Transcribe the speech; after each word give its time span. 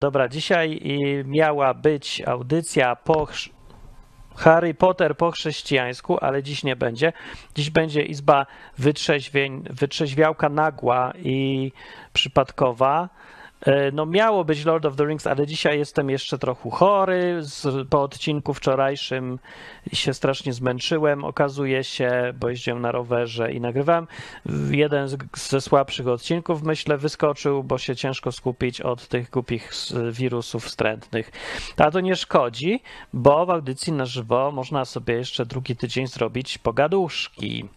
Dobra, 0.00 0.28
dzisiaj 0.28 0.80
y, 1.20 1.24
miała 1.26 1.74
być 1.74 2.22
audycja 2.26 2.96
po 2.96 3.28
Harry 4.36 4.74
Potter 4.74 5.16
po 5.16 5.30
chrześcijańsku, 5.30 6.18
ale 6.20 6.42
dziś 6.42 6.64
nie 6.64 6.76
będzie. 6.76 7.12
Dziś 7.54 7.70
będzie 7.70 8.02
izba 8.02 8.46
wytrzeźwień, 8.76 9.64
wytrzeźwiałka 9.70 10.48
nagła 10.48 11.12
i 11.16 11.72
przypadkowa. 12.12 13.08
E, 13.60 13.92
No 13.92 14.06
miało 14.06 14.44
być 14.44 14.64
Lord 14.64 14.86
of 14.86 14.96
the 14.96 15.04
Rings, 15.04 15.26
ale 15.26 15.46
dzisiaj 15.46 15.78
jestem 15.78 16.10
jeszcze 16.10 16.38
trochę 16.38 16.70
chory. 16.70 17.38
Z, 17.40 17.88
po 17.88 18.02
odcinku 18.02 18.54
wczorajszym 18.54 19.38
się 19.92 20.14
strasznie 20.14 20.52
zmęczyłem, 20.52 21.24
okazuje 21.24 21.84
się, 21.84 22.32
bo 22.40 22.48
jeździłem 22.48 22.80
na 22.82 22.92
rowerze 22.92 23.52
i 23.52 23.60
nagrywałem. 23.60 24.06
Jeden 24.70 25.08
z, 25.08 25.18
ze 25.34 25.60
słabszych 25.60 26.08
odcinków, 26.08 26.62
myślę, 26.62 26.98
wyskoczył, 26.98 27.64
bo 27.64 27.78
się 27.78 27.96
ciężko 27.96 28.32
skupić 28.32 28.80
od 28.80 29.08
tych 29.08 29.30
głupich 29.30 29.72
wirusów 30.12 30.64
wstrętnych. 30.64 31.30
A 31.76 31.90
to 31.90 32.00
nie 32.00 32.16
szkodzi, 32.16 32.82
bo 33.12 33.46
w 33.46 33.50
audycji 33.50 33.92
na 33.92 34.06
żywo 34.06 34.52
można 34.52 34.84
sobie 34.84 35.14
jeszcze 35.14 35.46
drugi 35.46 35.76
tydzień 35.76 36.06
zrobić 36.06 36.58
pogaduszki. 36.58 37.68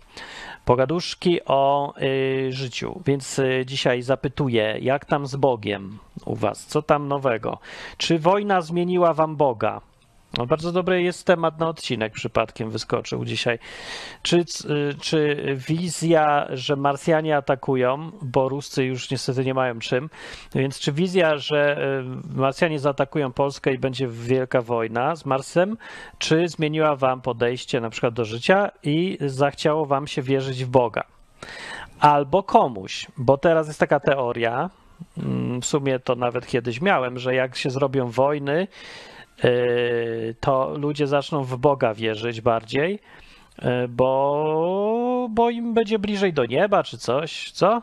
Pogaduszki 0.66 1.46
o 1.46 1.94
y, 2.02 2.50
życiu. 2.52 3.02
Więc 3.06 3.40
y, 3.40 3.64
dzisiaj 3.68 4.02
zapytuję, 4.02 4.78
jak 4.82 5.06
tam 5.06 5.28
z 5.28 5.36
Bogiem 5.36 6.00
u 6.26 6.36
Was? 6.36 6.66
Co 6.66 6.82
tam 6.82 7.08
nowego? 7.08 7.58
Czy 7.98 8.20
wojna 8.20 8.62
zmieniła 8.62 9.14
Wam 9.14 9.36
Boga? 9.36 9.82
No, 10.38 10.46
bardzo 10.46 10.72
dobry 10.72 11.04
jest 11.04 11.26
temat 11.26 11.60
na 11.60 11.68
odcinek, 11.68 12.14
przypadkiem 12.14 12.70
wyskoczył 12.70 13.26
dzisiaj. 13.26 13.60
Czy, 14.22 14.46
czy 15.02 15.46
wizja, 15.68 16.48
że 16.50 16.76
Marsjanie 16.76 17.38
atakują, 17.38 18.12
bo 18.22 18.50
Ruscy 18.50 18.84
już 18.86 19.12
niestety 19.12 19.46
nie 19.46 19.54
mają 19.54 19.80
czym, 19.80 20.10
więc 20.56 20.80
czy 20.80 20.92
wizja, 20.92 21.38
że 21.38 21.78
y, 22.34 22.38
Marsjanie 22.40 22.80
zaatakują 22.80 23.32
Polskę 23.32 23.74
i 23.74 23.78
będzie 23.78 24.08
wielka 24.08 24.62
wojna 24.62 25.16
z 25.16 25.26
Marsem, 25.26 25.78
czy 26.18 26.48
zmieniła 26.48 26.96
wam 26.96 27.22
podejście 27.22 27.82
na 27.82 27.90
przykład 27.90 28.14
do 28.14 28.26
życia 28.26 28.72
i 28.84 29.18
zachciało 29.22 29.86
wam 29.86 30.08
się 30.08 30.22
wierzyć 30.22 30.66
w 30.66 30.70
Boga? 30.70 31.04
Albo 32.00 32.44
komuś, 32.44 33.08
bo 33.18 33.38
teraz 33.38 33.68
jest 33.68 33.80
taka 33.80 34.00
teoria, 34.00 34.70
mm, 35.18 35.62
w 35.62 35.66
sumie 35.66 36.00
to 36.00 36.16
nawet 36.16 36.48
kiedyś 36.48 36.82
miałem, 36.82 37.20
że 37.20 37.36
jak 37.36 37.56
się 37.56 37.70
zrobią 37.70 38.08
wojny, 38.08 38.68
to 40.40 40.78
ludzie 40.78 41.08
zaczną 41.08 41.44
w 41.44 41.58
Boga 41.58 41.94
wierzyć 41.94 42.42
bardziej, 42.42 43.00
y, 43.60 43.88
bo, 43.88 45.28
bo 45.32 45.50
im 45.50 45.74
będzie 45.74 46.00
bliżej 46.00 46.34
do 46.34 46.46
nieba 46.46 46.84
czy 46.84 46.98
coś, 46.98 47.52
co? 47.52 47.82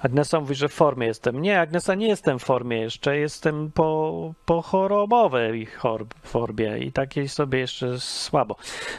Agnesa 0.00 0.40
mówi, 0.40 0.54
że 0.54 0.68
w 0.68 0.72
formie 0.72 1.06
jestem. 1.06 1.42
Nie, 1.42 1.60
Agnesa, 1.60 1.94
nie 1.94 2.08
jestem 2.08 2.38
w 2.38 2.44
formie 2.44 2.76
jeszcze, 2.76 3.18
jestem 3.18 3.72
po, 3.72 4.34
po 4.46 4.62
chorobowej 4.62 5.66
chor- 5.66 6.06
formie 6.22 6.78
i 6.78 6.92
takiej 6.92 7.28
sobie 7.28 7.58
jeszcze 7.58 8.00
słabo. 8.00 8.56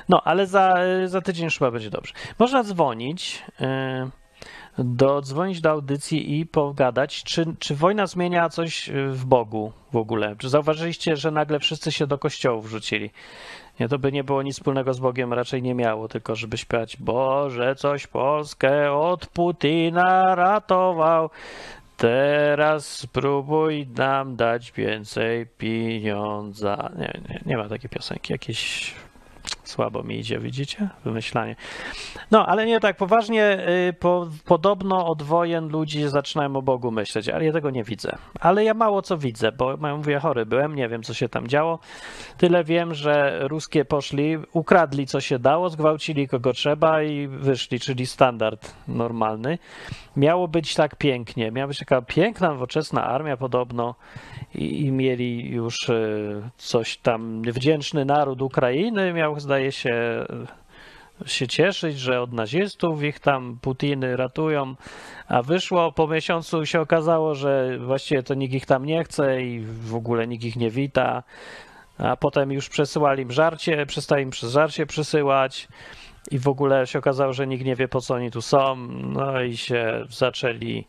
No, 0.09 0.21
ale 0.23 0.47
za, 0.47 0.75
za 1.05 1.21
tydzień 1.21 1.49
chyba 1.49 1.71
będzie 1.71 1.89
dobrze. 1.89 2.13
Można 2.39 2.63
dzwonić, 2.63 3.43
yy, 3.59 3.67
do, 4.77 5.21
dzwonić 5.21 5.61
do 5.61 5.71
audycji 5.71 6.39
i 6.39 6.45
pogadać, 6.45 7.23
czy, 7.23 7.45
czy 7.59 7.75
wojna 7.75 8.07
zmienia 8.07 8.49
coś 8.49 8.89
w 9.09 9.25
Bogu 9.25 9.71
w 9.91 9.97
ogóle. 9.97 10.35
Czy 10.37 10.49
zauważyliście, 10.49 11.15
że 11.15 11.31
nagle 11.31 11.59
wszyscy 11.59 11.91
się 11.91 12.07
do 12.07 12.17
kościołów 12.17 12.65
wrzucili? 12.65 13.11
Nie, 13.79 13.87
to 13.87 13.99
by 13.99 14.11
nie 14.11 14.23
było 14.23 14.41
nic 14.41 14.55
wspólnego 14.55 14.93
z 14.93 14.99
Bogiem, 14.99 15.33
raczej 15.33 15.61
nie 15.61 15.75
miało, 15.75 16.07
tylko 16.07 16.35
żeby 16.35 16.57
śpiewać 16.57 16.97
Boże, 16.97 17.75
coś 17.75 18.07
Polskę 18.07 18.91
od 18.91 19.25
Putina 19.27 20.35
ratował. 20.35 21.29
Teraz 21.97 22.87
spróbuj 22.87 23.87
nam 23.87 24.35
dać 24.35 24.71
więcej 24.71 25.47
pieniądza. 25.47 26.91
Nie, 26.97 27.21
nie, 27.29 27.41
nie 27.45 27.57
ma 27.57 27.69
takiej 27.69 27.89
piosenki. 27.89 28.33
Jakieś 28.33 28.93
słabo 29.69 30.03
mi 30.03 30.19
idzie, 30.19 30.39
widzicie? 30.39 30.89
Wymyślanie. 31.05 31.55
No, 32.31 32.45
ale 32.45 32.65
nie 32.65 32.79
tak 32.79 32.97
poważnie. 32.97 33.67
y, 33.89 33.93
Po, 33.93 34.27
podobno 34.45 35.07
od 35.07 35.23
wojen 35.23 35.67
ludzie 35.67 36.09
zaczynają 36.09 36.55
o 36.55 36.61
Bogu 36.61 36.91
myśleć, 36.91 37.29
ale 37.29 37.45
ja 37.45 37.53
tego 37.53 37.69
nie 37.69 37.83
widzę. 37.83 38.17
Ale 38.39 38.63
ja 38.63 38.73
mało 38.73 39.01
co 39.01 39.17
widzę, 39.17 39.51
bo 39.51 39.71
ja 39.71 39.95
mówię, 39.97 40.19
chory 40.19 40.45
byłem, 40.45 40.75
nie 40.75 40.89
wiem, 40.89 41.03
co 41.03 41.13
się 41.13 41.29
tam 41.29 41.47
działo. 41.47 41.79
Tyle 42.37 42.63
wiem, 42.63 42.93
że 42.93 43.39
ruskie 43.47 43.85
poszli, 43.85 44.37
ukradli 44.53 45.07
co 45.07 45.21
się 45.21 45.39
dało, 45.39 45.69
zgwałcili 45.69 46.27
kogo 46.27 46.53
trzeba 46.53 47.03
i 47.03 47.27
wyszli, 47.27 47.79
czyli 47.79 48.05
standard 48.05 48.75
normalny. 48.87 49.57
Miało 50.17 50.47
być 50.47 50.75
tak 50.75 50.95
pięknie, 50.95 51.51
miała 51.51 51.67
być 51.67 51.79
taka 51.79 52.01
piękna, 52.01 52.49
nowoczesna 52.49 53.03
armia 53.03 53.37
podobno 53.37 53.95
i, 54.55 54.85
i 54.85 54.91
mieli 54.91 55.49
już 55.49 55.89
y, 55.89 56.41
coś 56.57 56.97
tam, 56.97 57.41
wdzięczny 57.41 58.05
naród 58.05 58.41
Ukrainy 58.41 59.13
miał, 59.13 59.39
zdaje 59.39 59.54
się, 59.69 60.25
się 61.25 61.47
cieszyć, 61.47 61.99
że 61.99 62.21
od 62.21 62.33
nazistów 62.33 63.03
ich 63.03 63.19
tam 63.19 63.59
Putiny 63.61 64.17
ratują, 64.17 64.75
a 65.27 65.41
wyszło 65.41 65.91
po 65.91 66.07
miesiącu 66.07 66.65
się 66.65 66.81
okazało, 66.81 67.35
że 67.35 67.77
właściwie 67.79 68.23
to 68.23 68.33
nikt 68.33 68.53
ich 68.53 68.65
tam 68.65 68.85
nie 68.85 69.03
chce 69.03 69.41
i 69.41 69.59
w 69.65 69.95
ogóle 69.95 70.27
nikt 70.27 70.43
ich 70.43 70.55
nie 70.55 70.69
wita, 70.69 71.23
a 71.97 72.17
potem 72.17 72.51
już 72.51 72.69
przesyłali 72.69 73.23
im 73.23 73.31
żarcie, 73.31 73.85
przestali 73.85 74.23
im 74.23 74.33
żarcie 74.33 74.85
przysyłać 74.85 75.67
i 76.31 76.39
w 76.39 76.47
ogóle 76.47 76.87
się 76.87 76.99
okazało, 76.99 77.33
że 77.33 77.47
nikt 77.47 77.65
nie 77.65 77.75
wie 77.75 77.87
po 77.87 78.01
co 78.01 78.13
oni 78.13 78.31
tu 78.31 78.41
są, 78.41 78.75
no 79.03 79.41
i 79.41 79.57
się 79.57 80.05
zaczęli 80.09 80.87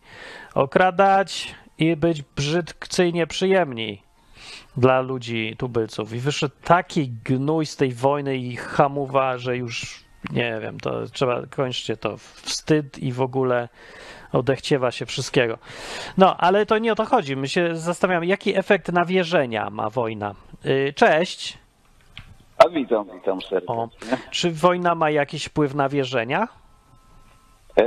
okradać 0.55 1.55
i 1.79 1.97
być 1.97 2.23
brzydkcyjnie 2.23 3.27
przyjemni 3.27 4.06
dla 4.77 5.01
ludzi 5.01 5.55
tubylców. 5.59 6.13
I 6.13 6.19
wyszedł 6.19 6.55
taki 6.65 7.09
gnój 7.25 7.67
z 7.67 7.77
tej 7.77 7.93
wojny 7.93 8.37
i 8.37 8.57
hamuwa, 8.57 9.39
że 9.39 9.57
już 9.57 10.05
nie 10.33 10.59
wiem, 10.63 10.81
to 10.81 11.07
trzeba, 11.07 11.43
kończcie 11.51 11.97
to. 11.97 12.17
Wstyd 12.17 12.99
i 12.99 13.13
w 13.13 13.21
ogóle 13.21 13.69
odechciewa 14.33 14.91
się 14.91 15.07
wszystkiego. 15.07 15.59
No, 16.19 16.37
ale 16.37 16.67
to 16.67 16.79
nie 16.79 16.93
o 16.93 16.95
to 16.95 17.05
chodzi. 17.05 17.37
My 17.37 17.49
się 17.49 17.77
zastanawiamy, 17.77 18.27
jaki 18.27 18.57
efekt 18.57 18.93
nawierzenia 18.93 19.71
ma 19.71 19.91
wojna. 19.91 20.35
Yy, 20.65 20.93
Cześć. 20.93 21.59
A 22.59 22.69
witam, 22.69 23.07
witam 23.15 23.39
O, 23.39 23.41
serdecznie. 23.41 24.19
czy 24.31 24.51
wojna 24.51 24.95
ma 24.95 25.11
jakiś 25.11 25.45
wpływ 25.45 25.75
na 25.75 25.89
wierzenia? 25.89 26.49
E, 27.77 27.85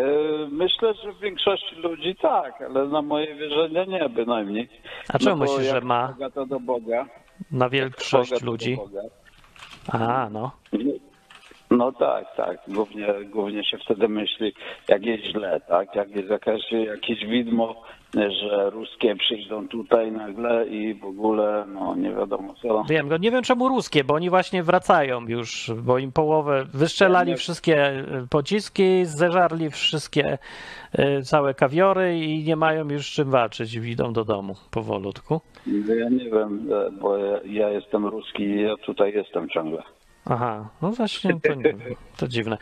myślę, 0.51 0.93
że 0.93 1.11
w 1.13 1.19
większości 1.19 1.75
ludzi 1.75 2.15
tak, 2.21 2.61
ale 2.61 2.87
na 2.87 3.01
moje 3.01 3.35
wierzenia 3.35 3.85
nie 3.85 4.09
bynajmniej. 4.09 4.69
A 5.13 5.19
czemu 5.19 5.35
bo 5.35 5.43
myślisz, 5.43 5.71
że 5.71 5.81
ma 5.81 6.07
Boga 6.07 6.29
to 6.29 6.45
do 6.45 6.59
Boga. 6.59 7.05
na 7.51 7.65
Boga 7.65 7.69
większość 7.69 8.31
do 8.31 8.45
ludzi? 8.45 8.75
Boga. 8.75 9.01
A, 9.91 10.29
no. 10.31 10.51
No 11.71 11.91
tak, 11.91 12.35
tak. 12.35 12.57
Głównie, 12.67 13.07
głównie 13.25 13.63
się 13.63 13.77
wtedy 13.77 14.07
myśli, 14.07 14.53
jak 14.87 15.05
jest 15.05 15.23
źle, 15.23 15.61
tak? 15.67 15.95
Jak 15.95 16.09
jest 16.09 16.29
jakaś, 16.29 16.71
jakieś 16.71 17.25
widmo, 17.25 17.83
że 18.13 18.69
ruskie 18.69 19.15
przyjdą 19.15 19.67
tutaj 19.67 20.11
nagle 20.11 20.67
i 20.67 20.93
w 20.93 21.05
ogóle, 21.05 21.65
no 21.73 21.95
nie 21.95 22.11
wiadomo 22.11 22.53
co. 22.61 22.83
Wiem, 22.89 23.07
go 23.07 23.17
nie 23.17 23.31
wiem 23.31 23.43
czemu 23.43 23.67
ruskie, 23.67 24.03
bo 24.03 24.13
oni 24.13 24.29
właśnie 24.29 24.63
wracają 24.63 25.27
już, 25.27 25.71
bo 25.83 25.97
im 25.97 26.11
połowę 26.11 26.65
nie- 27.31 27.37
wszystkie 27.37 27.87
e, 27.87 28.03
pociski, 28.29 29.05
zeżarli 29.05 29.69
wszystkie 29.69 30.37
e, 30.93 31.21
całe 31.21 31.53
kawiory 31.53 32.19
i 32.19 32.43
nie 32.43 32.55
mają 32.55 32.89
już 32.89 33.11
czym 33.11 33.29
walczyć, 33.31 33.73
idą 33.87 34.13
do 34.13 34.25
domu 34.25 34.55
powolutku. 34.71 35.41
Ja 35.67 36.09
nie 36.09 36.29
wiem, 36.29 36.67
e, 36.71 36.91
bo 36.91 37.17
ja, 37.17 37.39
ja 37.45 37.69
jestem 37.69 38.05
ruski 38.05 38.43
i 38.43 38.61
ja 38.61 38.75
tutaj 38.77 39.13
jestem 39.13 39.49
ciągle. 39.49 39.83
Aha, 40.29 40.69
no 40.81 40.91
właśnie, 40.91 41.39
to, 41.39 41.53
nie- 41.53 41.75
to 42.17 42.27
dziwne. 42.27 42.57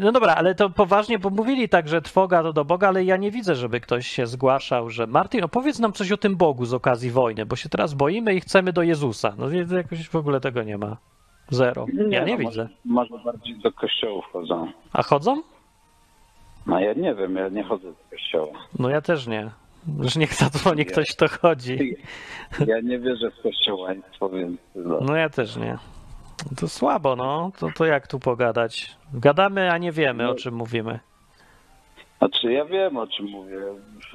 No 0.00 0.12
dobra, 0.12 0.34
ale 0.34 0.54
to 0.54 0.70
poważnie, 0.70 1.18
bo 1.18 1.30
mówili 1.30 1.68
tak, 1.68 1.88
że 1.88 2.02
trwoga 2.02 2.42
to 2.42 2.52
do 2.52 2.64
Boga, 2.64 2.88
ale 2.88 3.04
ja 3.04 3.16
nie 3.16 3.30
widzę, 3.30 3.54
żeby 3.54 3.80
ktoś 3.80 4.06
się 4.06 4.26
zgłaszał, 4.26 4.90
że 4.90 5.06
Martin, 5.06 5.44
opowiedz 5.44 5.78
nam 5.78 5.92
coś 5.92 6.12
o 6.12 6.16
tym 6.16 6.36
Bogu 6.36 6.64
z 6.64 6.74
okazji 6.74 7.10
wojny, 7.10 7.46
bo 7.46 7.56
się 7.56 7.68
teraz 7.68 7.94
boimy 7.94 8.34
i 8.34 8.40
chcemy 8.40 8.72
do 8.72 8.82
Jezusa. 8.82 9.34
No 9.38 9.76
jakoś 9.76 10.08
w 10.08 10.16
ogóle 10.16 10.40
tego 10.40 10.62
nie 10.62 10.78
ma. 10.78 10.96
Zero. 11.50 11.86
Ja 12.08 12.24
nie 12.24 12.32
no, 12.32 12.38
widzę. 12.38 12.68
Może, 12.84 13.18
bardziej 13.24 13.58
do 13.58 13.72
kościołów 13.72 14.24
chodzą. 14.32 14.72
A 14.92 15.02
chodzą? 15.02 15.42
No 16.66 16.80
ja 16.80 16.92
nie 16.92 17.14
wiem, 17.14 17.36
ja 17.36 17.48
nie 17.48 17.62
chodzę 17.64 17.88
do 17.88 18.10
kościoła. 18.10 18.52
No 18.78 18.88
ja 18.88 19.00
też 19.00 19.26
nie. 19.26 19.50
Już 20.02 20.16
niech 20.16 20.34
zadzwoni 20.34 20.86
ktoś, 20.86 21.16
kto 21.16 21.28
chodzi. 21.28 21.96
Ja 22.66 22.80
nie 22.80 22.98
wierzę 22.98 23.30
w 23.30 23.42
kościołaństwo, 23.42 24.28
więc 24.28 24.60
no. 24.74 25.00
No 25.00 25.16
ja 25.16 25.28
też 25.28 25.56
nie. 25.56 25.78
To 26.60 26.68
słabo, 26.68 27.16
no. 27.16 27.50
To, 27.58 27.68
to 27.76 27.84
jak 27.84 28.06
tu 28.06 28.18
pogadać? 28.18 28.96
Gadamy, 29.14 29.70
a 29.72 29.78
nie 29.78 29.92
wiemy, 29.92 30.28
o 30.30 30.34
czym 30.34 30.54
mówimy. 30.54 31.00
Znaczy 32.18 32.52
ja 32.52 32.64
wiem 32.64 32.96
o 32.96 33.06
czym 33.06 33.26
mówię. 33.26 33.56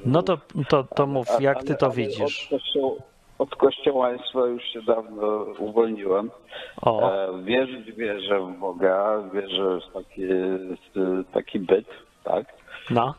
No 0.06 0.24
to, 0.24 0.38
to, 0.70 0.84
to 0.84 1.08
mów, 1.08 1.28
jak 1.40 1.58
ale- 1.58 1.66
ty 1.66 1.76
to 1.76 1.92
widzisz? 1.92 2.48
Od, 2.54 2.60
kościoł, 2.60 2.98
od 3.40 3.56
kościołaństwa 3.56 4.40
już 4.46 4.64
się 4.64 4.82
dawno 4.82 5.28
uwolniłem. 5.60 6.32
O, 6.82 7.12
E, 7.14 7.44
wierzyć 7.44 7.92
wierzę 7.92 8.40
w 8.40 8.60
Boga, 8.60 9.24
wierzę 9.34 9.80
w 9.90 9.94
taki, 9.94 10.22
w 10.96 11.26
taki 11.34 11.60
byt, 11.60 11.88
tak? 12.24 12.46
no. 12.90 13.14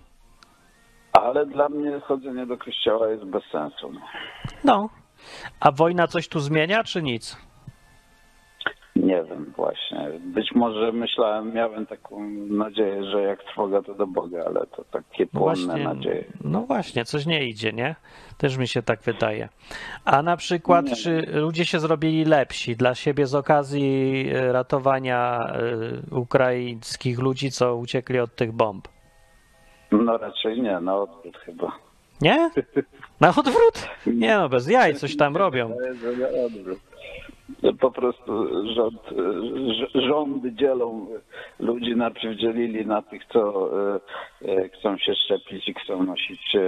Ale 1.12 1.46
dla 1.46 1.68
mnie 1.68 2.00
chodzenie 2.00 2.46
do 2.46 2.56
kościoła 2.58 3.08
jest 3.08 3.24
bez 3.24 3.42
sensu. 3.52 3.92
No. 4.64 4.88
A 5.60 5.70
wojna 5.72 6.06
coś 6.06 6.28
tu 6.28 6.40
zmienia, 6.40 6.84
czy 6.84 7.02
nic? 7.02 7.36
Wiem 9.24 9.52
właśnie. 9.56 10.10
Być 10.20 10.52
może 10.54 10.92
myślałem, 10.92 11.54
miałem 11.54 11.86
taką 11.86 12.20
nadzieję, 12.50 13.04
że 13.04 13.22
jak 13.22 13.44
trwoga 13.44 13.82
to 13.82 13.94
do 13.94 14.06
Boga, 14.06 14.44
ale 14.46 14.66
to 14.66 14.84
takie 14.84 15.26
No 15.32 15.40
płonne 15.40 15.64
właśnie, 15.66 15.84
nadzieje. 15.84 16.24
no 16.44 16.60
właśnie, 16.60 17.04
coś 17.04 17.26
nie 17.26 17.44
idzie, 17.48 17.72
nie? 17.72 17.94
Też 18.38 18.56
mi 18.56 18.68
się 18.68 18.82
tak 18.82 19.02
wydaje. 19.02 19.48
A 20.04 20.22
na 20.22 20.36
przykład, 20.36 20.86
Nie. 20.86 20.96
czy 20.96 21.26
ludzie 21.32 21.64
się 21.64 21.80
zrobili 21.80 22.24
lepsi 22.24 22.76
dla 22.76 22.94
siebie 22.94 23.26
z 23.26 23.34
okazji 23.34 24.26
e, 24.34 24.52
ratowania 24.52 25.46
e, 26.12 26.16
ukraińskich 26.16 27.18
ludzi, 27.18 27.50
co 27.50 27.76
uciekli 27.76 28.18
od 28.20 28.34
tych 28.36 28.52
bomb? 28.52 28.88
No 29.92 30.18
raczej 30.18 30.62
nie, 30.62 30.80
na 30.80 30.96
odwrót 30.96 31.36
chyba. 31.38 31.72
Nie? 32.20 32.50
Na 33.20 33.28
odwrót? 33.28 33.88
Nie 34.06 34.34
no, 34.38 34.48
bez 34.48 34.68
jaj, 34.70 34.94
coś 34.94 35.16
tam 35.16 35.36
robią. 35.36 35.70
Po 37.80 37.90
prostu 37.90 38.46
rząd, 38.74 39.02
rz- 39.12 40.08
rządy 40.08 40.52
dzielą 40.52 41.06
ludzi, 41.58 41.96
najpierw 41.96 42.36
dzielili 42.40 42.86
na 42.86 43.02
tych, 43.02 43.22
co 43.32 43.70
e, 43.94 44.00
e, 44.48 44.68
chcą 44.68 44.98
się 44.98 45.14
szczepić 45.14 45.68
i 45.68 45.74
chcą 45.74 46.02
nosić 46.02 46.56
e, 46.56 46.62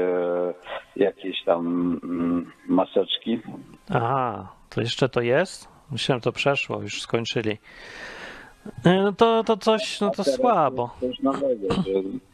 jakieś 0.97 1.45
tam 1.45 1.67
mm, 2.05 2.53
maseczki. 2.69 3.41
Aha, 3.91 4.53
to 4.75 4.81
jeszcze 4.81 5.09
to 5.09 5.21
jest? 5.21 5.69
Myślałem, 5.91 6.21
to 6.21 6.33
przeszło, 6.33 6.83
już 6.83 7.01
skończyli. 7.03 7.59
E, 8.85 9.03
No 9.03 9.13
to, 9.13 9.45
to 9.45 9.57
coś, 9.57 10.01
no 10.01 10.11
to 10.11 10.25
słabo. 10.25 10.91
Coś 11.01 11.21
nowego, 11.21 11.67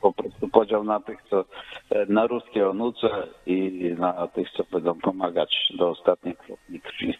po 0.00 0.12
prostu 0.12 0.48
podział 0.48 0.84
na 0.84 1.00
tych, 1.00 1.18
co 1.30 1.44
e, 1.90 2.06
na 2.06 2.26
ruskie 2.26 2.68
onuce 2.68 3.08
i 3.46 3.70
na 3.98 4.26
tych, 4.28 4.48
co 4.56 4.64
będą 4.72 4.94
pomagać 5.00 5.72
do 5.78 5.90
ostatniej 5.90 6.36
kropli 6.36 6.80
krwi. 6.80 7.14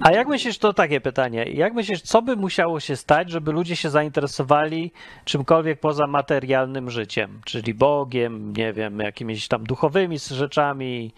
A 0.00 0.12
jak 0.12 0.28
myślisz, 0.28 0.58
to 0.58 0.72
takie 0.72 1.00
pytanie, 1.00 1.44
jak 1.44 1.74
myślisz, 1.74 2.02
co 2.02 2.22
by 2.22 2.36
musiało 2.36 2.80
się 2.80 2.96
stać, 2.96 3.30
żeby 3.30 3.52
ludzie 3.52 3.76
się 3.76 3.90
zainteresowali 3.90 4.92
czymkolwiek 5.24 5.80
poza 5.80 6.06
materialnym 6.06 6.90
życiem, 6.90 7.40
czyli 7.44 7.74
Bogiem, 7.74 8.52
nie 8.56 8.72
wiem, 8.72 8.98
jakimiś 9.00 9.48
tam 9.48 9.64
duchowymi 9.64 10.18
rzeczami, 10.18 11.12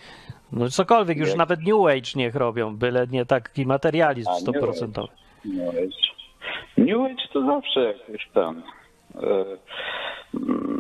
no 0.53 0.69
cokolwiek, 0.69 1.19
już 1.19 1.29
Jak- 1.29 1.39
nawet 1.39 1.61
New 1.61 1.87
Age 1.87 2.11
niech 2.17 2.35
robią, 2.35 2.77
byle 2.77 3.07
nie 3.07 3.27
taki 3.27 3.67
materializm 3.67 4.31
stuprocentowy. 4.33 5.09
New 5.45 5.69
Age. 5.69 6.09
New 6.79 7.01
Age 7.01 7.29
to 7.33 7.47
zawsze 7.47 7.81
jakoś 7.81 8.29
tam 8.35 8.63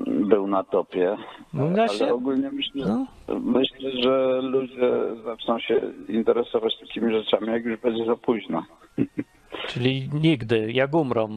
był 0.06 0.46
na 0.46 0.64
topie, 0.64 1.16
No, 1.52 1.64
ale 1.64 1.76
ja 1.76 1.88
się- 1.88 2.14
ogólnie 2.14 2.50
myślę, 2.50 2.86
No. 2.86 3.06
myślę, 3.40 3.90
że 4.02 4.40
ludzie 4.42 4.90
zaczną 5.24 5.58
się 5.58 5.80
interesować 6.08 6.72
takimi 6.80 7.12
rzeczami, 7.12 7.46
jak 7.48 7.64
już 7.64 7.80
będzie 7.80 8.04
za 8.04 8.16
późno. 8.16 8.62
Czyli 9.68 10.08
nigdy, 10.12 10.72
jak 10.72 10.94
umrą, 10.94 11.28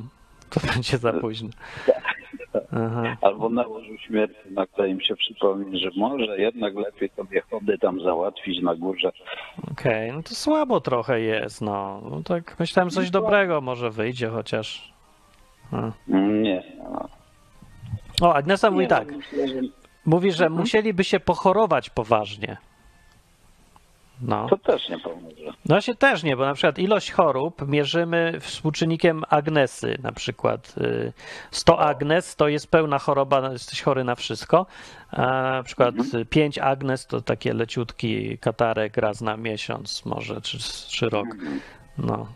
to 0.50 0.60
będzie 0.76 0.98
za 0.98 1.14
późno. 1.14 1.50
Aha. 2.72 3.18
Albo 3.22 3.50
na 3.50 3.68
łożu 3.68 3.98
śmierci 4.08 4.36
nagle 4.52 4.90
im 4.90 5.02
się 5.02 5.16
przypomni, 5.16 5.80
że 5.80 5.90
może 5.98 6.38
jednak 6.38 6.76
lepiej 6.76 7.10
sobie 7.10 7.42
chody 7.42 7.78
tam 7.78 8.02
załatwić 8.02 8.62
na 8.62 8.76
górze. 8.76 9.12
Okej, 9.72 10.12
no 10.14 10.24
to 10.24 10.30
słabo 10.36 10.82
trochę 10.82 11.22
jest, 11.22 11.62
no. 11.62 12.02
no 12.12 12.24
tak 12.24 12.60
myślałem, 12.60 12.90
coś 12.90 13.10
dobrego 13.10 13.62
może 13.62 13.90
wyjdzie 13.92 14.28
chociaż. 14.30 14.91
Nie. 16.08 16.64
O, 18.22 18.34
Agnesa 18.34 18.72
mówi 18.72 18.84
Nie, 18.84 18.90
tak, 18.90 19.12
no, 19.12 19.18
myślę, 19.18 19.48
że 19.48 19.56
mówi, 20.06 20.32
że 20.32 20.46
Mhm. 20.46 20.62
musieliby 20.62 21.04
się 21.04 21.20
pochorować 21.20 21.90
poważnie. 21.90 22.58
No. 24.22 24.48
To 24.50 24.58
też 24.58 24.90
nie 24.90 25.00
pomoże. 25.00 25.46
No 25.46 25.54
właśnie 25.66 25.96
też 25.96 26.24
nie, 26.24 26.38
bo 26.38 26.46
na 26.46 26.54
przykład 26.54 26.80
ilość 26.80 27.12
chorób 27.12 27.68
mierzymy 27.68 28.38
współczynnikiem 28.40 29.24
Agnesy, 29.30 29.98
na 30.04 30.12
przykład 30.12 30.76
y, 30.78 31.14
100 31.52 31.80
Agnes 31.80 32.36
to 32.36 32.48
jest 32.48 32.68
pełna 32.72 33.00
choroba, 33.00 33.52
jesteś 33.52 33.82
chory 33.82 34.04
na 34.04 34.16
wszystko, 34.16 34.66
a 35.12 35.22
na 35.42 35.64
przykład 35.64 35.96
Mhm. 35.96 36.26
5 36.26 36.58
Agnes 36.58 37.08
to 37.08 37.22
takie 37.22 37.54
leciutki 37.54 38.38
katarek 38.38 38.98
raz 38.98 39.22
na 39.22 39.38
miesiąc 39.38 40.06
może, 40.06 40.42
czy, 40.42 40.58
czy 40.90 41.10
rok. 41.10 41.28
No. 41.98 42.28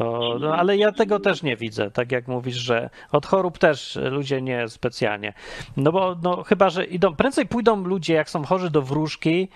To, 0.00 0.36
no, 0.40 0.54
ale 0.54 0.76
ja 0.76 0.92
tego 0.92 1.20
też 1.20 1.42
nie 1.42 1.56
widzę, 1.56 1.90
tak 1.90 2.12
jak 2.12 2.28
mówisz, 2.28 2.56
że 2.56 2.90
od 3.12 3.26
chorób 3.26 3.58
też 3.58 3.98
ludzie 4.10 4.42
nie 4.42 4.68
specjalnie. 4.68 5.32
No 5.76 5.92
bo 5.92 6.16
no, 6.22 6.42
chyba, 6.42 6.70
że 6.70 6.84
idą, 6.84 7.16
prędzej 7.16 7.46
pójdą 7.46 7.84
ludzie, 7.84 8.14
jak 8.14 8.30
są 8.30 8.44
chorzy 8.44 8.70
do 8.70 8.82
wróżki, 8.82 9.48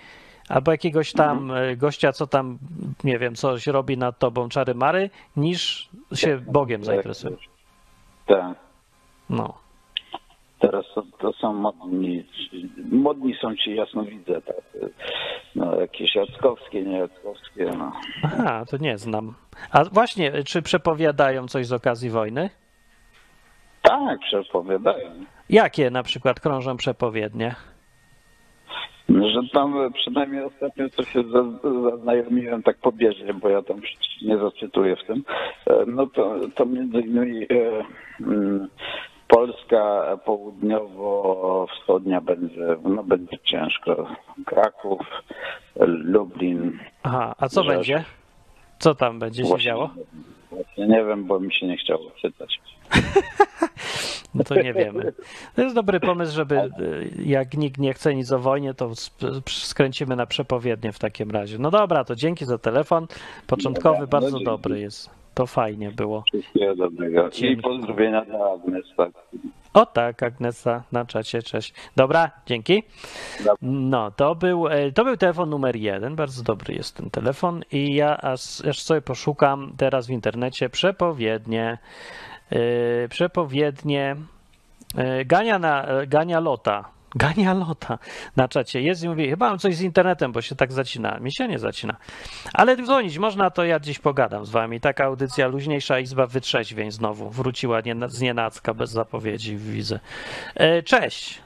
albo 0.49 0.71
jakiegoś 0.71 1.13
tam 1.13 1.51
e, 1.51 1.77
gościa, 1.77 2.11
co 2.11 2.27
tam, 2.27 2.57
nie 3.03 3.19
wiem, 3.19 3.35
coś 3.35 3.67
robi 3.67 3.97
nad 3.97 4.19
tobą 4.19 4.49
czary 4.49 4.75
mary, 4.75 5.09
niż 5.37 5.89
się 6.13 6.37
Bogiem 6.37 6.83
zainteresują. 6.83 7.37
Tak. 8.25 8.55
No. 9.29 9.53
Teraz 10.71 10.85
to, 10.95 11.03
to 11.19 11.33
są 11.33 11.53
modni, 11.53 12.23
modni 12.91 13.35
są 13.41 13.55
ci 13.55 13.75
jasnowidze, 13.75 14.41
tak. 14.41 14.61
No, 15.55 15.79
jakieś 15.79 16.15
jackowskie, 16.15 16.83
nie 16.83 16.97
jackowskie, 16.97 17.65
no. 17.77 17.91
Aha, 18.23 18.65
to 18.71 18.77
nie 18.77 18.97
znam. 18.97 19.33
A 19.71 19.83
właśnie, 19.83 20.43
czy 20.43 20.61
przepowiadają 20.61 21.47
coś 21.47 21.65
z 21.67 21.73
okazji 21.73 22.09
wojny? 22.09 22.49
Tak, 23.81 24.19
przepowiadają. 24.19 25.09
Jakie 25.49 25.89
na 25.89 26.03
przykład 26.03 26.39
krążą 26.39 26.77
przepowiednie? 26.77 27.55
Że 29.09 29.39
tam 29.53 29.93
przynajmniej 29.93 30.43
ostatnio 30.43 30.89
co 30.89 31.03
się 31.03 31.23
za- 31.23 31.69
zaznajomiłem 31.91 32.63
tak 32.63 32.77
pobieżnie, 32.77 33.33
bo 33.33 33.49
ja 33.49 33.61
tam 33.61 33.77
nie 34.21 34.37
zacytuję 34.37 34.95
w 34.95 35.03
tym, 35.07 35.23
e, 35.67 35.73
no 35.87 36.07
to, 36.07 36.35
to 36.55 36.65
między 36.65 36.99
innymi 37.01 37.43
e, 37.43 37.47
mm, 38.21 38.67
Polska 39.35 40.17
południowo-wschodnia 40.25 42.21
będzie, 42.21 42.77
no 42.83 43.03
będzie 43.03 43.37
ciężko. 43.43 44.07
Kraków, 44.45 44.99
Lublin. 45.85 46.79
Aha, 47.03 47.35
a 47.37 47.49
co 47.49 47.63
Rzesz. 47.63 47.73
będzie? 47.73 48.03
Co 48.79 48.95
tam 48.95 49.19
będzie 49.19 49.43
się 49.43 49.49
Właśnie- 49.49 49.65
działo? 49.65 49.89
Właśnie 50.51 50.87
nie 50.87 51.05
wiem, 51.05 51.25
bo 51.25 51.39
mi 51.39 51.53
się 51.53 51.67
nie 51.67 51.77
chciało 51.77 52.11
czytać. 52.21 52.59
No 54.35 54.43
to 54.43 54.55
nie 54.55 54.73
wiemy. 54.73 55.13
To 55.55 55.61
jest 55.61 55.75
dobry 55.75 55.99
pomysł, 55.99 56.35
żeby 56.35 56.55
y, 56.59 56.69
jak 57.25 57.53
nikt 57.53 57.77
nie 57.77 57.93
chce 57.93 58.15
nic 58.15 58.31
o 58.31 58.39
wojnie, 58.39 58.73
to 58.73 58.91
skręcimy 59.49 60.15
na 60.15 60.25
przepowiednie 60.25 60.91
w 60.91 60.99
takim 60.99 61.31
razie. 61.31 61.57
No 61.57 61.71
dobra, 61.71 62.03
to 62.03 62.15
dzięki 62.15 62.45
za 62.45 62.57
telefon. 62.57 63.07
Początkowy 63.47 63.99
no 63.99 64.07
bardzo 64.07 64.39
dobry 64.39 64.79
jest. 64.79 65.09
To 65.35 65.45
fajnie 65.45 65.91
było. 65.91 66.23
Wszystkiego 66.33 66.75
dobrego. 66.75 67.27
I 67.27 67.31
Dzięki. 67.31 67.61
pozdrowienia 67.61 68.25
dla 68.25 68.51
Agnes. 68.53 68.85
Tak. 68.97 69.11
O 69.73 69.85
tak, 69.85 70.23
Agnesa 70.23 70.83
na 70.91 71.05
czacie, 71.05 71.43
cześć. 71.43 71.73
Dobra, 71.95 72.31
dzięki. 72.45 72.83
No, 73.61 74.11
to 74.11 74.35
był, 74.35 74.67
e, 74.67 74.91
to 74.91 75.03
był 75.05 75.17
telefon 75.17 75.49
numer 75.49 75.75
jeden. 75.75 76.15
Bardzo 76.15 76.43
dobry 76.43 76.73
jest 76.73 76.97
ten 76.97 77.09
telefon. 77.09 77.63
I 77.71 77.95
ja 77.95 78.17
aż, 78.17 78.65
aż 78.65 78.79
sobie 78.79 79.01
poszukam 79.01 79.73
teraz 79.77 80.07
w 80.07 80.09
internecie 80.09 80.69
przepowiednie. 80.69 81.77
Yy, 82.51 82.59
przepowiednie 83.09 84.15
yy, 84.97 85.25
Gania, 85.25 85.59
na, 85.59 85.85
Gania 86.07 86.39
Lota. 86.39 86.94
Gania 87.15 87.53
Lota 87.53 87.97
na 88.35 88.47
czacie 88.47 88.81
jest 88.81 89.03
i 89.03 89.09
mówi, 89.09 89.29
chyba 89.29 89.49
mam 89.49 89.59
coś 89.59 89.75
z 89.75 89.81
internetem, 89.81 90.31
bo 90.31 90.41
się 90.41 90.55
tak 90.55 90.71
zacina. 90.73 91.17
Mi 91.19 91.33
się 91.33 91.47
nie 91.47 91.59
zacina. 91.59 91.95
Ale 92.53 92.77
dzwonić 92.77 93.17
można, 93.17 93.49
to 93.49 93.65
ja 93.65 93.79
dziś 93.79 93.99
pogadam 93.99 94.45
z 94.45 94.49
wami. 94.49 94.79
Taka 94.79 95.05
audycja 95.05 95.47
luźniejsza 95.47 95.99
Izba 95.99 96.25
Wytrzeźwień 96.27 96.91
znowu. 96.91 97.29
Wróciła 97.29 97.81
nie, 97.81 97.95
z 98.07 98.21
nienacka, 98.21 98.73
bez 98.73 98.89
zapowiedzi, 98.91 99.57
widzę. 99.57 99.99
E, 100.55 100.83
Cześć. 100.83 101.41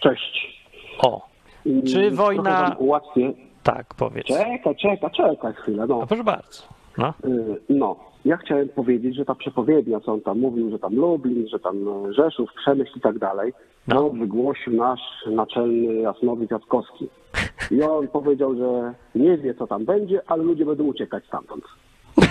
Cześć. 0.00 0.62
O, 0.98 1.26
Czy 1.92 1.98
Mm, 2.00 2.16
wojna- 2.16 2.42
trochę 2.42 2.62
wam 2.68 2.76
Ułatwię. 2.78 3.32
tak, 3.62 3.94
powiedz. 3.94 4.26
Czekaj, 4.26 4.60
czekaj, 4.82 5.10
czekaj 5.10 5.52
chwilę. 5.54 5.86
No. 5.88 6.00
A 6.02 6.06
proszę 6.06 6.24
bardzo. 6.24 6.62
No. 6.98 7.14
Y, 7.24 7.60
no, 7.68 7.96
ja 8.26 8.36
chciałem 8.36 8.68
powiedzieć, 8.68 9.16
że 9.16 9.24
ta 9.24 9.34
przepowiednia, 9.34 10.00
co 10.00 10.12
on 10.12 10.20
tam 10.20 10.38
mówił, 10.40 10.70
że 10.70 10.78
tam 10.78 10.94
Lublin, 10.94 11.48
że 11.48 11.58
tam 11.58 11.76
e, 11.88 12.12
Rzeszów, 12.12 12.50
Przemyśl 12.60 12.98
i 12.98 13.00
tak 13.00 13.18
dalej, 13.18 13.52
No. 13.88 13.94
no. 13.94 14.10
wygłosił 14.10 14.72
nasz 14.72 15.00
naczelny 15.30 15.94
Jasnowic 15.94 16.50
Jackowski. 16.50 17.08
I 17.70 17.82
on 17.82 18.08
powiedział, 18.08 18.54
że 18.56 18.94
nie 19.14 19.38
wie, 19.38 19.54
co 19.54 19.66
tam 19.66 19.84
będzie, 19.84 20.20
ale 20.26 20.42
ludzie 20.42 20.64
będą 20.66 20.84
uciekać 20.84 21.24
stamtąd. 21.26 21.64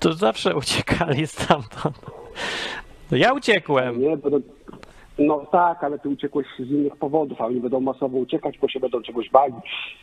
To 0.00 0.12
zawsze 0.12 0.56
uciekali 0.56 1.26
stamtąd. 1.26 1.96
No 3.10 3.16
ja 3.16 3.32
uciekłem. 3.32 4.00
Nie 4.00 4.16
będą... 4.16 4.40
No 5.18 5.46
tak, 5.52 5.84
ale 5.84 5.98
ty 5.98 6.08
uciekłeś 6.08 6.46
z 6.58 6.70
innych 6.70 6.96
powodów, 6.96 7.40
a 7.40 7.46
oni 7.46 7.60
będą 7.60 7.80
masowo 7.80 8.18
uciekać, 8.18 8.58
bo 8.58 8.68
się 8.68 8.80
będą 8.80 9.02
czegoś 9.02 9.30
bali. 9.30 9.54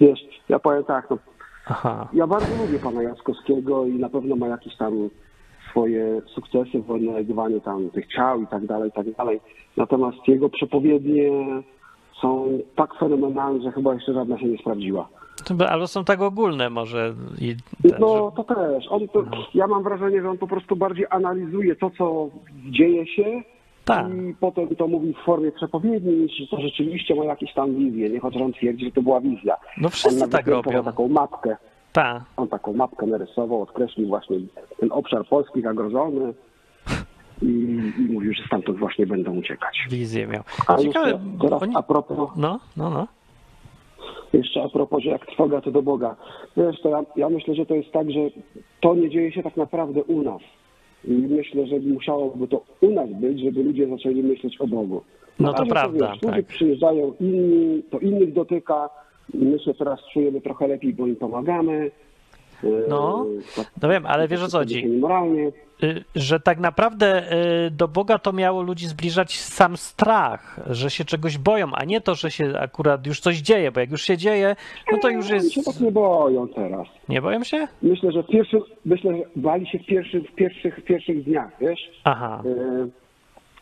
Wiesz, 0.02 0.20
ja 0.50 0.60
powiem 0.60 0.84
tak, 0.84 1.10
no, 1.10 1.18
Aha. 1.68 2.08
Ja 2.14 2.28
bardzo 2.28 2.64
lubię 2.66 2.80
pana 2.80 3.04
Jackowskiego 3.04 3.86
i 3.86 3.94
na 3.94 4.10
pewno 4.10 4.36
ma 4.36 4.48
jakiś 4.48 4.76
tam 4.78 5.10
swoje 5.70 6.22
sukcesy 6.28 6.82
w 6.82 6.92
odnajdywaniu 6.92 7.60
tam 7.60 7.90
tych 7.90 8.08
ciał 8.08 8.42
i 8.42 8.48
tak 8.48 8.66
dalej, 8.66 8.90
i 8.90 8.92
tak 8.92 9.12
dalej. 9.12 9.42
Natomiast 9.78 10.18
jego 10.28 10.50
przepowiednie 10.50 11.32
są 12.22 12.60
tak 12.76 12.94
fenomenalne, 13.00 13.64
że 13.64 13.72
chyba 13.72 13.94
jeszcze 13.94 14.14
żadna 14.14 14.40
się 14.40 14.46
nie 14.46 14.58
sprawdziła. 14.58 15.08
Ale 15.70 15.88
są 15.88 16.04
tak 16.06 16.22
ogólne 16.22 16.70
może. 16.70 17.14
I 17.42 17.56
ten, 17.90 18.00
No 18.00 18.32
to 18.36 18.44
też. 18.44 18.86
On 18.90 19.08
to, 19.08 19.24
ja 19.54 19.68
mam 19.68 19.84
wrażenie, 19.84 20.22
że 20.22 20.30
on 20.30 20.38
po 20.38 20.48
prostu 20.48 20.76
bardziej 20.76 21.06
analizuje 21.10 21.76
to, 21.76 21.92
co 21.98 22.30
dzieje 22.72 23.08
się 23.08 23.42
Tak. 23.86 24.08
i 24.14 24.36
potem 24.40 24.76
to 24.76 24.88
mówi 24.88 25.14
w 25.14 25.26
formie 25.26 25.52
przepowiedni, 25.52 26.14
niż 26.16 26.50
to 26.50 26.62
rzeczywiście 26.62 27.16
ma 27.16 27.26
jakieś 27.26 27.54
tam 27.54 27.76
wizje, 27.76 28.10
nie? 28.10 28.20
Chociaż 28.20 28.42
on 28.42 28.54
twierdzi, 28.54 28.86
że 28.86 28.92
to 28.92 29.02
była 29.02 29.22
wizja. 29.22 29.58
No 29.78 29.90
wszyscy 29.90 30.24
on 30.24 30.30
tak 30.30 30.48
robią. 30.48 30.84
taką 30.84 31.08
mapkę. 31.08 31.58
Tak. 31.94 32.24
On 32.38 32.48
taką 32.48 32.74
mapkę 32.74 33.06
narysował, 33.06 33.62
odkreślił 33.62 34.08
właśnie 34.08 34.38
ten 34.80 34.92
obszar 34.92 35.26
Polski 35.26 35.62
zagrożony 35.62 36.34
i, 37.42 37.46
i 38.00 38.12
mówił, 38.14 38.34
że 38.34 38.44
stamtąd 38.48 38.78
właśnie 38.80 39.08
będą 39.08 39.36
uciekać. 39.38 39.88
Wizję 39.90 40.28
miał. 40.28 40.44
A 40.68 40.78
Ciekawe, 40.78 41.10
jeszcze 41.12 41.20
teraz 41.42 41.64
oni... 41.64 41.76
a 41.76 41.84
propos, 41.84 42.30
No, 42.38 42.60
no, 42.78 42.90
no. 42.90 43.08
jeszcze 44.34 44.64
a 44.64 44.70
propos, 44.70 45.04
że 45.04 45.10
jak 45.10 45.26
trwoga 45.26 45.62
to 45.62 45.72
do 45.72 45.82
Boga. 45.82 46.16
Wiesz, 46.58 46.82
to 46.82 46.90
ja, 46.90 47.04
ja 47.16 47.30
myślę, 47.30 47.56
że 47.56 47.66
to 47.66 47.76
jest 47.76 47.92
tak, 47.92 48.12
że 48.12 48.20
to 48.82 48.96
nie 48.96 49.10
dzieje 49.10 49.32
się 49.32 49.44
tak 49.44 49.58
naprawdę 49.58 50.04
u 50.04 50.22
nas. 50.22 50.42
Myślę, 51.08 51.68
że 51.68 51.80
musiałoby 51.80 52.48
to 52.48 52.64
u 52.82 52.90
nas 52.90 53.10
być, 53.14 53.40
żeby 53.40 53.64
ludzie 53.64 53.88
zaczęli 53.88 54.24
myśleć 54.24 54.62
o 54.62 54.68
Bogu. 54.68 55.02
No 55.40 55.54
to 55.54 55.66
prawda, 55.66 56.12
Wiesz, 56.12 56.22
ludzie 56.22 56.36
tak. 56.36 56.46
przyjeżdżają 56.46 57.14
inni, 57.20 57.84
to 57.90 58.00
innych 58.00 58.34
dotyka. 58.34 58.90
My 59.34 59.60
się 59.60 59.74
teraz 59.74 60.00
czujemy 60.14 60.42
trochę 60.42 60.68
lepiej, 60.68 60.94
bo 60.94 61.08
im 61.08 61.16
pomagamy. 61.16 61.92
No, 62.90 63.26
No 63.82 63.90
wiem, 63.90 64.06
ale 64.06 64.28
wiesz 64.28 64.42
o 64.44 64.48
co 64.48 64.58
chodzi. 64.58 64.86
Y, 65.84 66.04
Że 66.16 66.40
tak 66.40 66.60
naprawdę 66.60 67.34
y, 67.68 67.72
do 67.72 67.88
Boga 67.88 68.20
to 68.20 68.34
miało 68.34 68.62
ludzi 68.62 68.88
zbliżać 68.88 69.40
sam 69.40 69.78
strach, 69.78 70.60
że 70.70 70.90
się 70.90 71.06
czegoś 71.06 71.38
boją, 71.38 71.68
a 71.74 71.86
nie 71.86 72.02
to, 72.02 72.16
że 72.16 72.32
się 72.32 72.54
akurat 72.60 73.08
już 73.08 73.20
coś 73.20 73.38
dzieje, 73.38 73.72
bo 73.72 73.80
jak 73.80 73.92
już 73.92 74.02
się 74.02 74.18
dzieje, 74.18 74.56
no 74.92 74.98
to 74.98 75.10
już 75.10 75.32
Oni 75.32 75.40
się 75.40 75.46
jest. 75.46 75.66
tak 75.66 75.80
nie 75.80 75.92
boją 75.92 76.48
teraz. 76.48 76.88
Nie 77.10 77.22
boją 77.22 77.44
się? 77.44 77.68
Myślę, 77.82 78.12
że 78.12 78.24
w 78.24 78.28
pierwszym, 78.28 78.60
myślę, 78.86 79.18
że 79.18 79.24
bali 79.36 79.68
się 79.68 79.80
w 79.80 79.86
pierwszych, 79.86 80.24
w 80.32 80.36
pierwszych, 80.36 80.76
w 80.78 80.84
pierwszych 80.84 81.24
dniach, 81.24 81.52
wiesz? 81.62 81.80
Aha. 82.04 82.44
Eee, 82.46 82.90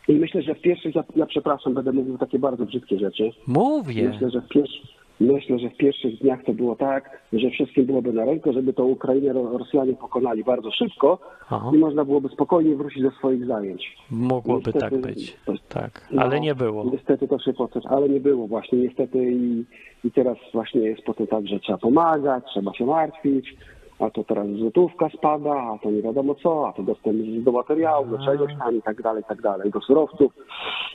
I 0.08 0.12
myślę, 0.20 0.42
że 0.42 0.54
w 0.54 0.60
pierwszych, 0.60 0.94
ja, 0.94 1.04
ja 1.16 1.26
przepraszam, 1.26 1.74
będę 1.74 1.92
mówił 1.92 2.18
takie 2.18 2.38
bardzo 2.38 2.66
brzydkie 2.66 2.98
rzeczy. 2.98 3.30
Mówię. 3.46 4.08
Myślę, 4.08 4.30
że 4.30 4.40
w 4.40 4.48
pierwszych, 4.48 4.90
myślę, 5.20 5.58
że 5.58 5.70
w 5.70 5.76
pierwszych 5.76 6.18
dniach 6.18 6.44
to 6.44 6.52
było 6.52 6.76
tak, 6.76 7.22
że 7.32 7.50
wszystkim 7.50 7.84
byłoby 7.84 8.12
na 8.12 8.24
rękę, 8.24 8.52
żeby 8.52 8.72
tą 8.72 8.84
Ukrainę 8.84 9.32
Ro- 9.32 9.58
Rosjanie 9.58 9.92
pokonali 9.94 10.44
bardzo 10.44 10.70
szybko 10.70 11.18
Aha. 11.50 11.70
i 11.74 11.78
można 11.78 12.04
byłoby 12.04 12.28
spokojnie 12.28 12.76
wrócić 12.76 13.02
do 13.02 13.10
swoich 13.10 13.46
zajęć. 13.46 13.96
Mogłoby 14.10 14.62
Niestety- 14.66 14.78
tak 14.90 15.00
być. 15.00 15.36
to- 15.46 15.52
Tak, 15.68 16.08
No, 16.12 16.22
ale 16.22 16.40
nie 16.40 16.54
było. 16.54 16.84
Niestety 16.92 17.28
to 17.28 17.38
się 17.38 17.52
potem, 17.52 17.82
ale 17.88 18.08
nie 18.08 18.20
było 18.20 18.46
właśnie 18.46 18.78
niestety 18.78 19.32
i, 19.32 19.64
i 20.04 20.10
teraz 20.10 20.36
właśnie 20.52 20.80
jest 20.80 21.02
potem 21.02 21.26
tak, 21.26 21.46
że 21.48 21.60
trzeba 21.60 21.78
pomagać, 21.78 22.44
trzeba 22.52 22.74
się 22.74 22.86
martwić, 22.86 23.56
a 23.98 24.10
to 24.10 24.24
teraz 24.24 24.46
złotówka 24.48 25.08
spada, 25.08 25.50
a 25.50 25.78
to 25.82 25.90
nie 25.90 26.02
wiadomo 26.02 26.34
co, 26.34 26.68
a 26.68 26.72
to 26.72 26.82
dostęp 26.82 27.18
do 27.44 27.52
materiału, 27.52 28.06
do 28.06 28.24
czegoś 28.24 28.52
tam 28.58 28.76
i 28.76 28.82
tak 28.82 29.02
dalej, 29.02 29.22
i 29.22 29.28
tak 29.28 29.42
dalej, 29.42 29.70
do 29.70 29.80
surowców. 29.80 30.32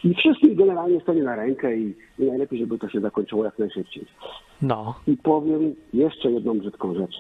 I 0.04 0.14
wszystkim 0.14 0.56
generalnie 0.56 0.94
jest 0.94 1.06
to 1.06 1.14
nie 1.14 1.24
na 1.24 1.36
rękę 1.36 1.78
i, 1.78 1.96
i 2.20 2.26
najlepiej, 2.26 2.60
żeby 2.60 2.78
to 2.80 2.90
się 2.90 3.00
zakończyło 3.00 3.46
jak 3.46 3.60
najszybciej. 3.60 4.06
No, 4.62 4.96
I 5.08 5.18
powiem 5.18 5.76
jeszcze 5.94 6.32
jedną 6.32 6.60
brzydką 6.60 6.94
rzecz. 6.94 7.16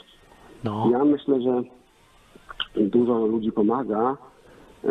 no. 0.63 0.89
Ja 0.91 1.05
myślę, 1.05 1.41
że 1.41 1.63
dużo 2.75 3.25
ludzi 3.25 3.51
pomaga 3.51 4.17
e, 4.83 4.87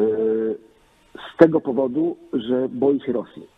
z 1.15 1.37
tego 1.39 1.61
powodu, 1.61 2.17
że 2.33 2.69
boi 2.69 3.01
się 3.01 3.13
Rosji. 3.13 3.58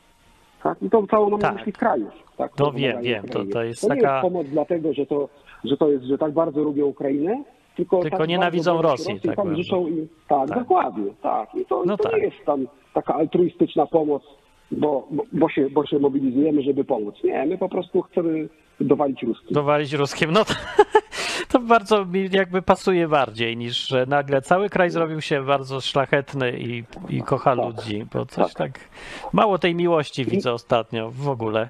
Tak? 0.63 0.83
I 0.83 0.91
to 0.91 1.07
całą 1.11 1.31
mam 1.31 1.41
Tak. 1.41 1.51
na 1.53 1.57
myśli 1.59 1.73
krajów. 1.73 2.11
Tak? 2.37 2.55
To 2.57 2.73
wiem, 2.73 3.03
wiem, 3.03 3.25
to- 3.29 3.45
to 3.53 3.63
jest 3.63 3.81
to 3.89 3.95
nie 3.95 4.01
taka- 4.01 4.13
jest 4.15 4.23
pomoc 4.23 4.47
dlatego, 4.47 4.93
że 4.93 5.07
to, 5.07 5.29
że 5.65 5.77
to 5.77 5.91
jest, 5.91 6.05
że 6.05 6.19
tak 6.19 6.33
bardzo 6.33 6.63
lubią 6.63 6.87
Ukrainę, 6.87 7.43
tylko, 7.77 8.01
Tylko 8.03 8.19
tak 8.19 8.29
nienawidzą 8.29 8.83
Rosji, 8.83 9.15
się 9.15 9.21
tak 9.29 9.37
bardzo. 9.37 9.55
życzą 9.55 9.87
im, 9.87 10.09
tak, 10.29 10.49
Tak. 10.49 10.59
dokładnie, 10.59 11.05
tak. 11.23 11.55
I 11.55 11.65
to, 11.67 11.83
No 11.87 11.97
to 11.97 12.03
tak. 12.05 12.13
nie 12.13 12.19
jest 12.25 12.37
tam 12.47 12.67
taka 12.95 13.15
altruistyczna 13.15 13.87
pomoc, 13.87 14.23
bo, 14.71 15.07
bo, 15.11 15.23
bo, 15.33 15.49
się, 15.49 15.71
bo 15.71 15.87
się 15.87 15.99
mobilizujemy, 15.99 16.63
żeby 16.63 16.85
pomóc. 16.85 17.15
Nie, 17.25 17.47
my 17.47 17.59
po 17.59 17.69
prostu 17.69 18.03
chcemy 18.03 18.49
dowalić 18.81 19.23
Ruski. 19.23 19.55
Dowalić 19.55 19.93
ruskim. 19.93 20.31
No 20.33 20.45
to, 20.45 20.55
to 21.61 21.67
bardzo 21.67 22.05
mi 22.05 22.29
jakby 22.33 22.63
pasuje 22.63 23.09
bardziej 23.09 23.57
niż, 23.57 23.87
że 23.89 24.07
nagle 24.07 24.43
cały 24.43 24.71
kraj 24.71 24.91
zrobił 24.91 25.21
się 25.21 25.45
bardzo 25.45 25.81
szlachetny 25.81 26.59
i, 26.59 26.85
i 27.09 27.23
kocha 27.23 27.57
Tak. 27.57 27.65
ludzi, 27.65 28.07
bo 28.13 28.27
coś 28.27 28.55
tak 28.55 28.79
mało 29.33 29.59
tej 29.59 29.75
miłości 29.75 30.25
widzę 30.25 30.53
ostatnio 30.53 31.11
w 31.11 31.29
ogóle. 31.29 31.69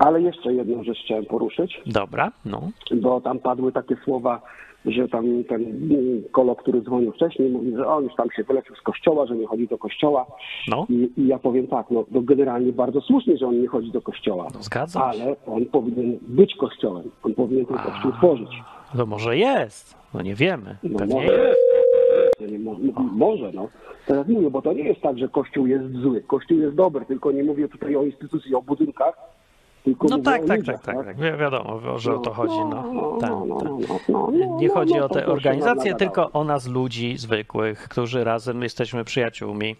Ale 0.00 0.22
jeszcze 0.22 0.52
jedną 0.54 0.84
rzecz 0.84 0.98
chciałem 1.04 1.24
poruszyć. 1.26 1.80
Dobra, 1.86 2.32
no. 2.44 2.60
bo 3.02 3.20
tam 3.20 3.38
padły 3.38 3.72
takie 3.72 3.96
słowa, 4.04 4.42
że 4.86 5.08
tam 5.08 5.44
ten 5.44 5.62
kolo, 6.32 6.56
który 6.56 6.82
dzwonił 6.82 7.12
wcześniej, 7.12 7.50
mówi, 7.50 7.76
że 7.76 7.86
on 7.86 8.04
już 8.04 8.14
tam 8.14 8.30
się 8.36 8.44
wyleczył 8.44 8.76
z 8.76 8.80
kościoła, 8.80 9.26
że 9.26 9.36
nie 9.36 9.46
chodzi 9.46 9.68
do 9.68 9.78
kościoła. 9.78 10.26
No, 10.68 10.86
I, 10.90 11.10
i 11.16 11.26
ja 11.26 11.38
powiem 11.38 11.66
tak, 11.66 11.86
no, 11.90 12.04
no 12.10 12.20
generalnie 12.20 12.72
bardzo 12.72 13.00
słusznie, 13.00 13.36
że 13.36 13.46
on 13.46 13.62
nie 13.62 13.68
chodzi 13.68 13.90
do 13.92 14.02
kościoła. 14.02 14.46
no 14.54 14.62
zgadzam 14.62 15.12
się. 15.12 15.22
Ale 15.22 15.36
on 15.46 15.66
powinien 15.66 16.18
być 16.22 16.54
kościołem. 16.54 17.10
On 17.22 17.34
powinien 17.34 17.66
ten 17.66 17.76
kościół 17.76 18.12
tworzyć. 18.12 18.50
To 18.96 19.06
może 19.06 19.36
jest, 19.36 19.96
no 20.14 20.22
nie 20.22 20.34
wiemy. 20.34 20.76
No, 20.82 20.98
Pewnie 20.98 21.14
może, 21.14 21.32
jest. 21.32 21.60
To 22.38 22.46
nie 22.46 22.58
mo- 22.58 22.76
no, 22.80 22.92
może, 23.12 23.52
no. 23.52 23.68
Teraz 24.06 24.28
mówię, 24.28 24.50
bo 24.50 24.62
to 24.62 24.72
nie 24.72 24.82
jest 24.82 25.00
tak, 25.00 25.18
że 25.18 25.28
kościół 25.28 25.66
jest 25.66 25.92
zły. 25.92 26.20
Kościół 26.26 26.58
jest 26.58 26.74
dobry, 26.74 27.04
tylko 27.06 27.32
nie 27.32 27.44
mówię 27.44 27.68
tutaj 27.68 27.96
o 27.96 28.02
instytucji, 28.02 28.54
o 28.54 28.62
budynkach, 28.62 29.14
tylko 29.84 30.08
No 30.08 30.18
tak, 30.18 30.44
tak, 30.46 30.58
ludziach, 30.58 30.82
tak, 30.82 30.96
tak, 30.96 31.06
tak. 31.06 31.16
Wi- 31.16 31.38
Wiadomo, 31.38 31.98
że 31.98 32.14
o 32.14 32.18
to 32.18 32.32
chodzi. 32.32 32.54
No, 32.58 32.70
tak, 33.20 33.30
no, 33.30 33.44
no, 33.46 33.58
tak. 33.60 33.68
no, 33.68 33.78
no, 34.08 34.30
no, 34.32 34.56
Nie 34.56 34.68
no, 34.68 34.74
chodzi 34.74 34.94
no, 34.94 35.04
o 35.04 35.08
to 35.08 35.14
te 35.14 35.26
organizacje, 35.26 35.94
tylko 35.94 36.30
o 36.32 36.44
nas 36.44 36.66
ludzi 36.66 37.16
zwykłych, 37.18 37.88
którzy 37.88 38.24
razem 38.24 38.62
jesteśmy 38.62 39.04
przyjaciółmi. 39.04 39.76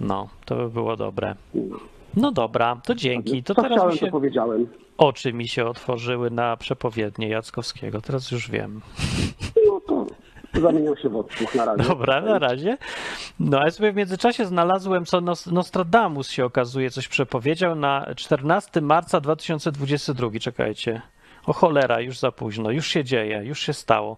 No, 0.00 0.28
to 0.44 0.54
by 0.56 0.68
było 0.70 0.96
dobre. 0.96 1.34
No 2.16 2.32
dobra, 2.32 2.76
to 2.84 2.94
dzięki. 2.94 3.42
To 3.42 3.54
Co 3.54 3.62
teraz 3.62 3.76
chciałem, 3.78 3.92
mi 3.92 3.98
się 3.98 4.06
to 4.06 4.12
powiedziałem. 4.12 4.66
oczy 4.98 5.32
mi 5.32 5.48
się 5.48 5.66
otworzyły 5.66 6.30
na 6.30 6.56
przepowiednie 6.56 7.28
Jackowskiego. 7.28 8.00
Teraz 8.00 8.30
już 8.30 8.50
wiem. 8.50 8.80
To 10.60 10.62
zamienią 10.62 10.96
się 10.96 11.08
w 11.08 11.16
odsłuch 11.16 11.54
na 11.54 11.64
razie. 11.64 11.82
Dobra, 11.82 12.20
na 12.20 12.38
razie. 12.38 12.78
No, 13.40 13.60
ale 13.60 13.70
sobie 13.70 13.92
w 13.92 13.96
międzyczasie 13.96 14.46
znalazłem, 14.46 15.04
co 15.04 15.20
Nos- 15.20 15.46
Nostradamus 15.52 16.30
się 16.30 16.44
okazuje, 16.44 16.90
coś 16.90 17.08
przepowiedział 17.08 17.74
na 17.74 18.06
14 18.16 18.80
marca 18.80 19.20
2022. 19.20 20.30
Czekajcie. 20.40 21.02
O 21.46 21.52
cholera, 21.52 22.00
już 22.00 22.18
za 22.18 22.32
późno. 22.32 22.70
Już 22.70 22.86
się 22.86 23.04
dzieje, 23.04 23.42
już 23.44 23.60
się 23.60 23.72
stało. 23.72 24.16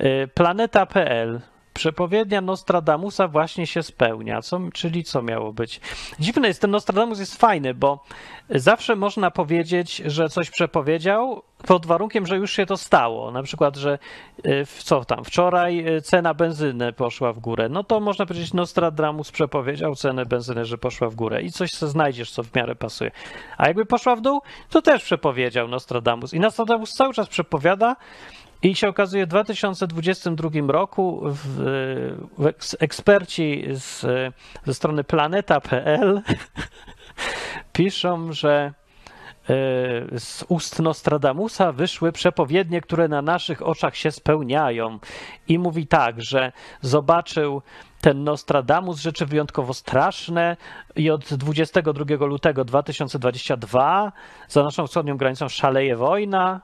Y, 0.00 0.28
Planeta.pl. 0.34 1.40
Przepowiednia 1.76 2.40
Nostradamusa 2.40 3.28
właśnie 3.28 3.66
się 3.66 3.82
spełnia. 3.82 4.42
Co, 4.42 4.60
czyli 4.74 5.04
co 5.04 5.22
miało 5.22 5.52
być? 5.52 5.80
Dziwne 6.18 6.48
jest, 6.48 6.60
ten 6.60 6.70
Nostradamus 6.70 7.18
jest 7.18 7.36
fajny, 7.36 7.74
bo 7.74 8.04
zawsze 8.50 8.96
można 8.96 9.30
powiedzieć, 9.30 10.02
że 10.06 10.28
coś 10.28 10.50
przepowiedział 10.50 11.42
pod 11.66 11.86
warunkiem, 11.86 12.26
że 12.26 12.36
już 12.36 12.52
się 12.52 12.66
to 12.66 12.76
stało. 12.76 13.30
Na 13.30 13.42
przykład, 13.42 13.76
że 13.76 13.98
y, 14.46 14.66
co 14.78 15.04
tam, 15.04 15.24
wczoraj 15.24 15.96
y, 15.96 16.02
cena 16.02 16.34
benzyny 16.34 16.92
poszła 16.92 17.32
w 17.32 17.38
górę. 17.38 17.68
No 17.68 17.84
to 17.84 18.00
można 18.00 18.26
powiedzieć, 18.26 18.54
Nostradamus 18.54 19.30
przepowiedział 19.30 19.94
cenę 19.94 20.26
benzyny, 20.26 20.64
że 20.64 20.78
poszła 20.78 21.08
w 21.08 21.14
górę 21.14 21.42
i 21.42 21.52
coś 21.52 21.72
znajdziesz, 21.72 22.30
co 22.30 22.42
w 22.42 22.54
miarę 22.54 22.74
pasuje. 22.74 23.10
A 23.56 23.66
jakby 23.66 23.86
poszła 23.86 24.16
w 24.16 24.20
dół, 24.20 24.40
to 24.70 24.82
też 24.82 25.04
przepowiedział 25.04 25.68
Nostradamus. 25.68 26.34
I 26.34 26.40
Nostradamus 26.40 26.92
cały 26.92 27.14
czas 27.14 27.28
przepowiada, 27.28 27.96
i 28.66 28.74
się 28.74 28.88
okazuje, 28.88 29.26
w 29.26 29.28
2022 29.28 30.50
roku 30.68 31.22
w, 31.24 31.38
w 32.38 32.46
eks- 32.46 32.76
eksperci 32.80 33.64
z, 33.70 34.06
ze 34.64 34.74
strony 34.74 35.04
planeta.pl 35.04 36.22
piszą, 37.72 38.32
że 38.32 38.50
e, 38.52 38.72
z 40.18 40.44
ust 40.48 40.80
Nostradamusa 40.80 41.72
wyszły 41.72 42.12
przepowiednie, 42.12 42.80
które 42.80 43.08
na 43.08 43.22
naszych 43.22 43.66
oczach 43.66 43.96
się 43.96 44.10
spełniają. 44.10 44.98
I 45.48 45.58
mówi 45.58 45.86
tak, 45.86 46.22
że 46.22 46.52
zobaczył 46.80 47.62
ten 48.00 48.24
Nostradamus 48.24 49.00
rzeczy 49.00 49.26
wyjątkowo 49.26 49.74
straszne 49.74 50.56
i 50.96 51.10
od 51.10 51.34
22 51.34 52.26
lutego 52.26 52.64
2022 52.64 54.12
za 54.48 54.62
naszą 54.62 54.86
wschodnią 54.86 55.16
granicą 55.16 55.48
szaleje 55.48 55.96
wojna. 55.96 56.60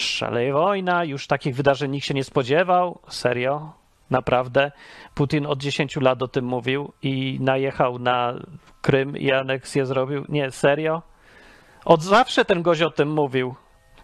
Szaleje 0.00 0.52
wojna, 0.52 1.04
już 1.04 1.26
takich 1.26 1.56
wydarzeń 1.56 1.90
nikt 1.90 2.06
się 2.06 2.14
nie 2.14 2.24
spodziewał. 2.24 2.98
Serio? 3.08 3.72
Naprawdę? 4.10 4.72
Putin 5.14 5.46
od 5.46 5.58
10 5.58 5.96
lat 5.96 6.22
o 6.22 6.28
tym 6.28 6.44
mówił 6.44 6.92
i 7.02 7.38
najechał 7.40 7.98
na 7.98 8.34
Krym 8.82 9.16
i 9.16 9.32
aneksję 9.32 9.86
zrobił? 9.86 10.24
Nie, 10.28 10.50
serio? 10.50 11.02
Od 11.84 12.02
zawsze 12.02 12.44
ten 12.44 12.62
gość 12.62 12.82
o 12.82 12.90
tym 12.90 13.10
mówił. 13.10 13.54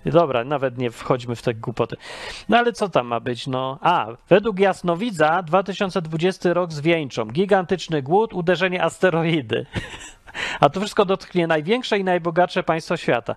Dobra, 0.06 0.44
nawet 0.44 0.78
nie 0.78 0.90
wchodźmy 0.90 1.36
w 1.36 1.42
te 1.42 1.54
głupoty. 1.54 1.96
No 2.48 2.58
ale 2.58 2.72
co 2.72 2.88
tam 2.88 3.06
ma 3.06 3.20
być? 3.20 3.46
No, 3.46 3.78
a, 3.82 4.06
według 4.28 4.58
Jasnowidza 4.58 5.42
2020 5.42 6.52
rok 6.52 6.72
zwieńczą. 6.72 7.24
Gigantyczny 7.24 8.02
głód, 8.02 8.34
uderzenie 8.34 8.82
asteroidy. 8.82 9.66
A 10.60 10.68
to 10.68 10.80
wszystko 10.80 11.04
dotknie 11.04 11.46
największe 11.46 11.98
i 11.98 12.04
najbogatsze 12.04 12.62
państwo 12.62 12.96
świata. 12.96 13.36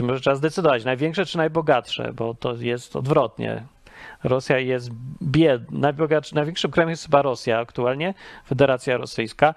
Może 0.00 0.20
trzeba 0.20 0.36
zdecydować, 0.36 0.84
największe 0.84 1.26
czy 1.26 1.36
najbogatsze, 1.36 2.12
bo 2.12 2.34
to 2.34 2.54
jest 2.54 2.96
odwrotnie. 2.96 3.64
Rosja 4.24 4.58
jest 4.58 4.90
bied... 5.22 5.70
Najbogatszy, 5.70 6.34
największym 6.34 6.70
krajem 6.70 6.90
jest 6.90 7.04
chyba 7.04 7.22
Rosja 7.22 7.58
aktualnie, 7.58 8.14
Federacja 8.46 8.96
Rosyjska 8.96 9.54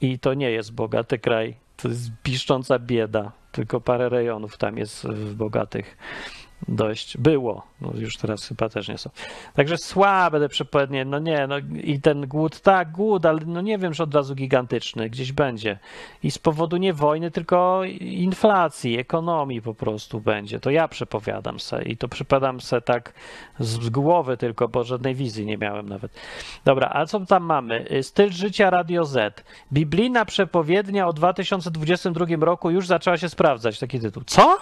i 0.00 0.18
to 0.18 0.34
nie 0.34 0.50
jest 0.50 0.72
bogaty 0.72 1.18
kraj. 1.18 1.54
To 1.76 1.88
jest 1.88 2.10
piszcząca 2.22 2.78
bieda. 2.78 3.32
Tylko 3.52 3.80
parę 3.80 4.08
rejonów 4.08 4.56
tam 4.56 4.78
jest 4.78 5.06
bogatych 5.34 5.96
dość 6.68 7.16
było. 7.16 7.62
No 7.80 7.92
już 7.94 8.16
teraz 8.16 8.48
chyba 8.48 8.68
też 8.68 8.88
nie 8.88 8.98
są. 8.98 9.10
Także 9.54 9.78
słabe 9.78 10.40
te 10.40 10.48
przepowiednie, 10.48 11.04
no 11.04 11.18
nie, 11.18 11.46
no 11.46 11.58
i 11.84 12.00
ten 12.00 12.26
głód, 12.26 12.60
tak, 12.60 12.92
głód, 12.92 13.26
ale 13.26 13.40
no 13.46 13.60
nie 13.60 13.78
wiem, 13.78 13.94
że 13.94 14.02
od 14.02 14.14
razu 14.14 14.34
gigantyczny 14.34 15.10
gdzieś 15.10 15.32
będzie. 15.32 15.78
I 16.22 16.30
z 16.30 16.38
powodu 16.38 16.76
nie 16.76 16.92
wojny, 16.92 17.30
tylko 17.30 17.84
inflacji, 18.00 18.98
ekonomii 18.98 19.62
po 19.62 19.74
prostu 19.74 20.20
będzie. 20.20 20.60
To 20.60 20.70
ja 20.70 20.88
przepowiadam 20.88 21.60
se 21.60 21.82
i 21.82 21.96
to 21.96 22.08
przepowiadam 22.08 22.60
se 22.60 22.80
tak 22.80 23.12
z 23.58 23.90
głowy 23.90 24.36
tylko, 24.36 24.68
bo 24.68 24.84
żadnej 24.84 25.14
wizji 25.14 25.46
nie 25.46 25.58
miałem 25.58 25.88
nawet. 25.88 26.12
Dobra, 26.64 26.90
a 26.92 27.06
co 27.06 27.20
tam 27.20 27.44
mamy? 27.44 27.84
Styl 28.02 28.30
życia 28.30 28.70
Radio 28.70 29.04
Z. 29.04 29.44
Biblijna 29.72 30.24
przepowiednia 30.24 31.08
o 31.08 31.12
2022 31.12 32.26
roku 32.40 32.70
już 32.70 32.86
zaczęła 32.86 33.16
się 33.16 33.28
sprawdzać. 33.28 33.78
Taki 33.78 34.00
tytuł. 34.00 34.22
Co? 34.26 34.58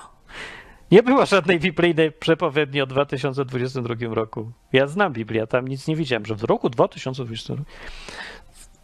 Nie 0.91 1.03
było 1.03 1.27
żadnej 1.27 1.61
biblijnej 1.61 2.13
przepowiedni 2.13 2.81
o 2.81 2.87
2022 2.87 3.95
roku. 4.15 4.53
Ja 4.73 4.87
znam 4.87 5.13
Biblię, 5.13 5.47
tam 5.47 5.69
nic 5.69 5.89
nie 5.89 5.97
widziałem, 5.97 6.27
że 6.27 6.35
w 6.35 6.45
roku 6.45 6.71
2022. 6.71 7.65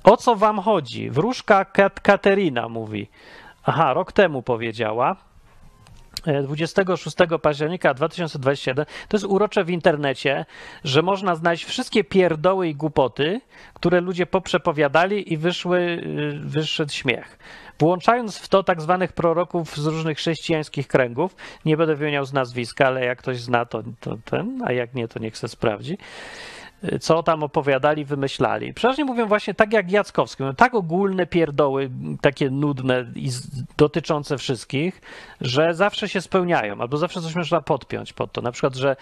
O 0.04 0.16
co 0.16 0.36
wam 0.36 0.58
chodzi? 0.58 1.10
Wróżka 1.10 1.64
Kat 1.64 2.00
Katerina 2.00 2.68
mówi. 2.68 3.08
Aha, 3.64 3.94
rok 3.94 4.12
temu 4.12 4.42
powiedziała. 4.42 5.16
26 6.44 7.20
e, 7.20 7.38
października 7.38 7.94
2021 7.94 8.86
to 9.08 9.16
jest 9.16 9.26
urocze 9.26 9.64
w 9.64 9.70
internecie, 9.70 10.44
że 10.84 11.02
można 11.02 11.34
znaleźć 11.34 11.64
wszystkie 11.64 12.04
pierdoły 12.04 12.68
i 12.68 12.74
głupoty, 12.74 13.40
które 13.74 14.00
ludzie 14.00 14.26
poprzepowiadali 14.26 15.32
i 15.32 15.36
wyszły, 15.36 15.78
y, 15.78 16.40
wyszedł 16.44 16.92
śmiech. 16.92 17.38
Włączając 17.82 18.38
w 18.38 18.48
to 18.48 18.62
tak 18.62 18.80
zwanych 18.80 19.12
proroków 19.12 19.76
z 19.76 19.86
różnych 19.86 20.18
chrześcijańskich 20.18 20.88
kręgów, 20.88 21.36
nie 21.64 21.76
będę 21.76 21.94
wymieniał 21.94 22.24
z 22.24 22.32
nazwiska, 22.32 22.86
ale 22.86 23.04
jak 23.04 23.18
ktoś 23.18 23.40
zna, 23.40 23.64
to, 23.64 23.82
to 24.00 24.16
ten, 24.24 24.62
a 24.64 24.72
jak 24.72 24.94
nie, 24.94 25.08
to 25.08 25.18
niech 25.18 25.38
se 25.38 25.48
sprawdzi 25.48 25.98
co 27.00 27.22
tam 27.22 27.42
opowiadali, 27.42 28.04
wymyślali. 28.04 28.74
Przeważnie 28.74 29.04
mówią 29.04 29.26
właśnie 29.26 29.54
tak 29.54 29.72
jak 29.72 29.90
Jackowski, 29.90 30.42
mówią 30.42 30.54
tak 30.54 30.74
ogólne 30.74 31.26
pierdoły, 31.26 31.90
takie 32.20 32.50
nudne 32.50 33.06
i 33.14 33.30
dotyczące 33.76 34.38
wszystkich, 34.38 35.00
że 35.40 35.74
zawsze 35.74 36.08
się 36.08 36.20
spełniają, 36.20 36.80
albo 36.80 36.96
zawsze 36.96 37.20
coś 37.20 37.34
można 37.34 37.60
podpiąć 37.60 38.12
pod 38.12 38.32
to. 38.32 38.42
Na 38.42 38.52
przykład, 38.52 38.74
że 38.74 38.92
y, 38.92 38.96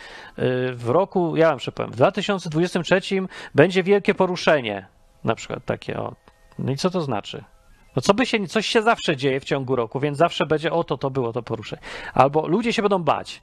w 0.74 0.88
roku, 0.88 1.36
ja 1.36 1.48
wam 1.48 1.58
przepowiem, 1.58 1.92
w 1.92 1.96
2023 1.96 3.00
będzie 3.54 3.82
wielkie 3.82 4.14
poruszenie, 4.14 4.86
na 5.24 5.34
przykład 5.34 5.64
takie, 5.64 5.98
o. 6.00 6.14
No 6.58 6.72
i 6.72 6.76
co 6.76 6.90
to 6.90 7.00
znaczy? 7.00 7.44
No 7.96 8.02
co 8.02 8.14
by 8.14 8.26
się, 8.26 8.46
coś 8.46 8.66
się 8.66 8.82
zawsze 8.82 9.16
dzieje 9.16 9.40
w 9.40 9.44
ciągu 9.44 9.76
roku, 9.76 10.00
więc 10.00 10.18
zawsze 10.18 10.46
będzie, 10.46 10.72
o 10.72 10.84
to, 10.84 11.10
było 11.10 11.32
to 11.32 11.42
poruszenie. 11.42 11.82
Albo 12.14 12.48
ludzie 12.48 12.72
się 12.72 12.82
będą 12.82 12.98
bać. 12.98 13.42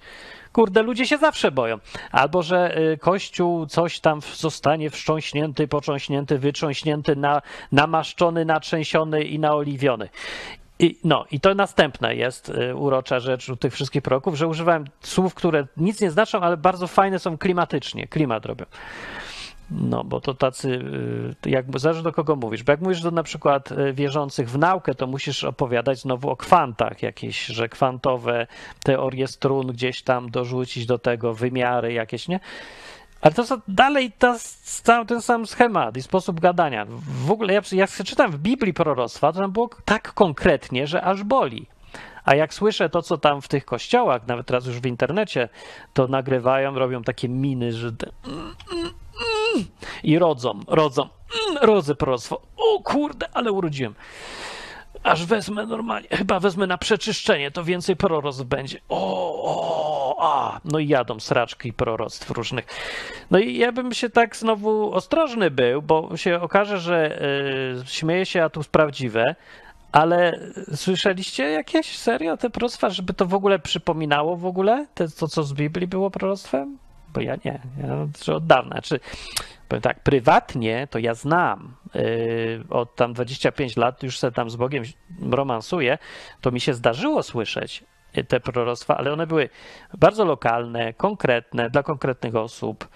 Kurde, 0.54 0.82
ludzie 0.82 1.08
się 1.08 1.18
zawsze 1.18 1.52
boją. 1.52 1.78
Albo, 2.12 2.44
że 2.44 2.78
y, 2.78 2.98
Kościół 2.98 3.66
coś 3.66 4.00
tam 4.00 4.20
zostanie 4.36 4.90
wstrząśnięty, 4.90 5.68
potrząśnięty, 5.68 6.40
wytrząśnięty, 6.40 7.16
na, 7.16 7.42
namaszczony, 7.72 8.46
natrzęsiony 8.46 9.24
i 9.24 9.40
naoliwiony. 9.40 10.10
I, 10.80 10.98
no, 11.04 11.26
i 11.32 11.40
to 11.40 11.56
następne 11.56 12.16
jest 12.16 12.50
y, 12.50 12.76
urocza 12.76 13.20
rzecz 13.20 13.50
u 13.50 13.56
tych 13.56 13.74
wszystkich 13.74 14.02
proroków, 14.02 14.36
że 14.36 14.48
używałem 14.48 14.86
słów, 15.02 15.34
które 15.34 15.68
nic 15.78 16.02
nie 16.02 16.12
znaczą, 16.12 16.40
ale 16.40 16.58
bardzo 16.58 16.88
fajne 16.88 17.20
są 17.20 17.38
klimatycznie, 17.38 18.08
klimat 18.08 18.46
robią. 18.46 18.66
No, 19.72 20.04
bo 20.04 20.22
to 20.22 20.34
tacy, 20.34 20.70
y, 21.46 21.50
jak 21.50 21.80
zależy 21.80 22.04
do 22.04 22.12
kogo 22.12 22.36
mówisz, 22.36 22.64
bo 22.64 22.72
jak 22.72 22.82
mówisz 22.82 23.02
do 23.02 23.12
na 23.12 23.24
przykład 23.24 23.72
y, 23.72 23.94
wierzących 23.94 24.50
w 24.50 24.58
naukę, 24.58 24.96
to 24.96 25.08
musisz 25.08 25.44
opowiadać 25.44 26.00
znowu 26.00 26.30
o 26.30 26.36
kwantach 26.36 27.04
jakieś, 27.04 27.46
że 27.46 27.70
kwantowe 27.70 28.48
teorie 28.84 29.28
strun 29.28 29.68
gdzieś 29.68 30.02
tam 30.02 30.32
dorzucić 30.32 30.86
do 30.86 31.00
tego, 31.00 31.34
wymiary 31.34 31.94
jakieś, 31.94 32.28
nie? 32.28 32.40
Ale 33.22 33.34
to 33.34 33.46
są 33.46 33.56
dalej 33.68 34.12
ta, 34.12 34.38
ten 35.08 35.22
sam 35.22 35.48
schemat 35.48 35.98
i 35.98 36.02
sposób 36.02 36.40
gadania. 36.40 36.86
W 37.26 37.32
ogóle, 37.32 37.54
jak, 37.54 37.72
jak 37.72 37.90
czytam 37.90 38.32
w 38.32 38.38
Biblii 38.38 38.74
proroctwa, 38.74 39.34
to 39.34 39.40
tam 39.40 39.52
było 39.52 39.70
tak 39.86 40.14
konkretnie, 40.14 40.88
że 40.88 41.02
aż 41.02 41.24
boli. 41.24 41.68
A 42.26 42.36
jak 42.36 42.54
słyszę 42.54 42.90
to, 42.90 43.02
co 43.02 43.18
tam 43.18 43.42
w 43.42 43.48
tych 43.48 43.66
kościołach, 43.66 44.28
nawet 44.28 44.48
teraz 44.48 44.66
już 44.66 44.80
w 44.80 44.86
internecie, 44.86 45.50
to 45.94 46.08
nagrywają, 46.08 46.76
robią 46.76 47.04
takie 47.04 47.30
miny, 47.30 47.74
że 47.74 47.92
i 50.04 50.20
rodzą, 50.20 50.60
rodzą, 50.68 51.10
mm, 51.50 51.64
rodzę 51.64 51.96
proroctwo. 51.96 52.42
O 52.58 52.84
kurde, 52.84 53.30
ale 53.34 53.52
urodziłem. 53.52 53.96
Aż 55.04 55.26
wezmę 55.26 55.66
normalnie, 55.66 56.10
chyba 56.12 56.40
wezmę 56.40 56.68
na 56.68 56.78
przeczyszczenie, 56.78 57.52
to 57.52 57.64
więcej 57.64 57.96
proroctw 57.96 58.44
będzie. 58.44 58.80
O, 58.90 59.34
o, 59.44 60.18
a. 60.20 60.62
No 60.66 60.80
i 60.80 60.88
jadą 60.88 61.20
sraczki 61.20 61.74
proroctw 61.74 62.32
różnych. 62.32 62.66
No 63.32 63.40
i 63.40 63.58
ja 63.58 63.72
bym 63.72 63.94
się 63.94 64.10
tak 64.10 64.36
znowu 64.36 64.94
ostrożny 64.94 65.52
był, 65.52 65.82
bo 65.82 66.18
się 66.18 66.42
okaże, 66.42 66.80
że 66.80 67.22
y, 67.82 67.88
śmieje 67.88 68.26
się, 68.26 68.44
a 68.44 68.50
tu 68.50 68.62
prawdziwe. 68.72 69.36
Ale 69.92 70.40
słyszeliście 70.76 71.44
jakieś 71.44 71.98
serio 71.98 72.38
te 72.38 72.50
proroctwa, 72.50 72.90
żeby 72.90 73.14
to 73.14 73.26
w 73.26 73.34
ogóle 73.34 73.60
przypominało 73.60 74.38
w 74.38 74.46
ogóle 74.46 74.86
te, 74.94 75.10
to, 75.10 75.28
co 75.28 75.44
z 75.44 75.54
Biblii 75.54 75.88
było 75.88 76.12
proroctwem? 76.12 76.78
Bo 77.14 77.22
ja 77.22 77.36
nie, 77.46 77.60
ja 78.28 78.36
od 78.36 78.46
dawna. 78.46 78.82
Czy 78.82 79.00
powiem 79.68 79.82
tak, 79.82 80.00
prywatnie 80.00 80.88
to 80.92 81.00
ja 81.00 81.14
znam 81.14 81.76
yy, 81.96 82.64
od 82.70 82.96
tam 82.96 83.14
25 83.14 83.78
lat, 83.78 84.04
już 84.04 84.20
se 84.20 84.32
tam 84.32 84.50
z 84.50 84.56
Bogiem 84.56 84.84
romansuję, 85.32 85.98
to 86.42 86.52
mi 86.52 86.60
się 86.60 86.74
zdarzyło 86.74 87.24
słyszeć 87.24 87.84
te 88.28 88.40
proroctwa, 88.40 88.98
ale 88.98 89.14
one 89.14 89.28
były 89.28 89.50
bardzo 89.98 90.26
lokalne, 90.26 90.94
konkretne, 90.94 91.70
dla 91.70 91.84
konkretnych 91.84 92.36
osób. 92.36 92.88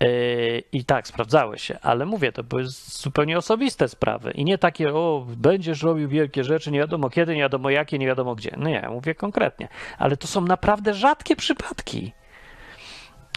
Yy, 0.00 0.62
I 0.72 0.84
tak, 0.84 1.08
sprawdzały 1.08 1.58
się, 1.58 1.78
ale 1.82 2.06
mówię, 2.06 2.32
to 2.32 2.44
były 2.44 2.64
zupełnie 2.66 3.38
osobiste 3.38 3.88
sprawy 3.88 4.30
i 4.30 4.44
nie 4.44 4.58
takie, 4.58 4.94
o, 4.94 5.26
będziesz 5.36 5.82
robił 5.82 6.08
wielkie 6.08 6.44
rzeczy, 6.44 6.70
nie 6.70 6.78
wiadomo 6.78 7.10
kiedy, 7.10 7.34
nie 7.34 7.40
wiadomo 7.40 7.70
jakie, 7.70 7.98
nie 7.98 8.06
wiadomo 8.06 8.34
gdzie. 8.34 8.54
No 8.56 8.68
nie, 8.68 8.88
mówię 8.90 9.14
konkretnie, 9.14 9.68
ale 9.98 10.16
to 10.16 10.26
są 10.26 10.40
naprawdę 10.40 10.94
rzadkie 10.94 11.36
przypadki. 11.36 12.12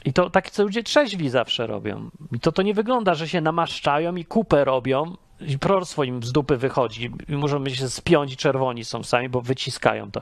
I 0.05 0.13
to 0.13 0.29
takie, 0.29 0.51
co 0.51 0.63
ludzie 0.63 0.83
trzeźwi 0.83 1.29
zawsze 1.29 1.67
robią. 1.67 2.09
I 2.31 2.39
to 2.39 2.51
to 2.51 2.61
nie 2.61 2.73
wygląda, 2.73 3.13
że 3.15 3.27
się 3.27 3.41
namaszczają 3.41 4.15
i 4.15 4.25
kupę 4.25 4.65
robią 4.65 5.15
i 5.41 5.59
proroctwo 5.59 6.03
im 6.03 6.23
z 6.23 6.31
dupy 6.31 6.57
wychodzi 6.57 7.11
i 7.29 7.35
muszą 7.35 7.63
być 7.63 7.93
spiąć 7.93 8.33
i 8.33 8.37
czerwoni 8.37 8.85
są 8.85 9.03
sami, 9.03 9.29
bo 9.29 9.41
wyciskają 9.41 10.11
to. 10.11 10.21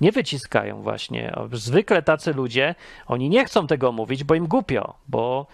Nie 0.00 0.12
wyciskają 0.12 0.82
właśnie. 0.82 1.34
Zwykle 1.52 2.02
tacy 2.02 2.32
ludzie, 2.32 2.74
oni 3.06 3.28
nie 3.28 3.44
chcą 3.44 3.66
tego 3.66 3.92
mówić, 3.92 4.24
bo 4.24 4.34
im 4.34 4.46
głupio, 4.46 4.94
bo 5.08 5.46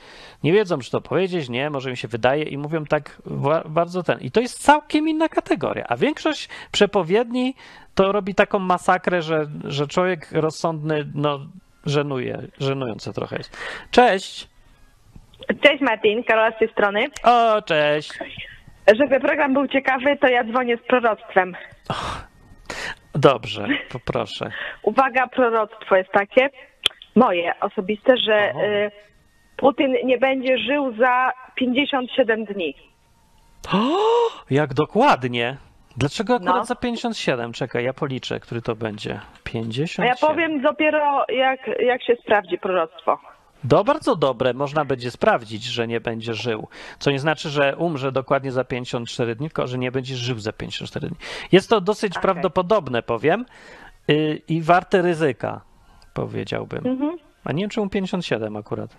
nie 0.42 0.52
wiedzą, 0.52 0.78
czy 0.78 0.90
to 0.90 1.00
powiedzieć, 1.00 1.48
nie, 1.48 1.70
może 1.70 1.90
im 1.90 1.96
się 1.96 2.08
wydaje 2.08 2.44
i 2.44 2.58
mówią 2.58 2.86
tak 2.86 3.22
bardzo 3.68 4.02
ten. 4.02 4.20
I 4.20 4.30
to 4.30 4.40
jest 4.40 4.62
całkiem 4.62 5.08
inna 5.08 5.28
kategoria. 5.28 5.84
A 5.88 5.96
większość 5.96 6.48
przepowiedni 6.72 7.54
to 7.94 8.12
robi 8.12 8.34
taką 8.34 8.58
masakrę, 8.58 9.22
że, 9.22 9.46
że 9.64 9.86
człowiek 9.86 10.28
rozsądny, 10.32 11.10
no 11.14 11.40
żenuje, 11.86 12.38
żenujące 12.60 13.12
trochę 13.12 13.36
jest. 13.36 13.56
Cześć! 13.90 14.48
Cześć 15.60 15.80
Martin, 15.80 16.24
Karola 16.24 16.56
z 16.56 16.58
tej 16.58 16.68
strony. 16.68 17.06
O, 17.24 17.62
cześć! 17.62 18.18
Żeby 18.98 19.20
program 19.20 19.54
był 19.54 19.68
ciekawy, 19.68 20.16
to 20.20 20.28
ja 20.28 20.44
dzwonię 20.44 20.76
z 20.76 20.86
proroctwem. 20.86 21.56
dobrze, 23.14 23.66
poproszę. 23.92 24.50
Uwaga, 24.82 25.26
proroctwo 25.26 25.96
jest 25.96 26.10
takie, 26.12 26.48
moje 27.14 27.60
osobiste, 27.60 28.16
że 28.16 28.50
y, 28.50 28.90
Putin 29.56 29.94
nie 30.04 30.18
będzie 30.18 30.58
żył 30.58 30.96
za 30.96 31.32
57 31.54 32.44
dni. 32.44 32.74
O, 33.72 33.96
jak 34.50 34.74
dokładnie! 34.74 35.56
Dlaczego 35.96 36.34
akurat 36.34 36.56
no. 36.56 36.64
za 36.64 36.74
57? 36.74 37.52
Czekaj, 37.52 37.84
ja 37.84 37.92
policzę, 37.92 38.40
który 38.40 38.62
to 38.62 38.76
będzie. 38.76 39.20
50. 39.44 40.08
A 40.08 40.08
ja 40.08 40.28
powiem 40.28 40.62
dopiero, 40.62 41.24
jak, 41.28 41.60
jak 41.78 42.02
się 42.02 42.16
sprawdzi 42.22 42.58
proroctwo. 42.58 43.18
Do 43.64 43.84
bardzo 43.84 44.16
dobre, 44.16 44.54
można 44.54 44.84
będzie 44.84 45.10
sprawdzić, 45.10 45.64
że 45.64 45.88
nie 45.88 46.00
będzie 46.00 46.34
żył. 46.34 46.68
Co 46.98 47.10
nie 47.10 47.18
znaczy, 47.18 47.48
że 47.48 47.76
umrze 47.76 48.12
dokładnie 48.12 48.52
za 48.52 48.64
54 48.64 49.34
dni, 49.34 49.48
tylko 49.48 49.66
że 49.66 49.78
nie 49.78 49.92
będzie 49.92 50.16
żył 50.16 50.38
za 50.38 50.52
54 50.52 51.08
dni. 51.08 51.16
Jest 51.52 51.70
to 51.70 51.80
dosyć 51.80 52.12
okay. 52.12 52.22
prawdopodobne, 52.22 53.02
powiem, 53.02 53.44
yy, 54.08 54.40
i 54.48 54.62
warte 54.62 55.02
ryzyka. 55.02 55.60
powiedziałbym. 56.14 56.86
Mhm. 56.86 57.16
A 57.44 57.52
nie 57.52 57.62
wiem, 57.62 57.70
czemu 57.70 57.88
57 57.88 58.56
akurat. 58.56 58.96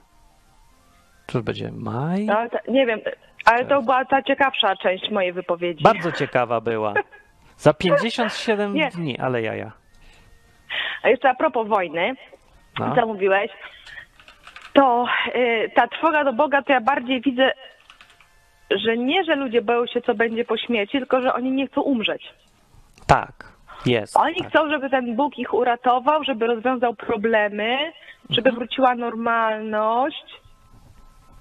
To 1.25 1.43
będzie 1.43 1.71
maj? 1.71 2.27
Ta, 2.27 2.47
nie 2.67 2.85
wiem, 2.85 2.99
ale 3.45 3.65
to 3.65 3.81
była 3.81 4.05
ta 4.05 4.21
ciekawsza 4.21 4.75
część 4.75 5.09
mojej 5.11 5.33
wypowiedzi. 5.33 5.83
Bardzo 5.83 6.11
ciekawa 6.11 6.61
była. 6.61 6.93
Za 7.57 7.73
57 7.83 8.73
Nie. 8.73 8.89
dni, 8.89 9.19
ale 9.19 9.41
jaja. 9.41 9.71
A 11.03 11.09
jeszcze 11.09 11.29
a 11.29 11.35
propos 11.35 11.67
wojny, 11.67 12.13
No. 12.79 12.95
co 12.95 13.05
mówiłeś, 13.07 13.51
to 14.73 15.05
y, 15.35 15.71
ta 15.75 15.87
trwoga 15.87 16.23
do 16.23 16.33
Boga, 16.33 16.61
to 16.61 16.73
ja 16.73 16.81
bardziej 16.81 17.21
widzę, 17.21 17.51
że 18.71 18.97
nie, 18.97 19.23
że 19.23 19.35
ludzie 19.35 19.61
boją 19.61 19.85
się, 19.87 20.01
co 20.01 20.15
będzie 20.15 20.45
po 20.45 20.57
śmierci, 20.57 20.97
tylko 20.97 21.21
że 21.21 21.33
oni 21.33 21.51
nie 21.51 21.67
chcą 21.67 21.81
umrzeć. 21.81 22.33
Tak, 23.07 23.33
jest. 23.85 24.17
Oni 24.17 24.35
tak. 24.35 24.47
chcą, 24.49 24.69
żeby 24.69 24.89
ten 24.89 25.15
Bóg 25.15 25.37
ich 25.37 25.53
uratował, 25.53 26.23
żeby 26.23 26.47
rozwiązał 26.47 26.93
problemy, 26.95 27.77
żeby 28.29 28.49
Mhm. 28.49 28.55
wróciła 28.55 28.95
normalność 28.95 30.25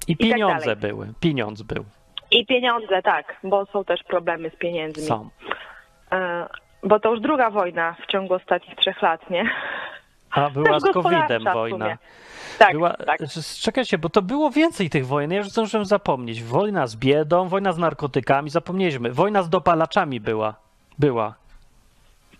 I 0.09 0.17
tak 0.17 0.27
pieniądze 0.29 0.77
dalej. 0.77 0.77
były. 0.81 1.13
Pieniądz 1.21 1.63
był. 1.63 1.85
i 2.31 2.47
pieniądze, 2.47 3.03
tak, 3.03 3.37
bo 3.45 3.67
są 3.67 3.85
też 3.85 4.03
problemy 4.03 4.51
z 4.51 4.57
pieniędzmi. 4.57 5.05
Są. 5.05 5.29
E, 6.13 6.47
Bo 6.85 7.01
to 7.01 7.11
już 7.11 7.21
druga 7.21 7.51
wojna 7.51 7.97
w 8.03 8.07
ciągu 8.07 8.35
ostatnich 8.35 8.77
trzech 8.77 9.03
lat, 9.03 9.31
nie? 9.31 9.51
A 10.31 10.51
była 10.51 10.81
z 10.81 10.85
COVID-em 10.93 11.45
wojna. 11.55 11.99
Tak, 12.59 12.73
Była, 12.73 12.93
tak. 12.93 13.21
Czekajcie, 13.61 13.99
bo 13.99 14.09
to 14.09 14.23
było 14.23 14.51
więcej 14.51 14.91
tych 14.91 15.07
wojen. 15.07 15.31
Ja 15.31 15.39
już 15.39 15.49
zdążyłem 15.51 15.85
zapomnieć. 15.87 16.43
Wojna 16.43 16.87
z 16.87 16.97
biedą, 16.97 17.49
wojna 17.49 17.73
z 17.73 17.79
narkotykami, 17.79 18.51
zapomnieliśmy. 18.51 19.13
Wojna 19.13 19.43
z 19.43 19.49
dopalaczami 19.49 20.21
była. 20.21 20.55
Była. 20.99 21.35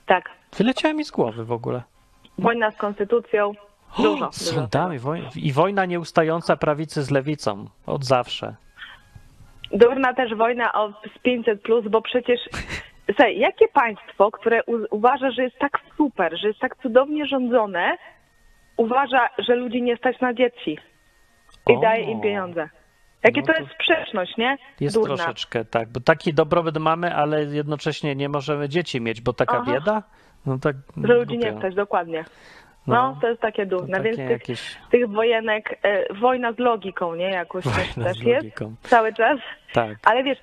tak. 0.07 0.31
Wyleciała 0.57 0.95
mi 0.95 1.05
z 1.05 1.11
głowy 1.11 1.45
w 1.45 1.53
ogóle. 1.53 1.83
Wojna 2.39 2.71
z 2.71 2.77
konstytucją. 2.77 3.53
Dużo. 3.99 4.33
Z 4.33 4.39
dużo. 4.49 4.61
sądami. 4.61 4.99
Woj... 4.99 5.29
I 5.37 5.53
wojna 5.53 5.85
nieustająca 5.87 6.57
prawicy 6.57 7.03
z 7.03 7.11
lewicą. 7.11 7.67
Od 7.87 8.05
zawsze. 8.05 8.55
Durna 9.73 10.15
też 10.15 10.35
wojna 10.35 10.73
o 10.73 10.89
z 11.17 11.19
500, 11.23 11.63
plus, 11.63 11.85
bo 11.89 12.03
przecież. 12.03 12.41
Słuchaj, 13.07 13.39
jakie 13.39 13.69
państwo, 13.69 14.31
które 14.31 14.65
u- 14.65 14.87
uważa, 14.97 15.31
że 15.31 15.43
jest 15.43 15.59
tak 15.59 15.81
super, 15.97 16.39
że 16.41 16.49
jest 16.49 16.61
tak 16.61 16.77
cudownie 16.83 17.27
rządzone, 17.27 17.97
uważa, 18.77 19.29
że 19.39 19.55
ludzi 19.57 19.83
nie 19.83 19.97
stać 19.97 20.21
na 20.21 20.35
dzieci 20.35 20.79
i 21.71 21.73
O. 21.77 21.81
daje 21.81 22.05
im 22.05 22.21
pieniądze? 22.21 22.69
Jakie 23.25 23.41
No 23.41 23.47
to 23.47 23.53
to 23.53 23.61
jest 23.61 23.75
sprzeczność, 23.75 24.37
nie? 24.37 24.57
Jest 24.81 24.97
Durna. 24.97 25.17
troszeczkę 25.17 25.65
tak, 25.65 25.89
bo 25.89 26.01
taki 26.01 26.35
dobrobyt 26.35 26.79
mamy, 26.79 27.15
ale 27.17 27.45
jednocześnie 27.45 28.15
nie 28.17 28.29
możemy 28.29 28.69
dzieci 28.69 29.01
mieć, 29.01 29.21
bo 29.21 29.33
taka 29.33 29.57
Aha. 29.63 29.73
bieda? 29.73 30.03
No 30.47 30.59
tak. 30.59 30.77
Że 31.05 31.15
ludzi 31.15 31.39
nie 31.39 31.59
stać, 31.59 31.75
dokładnie. 31.75 32.25
No. 32.87 32.95
No, 32.95 33.17
to 33.21 33.29
jest 33.29 33.41
takie 33.41 33.67
durne, 33.67 34.01
więc 34.01 34.17
tych, 34.17 34.31
jakieś 34.31 34.77
tych 34.91 35.09
wojenek, 35.11 35.79
e, 35.83 36.15
wojna 36.15 36.53
z 36.53 36.59
logiką, 36.59 37.15
nie? 37.15 37.31
Jakoś 37.31 37.65
też, 37.65 37.75
Wojna 37.97 38.13
z 38.13 38.17
też 38.17 38.27
jest 38.27 38.47
cały 38.83 39.13
czas. 39.13 39.39
tak. 39.73 39.97
Ale 40.05 40.23
wiesz, 40.23 40.39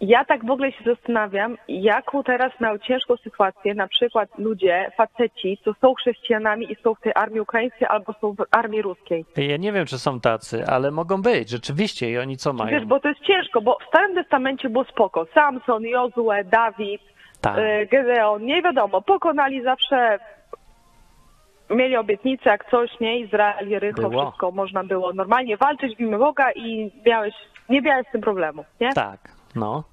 ja 0.00 0.24
tak 0.24 0.46
w 0.46 0.50
ogóle 0.50 0.72
się 0.72 0.84
zastanawiam, 0.84 1.56
jaką 1.68 2.22
teraz 2.22 2.52
mają 2.60 2.78
ciężką 2.78 3.16
sytuację 3.16 3.74
na 3.74 3.88
przykład 3.88 4.28
ludzie, 4.38 4.92
faceci, 4.96 5.58
co 5.64 5.74
są 5.80 5.94
chrześcijanami 5.94 6.72
i 6.72 6.76
są 6.82 6.94
w 6.94 7.00
tej 7.00 7.12
armii 7.14 7.40
ukraińskiej 7.40 7.88
albo 7.90 8.12
są 8.20 8.32
w 8.32 8.44
armii 8.50 8.82
ruskiej. 8.82 9.24
Ja 9.36 9.56
nie 9.56 9.72
wiem, 9.72 9.86
czy 9.86 9.98
są 9.98 10.20
tacy, 10.20 10.64
ale 10.66 10.90
mogą 10.90 11.22
być, 11.22 11.50
rzeczywiście. 11.50 12.10
I 12.10 12.18
oni 12.18 12.36
co 12.36 12.52
mają? 12.52 12.70
Wiesz, 12.70 12.84
bo 12.86 13.00
to 13.00 13.08
jest 13.08 13.20
ciężko, 13.20 13.60
bo 13.60 13.78
w 13.84 13.88
Starym 13.88 14.14
Testamencie 14.14 14.68
było 14.70 14.84
spoko. 14.84 15.26
Samson, 15.34 15.82
Jozue, 15.82 16.44
Dawid, 16.44 17.02
tak. 17.40 17.58
e, 17.58 17.86
Gedeon, 17.86 18.44
nie 18.44 18.62
wiadomo, 18.62 19.02
pokonali 19.02 19.62
zawsze, 19.62 20.18
mieli 21.70 21.96
obietnicę, 21.96 22.50
jak 22.50 22.70
coś, 22.70 23.00
nie, 23.00 23.20
Izrael, 23.20 23.68
Jericho, 23.68 24.08
Było. 24.10 24.26
wszystko 24.26 24.50
można 24.50 24.84
było 24.84 25.12
normalnie 25.12 25.56
walczyć 25.56 25.96
w 25.96 26.00
imię 26.00 26.18
Boga 26.18 26.52
i 26.52 26.90
miałeś, 27.06 27.34
nie 27.68 27.80
miałeś 27.80 28.06
z 28.08 28.12
tym 28.12 28.20
problemu, 28.20 28.64
nie? 28.80 28.92
Tak, 28.92 29.20
no. 29.54 29.84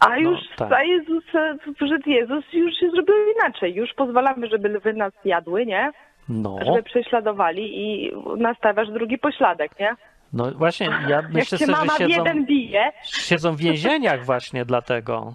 A 0.00 0.16
już 0.16 0.38
tak. 0.56 0.72
a 0.72 0.82
Jezus, 0.82 1.24
przed 1.74 2.06
Jezus 2.06 2.44
już 2.52 2.74
się 2.74 2.90
zrobił 2.90 3.14
inaczej. 3.36 3.74
Już 3.74 3.94
pozwalamy, 3.94 4.46
żeby 4.46 4.68
lwy 4.68 4.92
nas 4.92 5.12
jadły, 5.24 5.66
nie? 5.66 5.92
No, 6.28 6.58
Żeby 6.64 6.82
prześladowali 6.82 7.78
i 7.82 8.12
nastawiasz 8.36 8.90
drugi 8.90 9.18
pośladek, 9.18 9.80
nie? 9.80 9.96
No 10.34 10.52
właśnie, 10.52 10.86
ja 11.08 11.22
myślę 11.30 11.58
sobie, 11.58 11.74
że 11.76 11.98
siedzą, 11.98 12.24
siedzą 13.04 13.52
w 13.56 13.58
więzieniach 13.58 14.24
właśnie 14.24 14.64
dlatego 14.64 15.34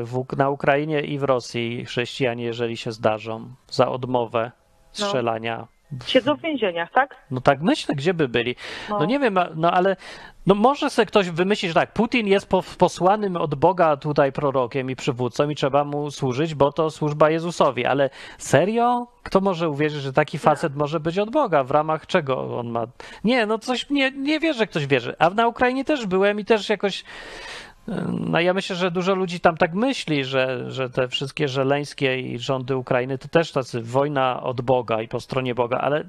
y, 0.00 0.04
w, 0.04 0.26
na 0.36 0.50
Ukrainie 0.50 1.00
i 1.00 1.18
w 1.18 1.22
Rosji 1.22 1.84
chrześcijanie, 1.84 2.44
jeżeli 2.44 2.76
się 2.76 2.92
zdarzą 2.92 3.54
za 3.70 3.88
odmowę 3.88 4.50
No. 5.00 5.06
strzelania. 5.06 5.66
Siedzą 6.06 6.36
w 6.36 6.40
więzieniach, 6.40 6.90
tak? 6.92 7.16
No 7.30 7.40
tak 7.40 7.60
myślę, 7.62 7.94
gdzie 7.94 8.14
by 8.14 8.28
byli. 8.28 8.56
No, 8.90 8.98
No. 8.98 9.04
nie 9.04 9.18
wiem, 9.18 9.38
no 9.54 9.72
ale 9.72 9.96
no 10.46 10.54
może 10.54 10.90
sobie 10.90 11.06
ktoś 11.06 11.30
wymyślić, 11.30 11.70
że 11.70 11.74
tak, 11.74 11.92
Putin 11.92 12.26
jest 12.26 12.48
po, 12.48 12.62
posłanym 12.78 13.36
od 13.36 13.54
Boga 13.54 13.96
tutaj 13.96 14.32
prorokiem 14.32 14.90
i 14.90 14.96
przywódcą 14.96 15.48
i 15.48 15.54
trzeba 15.54 15.84
mu 15.84 16.10
służyć, 16.10 16.54
bo 16.54 16.72
to 16.72 16.90
służba 16.90 17.30
Jezusowi, 17.30 17.86
ale 17.86 18.10
serio? 18.38 19.06
Kto 19.22 19.40
może 19.40 19.68
uwierzyć, 19.70 20.02
że 20.02 20.12
taki 20.12 20.38
facet 20.38 20.76
może 20.76 21.00
być 21.00 21.18
od 21.18 21.30
Boga? 21.30 21.64
W 21.64 21.70
ramach 21.70 22.06
czego 22.06 22.58
on 22.58 22.68
ma... 22.68 22.86
Nie, 23.24 23.46
no 23.46 23.58
coś, 23.58 23.90
nie, 23.90 24.10
nie 24.10 24.40
wierzę, 24.40 24.58
że 24.58 24.66
ktoś 24.66 24.86
wierzy. 24.86 25.16
A 25.18 25.30
na 25.30 25.48
Ukrainie 25.48 25.84
też 25.84 26.06
byłem 26.06 26.40
i 26.40 26.44
też 26.44 26.68
jakoś... 26.68 27.04
No 28.30 28.40
ja 28.40 28.54
myślę, 28.54 28.76
że 28.76 28.90
dużo 28.90 29.14
ludzi 29.14 29.40
tam 29.40 29.56
tak 29.56 29.74
myśli, 29.74 30.24
że, 30.24 30.70
że 30.70 30.90
te 30.90 31.08
wszystkie 31.08 31.48
żeleńskie 31.48 32.18
i 32.20 32.38
rządy 32.38 32.76
Ukrainy 32.76 33.18
to 33.18 33.28
też 33.28 33.52
tacy 33.52 33.80
wojna 33.82 34.42
od 34.42 34.60
Boga 34.60 35.02
i 35.02 35.08
po 35.08 35.20
stronie 35.20 35.54
Boga, 35.54 35.78
ale 35.78 36.04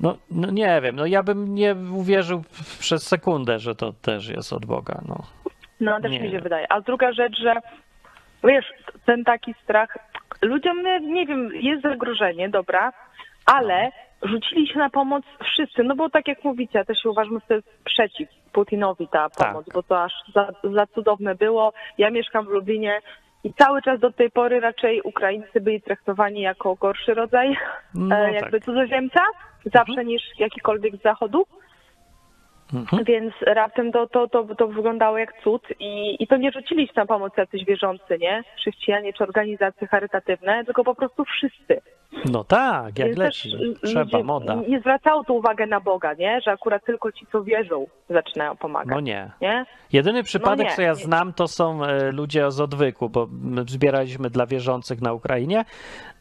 no, 0.00 0.16
no 0.30 0.50
nie 0.50 0.80
wiem, 0.82 0.96
no 0.96 1.06
ja 1.06 1.22
bym 1.22 1.54
nie 1.54 1.74
uwierzył 1.74 2.44
przez 2.78 3.06
sekundę, 3.06 3.58
że 3.58 3.74
to 3.74 3.92
też 3.92 4.28
jest 4.28 4.52
od 4.52 4.66
Boga. 4.66 5.00
No. 5.08 5.22
No, 5.80 6.00
też 6.00 6.12
Nie. 6.12 6.20
mi 6.20 6.30
się 6.30 6.40
wydaje. 6.40 6.72
A 6.72 6.80
druga 6.80 7.12
rzecz, 7.12 7.38
że 7.38 7.54
wiesz, 8.44 8.64
ten 9.04 9.24
taki 9.24 9.54
strach, 9.64 9.98
ludziom, 10.42 10.82
nie, 10.82 11.00
nie 11.00 11.26
wiem, 11.26 11.50
jest 11.54 11.82
zagrożenie, 11.82 12.48
dobra, 12.48 12.92
ale 13.46 13.90
rzucili 14.22 14.66
się 14.68 14.78
na 14.78 14.90
pomoc 14.90 15.24
wszyscy, 15.44 15.82
no 15.82 15.94
bo 15.96 16.10
tak 16.10 16.28
jak 16.28 16.44
mówicie, 16.44 16.78
ja 16.78 16.84
też 16.84 16.98
się 16.98 17.10
uważam, 17.10 17.34
że 17.34 17.46
to 17.48 17.54
jest 17.54 17.68
przeciw 17.84 18.28
Putinowi 18.52 19.08
ta 19.08 19.30
Tak. 19.30 19.48
pomoc, 19.48 19.66
bo 19.74 19.82
to 19.82 20.02
aż 20.02 20.12
za, 20.34 20.48
za 20.74 20.86
cudowne 20.86 21.34
było. 21.34 21.72
Ja 21.98 22.10
mieszkam 22.10 22.44
w 22.44 22.48
Lublinie 22.48 23.00
i 23.44 23.52
cały 23.54 23.82
czas 23.82 24.00
do 24.00 24.12
tej 24.12 24.30
pory 24.30 24.60
raczej 24.60 25.02
Ukraińcy 25.02 25.60
byli 25.60 25.82
traktowani 25.82 26.40
jako 26.40 26.74
gorszy 26.74 27.14
rodzaj 27.14 27.56
No 27.94 28.16
e, 28.16 28.32
jakby 28.32 28.60
tak. 28.60 28.64
cudzoziemca, 28.64 29.20
zawsze 29.74 30.04
niż 30.04 30.22
jakikolwiek 30.38 30.96
z 30.96 31.02
zachodu. 31.02 31.46
Mhm. 32.74 33.04
Więc 33.04 33.34
raptem 33.46 33.92
to, 33.92 34.06
to, 34.06 34.28
to, 34.28 34.54
to 34.54 34.68
wyglądało 34.68 35.18
jak 35.18 35.42
cud 35.42 35.62
i, 35.80 36.16
i 36.22 36.26
to 36.26 36.36
nie 36.36 36.52
rzucili 36.52 36.86
się 36.86 36.92
na 36.96 37.06
pomoc 37.06 37.36
jacyś 37.36 37.64
wierzący, 37.64 38.18
nie? 38.20 38.42
Chrześcijanie 38.56 39.12
czy 39.12 39.24
organizacje 39.24 39.86
charytatywne, 39.86 40.64
tylko 40.64 40.84
po 40.84 40.94
prostu 40.94 41.24
wszyscy. 41.24 41.80
No 42.32 42.44
tak, 42.44 42.98
jak 42.98 43.16
leci. 43.18 43.52
l- 43.54 43.74
Trzeba, 43.84 44.02
ludzie 44.02 44.24
moda. 44.24 44.54
Nie 44.68 44.80
zwracało 44.80 45.24
to 45.24 45.32
uwagę 45.34 45.66
na 45.66 45.80
Boga, 45.80 46.14
nie? 46.14 46.40
Że 46.44 46.50
akurat 46.50 46.84
tylko 46.84 47.12
ci, 47.12 47.26
co 47.32 47.42
wierzą, 47.44 47.86
zaczynają 48.10 48.56
pomagać, 48.56 48.94
No 48.94 49.00
nie. 49.00 49.30
nie? 49.40 49.66
Jedyny 49.92 50.22
przypadek, 50.22 50.66
nie, 50.66 50.72
co 50.74 50.82
ja 50.82 50.94
znam, 50.94 51.32
to 51.32 51.48
są 51.48 51.84
e, 51.84 52.12
ludzie 52.12 52.50
z 52.50 52.60
odwyku, 52.60 53.08
bo 53.08 53.26
my 53.42 53.64
zbieraliśmy 53.68 54.30
dla 54.30 54.46
wierzących 54.46 55.02
na 55.02 55.12
Ukrainie 55.12 55.58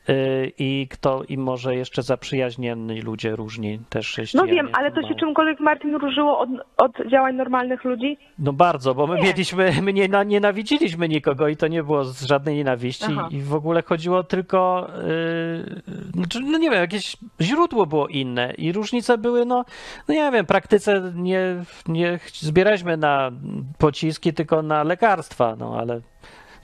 e, 0.10 0.14
i 0.60 0.88
kto 0.92 1.24
i 1.30 1.38
może 1.38 1.76
jeszcze 1.76 2.02
zaprzyjaźnieni 2.04 3.02
ludzie 3.02 3.36
różni 3.36 3.80
też 3.90 4.06
No 4.08 4.14
chrześcijanie. 4.14 4.52
wiem, 4.54 4.70
ale 4.74 4.92
to 4.92 5.02
się 5.08 5.16
czymkolwiek 5.16 5.60
Martin 5.60 5.96
różyło 5.96 6.40
od, 6.40 6.50
od 6.78 6.92
działań 7.12 7.36
normalnych 7.36 7.84
ludzi? 7.84 8.18
No 8.40 8.54
bardzo, 8.54 8.96
bo 8.96 9.08
my 9.08 9.16
Nie. 9.16 9.22
mieliśmy, 9.24 9.72
my 9.82 9.94
nie, 9.94 10.08
na- 10.08 10.24
nienawidziliśmy 10.24 11.10
nikogo 11.10 11.48
i 11.48 11.56
to 11.58 11.68
nie 11.68 11.84
było 11.84 12.04
z 12.04 12.24
żadnej 12.26 12.56
nienawiści 12.56 13.06
Aha. 13.10 13.28
i 13.32 13.42
w 13.42 13.54
ogóle 13.54 13.82
chodziło 13.82 14.24
tylko, 14.24 14.88
yy, 15.08 15.75
znaczy, 16.14 16.40
no 16.40 16.58
nie 16.58 16.70
wiem, 16.70 16.80
jakieś 16.80 17.18
źródło 17.42 17.86
było 17.86 18.08
inne 18.08 18.54
i 18.54 18.72
różnice 18.72 19.18
były, 19.18 19.46
no, 19.46 19.66
no 20.08 20.14
nie 20.14 20.32
wiem, 20.32 20.46
w 20.46 20.48
praktyce 20.48 21.12
nie, 21.16 21.64
nie 21.88 22.20
zbieraliśmy 22.34 22.98
na 22.98 23.32
pociski, 23.78 24.34
tylko 24.34 24.62
na 24.62 24.84
lekarstwa, 24.84 25.56
no 25.56 25.78
ale 25.80 26.02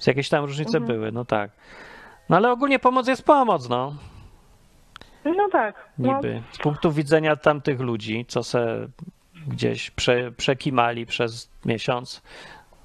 jakieś 0.08 0.30
tam 0.30 0.46
różnice 0.46 0.78
Mhm. 0.78 0.86
były, 0.98 1.12
no 1.12 1.26
tak. 1.26 1.52
No 2.30 2.38
ale 2.38 2.52
ogólnie 2.52 2.80
pomoc 2.80 3.08
jest 3.08 3.24
pomoc, 3.26 3.70
no, 3.70 3.96
No 5.26 5.50
tak. 5.52 5.76
No, 5.98 6.16
niby. 6.16 6.42
Z 6.52 6.58
punktu 6.58 6.92
widzenia 6.92 7.36
tamtych 7.36 7.80
ludzi, 7.80 8.26
co 8.28 8.44
se 8.44 8.88
gdzieś 9.48 9.92
prze, 9.92 10.32
przekimali 10.32 11.06
przez 11.06 11.50
miesiąc, 11.66 12.22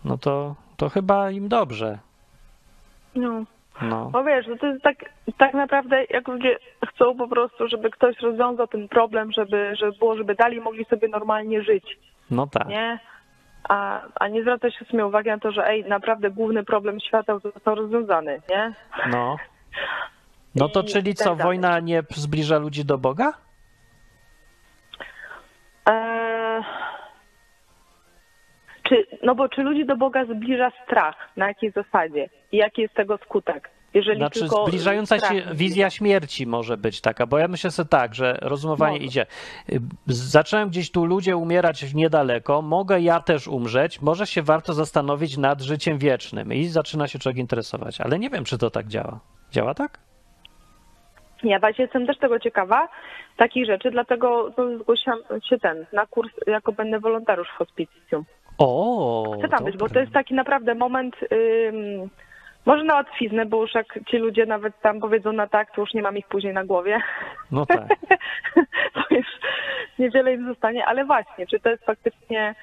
no 0.05 0.19
to, 0.19 0.57
to 0.77 0.89
chyba 0.89 1.31
im 1.31 1.49
dobrze. 1.49 1.99
no. 3.15 3.45
No. 3.83 4.11
No 4.13 4.25
wiesz, 4.25 4.47
no 4.47 4.57
to 4.57 4.67
jest 4.67 4.83
tak, 4.83 4.97
tak 5.39 5.55
naprawdę 5.55 6.05
jak 6.11 6.29
ludzie 6.29 6.59
chcą 6.89 7.17
po 7.17 7.29
prostu, 7.29 7.69
żeby 7.69 7.91
ktoś 7.91 8.21
rozwiązał 8.21 8.67
ten 8.67 8.89
problem, 8.89 9.33
żeby, 9.33 9.77
żeby 9.77 9.93
było, 9.99 10.17
żeby 10.17 10.35
dalej 10.35 10.61
mogli 10.61 10.85
sobie 10.85 11.09
normalnie 11.09 11.63
żyć, 11.63 11.99
No 12.31 12.47
tak. 12.47 12.69
nie? 12.69 12.99
A, 13.69 14.01
a 14.15 14.29
nie 14.29 14.43
zwraca 14.43 14.71
się 14.71 14.85
w 14.85 14.89
sumie 14.89 15.07
uwagi 15.07 15.29
na 15.31 15.39
to, 15.39 15.53
że 15.53 15.69
ej, 15.69 15.85
naprawdę 15.85 16.31
główny 16.31 16.65
problem 16.65 17.01
świata 17.01 17.39
został 17.39 17.75
rozwiązany, 17.75 18.41
nie? 18.51 18.73
No. 19.11 19.37
No 20.55 20.69
to 20.69 20.83
I- 20.83 20.85
czyli 20.85 21.15
tak 21.15 21.25
co, 21.25 21.31
dalej. 21.31 21.45
wojna 21.45 21.81
nie 21.81 22.03
zbliża 22.11 22.59
ludzi 22.59 22.85
do 22.85 22.99
Boga? 22.99 23.33
Eee, 25.87 26.26
czy, 28.89 29.07
no 29.23 29.35
bo 29.35 29.49
czy 29.49 29.63
ludzi 29.63 29.87
do 29.87 29.97
Boga 29.97 30.25
zbliża 30.25 30.71
strach? 30.85 31.17
Na 31.37 31.49
jakiej 31.49 31.71
zasadzie? 31.71 32.29
I 32.53 32.57
jaki 32.57 32.83
jest 32.83 32.95
tego 32.95 33.19
skutek? 33.19 33.71
Jeżeli 33.95 34.19
Znaczy 34.19 34.41
tylko 34.41 34.67
zbliżająca 34.67 35.19
strach 35.19 35.33
się 35.33 35.43
wizja 35.55 35.91
śmierci 35.91 36.47
może 36.47 36.77
być 36.77 37.01
taka, 37.01 37.27
bo 37.27 37.39
ja 37.39 37.49
myślę 37.49 37.71
sobie 37.71 37.89
tak, 37.89 38.15
że 38.15 38.39
rozumowanie 38.43 38.93
Może. 38.93 39.05
idzie. 39.05 39.27
Zacząłem 40.07 40.69
gdzieś 40.69 40.91
tu 40.91 41.05
ludzie 41.05 41.37
umierać 41.37 41.95
niedaleko, 41.95 42.63
mogę 42.63 43.01
ja 43.01 43.21
też 43.21 43.49
umrzeć, 43.49 44.03
może 44.03 44.27
się 44.27 44.43
warto 44.43 44.73
zastanowić 44.73 45.37
nad 45.37 45.61
życiem 45.61 45.99
wiecznym 45.99 46.53
i 46.53 46.65
zaczyna 46.65 47.09
się 47.09 47.19
człowiek 47.19 47.39
interesować, 47.39 48.01
ale 48.01 48.19
nie 48.19 48.31
wiem, 48.31 48.45
czy 48.45 48.59
to 48.59 48.71
tak 48.71 48.87
działa. 48.87 49.21
Działa 49.51 49.75
tak? 49.75 49.99
Ja 51.43 51.59
właśnie 51.61 51.85
jestem 51.85 52.07
też 52.07 52.19
tego 52.19 52.39
ciekawa, 52.39 52.89
takich 53.37 53.67
rzeczy, 53.67 53.91
dlatego 53.91 54.53
no, 54.59 54.79
zgłosiłam 54.79 55.19
się 55.49 55.59
ten, 55.59 55.87
na 55.93 56.07
kurs, 56.07 56.31
jako 56.47 56.73
będę 56.73 57.01
wolontariusz 57.01 57.49
w 57.49 57.59
hospicjum. 57.59 58.25
O, 58.59 59.37
Chcę 59.39 59.49
tam 59.49 59.65
być, 59.65 59.77
bo 59.77 59.89
to 59.89 60.01
jest 60.01 60.13
taki 60.13 60.35
naprawdę 60.35 60.75
moment, 60.75 61.17
ym, 61.33 62.11
może 62.67 62.85
na 62.85 62.95
łatwiznę, 62.95 63.47
bo 63.47 63.63
już 63.63 63.75
jak 63.75 63.99
ci 64.11 64.17
ludzie 64.17 64.47
nawet 64.47 64.81
tam 64.81 65.01
powiedzą 65.01 65.33
na 65.33 65.47
tak, 65.47 65.75
to 65.75 65.81
już 65.81 65.95
nie 65.95 66.03
mam 66.03 66.17
ich 66.17 66.27
później 66.27 66.53
na 66.53 66.65
głowie. 66.65 67.01
No 67.51 67.67
tak. 67.67 67.89
to 68.95 69.15
już 69.15 69.27
niewiele 69.99 70.35
im 70.35 70.47
zostanie, 70.47 70.87
ale 70.87 71.05
właśnie, 71.05 71.47
czy 71.47 71.61
to 71.61 71.71
jest 71.71 71.85
faktycznie, 71.85 72.55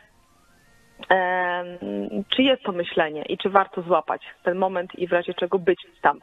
czy 2.30 2.44
jest 2.44 2.64
to 2.64 2.72
myślenie 2.72 3.24
i 3.24 3.38
czy 3.38 3.50
warto 3.50 3.82
złapać 3.82 4.22
ten 4.44 4.58
moment 4.58 4.96
i 4.96 5.08
w 5.08 5.12
razie 5.12 5.34
czego 5.34 5.60
być 5.60 5.80
tam, 6.02 6.20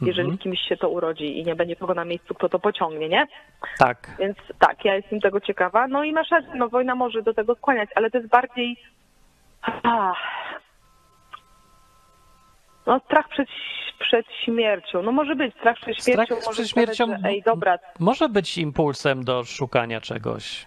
jeżeli 0.00 0.28
Mhm. 0.30 0.38
kimś 0.38 0.60
się 0.60 0.76
to 0.76 0.88
urodzi 0.88 1.38
i 1.38 1.44
nie 1.44 1.54
będzie 1.56 1.76
kogo 1.76 1.94
na 1.94 2.04
miejscu, 2.04 2.34
kto 2.34 2.48
to 2.48 2.58
pociągnie, 2.58 3.08
nie? 3.08 3.26
Tak. 3.78 4.16
Więc 4.18 4.36
tak, 4.58 4.84
ja 4.84 4.94
jestem 4.94 5.20
tego 5.20 5.40
ciekawa. 5.40 5.88
No 5.88 6.04
i 6.04 6.12
masz 6.12 6.30
rację, 6.30 6.50
no 6.54 6.68
wojna 6.68 6.94
może 6.94 7.22
do 7.22 7.34
tego 7.34 7.54
skłaniać, 7.54 7.90
ale 7.94 8.10
to 8.10 8.18
jest 8.18 8.30
bardziej 8.30 8.76
ah, 9.82 10.14
no 12.86 13.00
strach 13.00 13.28
przed, 13.28 13.48
przed 13.98 14.26
śmiercią. 14.44 15.02
No 15.02 15.12
może 15.12 15.34
być 15.36 15.54
strach 15.54 15.76
przed 15.76 15.96
Strach 15.98 16.04
śmiercią. 16.26 16.36
przed 16.36 16.46
może 16.46 16.68
śmiercią 16.68 17.06
że, 17.06 17.18
Ej, 17.24 17.42
dobra, 17.42 17.78
może 18.00 18.28
być 18.28 18.58
impulsem 18.58 19.24
do 19.24 19.44
szukania 19.44 20.00
czegoś. 20.00 20.66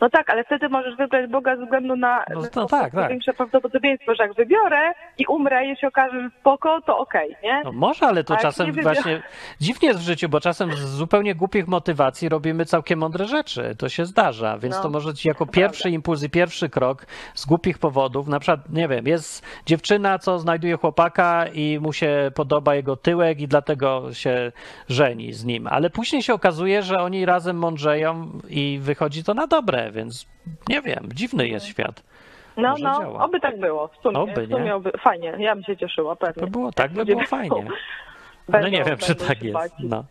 No 0.00 0.10
tak, 0.10 0.30
ale 0.30 0.44
wtedy 0.44 0.68
możesz 0.68 0.96
wybrać 0.96 1.30
Boga 1.30 1.56
ze 1.56 1.64
względu 1.64 1.96
na, 1.96 2.24
No 2.34 2.42
to 2.52 2.66
tak, 2.66 2.92
tak. 2.92 3.08
większe 3.08 3.32
prawdopodobieństwo, 3.32 4.14
że 4.14 4.22
jak 4.22 4.34
wybiorę 4.34 4.92
i 5.18 5.26
umrę 5.26 5.66
i 5.66 5.76
się 5.76 5.88
okaże, 5.88 6.22
że 6.22 6.30
spoko, 6.40 6.80
to 6.80 6.98
okej, 6.98 7.36
nie? 7.42 7.62
No 7.64 7.72
może, 7.72 8.06
ale 8.06 8.24
to 8.24 8.34
A 8.34 8.36
czasem 8.36 8.72
właśnie 8.72 9.22
dziwnie 9.60 9.88
jest 9.88 10.00
w 10.00 10.02
życiu, 10.02 10.28
bo 10.28 10.40
czasem 10.40 10.72
z 10.72 10.78
zupełnie 10.78 11.34
głupich 11.34 11.68
motywacji 11.68 12.28
robimy 12.28 12.64
całkiem 12.64 12.98
mądre 12.98 13.24
rzeczy. 13.24 13.74
To 13.78 13.88
się 13.88 14.06
zdarza, 14.06 14.58
więc 14.58 14.76
No, 14.76 14.82
to 14.82 14.88
może 14.90 15.14
ci 15.14 15.28
jako 15.28 15.46
pierwszy 15.46 15.82
prawda. 15.82 15.94
impuls 15.94 16.22
i 16.22 16.30
pierwszy 16.30 16.68
krok 16.68 17.06
z 17.34 17.46
głupich 17.46 17.78
powodów, 17.78 18.28
na 18.28 18.40
przykład, 18.40 18.60
nie 18.70 18.88
wiem, 18.88 19.06
jest 19.06 19.46
dziewczyna, 19.66 20.18
co 20.18 20.38
znajduje 20.38 20.76
chłopaka 20.76 21.46
i 21.46 21.78
mu 21.80 21.92
się 21.92 22.30
podoba 22.34 22.74
jego 22.74 22.96
tyłek 22.96 23.40
i 23.40 23.48
dlatego 23.48 24.14
się 24.14 24.52
żeni 24.88 25.32
z 25.32 25.44
nim, 25.44 25.66
ale 25.66 25.90
później 25.90 26.22
się 26.22 26.34
okazuje, 26.34 26.82
że 26.82 26.96
oni 26.96 27.26
razem 27.26 27.58
mądrzeją 27.58 28.30
i 28.48 28.78
wychodzi 28.82 29.24
to 29.24 29.34
na 29.34 29.46
dobre, 29.46 29.67
więc 29.92 30.26
nie 30.68 30.82
wiem, 30.82 31.08
dziwny 31.14 31.48
jest 31.48 31.66
świat. 31.66 32.02
No, 32.56 32.70
może 32.70 32.84
no, 32.84 32.98
działa. 33.00 33.24
oby 33.24 33.40
tak 33.40 33.60
było. 33.60 33.88
W 33.88 33.96
sumie, 34.02 34.18
Oby, 34.18 34.46
w 34.46 34.50
sumie 34.50 34.74
oby, 34.74 34.90
fajnie, 35.02 35.34
ja 35.38 35.54
bym 35.54 35.64
się 35.64 35.76
cieszyła 35.76 36.16
pewnie. 36.16 36.40
To 36.40 36.46
było 36.46 36.72
tak, 36.72 36.92
by 36.92 37.04
było 37.04 37.24
fajnie. 37.24 37.50
będą- 38.48 38.58
Ale 38.58 38.70
nie 38.70 38.84
wiem, 38.84 38.98
czy 38.98 39.14
tak 39.14 39.42
jest. 39.42 39.72
No, 39.78 40.04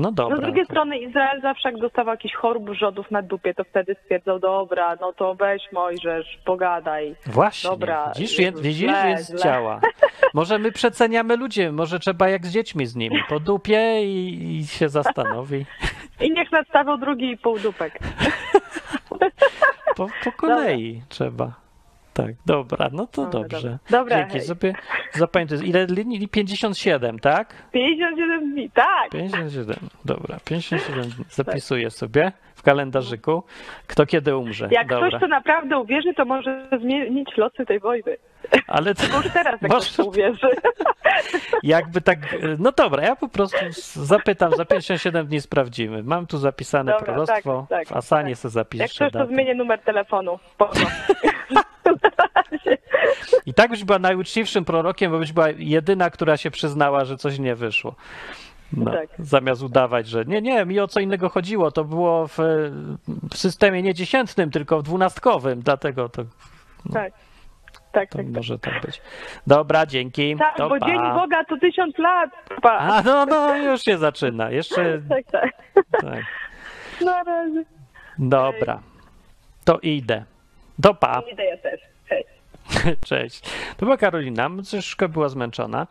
no 0.00 0.12
dobra. 0.12 0.36
No 0.36 0.42
z 0.42 0.44
drugiej 0.44 0.64
strony 0.64 0.98
Izrael 0.98 1.40
zawsze 1.40 1.70
jak 1.70 1.80
dostawał 1.80 2.14
jakichś 2.14 2.34
chorób 2.34 2.70
rzodów 2.70 3.10
na 3.10 3.22
dupie, 3.22 3.54
to 3.54 3.64
wtedy 3.64 3.96
stwierdzał, 4.04 4.38
dobra, 4.38 4.96
no 5.00 5.12
to 5.12 5.34
weź 5.34 5.62
Mojżesz, 5.72 6.38
pogadaj. 6.44 7.14
Właśnie. 7.26 7.70
Dobra, 7.70 8.12
widzisz, 8.16 8.38
Jezus, 8.38 8.54
jest, 8.54 8.62
widzisz 8.62 8.90
źle, 8.90 9.04
więc 9.06 9.28
źle. 9.28 9.38
działa. 9.38 9.80
Może 10.34 10.58
my 10.58 10.72
przeceniamy 10.72 11.36
ludzi, 11.36 11.68
może 11.70 11.98
trzeba 11.98 12.28
jak 12.28 12.46
z 12.46 12.52
dziećmi 12.52 12.86
z 12.86 12.96
nimi, 12.96 13.22
po 13.28 13.40
dupie 13.40 14.02
i, 14.04 14.56
i 14.56 14.66
się 14.66 14.88
zastanowi. 14.88 15.66
I 16.20 16.30
niech 16.30 16.52
nadstawią 16.52 17.00
drugi 17.00 17.36
półdupek. 17.36 17.98
Po, 19.96 20.06
po 20.24 20.32
kolei 20.32 21.02
trzeba. 21.08 21.59
Tak, 22.26 22.34
dobra, 22.46 22.88
no 22.92 23.06
to 23.06 23.26
Dobra, 23.26 23.48
dobrze. 23.48 23.78
dobra. 23.90 24.16
Dzięki 24.16 24.40
sobie. 24.40 24.74
Zapamiętaj, 25.12 25.58
ile 25.68 25.86
linii? 25.86 26.28
57, 26.28 27.18
tak? 27.18 27.54
57 27.72 28.52
dni, 28.52 28.70
tak. 28.70 29.10
57, 29.12 29.76
dobra, 30.04 30.38
57 30.44 31.02
dni. 31.02 31.24
Zapisuję 31.30 31.90
sobie 31.90 32.32
w 32.54 32.62
kalendarzyku, 32.62 33.42
kto 33.86 34.06
kiedy 34.06 34.36
umrze. 34.36 34.68
Jak 34.70 34.88
dobra. 34.88 35.08
ktoś 35.08 35.20
to 35.20 35.28
naprawdę 35.28 35.78
uwierzy, 35.78 36.14
to 36.14 36.24
może 36.24 36.68
zmienić 36.80 37.36
losy 37.36 37.66
tej 37.66 37.80
wojny. 37.80 38.16
Ale 38.66 38.94
to, 38.94 39.02
już 39.16 39.32
teraz 39.32 39.62
jak 39.62 39.72
to 39.96 40.04
uwierzy. 40.04 40.48
Jakby 41.62 42.00
tak. 42.00 42.18
No 42.58 42.72
dobra, 42.72 43.02
ja 43.02 43.16
po 43.16 43.28
prostu 43.28 43.56
zapytam, 43.94 44.52
za 44.56 44.64
57 44.64 45.26
dni 45.26 45.40
sprawdzimy. 45.40 46.02
Mam 46.02 46.26
tu 46.26 46.38
zapisane 46.38 46.92
Dobra, 46.92 47.06
proroctwo. 47.06 47.66
tak, 47.68 47.78
tak, 47.78 47.88
w 47.88 47.96
Asanie 47.96 48.30
tak. 48.30 48.38
sobie 48.38 48.52
zapiszę. 48.52 48.84
Jak 48.84 48.90
ktoś 48.90 49.12
to 49.12 49.26
zmienię 49.26 49.54
numer 49.54 49.78
telefonu. 49.78 50.38
I 53.50 53.54
tak 53.54 53.70
byś 53.70 53.84
była 53.84 53.98
najuczciwszym 53.98 54.64
prorokiem, 54.64 55.12
bo 55.12 55.18
byś 55.18 55.32
była 55.32 55.48
jedyna, 55.50 56.10
która 56.10 56.36
się 56.36 56.50
przyznała, 56.50 57.04
że 57.04 57.16
coś 57.16 57.38
nie 57.38 57.54
wyszło. 57.54 57.94
No, 58.72 58.90
Tak. 58.90 59.08
Zamiast 59.18 59.62
udawać, 59.62 60.08
że 60.08 60.24
nie, 60.24 60.42
nie, 60.42 60.64
mi 60.64 60.80
o 60.80 60.88
co 60.88 61.00
innego 61.00 61.28
chodziło. 61.28 61.70
To 61.70 61.84
było 61.84 62.28
w, 62.28 62.38
w 63.32 63.36
systemie 63.36 63.82
nie 63.82 63.94
dziesiętnym, 63.94 64.50
tylko 64.50 64.78
w 64.78 64.82
dwunastkowym, 64.82 65.60
dlatego 65.60 66.08
to, 66.08 66.22
Tak. 66.92 67.12
Tak, 67.92 68.10
to 68.10 68.18
tak, 68.18 68.26
tak. 68.26 68.36
może 68.36 68.58
tak 68.58 68.86
być. 68.86 69.02
Dobra, 69.46 69.86
dzięki. 69.86 70.36
Tak, 70.36 70.56
to 70.56 70.68
bo 70.68 70.78
pa. 70.78 70.86
Dzień 70.86 70.98
Boga 70.98 71.44
to 71.44 71.56
tysiąc 71.56 71.98
lat. 71.98 72.30
Pa. 72.62 72.78
A 72.78 73.02
no, 73.02 73.26
no, 73.26 73.56
już 73.56 73.82
się 73.82 73.98
zaczyna. 73.98 74.50
Jeszcze. 74.50 75.00
Tak, 75.08 75.24
tak. 75.30 75.52
Tak. 76.00 76.24
Na 77.00 77.22
razie. 77.22 77.64
Dobra. 78.18 78.80
To 79.64 79.78
idę. 79.78 80.24
Do 80.78 80.94
pa. 80.94 81.22
Idę 81.32 81.44
ja 81.44 81.56
też. 81.56 81.89
Cześć. 83.06 83.40
To 83.76 83.86
była 83.86 83.96
Karolina, 83.96 84.50
troszkę 84.70 85.08
była 85.08 85.28
zmęczona. 85.28 85.86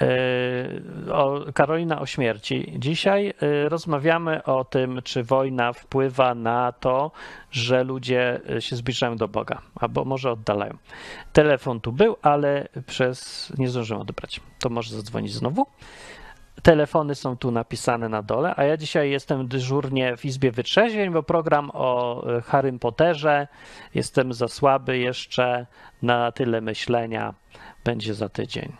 Yy, 0.00 1.12
O, 1.12 1.40
Karolina 1.54 2.00
o 2.00 2.06
śmierci. 2.06 2.72
Dzisiaj 2.78 3.34
yy, 3.40 3.68
rozmawiamy 3.68 4.42
o 4.44 4.64
tym, 4.64 5.00
czy 5.04 5.22
wojna 5.22 5.72
wpływa 5.72 6.34
na 6.34 6.72
to, 6.72 7.10
że 7.50 7.84
ludzie 7.84 8.40
yy, 8.48 8.62
się 8.62 8.76
zbliżają 8.76 9.16
do 9.16 9.28
Boga, 9.28 9.62
albo 9.74 10.04
może 10.04 10.30
oddalają. 10.30 10.76
Telefon 11.32 11.80
tu 11.80 11.92
był, 11.92 12.16
ale 12.22 12.68
przez 12.86 13.52
nie 13.58 13.68
zdążyłem 13.68 14.02
odebrać. 14.02 14.40
To 14.58 14.68
może 14.68 14.96
zadzwonić 14.96 15.32
znowu. 15.32 15.66
Telefony 16.62 17.14
są 17.14 17.36
tu 17.36 17.50
napisane 17.50 18.08
na 18.08 18.22
dole, 18.22 18.54
a 18.56 18.64
ja 18.64 18.76
dzisiaj 18.76 19.10
jestem 19.10 19.48
dyżurnie 19.48 20.16
w 20.16 20.24
Izbie 20.24 20.50
Wytrzeźwień, 20.50 21.10
bo 21.10 21.22
program 21.22 21.70
o 21.74 22.22
e, 22.36 22.42
Harrym 22.42 22.78
Potterze 22.78 23.48
jestem 23.94 24.32
za 24.32 24.48
słaby 24.48 24.98
jeszcze 24.98 25.66
na 26.02 26.32
tyle 26.32 26.60
myślenia. 26.60 27.34
Będzie 27.84 28.14
za 28.14 28.28
tydzień. 28.28 28.72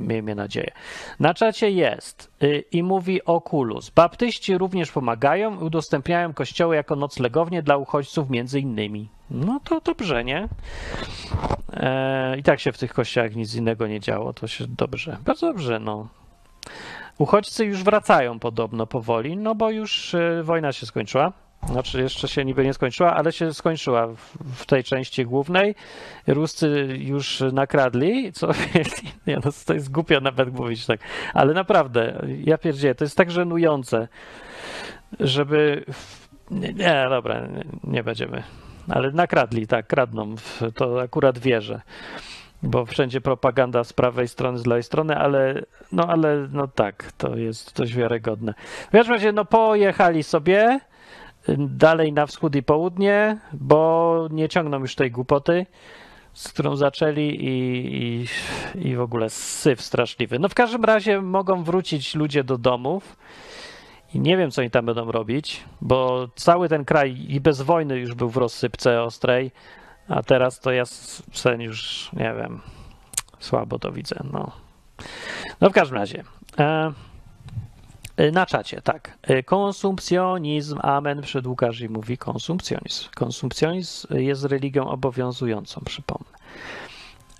Miejmy 0.00 0.34
nadzieję. 0.34 0.70
Na 1.20 1.34
czacie 1.34 1.70
jest 1.70 2.30
y, 2.42 2.64
i 2.72 2.82
mówi 2.82 3.24
Oculus. 3.24 3.90
Baptyści 3.90 4.58
również 4.58 4.92
pomagają 4.92 5.60
i 5.60 5.64
udostępniają 5.64 6.34
kościoły 6.34 6.76
jako 6.76 6.96
noclegownie 6.96 7.62
dla 7.62 7.76
uchodźców 7.76 8.30
między 8.30 8.60
innymi. 8.60 9.08
No 9.30 9.60
to 9.64 9.80
dobrze, 9.80 10.24
nie? 10.24 10.48
E, 11.72 12.38
I 12.38 12.42
tak 12.42 12.60
się 12.60 12.72
w 12.72 12.78
tych 12.78 12.92
kościołach 12.94 13.36
nic 13.36 13.54
innego 13.54 13.86
nie 13.86 14.00
działo, 14.00 14.32
to 14.32 14.46
się 14.46 14.64
dobrze. 14.68 15.16
Bardzo 15.24 15.46
dobrze, 15.46 15.78
no. 15.80 16.08
Uchodźcy 17.18 17.64
już 17.64 17.82
wracają 17.82 18.38
podobno 18.38 18.86
powoli, 18.86 19.36
no 19.36 19.54
bo 19.54 19.70
już 19.70 20.14
e, 20.14 20.42
wojna 20.42 20.72
się 20.72 20.86
skończyła. 20.86 21.32
Znaczy 21.66 22.02
jeszcze 22.02 22.28
się 22.28 22.44
niby 22.44 22.64
nie 22.64 22.74
skończyła, 22.74 23.14
ale 23.14 23.32
się 23.32 23.54
skończyła 23.54 24.06
w, 24.54 24.66
tej 24.66 24.84
części 24.84 25.24
głównej. 25.24 25.74
Ruscy 26.26 26.96
już 26.98 27.42
nakradli, 27.52 28.32
co 28.32 28.48
nie, 29.26 29.38
no, 29.44 29.50
to 29.66 29.74
jest 29.74 29.90
głupio 29.90 30.20
nawet 30.20 30.54
mówić 30.54 30.86
tak, 30.86 31.00
ale 31.34 31.54
naprawdę, 31.54 32.26
ja 32.44 32.58
pierdzielę, 32.58 32.94
to 32.94 33.04
jest 33.04 33.16
tak 33.16 33.30
żenujące, 33.30 34.08
żeby... 35.20 35.84
Nie, 36.50 37.06
dobra, 37.08 37.46
nie, 37.46 37.64
nie 37.84 38.02
będziemy. 38.02 38.42
Ale 38.88 39.10
nakradli, 39.10 39.66
tak, 39.66 39.86
kradną, 39.86 40.34
to 40.74 41.00
akurat 41.00 41.38
wierzę 41.38 41.80
bo 42.62 42.86
wszędzie 42.86 43.20
propaganda 43.20 43.84
z 43.84 43.92
prawej 43.92 44.28
strony, 44.28 44.58
z 44.58 44.66
lewej 44.66 44.82
strony, 44.82 45.16
ale 45.16 45.62
no, 45.92 46.06
ale 46.08 46.48
no 46.52 46.68
tak, 46.68 47.12
to 47.12 47.36
jest 47.36 47.76
dość 47.76 47.94
wiarygodne. 47.94 48.54
W 48.88 48.90
każdym 48.90 49.14
razie, 49.14 49.32
no 49.32 49.44
pojechali 49.44 50.22
sobie 50.22 50.80
y, 51.48 51.56
dalej 51.58 52.12
na 52.12 52.26
wschód 52.26 52.56
i 52.56 52.62
południe, 52.62 53.38
bo 53.52 54.28
nie 54.30 54.48
ciągną 54.48 54.78
już 54.78 54.94
tej 54.94 55.10
głupoty. 55.10 55.66
z 56.32 56.48
którą 56.48 56.76
zaczęli 56.76 57.20
i, 57.20 57.46
i, 58.02 58.88
i 58.88 58.96
w 58.96 59.00
ogóle 59.00 59.30
syf 59.30 59.80
straszliwy. 59.80 60.38
No 60.38 60.48
w 60.48 60.54
każdym 60.54 60.84
razie 60.84 61.20
mogą 61.22 61.64
wrócić 61.64 62.14
ludzie 62.14 62.44
do 62.44 62.58
domów 62.58 63.16
i 64.14 64.20
nie 64.20 64.36
wiem, 64.36 64.50
co 64.50 64.60
oni 64.60 64.70
tam 64.70 64.86
będą 64.86 65.12
robić, 65.12 65.64
bo 65.80 66.28
cały 66.34 66.68
ten 66.68 66.84
kraj 66.84 67.26
i 67.28 67.40
bez 67.40 67.62
wojny 67.62 67.98
już 67.98 68.14
był 68.14 68.28
w 68.28 68.36
rozsypce 68.36 69.02
ostrej, 69.02 69.50
a 70.12 70.22
teraz 70.22 70.60
to 70.60 70.72
ja 70.72 70.84
sen 71.32 71.60
już, 71.60 72.10
nie 72.12 72.34
wiem, 72.34 72.60
słabo 73.38 73.78
to 73.78 73.92
widzę, 73.92 74.16
no. 74.32 74.52
No 75.60 75.70
w 75.70 75.72
każdym 75.72 75.98
razie. 75.98 76.24
E, 76.58 76.92
na 78.32 78.46
czacie, 78.46 78.82
tak. 78.82 79.18
E, 79.22 79.42
konsumpcjonizm, 79.42 80.78
amen, 80.82 81.22
przed 81.22 81.46
Łukasz 81.46 81.80
i 81.80 81.88
mówi 81.88 82.18
konsumpcjonizm. 82.18 83.08
Konsumpcjonizm 83.14 84.14
jest 84.14 84.44
religią 84.44 84.88
obowiązującą, 84.88 85.80
przypomnę. 85.84 86.30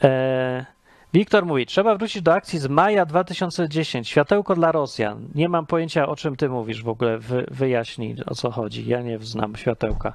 E, 0.03 0.67
Wiktor 1.15 1.47
mówi, 1.47 1.67
trzeba 1.67 1.97
wrócić 1.97 2.23
do 2.23 2.35
akcji 2.35 2.59
z 2.59 2.67
maja 2.67 3.07
2010. 3.07 4.09
Światełko 4.09 4.55
dla 4.55 4.73
Rosjan. 4.73 5.29
Nie 5.35 5.49
mam 5.49 5.67
pojęcia, 5.67 6.09
o 6.09 6.17
czym 6.17 6.37
ty 6.37 6.49
mówisz 6.49 6.83
w 6.83 6.89
ogóle. 6.89 7.19
Wy, 7.19 7.47
wyjaśnij, 7.51 8.17
o 8.27 8.35
co 8.35 8.51
chodzi. 8.51 8.87
Ja 8.87 9.03
nie 9.03 9.19
znam 9.19 9.57
światełka. 9.57 10.13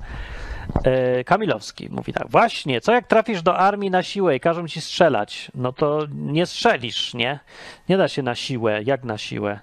E, 0.84 1.24
Kamilowski 1.24 1.90
mówi 1.92 2.14
tak, 2.14 2.30
właśnie, 2.30 2.82
co 2.82 2.92
jak 2.92 3.08
trafisz 3.08 3.42
do 3.42 3.58
armii 3.58 3.92
na 3.92 4.04
siłę 4.04 4.36
i 4.36 4.40
każą 4.40 4.68
ci 4.68 4.82
strzelać, 4.82 5.52
no 5.56 5.74
to 5.74 6.00
nie 6.12 6.46
strzelisz, 6.46 7.14
nie? 7.14 7.40
Nie 7.90 7.98
da 7.98 8.08
się 8.08 8.24
na 8.24 8.36
siłę. 8.36 8.84
Jak 8.84 9.04
na 9.04 9.18
siłę? 9.18 9.60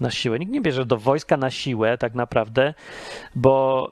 na 0.00 0.10
siłę. 0.10 0.38
Nikt 0.38 0.52
nie 0.52 0.60
bierze 0.60 0.86
do 0.86 0.96
wojska 0.96 1.36
na 1.36 1.50
siłę, 1.50 1.98
tak 1.98 2.14
naprawdę, 2.14 2.74
bo 3.34 3.88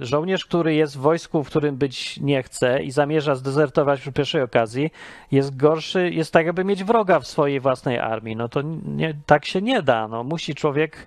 y, 0.00 0.06
żołnierz, 0.06 0.44
który 0.44 0.74
jest 0.74 0.96
w 0.96 1.00
wojsku, 1.00 1.44
w 1.44 1.46
którym 1.46 1.76
być 1.76 2.20
nie 2.20 2.42
chce 2.42 2.82
i 2.82 2.90
zamierza 2.90 3.34
zdezertować 3.34 4.00
przy 4.00 4.12
pierwszej 4.12 4.42
okazji, 4.42 4.90
jest 5.32 5.56
gorszy, 5.56 6.10
jest 6.10 6.32
tak, 6.32 6.46
jakby 6.46 6.64
mieć 6.64 6.84
wroga 6.84 7.20
w 7.20 7.26
swojej 7.26 7.60
własnej 7.60 7.98
armii. 7.98 8.36
No 8.36 8.48
to 8.48 8.62
nie, 8.84 9.14
tak 9.26 9.44
się 9.44 9.62
nie 9.62 9.82
da. 9.82 10.08
No, 10.08 10.24
musi 10.24 10.54
człowiek 10.54 11.06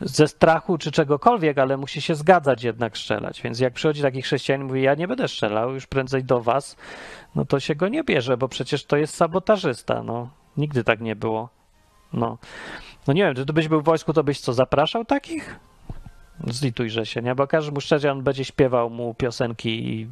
ze 0.00 0.28
strachu 0.28 0.78
czy 0.78 0.90
czegokolwiek, 0.92 1.58
ale 1.58 1.76
musi 1.76 2.02
się 2.02 2.14
zgadzać 2.14 2.64
jednak 2.64 2.98
strzelać. 2.98 3.42
Więc 3.42 3.60
jak 3.60 3.72
przychodzi 3.72 4.02
taki 4.02 4.22
chrześcijanin 4.22 4.66
i 4.66 4.68
mówi, 4.68 4.82
ja 4.82 4.94
nie 4.94 5.08
będę 5.08 5.28
strzelał, 5.28 5.74
już 5.74 5.86
prędzej 5.86 6.24
do 6.24 6.40
was, 6.40 6.76
no 7.34 7.44
to 7.44 7.60
się 7.60 7.74
go 7.74 7.88
nie 7.88 8.04
bierze, 8.04 8.36
bo 8.36 8.48
przecież 8.48 8.84
to 8.84 8.96
jest 8.96 9.14
sabotażysta. 9.14 10.02
No, 10.02 10.28
nigdy 10.56 10.84
tak 10.84 11.00
nie 11.00 11.16
było. 11.16 11.48
No. 12.12 12.38
No 13.06 13.12
nie 13.12 13.22
wiem, 13.22 13.34
czy 13.34 13.44
byś 13.44 13.68
był 13.68 13.80
w 13.80 13.84
wojsku, 13.84 14.12
to 14.12 14.24
byś 14.24 14.40
co, 14.40 14.52
zapraszał 14.52 15.04
takich? 15.04 15.60
Zlitujże 16.46 17.06
się, 17.06 17.22
nie? 17.22 17.34
Bo 17.34 17.46
każdy 17.46 17.72
muszczecian 17.72 18.22
będzie 18.22 18.44
śpiewał 18.44 18.90
mu 18.90 19.14
piosenki 19.14 19.88
i, 19.88 20.08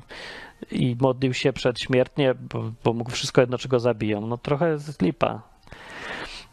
i 0.70 0.96
modlił 1.00 1.34
się 1.34 1.52
przedśmiertnie, 1.52 2.34
bo, 2.34 2.70
bo 2.84 2.92
mógł 2.92 3.10
wszystko 3.10 3.40
jedno, 3.40 3.58
czego 3.58 3.80
zabiją. 3.80 4.20
No 4.20 4.38
trochę 4.38 4.78
zlipa. 4.78 5.42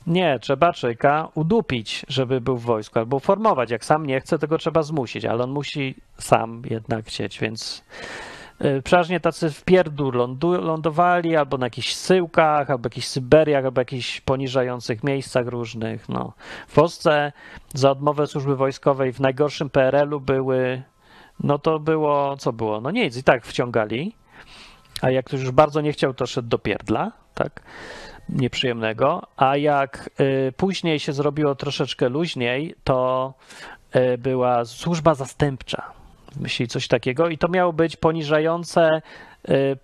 Nie, 0.08 0.39
trzeba 0.39 0.74
człowieka 0.74 1.28
udupić, 1.36 2.06
żeby 2.08 2.41
był 2.41 2.58
w 2.58 2.63
wojsku, 2.63 3.00
albo 3.00 3.20
formować. 3.20 3.72
Jak 3.72 3.86
sam 3.86 4.06
nie 4.06 4.22
chce, 4.22 4.39
tego 4.39 4.58
trzeba 4.58 4.84
zmusić, 4.84 5.26
ale 5.26 5.44
on 5.44 5.52
musi 5.52 5.96
sam 6.18 6.62
jednak 6.70 7.06
chcieć, 7.06 7.39
więc 7.39 7.84
Y, 8.62 8.82
przeważnie 8.82 9.20
tacy 9.20 9.52
w 9.52 9.63
pierdół 9.63 10.12
lądowali 10.41 11.36
albo 11.36 11.58
na 11.58 11.65
jakichś 11.65 11.94
syłkach, 11.96 12.70
albo 12.70 12.86
jakichś 12.88 13.08
Syberiach, 13.08 13.65
albo 13.65 13.82
jakichś 13.82 14.22
poniżających 14.22 15.04
miejscach 15.04 15.48
różnych. 15.48 16.10
No. 16.10 16.34
W 16.68 16.74
Polsce 16.76 17.32
za 17.74 17.91
odmowę 17.91 18.28
służby 18.28 18.56
wojskowej 18.56 19.13
w 19.13 19.20
najgorszym 19.20 19.70
PRL-u 19.70 20.20
były, 20.20 20.84
no 21.39 21.60
to 21.60 21.80
było, 21.80 22.38
co 22.38 22.54
było? 22.54 22.82
No 22.82 22.91
nic, 22.91 23.18
i 23.18 23.24
tak 23.24 23.46
wciągali, 23.46 24.15
a 25.02 25.10
jak 25.10 25.26
ktoś 25.26 25.41
już 25.41 25.52
bardzo 25.52 25.82
nie 25.82 25.94
chciał, 25.94 26.13
to 26.13 26.26
szedł 26.26 26.48
do 26.48 26.60
pierdla, 26.60 27.12
tak, 27.34 27.62
nieprzyjemnego, 28.30 29.28
a 29.38 29.58
jak 29.58 30.10
y, 30.20 30.54
później 30.58 31.00
się 31.00 31.14
zrobiło 31.14 31.56
troszeczkę 31.56 32.10
luźniej, 32.10 32.76
to 32.84 33.34
y, 33.96 34.18
była 34.18 34.66
służba 34.66 35.16
zastępcza 35.16 35.96
myśli 36.40 36.68
coś 36.68 36.88
takiego 36.88 37.30
i 37.30 37.38
to 37.38 37.48
miało 37.48 37.74
być 37.74 37.96
poniżające 37.96 39.02
y, 39.50 39.78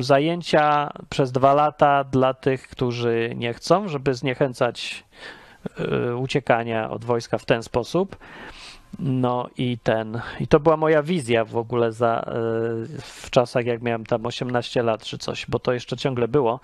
zajęcia 0.00 0.90
przez 1.08 1.32
dwa 1.32 1.54
lata 1.54 2.04
dla 2.04 2.34
tych, 2.34 2.68
którzy 2.68 3.32
nie 3.36 3.54
chcą, 3.54 3.88
żeby 3.88 4.14
zniechęcać 4.14 5.04
uciekania 6.18 6.90
od 6.90 7.04
wojska 7.04 7.38
w 7.38 7.44
ten 7.44 7.62
sposób. 7.62 8.16
No 8.98 9.48
i 9.56 9.78
ten, 9.78 10.20
i 10.40 10.46
to 10.46 10.60
była 10.60 10.76
moja 10.76 11.02
wizja 11.02 11.44
w 11.44 11.56
ogóle 11.56 11.92
za, 11.92 12.20
y, 12.20 13.02
w 13.02 13.30
czasach, 13.30 13.66
jak 13.66 13.82
miałem 13.82 14.06
tam 14.06 14.26
18 14.26 14.82
lat 14.82 15.02
czy 15.04 15.18
coś, 15.18 15.46
bo 15.48 15.58
to 15.58 15.72
jeszcze 15.72 15.96
ciągle 15.96 16.28
było. 16.28 16.60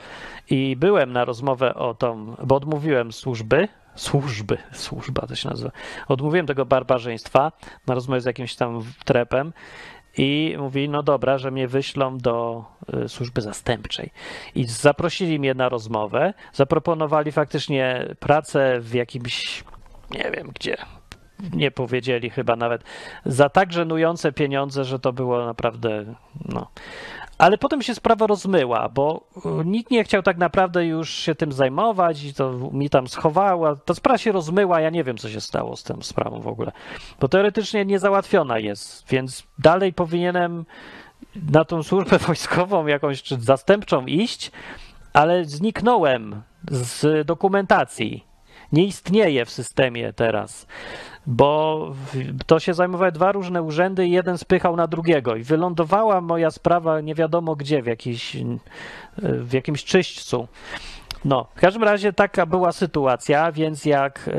I 0.50 0.76
byłem 0.76 1.12
na 1.12 1.24
rozmowę 1.24 1.74
o 1.74 1.94
tą, 1.94 2.34
bo 2.44 2.56
odmówiłem 2.56 3.12
służby, 3.12 3.68
służby, 3.94 4.58
służba 4.72 5.26
to 5.26 5.34
się 5.34 5.48
nazywa. 5.48 5.70
Odmówiłem 6.08 6.46
tego 6.46 6.66
barbarzyństwa 6.66 7.52
na 7.86 7.94
rozmowę 7.94 8.20
z 8.20 8.24
jakimś 8.24 8.54
tam 8.54 8.82
trepem 9.04 9.52
i 10.18 10.56
mówi, 10.58 10.88
no 10.88 11.02
dobra, 11.02 11.38
że 11.38 11.50
mnie 11.50 11.68
wyślą 11.68 12.18
do 12.18 12.64
y, 13.04 13.08
służby 13.08 13.40
zastępczej. 13.40 14.10
I 14.54 14.64
zaprosili 14.64 15.38
mnie 15.38 15.54
na 15.54 15.68
rozmowę, 15.68 16.34
zaproponowali 16.52 17.32
faktycznie 17.32 18.14
pracę 18.20 18.80
w 18.80 18.94
jakimś, 18.94 19.64
nie 20.10 20.30
wiem 20.30 20.50
gdzie, 20.54 20.76
nie 21.52 21.70
powiedzieli 21.70 22.30
chyba 22.30 22.56
nawet, 22.56 22.82
za 23.24 23.48
tak 23.48 23.72
żenujące 23.72 24.32
pieniądze, 24.32 24.84
że 24.84 24.98
to 24.98 25.12
było 25.12 25.46
naprawdę, 25.46 26.14
no. 26.44 26.66
Ale 27.38 27.58
potem 27.58 27.82
się 27.82 27.94
sprawa 27.94 28.26
rozmyła, 28.26 28.88
bo 28.88 29.26
e, 29.36 29.64
nikt 29.64 29.90
nie 29.90 30.04
chciał 30.04 30.22
tak 30.22 30.38
naprawdę 30.38 30.86
już 30.86 31.10
się 31.10 31.34
tym 31.34 31.52
zajmować 31.52 32.24
i 32.24 32.34
to 32.34 32.52
mi 32.72 32.90
tam 32.90 33.08
schowała. 33.08 33.76
Ta 33.76 33.94
sprawa 33.94 34.18
się 34.18 34.32
rozmyła, 34.32 34.80
ja 34.80 34.90
nie 34.90 35.04
wiem, 35.04 35.16
co 35.16 35.28
się 35.28 35.40
stało 35.40 35.76
z 35.76 35.82
tą 35.82 36.02
sprawą 36.02 36.40
w 36.40 36.48
ogóle. 36.48 36.72
Bo 37.20 37.28
teoretycznie 37.28 37.84
niezałatwiona 37.84 38.58
jest, 38.58 39.08
więc 39.08 39.46
dalej 39.58 39.92
powinienem 39.92 40.64
na 41.52 41.64
tą 41.64 41.82
służbę 41.82 42.18
wojskową 42.26 42.86
jakąś 42.86 43.22
czy 43.22 43.40
zastępczą 43.40 44.06
iść, 44.06 44.52
ale 45.12 45.44
zniknąłem 45.44 46.42
z 46.70 47.26
dokumentacji. 47.26 48.24
Nie 48.72 48.84
istnieje 48.84 49.44
w 49.44 49.50
systemie 49.50 50.12
teraz 50.12 50.66
bo 51.26 51.94
to 52.46 52.60
się 52.60 52.74
zajmowały 52.74 53.12
dwa 53.12 53.32
różne 53.32 53.62
urzędy 53.62 54.06
i 54.06 54.10
jeden 54.10 54.38
spychał 54.38 54.76
na 54.76 54.86
drugiego 54.86 55.36
i 55.36 55.42
wylądowała 55.42 56.20
moja 56.20 56.50
sprawa 56.50 57.00
nie 57.00 57.14
wiadomo 57.14 57.56
gdzie, 57.56 57.82
w, 57.82 57.86
jakiś, 57.86 58.36
w 59.18 59.52
jakimś 59.52 59.84
czyśćcu. 59.84 60.48
No, 61.24 61.46
w 61.54 61.60
każdym 61.60 61.84
razie 61.84 62.12
taka 62.12 62.46
była 62.46 62.72
sytuacja, 62.72 63.52
więc 63.52 63.84
jak 63.84 64.30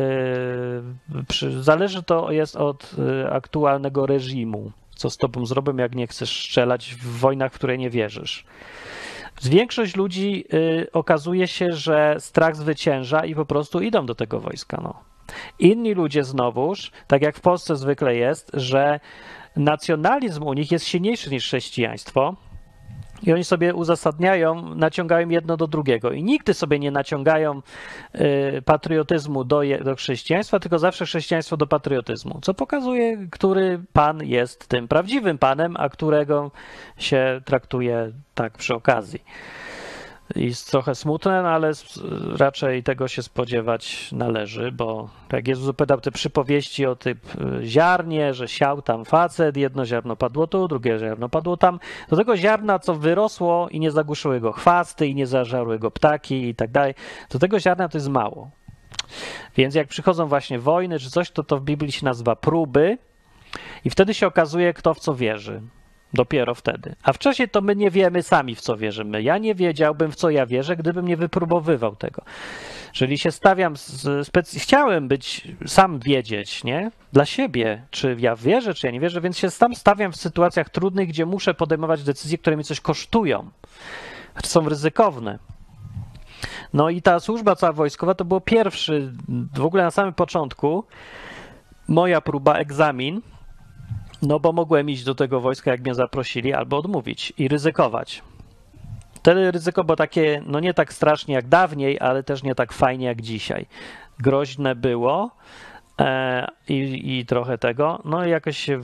yy, 1.13 1.23
przy, 1.27 1.63
zależy 1.63 2.03
to 2.03 2.31
jest 2.31 2.55
od 2.55 2.97
yy, 2.97 3.31
aktualnego 3.31 4.05
reżimu, 4.05 4.71
co 4.95 5.09
z 5.09 5.17
tobą 5.17 5.45
zrobią, 5.45 5.75
jak 5.75 5.95
nie 5.95 6.07
chcesz 6.07 6.45
strzelać 6.45 6.95
w 6.95 7.19
wojnach, 7.19 7.51
w 7.51 7.55
które 7.55 7.77
nie 7.77 7.89
wierzysz. 7.89 8.45
Większość 9.43 9.95
ludzi 9.95 10.45
yy, 10.51 10.87
okazuje 10.93 11.47
się, 11.47 11.71
że 11.71 12.15
strach 12.19 12.55
zwycięża 12.55 13.25
i 13.25 13.35
po 13.35 13.45
prostu 13.45 13.81
idą 13.81 14.05
do 14.05 14.15
tego 14.15 14.39
wojska. 14.39 14.79
No. 14.83 15.12
Inni 15.59 15.93
ludzie 15.93 16.23
znowuż, 16.23 16.91
tak 17.07 17.21
jak 17.21 17.37
w 17.37 17.41
Polsce 17.41 17.75
zwykle 17.75 18.15
jest, 18.15 18.51
że 18.53 18.99
nacjonalizm 19.55 20.43
u 20.43 20.53
nich 20.53 20.71
jest 20.71 20.85
silniejszy 20.85 21.29
niż 21.29 21.45
chrześcijaństwo. 21.45 22.35
I 23.23 23.33
oni 23.33 23.43
sobie 23.43 23.73
uzasadniają, 23.73 24.75
naciągają 24.75 25.29
jedno 25.29 25.57
do 25.57 25.67
drugiego. 25.67 26.11
I 26.11 26.23
nigdy 26.23 26.53
sobie 26.53 26.79
nie 26.79 26.91
naciągają 26.91 27.61
y, 28.15 28.61
patriotyzmu 28.65 29.43
do, 29.43 29.61
do 29.83 29.95
chrześcijaństwa, 29.95 30.59
tylko 30.59 30.79
zawsze 30.79 31.05
chrześcijaństwo 31.05 31.57
do 31.57 31.67
patriotyzmu. 31.67 32.39
Co 32.41 32.53
pokazuje, 32.53 33.27
który 33.31 33.83
pan 33.93 34.23
jest 34.23 34.67
tym 34.67 34.87
prawdziwym 34.87 35.37
panem, 35.37 35.75
a 35.79 35.89
którego 35.89 36.51
się 36.97 37.41
traktuje 37.45 38.11
tak 38.35 38.57
przy 38.57 38.75
okazji 38.75 39.23
jest 40.35 40.71
trochę 40.71 40.95
smutne, 40.95 41.43
no 41.43 41.49
ale 41.49 41.71
raczej 42.37 42.83
tego 42.83 43.07
się 43.07 43.23
spodziewać 43.23 44.11
należy, 44.11 44.71
bo 44.71 45.09
jak 45.31 45.47
Jezus 45.47 45.69
opowiadał 45.69 46.01
te 46.01 46.11
przypowieści 46.11 46.85
o 46.85 46.95
tym 46.95 47.17
y, 47.61 47.65
ziarnie, 47.65 48.33
że 48.33 48.47
siał 48.47 48.81
tam 48.81 49.05
facet, 49.05 49.57
jedno 49.57 49.85
ziarno 49.85 50.15
padło 50.15 50.47
tu, 50.47 50.67
drugie 50.67 50.99
ziarno 50.99 51.29
padło 51.29 51.57
tam, 51.57 51.79
do 52.09 52.15
tego 52.15 52.37
ziarna, 52.37 52.79
co 52.79 52.95
wyrosło 52.95 53.69
i 53.69 53.79
nie 53.79 53.91
zagłuszyły 53.91 54.39
go 54.39 54.51
chwasty 54.51 55.07
i 55.07 55.15
nie 55.15 55.27
zażarły 55.27 55.79
go 55.79 55.91
ptaki 55.91 56.47
i 56.47 56.55
tak 56.55 56.71
dalej, 56.71 56.93
do 57.29 57.39
tego 57.39 57.59
ziarna 57.59 57.89
to 57.89 57.97
jest 57.97 58.09
mało. 58.09 58.49
Więc 59.55 59.75
jak 59.75 59.87
przychodzą 59.87 60.27
właśnie 60.27 60.59
wojny 60.59 60.99
czy 60.99 61.09
coś, 61.09 61.31
to 61.31 61.43
to 61.43 61.57
w 61.57 61.61
Biblii 61.61 61.91
się 61.91 62.05
nazywa 62.05 62.35
próby 62.35 62.97
i 63.85 63.89
wtedy 63.89 64.13
się 64.13 64.27
okazuje, 64.27 64.73
kto 64.73 64.93
w 64.93 64.99
co 64.99 65.15
wierzy. 65.15 65.61
Dopiero 66.13 66.55
wtedy. 66.55 66.95
A 67.03 67.13
wcześniej 67.13 67.49
to 67.49 67.61
my 67.61 67.75
nie 67.75 67.91
wiemy 67.91 68.23
sami, 68.23 68.55
w 68.55 68.61
co 68.61 68.77
wierzymy. 68.77 69.21
Ja 69.21 69.37
nie 69.37 69.55
wiedziałbym, 69.55 70.11
w 70.11 70.15
co 70.15 70.29
ja 70.29 70.45
wierzę, 70.45 70.75
gdybym 70.75 71.07
nie 71.07 71.17
wypróbowywał 71.17 71.95
tego. 71.95 72.21
Czyli 72.91 73.17
się 73.17 73.31
stawiam, 73.31 73.77
z, 73.77 74.31
chciałem 74.57 75.07
być, 75.07 75.47
sam 75.67 75.99
wiedzieć, 75.99 76.63
nie? 76.63 76.91
Dla 77.13 77.25
siebie, 77.25 77.85
czy 77.91 78.15
ja 78.19 78.35
wierzę, 78.35 78.73
czy 78.73 78.87
ja 78.87 78.93
nie 78.93 78.99
wierzę, 78.99 79.21
więc 79.21 79.37
się 79.37 79.47
tam 79.59 79.75
stawiam 79.75 80.11
w 80.11 80.15
sytuacjach 80.15 80.69
trudnych, 80.69 81.07
gdzie 81.07 81.25
muszę 81.25 81.53
podejmować 81.53 82.03
decyzje, 82.03 82.37
które 82.37 82.57
mi 82.57 82.63
coś 82.63 82.81
kosztują, 82.81 83.49
są 84.43 84.69
ryzykowne. 84.69 85.39
No 86.73 86.89
i 86.89 87.01
ta 87.01 87.19
służba 87.19 87.55
cała 87.55 87.73
wojskowa 87.73 88.15
to 88.15 88.25
było 88.25 88.41
pierwszy, 88.41 89.13
w 89.53 89.65
ogóle 89.65 89.83
na 89.83 89.91
samym 89.91 90.13
początku, 90.13 90.83
moja 91.87 92.21
próba 92.21 92.53
egzamin, 92.53 93.21
no 94.27 94.39
bo 94.39 94.51
mogłem 94.51 94.89
iść 94.89 95.03
do 95.03 95.15
tego 95.15 95.41
wojska, 95.41 95.71
jak 95.71 95.81
mnie 95.81 95.95
zaprosili, 95.95 96.53
albo 96.53 96.77
odmówić 96.77 97.33
i 97.37 97.47
ryzykować. 97.47 98.23
Wtedy 99.13 99.51
ryzyko 99.51 99.83
było 99.83 99.95
takie, 99.95 100.43
no 100.45 100.59
nie 100.59 100.73
tak 100.73 100.93
strasznie 100.93 101.35
jak 101.35 101.47
dawniej, 101.47 101.99
ale 101.99 102.23
też 102.23 102.43
nie 102.43 102.55
tak 102.55 102.73
fajnie 102.73 103.05
jak 103.05 103.21
dzisiaj. 103.21 103.65
Groźne 104.19 104.75
było 104.75 105.31
e, 105.99 106.47
i, 106.69 107.19
i 107.19 107.25
trochę 107.25 107.57
tego, 107.57 108.01
no 108.05 108.25
i 108.25 108.29
jakoś 108.29 108.57
się 108.57 108.81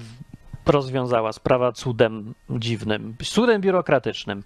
rozwiązała 0.66 1.34
sprawa 1.34 1.72
cudem 1.72 2.34
dziwnym, 2.50 3.16
cudem 3.24 3.62
biurokratycznym. 3.62 4.44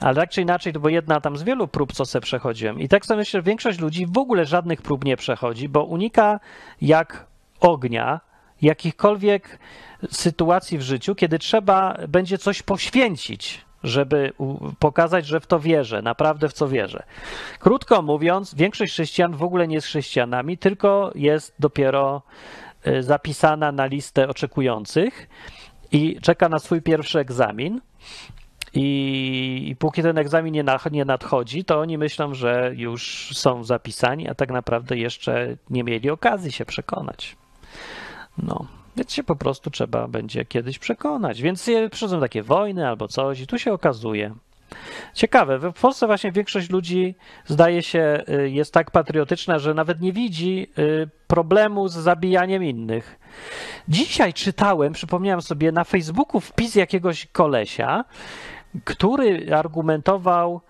Ale 0.00 0.14
tak 0.14 0.30
czy 0.30 0.42
inaczej, 0.42 0.72
to 0.72 0.80
była 0.80 0.90
jedna 0.90 1.20
tam 1.20 1.36
z 1.36 1.42
wielu 1.42 1.68
prób, 1.68 1.92
co 1.92 2.04
se 2.04 2.20
przechodziłem. 2.20 2.80
I 2.80 2.88
tak 2.88 3.06
sobie 3.06 3.18
myślę, 3.18 3.38
że 3.38 3.42
większość 3.42 3.78
ludzi 3.78 4.06
w 4.06 4.18
ogóle 4.18 4.46
żadnych 4.46 4.82
prób 4.82 5.04
nie 5.04 5.16
przechodzi, 5.16 5.68
bo 5.68 5.84
unika 5.84 6.40
jak 6.80 7.26
ognia 7.60 8.20
jakichkolwiek 8.62 9.58
sytuacji 10.10 10.78
w 10.78 10.82
życiu, 10.82 11.14
kiedy 11.14 11.38
trzeba 11.38 11.96
będzie 12.08 12.38
coś 12.38 12.62
poświęcić, 12.62 13.64
żeby 13.82 14.32
pokazać, 14.78 15.26
że 15.26 15.40
w 15.40 15.46
to 15.46 15.60
wierzę, 15.60 16.02
naprawdę 16.02 16.48
w 16.48 16.52
co 16.52 16.68
wierzę. 16.68 17.02
Krótko 17.58 18.02
mówiąc, 18.02 18.54
większość 18.54 18.92
chrześcijan 18.92 19.36
w 19.36 19.42
ogóle 19.42 19.68
nie 19.68 19.74
jest 19.74 19.86
chrześcijanami, 19.86 20.58
tylko 20.58 21.12
jest 21.14 21.54
dopiero 21.58 22.22
y, 22.86 23.02
zapisana 23.02 23.72
na 23.72 23.86
listę 23.86 24.28
oczekujących 24.28 25.28
i 25.92 26.20
czeka 26.20 26.48
na 26.48 26.58
swój 26.58 26.82
pierwszy 26.82 27.18
egzamin. 27.18 27.80
I, 28.74 29.76
póki 29.78 30.02
ten 30.02 30.18
egzamin 30.18 30.54
nie, 30.54 30.64
nach- 30.64 30.92
nie 30.92 31.04
nadchodzi, 31.04 31.64
to 31.64 31.80
oni 31.80 31.98
myślą, 31.98 32.34
że 32.34 32.72
już 32.76 33.30
są 33.34 33.64
zapisani, 33.64 34.28
a 34.28 34.34
tak 34.34 34.50
naprawdę 34.50 34.96
jeszcze 34.96 35.56
nie 35.70 35.84
mieli 35.84 36.10
okazji 36.10 36.52
się 36.52 36.64
przekonać. 36.64 37.36
No, 38.42 38.66
więc 38.96 39.12
się 39.12 39.22
po 39.22 39.36
prostu 39.36 39.70
trzeba 39.70 40.08
będzie 40.08 40.44
kiedyś 40.44 40.78
przekonać. 40.78 41.42
Więc 41.42 41.70
przychodzą 41.90 42.20
takie 42.20 42.42
wojny 42.42 42.88
albo 42.88 43.08
coś 43.08 43.40
i 43.40 43.46
tu 43.46 43.58
się 43.58 43.72
okazuje. 43.72 44.34
Ciekawe, 45.14 45.58
w 45.58 45.80
Polsce 45.80 46.06
właśnie 46.06 46.32
większość 46.32 46.70
ludzi 46.70 47.14
zdaje 47.46 47.82
się 47.82 48.22
y, 48.28 48.50
jest 48.50 48.74
tak 48.74 48.90
patriotyczna, 48.90 49.58
że 49.58 49.74
nawet 49.74 50.00
nie 50.00 50.12
widzi 50.12 50.66
y, 50.78 51.08
problemu 51.26 51.88
z 51.88 51.92
zabijaniem 51.92 52.64
innych. 52.64 53.18
Dzisiaj 53.88 54.34
czytałem, 54.34 54.92
przypomniałem 54.92 55.42
sobie 55.42 55.72
na 55.72 55.84
Facebooku 55.84 56.40
wpis 56.40 56.74
jakiegoś 56.74 57.26
kolesia, 57.26 58.04
który 58.84 59.54
argumentował, 59.54 60.60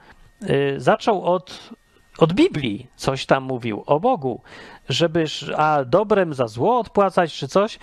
y, 0.43 0.75
zaczął 0.77 1.25
od, 1.25 1.71
od 2.19 2.33
Biblii, 2.33 2.87
coś 2.97 3.27
tam 3.27 3.45
mówił 3.45 3.83
o 3.87 4.01
Bogu, 4.01 4.41
żebyś 4.89 5.45
a 5.57 5.85
dobrem 5.85 6.35
za 6.35 6.47
zło 6.47 6.79
odpłacać 6.79 7.35
czy 7.35 7.49
coś. 7.49 7.79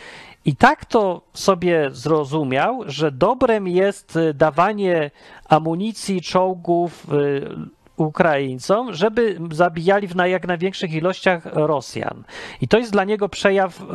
I 0.46 0.56
tak 0.56 0.86
to 0.86 1.22
sobie 1.34 1.90
zrozumiał, 1.92 2.84
że 2.86 3.12
dobrem 3.12 3.68
jest 3.68 4.16
y, 4.16 4.34
dawanie 4.34 5.12
amunicji, 5.50 6.22
czołgów 6.22 7.08
y, 7.14 7.85
Ukraińcom, 7.98 8.94
żeby 8.94 9.40
zabijali 9.52 10.08
w 10.08 10.16
jak 10.26 10.48
największych 10.48 10.94
ilościach 10.94 11.46
Rosjan. 11.46 12.24
I 12.62 12.68
to 12.68 12.78
jest 12.78 12.92
dla 12.92 13.04
niego 13.04 13.30
przejaw 13.30 13.82
y, 13.82 13.86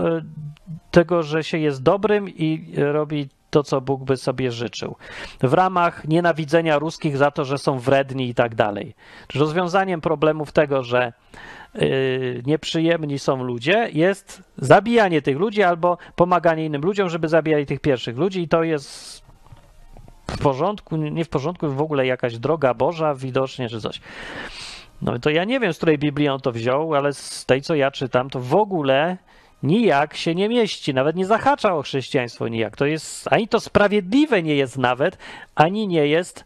tego, 0.91 1.23
że 1.23 1.45
się 1.45 1.59
jest 1.59 1.83
dobrym 1.83 2.29
i 2.29 2.75
robi 2.77 3.29
to, 3.51 3.63
co 3.63 3.81
Bóg 3.81 4.05
by 4.05 4.17
sobie 4.17 4.53
życzył. 4.53 4.97
W 5.43 5.53
ramach 5.53 6.09
nienawidzenia 6.09 6.79
ruskich 6.79 7.17
za 7.17 7.31
to, 7.31 7.45
że 7.45 7.59
są 7.59 7.79
wredni 7.79 8.29
i 8.29 8.35
tak 8.35 8.55
dalej. 8.55 8.95
Rozwiązaniem 9.35 10.01
problemów 10.01 10.53
tego, 10.53 10.83
że 10.83 11.13
yy, 11.75 12.43
nieprzyjemni 12.47 13.19
są 13.19 13.45
ludzie, 13.45 13.89
jest 13.93 14.43
zabijanie 14.57 15.23
tych 15.23 15.39
ludzi 15.39 15.63
albo 15.63 15.99
pomaganie 16.17 16.65
innym 16.65 16.83
ludziom, 16.83 17.09
żeby 17.09 17.29
zabijali 17.29 17.67
tych 17.67 17.81
pierwszych 17.81 18.17
ludzi 18.17 18.43
i 18.43 18.49
to 18.49 18.63
jest 18.63 19.23
w 20.31 20.39
porządku, 20.39 20.97
nie 20.97 21.25
w 21.25 21.29
porządku, 21.29 21.69
w 21.69 21.81
ogóle 21.81 22.07
jakaś 22.07 22.39
droga 22.39 22.75
Boża 22.75 23.15
widocznie, 23.15 23.69
czy 23.69 23.81
coś. 23.81 24.01
No 25.03 25.19
to 25.19 25.31
ja 25.31 25.45
nie 25.45 25.61
wiem, 25.61 25.73
z 25.73 25.77
której 25.77 25.99
Biblii 25.99 26.29
on 26.29 26.41
to 26.41 26.53
wziął, 26.53 26.95
ale 26.95 27.13
z 27.13 27.47
tej, 27.47 27.63
co 27.63 27.75
ja 27.75 27.91
czytam, 27.91 28.31
to 28.31 28.41
w 28.41 28.55
ogóle 28.55 29.17
nijak 29.63 30.17
się 30.17 30.35
nie 30.35 30.49
mieści, 30.49 30.95
nawet 30.95 31.17
nie 31.17 31.27
zahacza 31.27 31.75
o 31.75 31.83
chrześcijaństwo 31.83 32.49
nijak. 32.49 32.77
To 32.77 32.87
jest, 32.87 33.29
ani 33.33 33.49
to 33.49 33.61
sprawiedliwe 33.61 34.43
nie 34.43 34.55
jest 34.55 34.79
nawet, 34.79 35.19
ani 35.55 35.89
nie 35.89 36.07
jest 36.07 36.45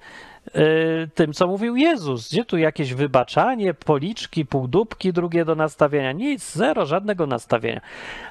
y, 0.49 1.11
tym, 1.14 1.32
co 1.32 1.47
mówił 1.47 1.76
Jezus. 1.76 2.32
Gdzie 2.32 2.45
tu 2.45 2.59
jakieś 2.59 2.95
wybaczanie, 2.95 3.74
policzki, 3.74 4.47
półdubki 4.47 5.12
drugie 5.12 5.45
do 5.45 5.55
nastawienia? 5.55 6.12
Nic, 6.12 6.53
zero, 6.53 6.87
żadnego 6.87 7.26
nastawienia. 7.26 7.80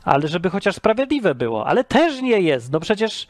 Ale 0.03 0.27
żeby 0.27 0.49
chociaż 0.49 0.75
sprawiedliwe 0.75 1.35
było. 1.35 1.67
Ale 1.67 1.83
też 1.83 2.21
nie 2.21 2.39
jest. 2.39 2.71
No 2.71 2.79
przecież 2.79 3.27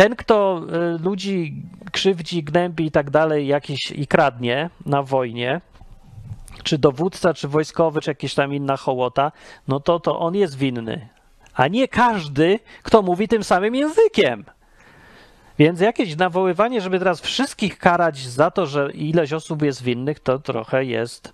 ten, 0.00 0.16
kto 0.16 0.62
y, 0.96 0.98
ludzi 0.98 1.62
krzywdzi, 1.92 2.42
gnębi 2.44 2.86
i 2.86 2.90
tak 2.90 3.10
dalej, 3.10 3.46
jakiś 3.46 3.90
i 3.90 4.06
kradnie 4.06 4.70
na 4.86 5.02
wojnie, 5.02 5.60
czy 6.62 6.78
dowódca, 6.78 7.34
czy 7.34 7.48
wojskowy, 7.48 8.00
czy 8.00 8.10
jakaś 8.10 8.34
tam 8.34 8.54
inna 8.54 8.76
hołota, 8.76 9.32
no 9.68 9.80
to, 9.80 10.00
to 10.00 10.18
on 10.18 10.34
jest 10.34 10.58
winny. 10.58 11.08
A 11.54 11.68
nie 11.68 11.88
każdy, 11.88 12.58
kto 12.82 13.02
mówi 13.02 13.28
tym 13.28 13.44
samym 13.44 13.74
językiem. 13.74 14.44
Więc 15.58 15.80
jakieś 15.80 16.16
nawoływanie, 16.16 16.80
żeby 16.80 16.98
teraz 16.98 17.20
wszystkich 17.20 17.78
karać 17.78 18.18
za 18.18 18.50
to, 18.50 18.66
że 18.66 18.90
ileś 18.92 19.32
osób 19.32 19.62
jest 19.62 19.82
winnych, 19.82 20.20
to 20.20 20.38
trochę 20.38 20.84
jest. 20.84 21.32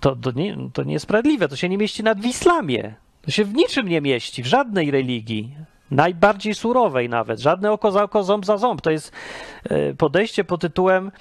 To, 0.00 0.16
to, 0.16 0.30
nie, 0.30 0.56
to 0.72 0.82
niesprawiedliwe. 0.82 1.48
To 1.48 1.56
się 1.56 1.68
nie 1.68 1.78
mieści 1.78 2.02
nawet 2.02 2.24
w 2.24 2.26
islamie. 2.26 2.94
To 3.22 3.30
się 3.30 3.44
w 3.44 3.54
niczym 3.54 3.88
nie 3.88 4.00
mieści, 4.00 4.42
w 4.42 4.46
żadnej 4.46 4.90
religii. 4.90 5.56
Najbardziej 5.90 6.54
surowej 6.54 7.08
nawet. 7.08 7.40
Żadne 7.40 7.72
oko 7.72 7.92
za 7.92 8.02
oko, 8.02 8.22
ząb 8.22 8.46
za 8.46 8.56
ząb. 8.56 8.80
To 8.80 8.90
jest 8.90 9.12
e, 9.64 9.94
podejście 9.94 10.44
pod 10.44 10.60
tytułem 10.60 11.12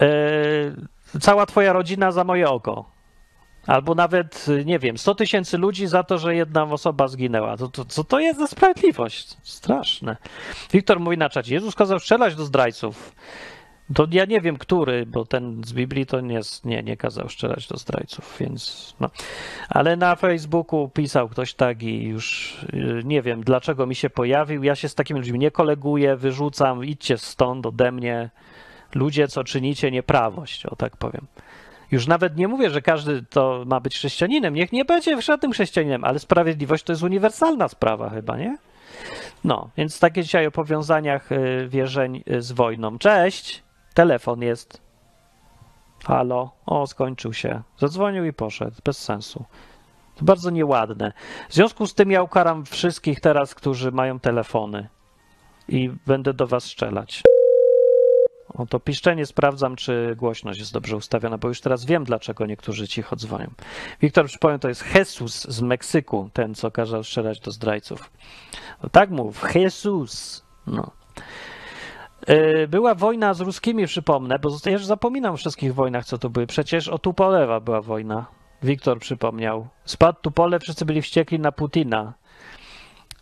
e, 0.00 0.08
cała 1.20 1.46
twoja 1.46 1.72
rodzina 1.72 2.12
za 2.12 2.24
moje 2.24 2.48
oko. 2.48 2.94
Albo 3.66 3.94
nawet, 3.94 4.46
nie 4.64 4.78
wiem, 4.78 4.98
100 4.98 5.14
tysięcy 5.14 5.58
ludzi 5.58 5.86
za 5.86 6.02
to, 6.02 6.18
że 6.18 6.34
jedna 6.34 6.62
osoba 6.62 7.08
zginęła. 7.08 7.56
To, 7.56 7.68
to, 7.68 7.84
co 7.84 8.04
to 8.04 8.20
jest 8.20 8.38
za 8.38 8.46
sprawiedliwość? 8.46 9.36
Straszne. 9.42 10.16
Wiktor 10.72 11.00
mówi 11.00 11.18
na 11.18 11.28
czacie, 11.28 11.54
Jezus 11.54 11.74
kazał 11.74 11.98
strzelać 11.98 12.34
do 12.34 12.44
zdrajców. 12.44 13.12
To 13.94 14.06
ja 14.10 14.24
nie 14.24 14.40
wiem, 14.40 14.56
który, 14.56 15.06
bo 15.06 15.24
ten 15.24 15.62
z 15.64 15.72
Biblii 15.72 16.06
to 16.06 16.20
nie, 16.20 16.40
nie, 16.64 16.82
nie 16.82 16.96
kazał 16.96 17.28
strzelać 17.28 17.68
do 17.68 17.76
zdrajców, 17.76 18.36
więc 18.40 18.94
no. 19.00 19.10
Ale 19.68 19.96
na 19.96 20.16
Facebooku 20.16 20.88
pisał 20.88 21.28
ktoś 21.28 21.54
tak 21.54 21.82
i 21.82 22.02
już 22.02 22.56
y, 22.74 23.02
nie 23.04 23.22
wiem, 23.22 23.44
dlaczego 23.44 23.86
mi 23.86 23.94
się 23.94 24.10
pojawił. 24.10 24.62
Ja 24.62 24.74
się 24.74 24.88
z 24.88 24.94
takimi 24.94 25.20
ludźmi 25.20 25.38
nie 25.38 25.50
koleguję, 25.50 26.16
wyrzucam, 26.16 26.84
idźcie 26.84 27.18
stąd 27.18 27.66
ode 27.66 27.92
mnie. 27.92 28.30
Ludzie, 28.94 29.28
co 29.28 29.44
czynicie 29.44 29.90
nieprawość, 29.90 30.66
o 30.66 30.76
tak 30.76 30.96
powiem. 30.96 31.26
Już 31.90 32.06
nawet 32.06 32.36
nie 32.36 32.48
mówię, 32.48 32.70
że 32.70 32.82
każdy 32.82 33.22
to 33.22 33.64
ma 33.66 33.80
być 33.80 33.96
chrześcijaninem. 33.96 34.54
Niech 34.54 34.72
nie 34.72 34.84
będzie 34.84 35.22
żadnym 35.22 35.52
chrześcijaninem, 35.52 36.04
ale 36.04 36.18
sprawiedliwość 36.18 36.84
to 36.84 36.92
jest 36.92 37.02
uniwersalna 37.02 37.68
sprawa 37.68 38.10
chyba, 38.10 38.36
nie? 38.36 38.56
No, 39.44 39.70
więc 39.76 40.00
takie 40.00 40.22
dzisiaj 40.22 40.46
o 40.46 40.50
powiązaniach 40.50 41.32
y, 41.32 41.68
wierzeń 41.68 42.22
y, 42.30 42.42
z 42.42 42.52
wojną. 42.52 42.98
Cześć! 42.98 43.64
Telefon 43.94 44.42
jest. 44.42 44.82
Halo? 46.04 46.50
O, 46.66 46.86
skończył 46.86 47.32
się. 47.32 47.62
Zadzwonił 47.78 48.24
i 48.24 48.32
poszedł. 48.32 48.76
Bez 48.84 48.98
sensu. 48.98 49.44
To 50.16 50.24
bardzo 50.24 50.50
nieładne. 50.50 51.12
W 51.48 51.54
związku 51.54 51.86
z 51.86 51.94
tym 51.94 52.10
ja 52.10 52.22
ukaram 52.22 52.64
wszystkich 52.64 53.20
teraz, 53.20 53.54
którzy 53.54 53.92
mają 53.92 54.20
telefony. 54.20 54.88
I 55.68 55.90
będę 56.06 56.34
do 56.34 56.46
was 56.46 56.64
strzelać. 56.64 57.22
O 58.54 58.66
to 58.66 58.80
piszczenie 58.80 59.26
sprawdzam, 59.26 59.76
czy 59.76 60.14
głośność 60.16 60.58
jest 60.58 60.72
dobrze 60.72 60.96
ustawiona, 60.96 61.38
bo 61.38 61.48
już 61.48 61.60
teraz 61.60 61.84
wiem, 61.84 62.04
dlaczego 62.04 62.46
niektórzy 62.46 62.88
cicho 62.88 63.16
dzwonią. 63.16 63.50
Wiktor, 64.00 64.26
przypomnę, 64.26 64.58
to 64.58 64.68
jest 64.68 64.94
Jesus 64.94 65.44
z 65.44 65.60
Meksyku, 65.60 66.30
ten, 66.32 66.54
co 66.54 66.70
kazał 66.70 67.04
strzelać 67.04 67.40
do 67.40 67.50
zdrajców. 67.50 68.12
No 68.82 68.88
tak 68.88 69.10
mów, 69.10 69.54
Jesus. 69.54 70.44
No. 70.66 70.90
Yy, 72.28 72.68
Była 72.68 72.94
wojna 72.94 73.34
z 73.34 73.40
ruskimi, 73.40 73.86
przypomnę, 73.86 74.38
bo 74.38 74.50
ja 74.66 74.72
już 74.72 74.84
zapominam 74.84 75.34
o 75.34 75.36
wszystkich 75.36 75.74
wojnach, 75.74 76.04
co 76.04 76.18
to 76.18 76.30
były. 76.30 76.46
Przecież 76.46 76.88
o 76.88 76.98
Tupolewa 76.98 77.60
była 77.60 77.80
wojna. 77.80 78.26
Wiktor 78.62 78.98
przypomniał. 78.98 79.68
Spadł 79.84 80.18
Tupolew, 80.22 80.62
wszyscy 80.62 80.84
byli 80.84 81.02
wściekli 81.02 81.38
na 81.38 81.52
Putina. 81.52 82.14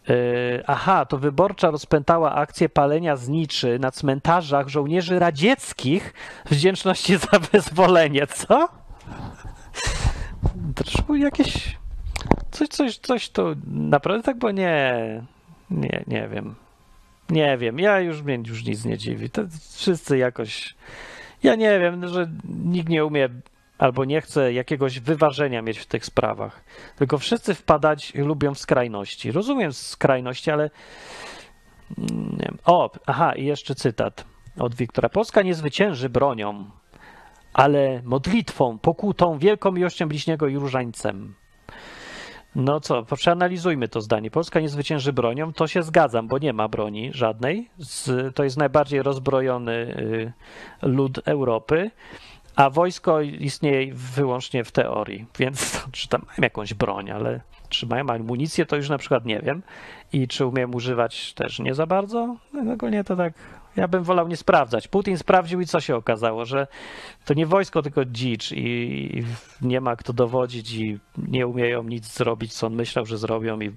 Yy, 0.09 0.65
aha, 0.67 1.05
to 1.07 1.19
wyborcza 1.19 1.71
rozpętała 1.71 2.35
akcję 2.35 2.69
palenia 2.69 3.17
zniczy 3.17 3.79
na 3.79 3.91
cmentarzach 3.91 4.69
żołnierzy 4.69 5.19
radzieckich 5.19 6.15
wdzięczności 6.51 7.17
za 7.33 7.39
wyzwolenie. 7.39 8.27
Co? 8.27 8.69
Trzeba 10.85 11.17
jakieś. 11.17 11.79
Coś, 12.51 12.69
coś, 12.69 12.99
coś 12.99 13.29
to 13.29 13.55
naprawdę 13.67 14.23
tak, 14.23 14.39
bo 14.39 14.51
nie. 14.51 15.23
Nie, 15.71 16.05
nie 16.07 16.29
wiem. 16.29 16.55
Nie 17.33 17.59
wiem. 17.59 17.79
Ja 17.79 18.01
już 18.01 18.23
mnie 18.23 18.39
już 18.47 18.65
nic 18.65 18.85
nie 18.85 18.99
dziwi. 18.99 19.31
To 19.31 19.43
wszyscy 19.71 20.19
jakoś. 20.19 20.75
Ja 21.43 21.55
nie 21.55 21.81
wiem, 21.81 22.09
że 22.09 22.31
nikt 22.45 22.89
nie 22.89 23.05
umie 23.05 23.29
albo 23.79 24.05
nie 24.05 24.21
chce 24.21 24.53
jakiegoś 24.53 25.01
wyważenia 25.01 25.63
mieć 25.63 25.79
w 25.79 25.87
tych 25.87 26.07
sprawach. 26.07 26.65
Tylko 26.97 27.19
wszyscy 27.19 27.55
wpadać 27.55 28.15
lubią 28.15 28.55
w 28.55 28.59
skrajności. 28.59 29.33
Rozumiem 29.33 29.73
skrajności, 29.73 30.51
ale. 30.51 30.71
Nie 31.99 32.45
wiem. 32.45 32.59
O, 32.65 32.91
aha, 33.07 33.35
i 33.35 33.45
jeszcze 33.45 33.75
cytat 33.75 34.25
od 34.59 34.75
Wiktora. 34.75 35.09
Polska 35.09 35.43
nie 35.43 35.55
zwycięży 35.55 36.09
bronią, 36.09 36.65
ale 37.53 38.03
modlitwą, 38.05 38.79
pokutą, 38.79 39.39
wielką 39.39 39.73
miłością 39.73 40.09
bliźniego 40.09 40.49
i 40.49 40.57
różańcem. 40.57 41.35
No 42.55 42.81
co, 42.81 43.03
przeanalizujmy 43.03 43.89
to 43.89 44.01
zdanie. 44.01 44.31
Polska 44.31 44.61
nie 44.61 44.69
zwycięży 44.69 45.13
bronią, 45.13 45.53
to 45.53 45.67
się 45.67 45.83
zgadzam, 45.83 46.29
bo 46.29 46.39
nie 46.39 46.53
ma 46.53 46.69
broni 46.69 47.11
żadnej. 47.13 47.71
Z, 47.79 48.35
to 48.35 48.45
jest 48.45 48.57
najbardziej 48.57 49.03
rozbrojony 49.03 49.73
y, 49.73 50.33
lud 50.83 51.21
Europy, 51.25 51.91
a 52.57 52.71
wojsko 52.71 53.21
istnieje 53.21 53.95
wyłącznie 53.95 54.65
w 54.65 54.73
teorii, 54.73 55.27
więc 55.39 55.83
czy 55.93 56.09
tam 56.09 56.21
mają 56.21 56.43
jakąś 56.43 56.75
broń, 56.75 57.11
ale 57.11 57.41
czy 57.69 57.87
mają 57.87 58.11
amunicję, 58.11 58.67
to 58.67 58.77
już 58.77 58.89
na 58.89 58.99
przykład 58.99 59.25
nie 59.25 59.41
wiem. 59.41 59.63
I 60.13 60.29
czy 60.29 60.47
umiem 60.47 60.75
używać 60.75 61.35
też 61.35 61.59
nie 61.59 61.75
za 61.75 61.87
bardzo. 61.87 62.37
No, 62.53 62.73
ogólnie 62.73 63.05
to 63.05 63.17
tak 63.17 63.33
ja 63.77 63.89
bym 63.89 64.05
wolał 64.05 64.29
nie 64.29 64.37
sprawdzać. 64.37 64.89
Putin 64.89 65.19
sprawdził 65.19 65.61
i 65.61 65.67
co 65.67 65.81
się 65.81 65.97
okazało, 65.97 66.45
że 66.45 66.67
to 67.25 67.35
nie 67.35 67.47
wojsko, 67.47 67.83
tylko 67.83 68.05
dzicz 68.05 68.53
i 68.53 69.25
nie 69.63 69.81
ma 69.81 69.97
kto 69.97 70.13
dowodzić 70.13 70.75
i 70.75 70.99
nie 71.19 71.47
umieją 71.47 71.83
nic 71.83 72.15
zrobić, 72.15 72.55
co 72.55 72.67
on 72.67 72.75
myślał, 72.75 73.07
że 73.07 73.19
zrobią 73.19 73.61
i 73.61 73.73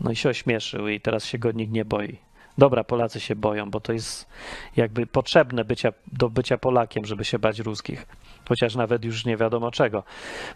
no 0.00 0.10
i 0.10 0.16
się 0.16 0.28
ośmieszył 0.28 0.88
i 0.88 1.00
teraz 1.00 1.24
się 1.24 1.38
go 1.38 1.52
nikt 1.52 1.72
nie 1.72 1.84
boi. 1.84 2.18
Dobra, 2.58 2.84
Polacy 2.84 3.20
się 3.20 3.36
boją, 3.36 3.70
bo 3.70 3.80
to 3.80 3.92
jest 3.92 4.28
jakby 4.76 5.06
potrzebne 5.06 5.64
bycia, 5.64 5.92
do 6.12 6.30
bycia 6.30 6.58
Polakiem, 6.58 7.04
żeby 7.04 7.24
się 7.24 7.38
bać 7.38 7.58
ruskich. 7.58 8.06
Chociaż 8.48 8.74
nawet 8.74 9.04
już 9.04 9.24
nie 9.24 9.36
wiadomo 9.36 9.70
czego. 9.70 10.02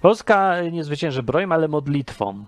Polska 0.03 0.63
nie 0.73 0.85
zwycięży 0.85 1.23
brojem, 1.23 1.53
ale 1.53 1.69
modlitwą. 1.69 2.45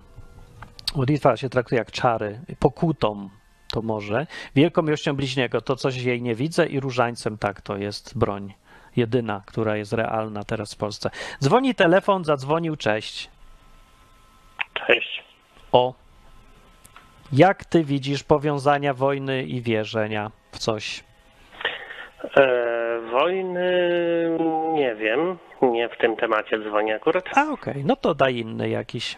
Modlitwa 0.95 1.37
się 1.37 1.49
traktuje 1.49 1.79
jak 1.79 1.91
czary, 1.91 2.41
pokutą, 2.59 3.29
to 3.73 3.81
może. 3.81 4.27
Wielką 4.55 4.81
miłością 4.81 5.15
bliźniego 5.15 5.61
to 5.61 5.75
coś 5.75 5.95
jej 5.95 6.21
nie 6.21 6.35
widzę 6.35 6.65
i 6.65 6.79
różańcem 6.79 7.37
tak, 7.37 7.61
to 7.61 7.77
jest 7.77 8.17
broń. 8.17 8.53
Jedyna, 8.95 9.41
która 9.45 9.77
jest 9.77 9.93
realna 9.93 10.43
teraz 10.43 10.73
w 10.73 10.77
Polsce. 10.77 11.09
Dzwoni 11.43 11.75
telefon, 11.75 12.25
zadzwonił, 12.25 12.75
cześć. 12.75 13.29
Cześć. 14.87 15.23
O. 15.71 15.93
Jak 17.31 17.65
ty 17.65 17.83
widzisz 17.83 18.23
powiązania 18.23 18.93
wojny 18.93 19.43
i 19.43 19.61
wierzenia 19.61 20.31
w 20.51 20.57
coś? 20.57 21.03
E, 22.37 22.99
wojny 23.11 23.71
nie 24.73 24.95
wiem. 24.95 25.37
Nie 25.61 25.89
w 25.89 25.97
tym 25.97 26.15
temacie 26.15 26.59
dzwonię 26.59 26.95
akurat. 26.95 27.25
A 27.37 27.41
okej, 27.41 27.53
okay. 27.53 27.83
no 27.85 27.95
to 27.95 28.15
daj 28.15 28.35
inny 28.35 28.69
jakiś. 28.69 29.17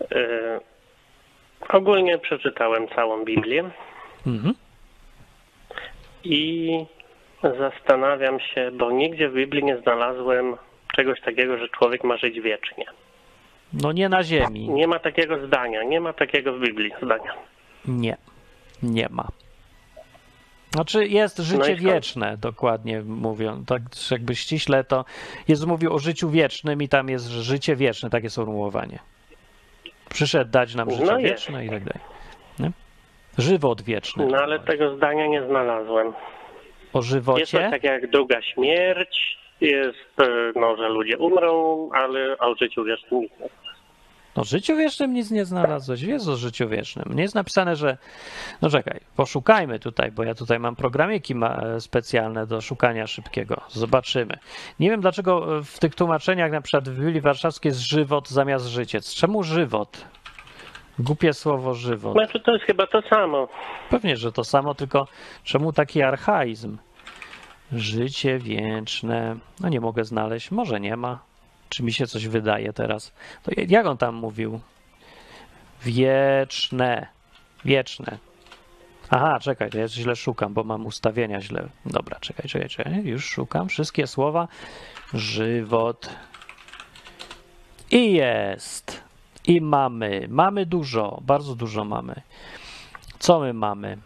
E, 0.00 0.75
Ogólnie 1.68 2.18
przeczytałem 2.18 2.88
całą 2.88 3.24
Biblię 3.24 3.70
mhm. 4.26 4.54
i 6.24 6.70
zastanawiam 7.58 8.40
się, 8.40 8.70
bo 8.70 8.90
nigdzie 8.90 9.28
w 9.28 9.34
Biblii 9.34 9.64
nie 9.64 9.76
znalazłem 9.76 10.56
czegoś 10.96 11.20
takiego, 11.20 11.58
że 11.58 11.68
człowiek 11.68 12.04
ma 12.04 12.16
żyć 12.16 12.40
wiecznie. 12.40 12.84
No 13.72 13.92
nie 13.92 14.08
na 14.08 14.22
ziemi. 14.22 14.68
Nie 14.68 14.86
ma 14.86 14.98
takiego 14.98 15.46
zdania, 15.46 15.82
nie 15.82 16.00
ma 16.00 16.12
takiego 16.12 16.52
w 16.52 16.60
Biblii 16.60 16.92
zdania. 17.02 17.34
Nie, 17.84 18.16
nie 18.82 19.08
ma. 19.10 19.28
Znaczy 20.70 21.06
jest 21.06 21.38
życie 21.38 21.76
no 21.82 21.92
wieczne, 21.92 22.36
dokładnie 22.36 23.02
mówiąc. 23.02 23.68
Tak 23.68 23.82
jakby 24.10 24.34
ściśle 24.34 24.84
to 24.84 25.04
Jezus 25.48 25.66
mówił 25.66 25.94
o 25.94 25.98
życiu 25.98 26.30
wiecznym 26.30 26.82
i 26.82 26.88
tam 26.88 27.08
jest 27.08 27.26
życie 27.28 27.76
wieczne, 27.76 28.10
takie 28.10 28.30
sformułowanie. 28.30 28.98
Przyszedł 30.08 30.50
dać 30.50 30.74
nam 30.74 30.90
życie 30.90 31.04
no 31.04 31.18
wieczne 31.18 31.66
i 31.66 31.70
tak 31.70 31.84
dalej. 31.84 32.02
Nie? 32.58 32.70
Żywot 33.38 33.82
wieczny. 33.82 34.26
No 34.26 34.38
ale 34.38 34.58
tego 34.58 34.96
zdania 34.96 35.26
nie 35.26 35.46
znalazłem. 35.46 36.12
O 36.92 37.02
żywocie? 37.02 37.40
Jest 37.40 37.52
to 37.52 37.70
tak 37.70 37.84
jak 37.84 38.10
długa 38.10 38.42
śmierć, 38.42 39.38
jest, 39.60 40.20
e, 40.20 40.52
no, 40.54 40.76
że 40.76 40.88
ludzie 40.88 41.18
umrą, 41.18 41.88
ale 41.92 42.38
o 42.38 42.54
życiu 42.54 42.84
wiecznym 42.84 43.20
nic 43.22 43.30
nie 43.40 43.65
o 44.36 44.44
życiu 44.44 44.76
wiecznym 44.76 45.14
nic 45.14 45.30
nie 45.30 45.44
znalazłeś. 45.44 46.02
Jest 46.02 46.28
o 46.28 46.36
życiu 46.36 46.68
wiecznym. 46.68 47.12
Nie 47.14 47.22
jest 47.22 47.34
napisane, 47.34 47.76
że. 47.76 47.98
No 48.62 48.70
czekaj, 48.70 49.00
poszukajmy 49.16 49.78
tutaj, 49.78 50.12
bo 50.12 50.24
ja 50.24 50.34
tutaj 50.34 50.58
mam 50.58 50.76
programiki 50.76 51.34
e, 51.42 51.80
specjalne 51.80 52.46
do 52.46 52.60
szukania 52.60 53.06
szybkiego. 53.06 53.60
Zobaczymy. 53.68 54.38
Nie 54.80 54.90
wiem, 54.90 55.00
dlaczego 55.00 55.62
w 55.64 55.78
tych 55.78 55.94
tłumaczeniach, 55.94 56.52
na 56.52 56.60
przykład 56.60 56.88
w 56.88 56.98
Biblii 57.00 57.20
Warszawskiej 57.20 57.70
jest 57.70 57.80
żywot 57.80 58.28
zamiast 58.28 58.66
życiec. 58.66 59.14
Czemu 59.14 59.42
żywot? 59.42 60.04
Głupie 60.98 61.32
słowo 61.32 61.74
żywot. 61.74 62.12
Znaczy, 62.12 62.40
to 62.40 62.52
jest 62.52 62.64
chyba 62.64 62.86
to 62.86 63.02
samo. 63.02 63.48
Pewnie, 63.90 64.16
że 64.16 64.32
to 64.32 64.44
samo, 64.44 64.74
tylko 64.74 65.06
czemu 65.44 65.72
taki 65.72 66.02
archaizm? 66.02 66.78
Życie 67.72 68.38
wieczne. 68.38 69.36
No 69.60 69.68
nie 69.68 69.80
mogę 69.80 70.04
znaleźć. 70.04 70.50
Może 70.50 70.80
nie 70.80 70.96
ma. 70.96 71.18
Czy 71.68 71.82
mi 71.82 71.92
się 71.92 72.06
coś 72.06 72.28
wydaje 72.28 72.72
teraz? 72.72 73.12
To 73.42 73.50
jak 73.68 73.86
on 73.86 73.96
tam 73.96 74.14
mówił? 74.14 74.60
Wieczne. 75.82 77.06
Wieczne. 77.64 78.18
Aha, 79.10 79.38
czekaj, 79.40 79.70
to 79.70 79.78
ja 79.78 79.88
źle 79.88 80.16
szukam, 80.16 80.54
bo 80.54 80.64
mam 80.64 80.86
ustawienia 80.86 81.40
źle. 81.40 81.68
Dobra, 81.86 82.20
czekaj, 82.20 82.48
czekaj, 82.48 82.68
czekaj. 82.68 83.04
Już 83.04 83.24
szukam 83.24 83.68
wszystkie 83.68 84.06
słowa. 84.06 84.48
Żywot. 85.14 86.08
I 87.90 88.12
jest. 88.12 89.02
I 89.46 89.60
mamy. 89.60 90.26
Mamy 90.28 90.66
dużo, 90.66 91.20
bardzo 91.22 91.54
dużo 91.54 91.84
mamy. 91.84 92.22
Co 93.18 93.40
my 93.40 93.52
mamy? 93.52 93.98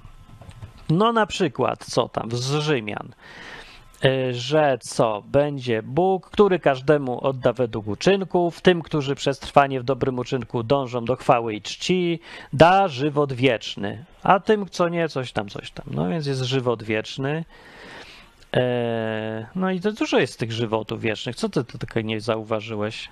No 0.91 1.13
na 1.13 1.27
przykład, 1.27 1.85
co 1.85 2.09
tam 2.09 2.31
z 2.33 2.55
Rzymian. 2.55 3.15
Y, 4.05 4.35
że 4.35 4.79
co? 4.81 5.23
Będzie 5.27 5.83
Bóg, 5.83 6.31
który 6.31 6.59
każdemu 6.59 7.27
odda 7.27 7.53
według 7.53 7.89
uczynków, 7.89 8.61
tym, 8.61 8.83
którzy 8.83 9.15
przez 9.15 9.39
trwanie 9.39 9.81
w 9.81 9.85
dobrym 9.85 10.19
uczynku 10.19 10.63
dążą 10.63 11.05
do 11.05 11.17
chwały 11.17 11.55
i 11.55 11.63
czci, 11.63 12.21
da 12.53 12.89
żywot 12.89 13.33
wieczny, 13.33 14.05
a 14.23 14.41
tym, 14.41 14.67
co 14.71 14.89
nie, 14.89 15.09
coś 15.09 15.33
tam, 15.33 15.49
coś 15.49 15.71
tam. 15.71 15.87
No 15.91 16.09
więc 16.09 16.27
jest 16.27 16.43
żywot 16.43 16.83
wieczny. 16.83 17.45
E, 18.57 19.47
no 19.55 19.71
i 19.71 19.81
to 19.81 19.93
dużo 19.93 20.19
jest 20.19 20.39
tych 20.39 20.53
żywotów 20.53 21.01
wiecznych. 21.01 21.37
Co 21.37 21.49
ty, 21.49 21.65
ty 21.65 21.79
tylko 21.79 22.01
nie 22.01 22.21
zauważyłeś? 22.21 23.09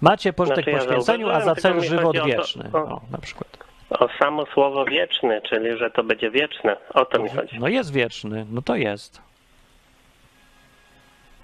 Macie 0.00 0.32
pożytek 0.32 0.64
znaczy, 0.64 0.78
poświęceniu, 0.78 1.28
ja 1.28 1.34
a 1.34 1.40
za 1.40 1.54
cel 1.54 1.80
żywot 1.80 2.16
wieczny. 2.26 2.70
O, 2.72 2.78
o, 2.78 3.00
na 3.10 3.18
przykład. 3.18 3.58
O 3.90 4.08
samo 4.18 4.46
słowo 4.46 4.84
wieczny, 4.84 5.40
czyli 5.48 5.78
że 5.78 5.90
to 5.90 6.04
będzie 6.04 6.30
wieczne. 6.30 6.76
O 6.94 7.04
to 7.04 7.22
mi 7.22 7.28
chodzi. 7.28 7.58
No 7.60 7.68
jest 7.68 7.92
wieczny, 7.92 8.46
no 8.50 8.62
to 8.62 8.76
jest. 8.76 9.29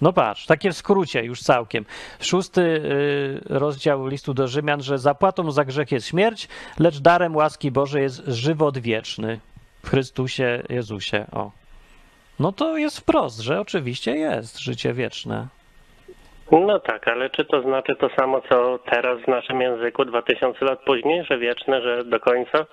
No 0.01 0.13
patrz, 0.13 0.45
takie 0.45 0.71
w 0.71 0.77
skrócie 0.77 1.23
już 1.23 1.41
całkiem. 1.41 1.85
Szósty 2.19 2.61
y, 2.61 3.39
rozdział 3.49 4.07
listu 4.07 4.33
do 4.33 4.47
Rzymian, 4.47 4.81
że 4.81 4.97
zapłatą 4.97 5.51
za 5.51 5.65
grzech 5.65 5.91
jest 5.91 6.07
śmierć, 6.07 6.47
lecz 6.79 6.99
darem 6.99 7.35
łaski 7.35 7.71
Bożej 7.71 8.03
jest 8.03 8.23
żywot 8.27 8.77
wieczny 8.77 9.39
w 9.83 9.89
Chrystusie 9.89 10.63
Jezusie. 10.69 11.25
O. 11.31 11.51
No 12.39 12.51
to 12.51 12.77
jest 12.77 12.99
wprost, 12.99 13.39
że 13.39 13.61
oczywiście 13.61 14.11
jest 14.11 14.59
życie 14.59 14.93
wieczne. 14.93 15.47
No 16.51 16.79
tak, 16.79 17.07
ale 17.07 17.29
czy 17.29 17.45
to 17.45 17.61
znaczy 17.61 17.95
to 17.95 18.09
samo, 18.19 18.41
co 18.49 18.79
teraz 18.91 19.21
w 19.21 19.27
naszym 19.27 19.61
języku 19.61 20.05
2000 20.05 20.65
lat 20.65 20.79
później, 20.85 21.23
że 21.23 21.37
wieczne, 21.37 21.81
że 21.81 22.05
do 22.05 22.19
końca? 22.19 22.65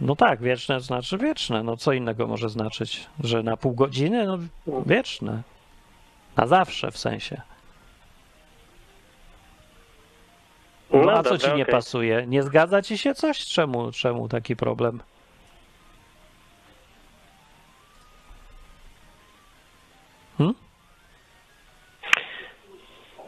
No 0.00 0.16
tak, 0.16 0.42
wieczne 0.42 0.80
znaczy 0.80 1.18
wieczne. 1.18 1.62
No 1.62 1.76
co 1.76 1.92
innego 1.92 2.26
może 2.26 2.48
znaczyć? 2.48 3.06
Że 3.24 3.42
na 3.42 3.56
pół 3.56 3.74
godziny? 3.74 4.26
No 4.26 4.38
wieczne. 4.86 5.42
Na 6.36 6.46
zawsze 6.46 6.90
w 6.90 6.98
sensie. 6.98 7.40
No, 10.92 11.02
no 11.02 11.12
a 11.12 11.22
co 11.22 11.38
ci 11.38 11.46
nie 11.46 11.62
okay. 11.62 11.72
pasuje? 11.72 12.26
Nie 12.26 12.42
zgadza 12.42 12.82
ci 12.82 12.98
się 12.98 13.14
coś? 13.14 13.46
Czemu, 13.46 13.92
czemu 13.92 14.28
taki 14.28 14.56
problem? 14.56 15.02
Hmm? 20.38 20.54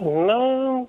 No, 0.00 0.86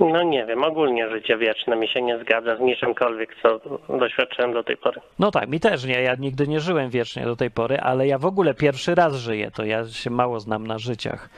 no 0.00 0.22
nie 0.22 0.46
wiem, 0.46 0.64
ogólnie 0.64 1.10
życie 1.10 1.36
wieczne 1.38 1.76
mi 1.76 1.88
się 1.88 2.02
nie 2.02 2.18
zgadza 2.18 2.56
z 2.56 2.60
niczymkolwiek, 2.60 3.36
co 3.42 3.60
doświadczyłem 3.98 4.52
do 4.52 4.64
tej 4.64 4.76
pory. 4.76 5.00
No 5.18 5.30
tak, 5.30 5.48
mi 5.48 5.60
też 5.60 5.84
nie, 5.84 6.02
ja 6.02 6.14
nigdy 6.14 6.48
nie 6.48 6.60
żyłem 6.60 6.90
wiecznie 6.90 7.24
do 7.24 7.36
tej 7.36 7.50
pory, 7.50 7.80
ale 7.80 8.06
ja 8.06 8.18
w 8.18 8.26
ogóle 8.26 8.54
pierwszy 8.54 8.94
raz 8.94 9.14
żyję, 9.16 9.50
to 9.50 9.64
ja 9.64 9.88
się 9.88 10.10
mało 10.10 10.40
znam 10.40 10.66
na 10.66 10.78
życiach. 10.78 11.30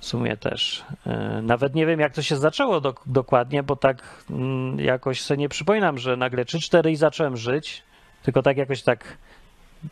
W 0.00 0.04
sumie 0.06 0.36
też. 0.36 0.84
E, 1.06 1.40
Nawet 1.42 1.74
nie 1.74 1.86
wiem, 1.86 2.00
jak 2.00 2.12
to 2.14 2.22
się 2.22 2.36
zaczęło 2.36 2.80
dok- 2.80 3.02
dokładnie, 3.06 3.62
bo 3.62 3.76
tak 3.76 4.24
mm, 4.30 4.80
jakoś 4.80 5.20
sobie 5.20 5.38
nie 5.38 5.48
przypominam, 5.48 5.98
że 5.98 6.16
nagle 6.16 6.44
3-4 6.44 6.90
i 6.90 6.96
zacząłem 6.96 7.36
żyć, 7.36 7.82
tylko 8.22 8.42
tak 8.42 8.56
jakoś 8.56 8.82
tak, 8.82 9.16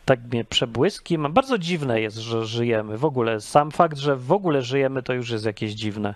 tak 0.05 0.19
mnie 0.31 0.43
przebłyski. 0.45 1.17
Bardzo 1.17 1.57
dziwne 1.57 2.01
jest, 2.01 2.17
że 2.17 2.45
żyjemy. 2.45 2.97
W 2.97 3.05
ogóle 3.05 3.41
sam 3.41 3.71
fakt, 3.71 3.97
że 3.97 4.15
w 4.15 4.31
ogóle 4.31 4.61
żyjemy, 4.61 5.03
to 5.03 5.13
już 5.13 5.29
jest 5.29 5.45
jakieś 5.45 5.71
dziwne. 5.71 6.15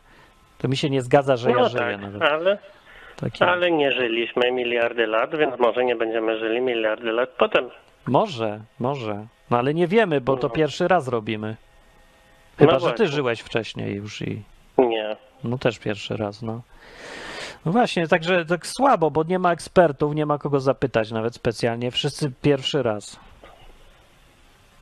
To 0.60 0.68
mi 0.68 0.78
się 0.78 0.89
nie 0.89 1.01
zgadza, 1.01 1.38
że 1.38 1.49
ja 1.49 1.55
No 1.57 1.70
żyję 1.70 1.84
tak, 1.84 2.01
nawet. 2.01 2.22
ale, 2.22 2.57
ale 3.39 3.72
nie 3.72 3.91
żyliśmy 3.91 4.51
miliardy 4.51 5.07
lat, 5.07 5.36
więc 5.38 5.60
może 5.60 5.86
nie 5.86 5.95
będziemy 5.95 6.39
żyli 6.39 6.62
miliardy 6.62 7.12
lat 7.12 7.30
potem. 7.30 7.70
Może, 8.07 8.60
może. 8.80 9.26
No 9.49 9.57
ale 9.57 9.74
nie 9.74 9.88
wiemy, 9.88 10.22
bo 10.22 10.38
to 10.38 10.47
No. 10.47 10.53
pierwszy 10.53 10.88
raz 10.88 11.07
robimy. 11.07 11.55
Chyba, 12.57 12.74
No 12.74 12.80
że 12.80 12.93
ty 12.93 13.07
żyłeś 13.07 13.39
wcześniej 13.39 13.95
już 13.95 14.22
i... 14.22 14.41
Nie. 14.78 15.16
No 15.43 15.57
też 15.57 15.80
pierwszy 15.80 16.18
raz, 16.18 16.41
no. 16.41 16.62
No 17.66 17.72
właśnie, 17.72 18.07
także 18.07 18.45
tak 18.45 18.68
słabo, 18.68 19.12
bo 19.12 19.24
nie 19.24 19.39
ma 19.39 19.51
ekspertów, 19.51 20.16
nie 20.16 20.26
ma 20.26 20.38
kogo 20.38 20.60
zapytać 20.60 21.12
nawet 21.12 21.36
specjalnie. 21.36 21.91
Wszyscy 21.91 22.32
pierwszy 22.41 22.84
raz. 22.84 23.20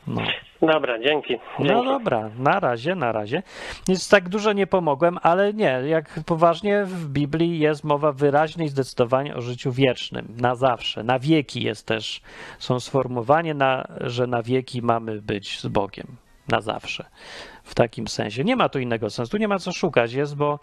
No. 0.07 0.21
Dobra, 0.61 0.99
dzięki. 0.99 1.39
No 1.59 1.65
dzięki. 1.65 1.85
dobra, 1.85 2.29
na 2.39 2.59
razie, 2.59 2.95
na 2.95 3.11
razie. 3.11 3.43
Nic 3.87 4.09
tak 4.09 4.29
dużo 4.29 4.53
nie 4.53 4.67
pomogłem, 4.67 5.17
ale 5.21 5.53
nie, 5.53 5.81
jak 5.85 6.19
poważnie 6.25 6.83
w 6.85 7.09
Biblii 7.09 7.59
jest 7.59 7.83
mowa 7.83 8.11
wyraźnie 8.11 8.65
i 8.65 8.69
zdecydowanie 8.69 9.35
o 9.35 9.41
życiu 9.41 9.71
wiecznym, 9.71 10.27
na 10.37 10.55
zawsze, 10.55 11.03
na 11.03 11.19
wieki 11.19 11.63
jest 11.63 11.85
też, 11.85 12.21
są 12.59 12.79
sformułowanie, 12.79 13.53
na, 13.53 13.87
że 14.01 14.27
na 14.27 14.43
wieki 14.43 14.81
mamy 14.81 15.21
być 15.21 15.59
z 15.59 15.67
Bogiem, 15.67 16.07
na 16.47 16.61
zawsze, 16.61 17.05
w 17.63 17.75
takim 17.75 18.07
sensie. 18.07 18.43
Nie 18.43 18.55
ma 18.55 18.69
tu 18.69 18.79
innego 18.79 19.09
sensu, 19.09 19.31
tu 19.31 19.37
nie 19.37 19.47
ma 19.47 19.59
co 19.59 19.71
szukać, 19.71 20.13
jest, 20.13 20.35
bo, 20.35 20.59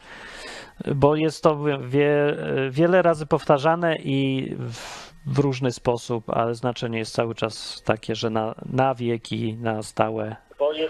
bo 0.95 1.17
jest 1.17 1.43
to 1.43 1.59
wie, 1.81 2.37
wiele 2.71 3.03
razy 3.03 3.27
powtarzane 3.27 3.97
i 3.97 4.49
w, 4.59 5.04
w 5.27 5.39
różny 5.39 5.73
sposób, 5.73 6.31
ale 6.31 6.55
znaczenie 6.55 6.99
jest 6.99 7.15
cały 7.15 7.35
czas 7.35 7.83
takie, 7.87 8.15
że 8.15 8.31
na, 8.31 8.55
na 8.73 8.95
wieki, 8.95 9.57
na 9.61 9.83
stałe, 9.83 10.37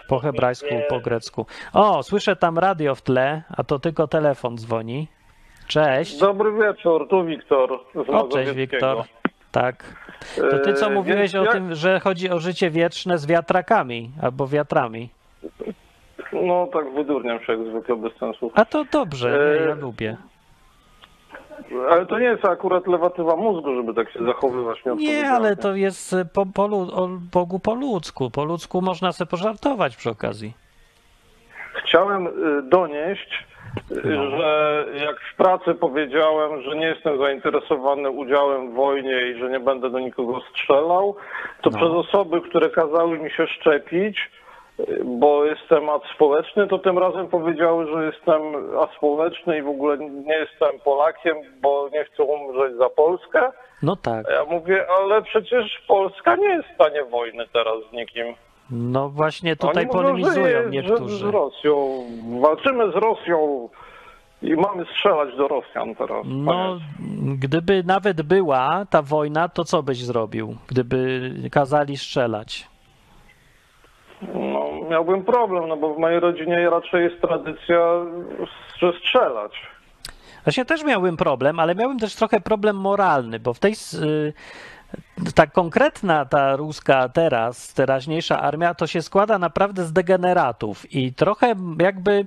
po 0.09 0.18
hebrajsku, 0.18 0.74
po 0.89 1.01
grecku. 1.01 1.47
O, 1.72 2.03
słyszę 2.03 2.37
tam 2.37 2.59
radio 2.59 2.95
w 2.95 3.03
tle, 3.03 3.43
a 3.57 3.64
to 3.64 3.78
tylko 3.78 4.09
telefon 4.09 4.59
dzwoni. 4.59 5.09
Cześć. 5.66 6.18
Dobry 6.18 6.53
wieczór, 6.53 7.09
tu 7.09 7.24
Wiktor 7.24 7.80
O, 8.09 8.28
cześć. 8.28 8.53
Wiktor. 8.53 9.05
Tak. 9.53 9.95
To 10.51 10.59
ty 10.59 10.74
co 10.74 10.87
E, 10.87 10.91
mówiłeś 10.91 11.35
o 11.35 11.47
tym, 11.47 11.74
że 11.74 12.01
chodzi 12.01 12.30
o 12.30 12.39
życie 12.39 12.70
wieczne 12.70 13.18
z 13.18 13.26
wiatrakami 13.26 14.11
albo 14.22 14.47
wiatrami. 14.49 15.09
No 16.32 16.68
tak 16.72 16.95
wydurniam 16.95 17.41
się 17.45 17.53
jak 17.53 17.66
zwykle 17.70 17.97
bez 17.97 18.12
sensu. 18.16 18.51
A 18.55 18.64
to 18.64 18.85
dobrze, 18.93 19.59
ja 19.68 19.74
lubię. 19.74 20.16
Ale 21.90 22.07
to 22.07 22.18
nie 22.18 22.26
jest 22.26 22.44
akurat 22.44 22.86
lewatywa 22.86 23.36
mózgu, 23.36 23.74
żeby 23.74 23.94
tak 23.94 24.11
się 24.12 24.24
zachowywać. 24.24 24.78
Nie, 24.96 25.30
ale 25.30 25.57
to 25.57 25.74
jest 25.74 26.12
e, 26.12 26.24
po, 26.24 26.46
po, 26.46 26.64
o 26.64 27.09
Bogu 27.32 27.59
po 27.59 27.74
ludzku. 27.74 28.30
Po 28.30 28.44
ludzku 28.44 28.82
można 28.82 29.12
sobie 29.12 29.30
pożartować 29.30 29.96
przy 29.96 30.11
okazji. 30.11 30.52
Chciałem 31.84 32.26
y, 32.26 32.30
donieść, 32.62 33.44
y, 33.90 34.00
No. 34.05 34.30
że 34.30 34.84
jak 35.05 35.16
w 35.32 35.36
pracy 35.36 35.74
powiedziałem, 35.74 36.62
że 36.62 36.76
nie 36.76 36.86
jestem 36.86 37.18
zainteresowany 37.18 38.11
udziałem 38.11 38.70
w 38.70 38.74
wojnie 38.74 39.22
i 39.30 39.38
że 39.38 39.50
nie 39.50 39.61
będę 39.61 39.90
do 39.90 39.98
nikogo 39.98 40.40
strzelał, 40.50 41.16
to 41.62 41.70
No. 41.70 41.76
przez 41.76 41.90
osoby, 41.90 42.40
które 42.40 42.70
kazały 42.70 43.18
mi 43.18 43.30
się 43.30 43.46
szczepić, 43.46 44.30
bo 45.05 45.45
jestem 45.45 45.89
aspołeczny, 45.91 46.66
to 46.66 46.79
tym 46.79 46.99
razem 46.99 47.29
powiedziały, 47.29 47.87
że 47.87 48.05
jestem 48.05 48.41
aspołeczny 48.79 49.59
i 49.59 49.62
w 49.62 49.68
ogóle 49.68 49.99
nie 49.99 50.35
jestem 50.35 50.81
Polakiem, 50.85 51.37
bo 51.62 51.89
nie 51.93 52.05
chcę 52.05 52.22
umrzeć 52.22 52.77
za 52.79 52.89
Polskę. 52.89 53.51
No 53.83 53.97
tak. 53.97 54.27
Ja 54.31 54.45
mówię, 54.45 54.87
ale 54.99 55.22
przecież 55.22 55.83
Polska 55.89 56.37
nie 56.37 56.49
jest 56.49 56.68
w 56.68 56.75
stanie 56.75 57.05
wojny 57.05 57.45
teraz 57.53 57.75
z 57.91 57.93
nikim. 57.93 58.27
No 58.70 59.09
właśnie 59.09 59.57
tutaj 59.57 59.83
Oni 59.83 59.87
mówią, 59.87 60.03
polemizują 60.03 60.45
że, 60.45 60.51
jest, 60.51 60.64
że 60.64 60.70
niektórzy. 60.70 61.16
z 61.16 61.22
Rosją. 61.22 62.05
Walczymy 62.41 62.93
z 62.93 62.95
Rosją 62.95 63.68
i 64.43 64.55
mamy 64.55 64.85
strzelać 64.85 65.37
do 65.37 65.49
Rosjan 65.49 65.95
teraz. 65.95 66.22
No, 66.25 66.79
gdyby 67.39 67.83
nawet 67.87 68.22
była 68.22 68.87
ta 68.91 69.03
wojna, 69.03 69.49
to 69.49 69.64
co 69.64 69.83
byś 69.83 70.05
zrobił, 70.05 70.57
gdyby 70.68 71.31
kazali 71.53 71.97
strzelać? 71.97 72.68
no, 74.35 74.64
miałbym 74.91 75.24
problem, 75.24 75.68
no 75.68 75.76
bo 75.76 75.95
w 75.95 75.99
mojej 75.99 76.20
rodzinie 76.20 76.70
raczej 76.70 77.05
jest 77.05 77.20
tradycja, 77.20 77.78
strzelać. 79.01 79.53
Właśnie 80.45 80.64
też 80.64 80.85
miałbym 80.85 81.16
problem, 81.16 81.61
ale 81.61 81.74
miałbym 81.74 81.99
też 81.99 82.14
trochę 82.14 82.41
problem 82.41 82.76
moralny, 82.76 83.41
bo 83.41 83.55
w 83.55 83.59
tej 83.59 83.72
y, 83.72 84.32
ta 85.35 85.47
konkretna, 85.47 86.24
ta 86.24 86.57
ruska 86.57 87.09
teraz, 87.09 87.74
teraźniejsza 87.74 88.41
armia, 88.41 88.74
to 88.74 88.87
się 88.87 89.03
składa 89.03 89.39
naprawdę 89.39 89.85
z 89.85 89.93
degeneratów 89.93 90.93
i 90.95 91.12
trochę 91.12 91.55
jakby 91.78 92.26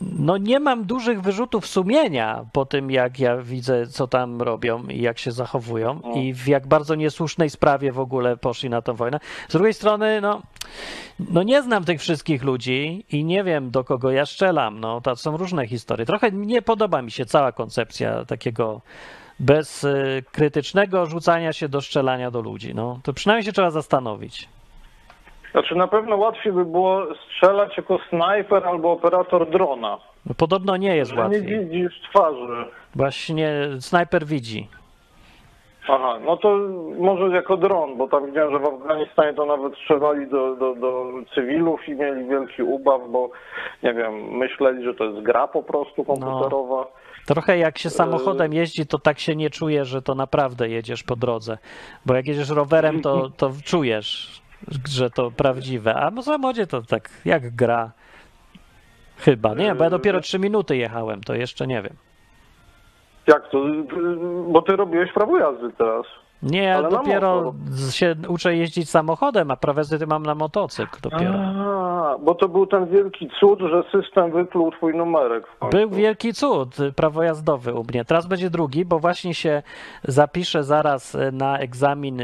no 0.00 0.36
nie 0.36 0.60
mam 0.60 0.84
dużych 0.84 1.22
wyrzutów 1.22 1.66
sumienia 1.66 2.44
po 2.52 2.66
tym, 2.66 2.90
jak 2.90 3.18
ja 3.18 3.36
widzę, 3.36 3.86
co 3.86 4.06
tam 4.08 4.42
robią 4.42 4.86
i 4.86 5.00
jak 5.00 5.18
się 5.18 5.32
zachowują 5.32 6.00
i 6.14 6.34
w 6.34 6.48
jak 6.48 6.66
bardzo 6.66 6.94
niesłusznej 6.94 7.50
sprawie 7.50 7.92
w 7.92 8.00
ogóle 8.00 8.36
poszli 8.36 8.70
na 8.70 8.82
tą 8.82 8.94
wojnę. 8.94 9.20
Z 9.48 9.52
drugiej 9.52 9.74
strony, 9.74 10.20
no, 10.20 10.42
no 11.30 11.42
nie 11.42 11.62
znam 11.62 11.84
tych 11.84 12.00
wszystkich 12.00 12.42
ludzi 12.42 13.04
i 13.12 13.24
nie 13.24 13.44
wiem, 13.44 13.70
do 13.70 13.84
kogo 13.84 14.10
ja 14.10 14.26
strzelam. 14.26 14.80
No, 14.80 15.00
to 15.00 15.16
są 15.16 15.36
różne 15.36 15.66
historie. 15.66 16.06
Trochę 16.06 16.30
nie 16.30 16.62
podoba 16.62 17.02
mi 17.02 17.10
się 17.10 17.26
cała 17.26 17.52
koncepcja 17.52 18.24
takiego 18.24 18.80
bez 19.40 19.86
krytycznego 20.32 21.06
rzucania 21.06 21.52
się 21.52 21.68
do 21.68 21.80
strzelania 21.80 22.30
do 22.30 22.40
ludzi. 22.40 22.74
No, 22.74 23.00
to 23.02 23.12
przynajmniej 23.12 23.44
się 23.44 23.52
trzeba 23.52 23.70
zastanowić. 23.70 24.48
Znaczy 25.52 25.74
na 25.74 25.88
pewno 25.88 26.16
łatwiej 26.16 26.52
by 26.52 26.64
było 26.64 27.02
strzelać 27.14 27.76
jako 27.76 27.98
snajper 28.08 28.66
albo 28.66 28.92
operator 28.92 29.50
drona. 29.50 29.98
No, 30.26 30.34
podobno 30.34 30.76
nie 30.76 30.96
jest 30.96 31.10
Że 31.10 31.16
nie 31.16 31.22
łatwiej. 31.22 31.42
widzisz 31.42 32.00
twarzy. 32.10 32.64
Właśnie 32.94 33.52
snajper 33.80 34.26
widzi. 34.26 34.68
Aha, 35.88 36.18
no 36.24 36.36
to 36.36 36.56
może 36.98 37.28
jako 37.36 37.56
dron, 37.56 37.96
bo 37.96 38.08
tam 38.08 38.26
widziałem, 38.26 38.52
że 38.52 38.58
w 38.58 38.64
Afganistanie 38.64 39.34
to 39.34 39.46
nawet 39.46 39.74
strzelali 39.74 40.26
do, 40.30 40.56
do, 40.56 40.74
do 40.74 41.04
cywilów 41.34 41.88
i 41.88 41.94
mieli 41.94 42.24
wielki 42.28 42.62
ubaw, 42.62 43.00
bo 43.10 43.30
nie 43.82 43.94
wiem, 43.94 44.14
myśleli, 44.38 44.84
że 44.84 44.94
to 44.94 45.04
jest 45.04 45.20
gra 45.22 45.48
po 45.48 45.62
prostu 45.62 46.04
komputerowa. 46.04 46.86
Trochę 47.26 47.58
jak 47.58 47.78
się 47.78 47.90
samochodem 47.90 48.52
jeździ, 48.52 48.86
to 48.86 48.98
tak 48.98 49.18
się 49.18 49.36
nie 49.36 49.50
czuje, 49.50 49.84
że 49.84 50.02
to 50.02 50.14
naprawdę 50.14 50.68
jedziesz 50.68 51.02
po 51.02 51.16
drodze. 51.16 51.58
Bo 52.06 52.14
jak 52.14 52.26
jedziesz 52.26 52.50
rowerem, 52.50 53.02
to, 53.02 53.30
to 53.36 53.50
czujesz, 53.64 54.39
że 54.88 55.10
to 55.10 55.30
prawdziwe. 55.30 55.94
A 55.94 56.10
w 56.10 56.22
samochodzie 56.22 56.66
to 56.66 56.82
tak 56.82 57.10
jak 57.24 57.54
gra. 57.54 57.92
Chyba. 59.16 59.54
Nie, 59.54 59.74
bo 59.74 59.84
ja 59.84 59.90
dopiero 59.90 60.20
trzy 60.20 60.38
minuty 60.38 60.76
jechałem, 60.76 61.20
to 61.20 61.34
jeszcze 61.34 61.66
nie 61.66 61.82
wiem. 61.82 61.96
Jak 63.26 63.50
to? 63.50 63.64
Bo 64.48 64.62
ty 64.62 64.76
robiłeś 64.76 65.12
prawo 65.12 65.38
jazdy 65.38 65.70
teraz. 65.78 66.06
Nie, 66.42 66.62
ja 66.62 66.82
dopiero 66.82 67.54
się 67.90 68.14
uczę 68.28 68.56
jeździć 68.56 68.90
samochodem, 68.90 69.50
a 69.50 69.56
jazdy 69.76 70.06
mam 70.06 70.22
na 70.22 70.34
motocykl 70.34 71.00
dopiero. 71.02 71.34
A, 71.34 72.18
bo 72.18 72.34
to 72.34 72.48
był 72.48 72.66
ten 72.66 72.86
wielki 72.86 73.30
cud, 73.40 73.60
że 73.60 73.82
system 74.02 74.32
wykluł 74.32 74.70
twój 74.72 74.94
numerek. 74.94 75.44
Był 75.70 75.90
wielki 75.90 76.34
cud, 76.34 76.76
prawo 76.96 77.22
jazdowe 77.22 77.74
u 77.74 77.84
mnie. 77.84 78.04
Teraz 78.04 78.26
będzie 78.26 78.50
drugi, 78.50 78.84
bo 78.84 78.98
właśnie 78.98 79.34
się 79.34 79.62
zapiszę 80.04 80.64
zaraz 80.64 81.14
y, 81.14 81.32
na 81.32 81.58
egzamin 81.58 82.22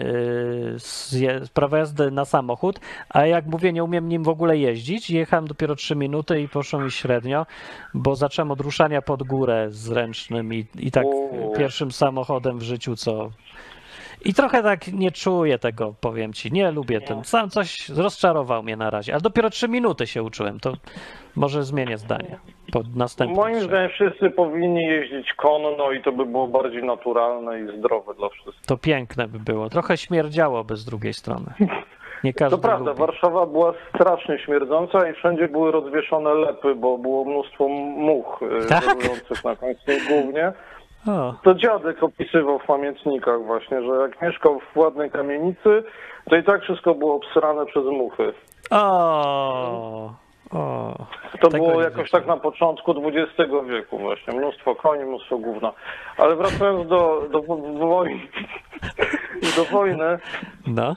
z 0.78 1.12
je- 1.12 1.44
z 1.44 1.48
prawa 1.48 1.78
jazdy 1.78 2.10
na 2.10 2.24
samochód, 2.24 2.80
a 3.08 3.26
jak 3.26 3.46
mówię, 3.46 3.72
nie 3.72 3.84
umiem 3.84 4.08
nim 4.08 4.22
w 4.22 4.28
ogóle 4.28 4.58
jeździć. 4.58 5.10
Jechałem 5.10 5.46
dopiero 5.46 5.74
3 5.76 5.96
minuty 5.96 6.40
i 6.40 6.48
poszło 6.48 6.80
mi 6.80 6.90
średnio, 6.90 7.46
bo 7.94 8.16
zacząłem 8.16 8.50
od 8.50 8.60
ruszania 8.60 9.02
pod 9.02 9.22
górę 9.22 9.66
z 9.70 9.90
ręcznym 9.90 10.54
i, 10.54 10.66
i 10.78 10.90
tak 10.90 11.04
O. 11.06 11.56
pierwszym 11.56 11.92
samochodem 11.92 12.58
w 12.58 12.62
życiu, 12.62 12.96
co... 12.96 13.30
I 14.26 14.34
trochę 14.34 14.62
tak 14.62 14.92
nie 14.92 15.10
czuję 15.10 15.58
tego, 15.58 15.94
powiem 16.00 16.32
ci. 16.32 16.52
Nie 16.52 16.70
lubię 16.70 17.00
ten. 17.00 17.24
Sam 17.24 17.50
coś 17.50 17.88
rozczarował 17.88 18.62
mnie 18.62 18.76
na 18.76 18.90
razie. 18.90 19.12
Ale 19.12 19.20
dopiero 19.20 19.50
3 19.50 19.68
minuty 19.68 20.06
się 20.06 20.22
uczyłem. 20.22 20.60
To 20.60 20.72
może 21.36 21.64
zmienię 21.64 21.98
zdanie. 21.98 22.38
Po 22.72 22.82
następnym. 22.96 23.36
Moim 23.36 23.60
zdaniem 23.60 23.90
wszyscy 23.90 24.30
powinni 24.30 24.84
jeździć 24.84 25.32
konno 25.32 25.92
i 25.92 26.02
to 26.02 26.12
by 26.12 26.26
było 26.26 26.48
bardziej 26.48 26.82
naturalne 26.84 27.60
i 27.60 27.78
zdrowe 27.78 28.14
dla 28.14 28.28
wszystkich. 28.28 28.66
To 28.66 28.76
piękne 28.76 29.28
by 29.28 29.38
było. 29.38 29.68
Trochę 29.70 29.96
śmierdziałoby 29.96 30.76
z 30.76 30.84
drugiej 30.84 31.12
strony. 31.14 31.46
Nie 32.24 32.32
każdy 32.32 32.56
To 32.56 32.62
prawda, 32.62 32.90
lubi. 32.90 33.00
Warszawa 33.00 33.46
była 33.46 33.72
strasznie 33.94 34.38
śmierdząca 34.38 35.10
i 35.10 35.14
wszędzie 35.14 35.48
były 35.48 35.72
rozwieszone 35.72 36.34
lepy, 36.34 36.74
bo 36.74 36.98
było 36.98 37.24
mnóstwo 37.24 37.68
much 37.68 38.40
e, 38.62 38.66
Tak? 38.66 38.84
na 39.44 39.56
końcu 39.56 39.92
głównie. 40.08 40.52
O, 41.08 41.34
To 41.42 41.54
dziadek 41.54 42.02
opisywał 42.02 42.58
w 42.58 42.66
pamiętnikach 42.66 43.42
właśnie, 43.42 43.82
że 43.82 43.88
jak 44.00 44.22
mieszkał 44.22 44.60
w 44.60 44.76
ładnej 44.76 45.10
kamienicy, 45.10 45.82
to 46.30 46.36
i 46.36 46.42
tak 46.44 46.62
wszystko 46.62 46.94
było 46.94 47.14
obsrane 47.14 47.66
przez 47.66 47.84
muchy. 47.84 48.32
o, 48.70 50.10
O, 50.54 50.94
To 51.40 51.48
tego 51.48 51.64
było 51.66 51.82
jakoś 51.82 52.10
tak 52.10 52.26
na 52.26 52.36
początku 52.36 52.94
XX 53.14 53.52
wieku 53.68 53.98
właśnie. 53.98 54.34
Mnóstwo 54.38 54.74
koni, 54.74 55.04
mnóstwo 55.04 55.38
gówna. 55.38 55.72
Ale 56.18 56.36
wracając 56.36 56.88
do, 56.88 57.22
do 57.30 57.42
wojny, 57.86 58.20
do 59.56 59.64
wojny, 59.64 60.18
No. 60.66 60.96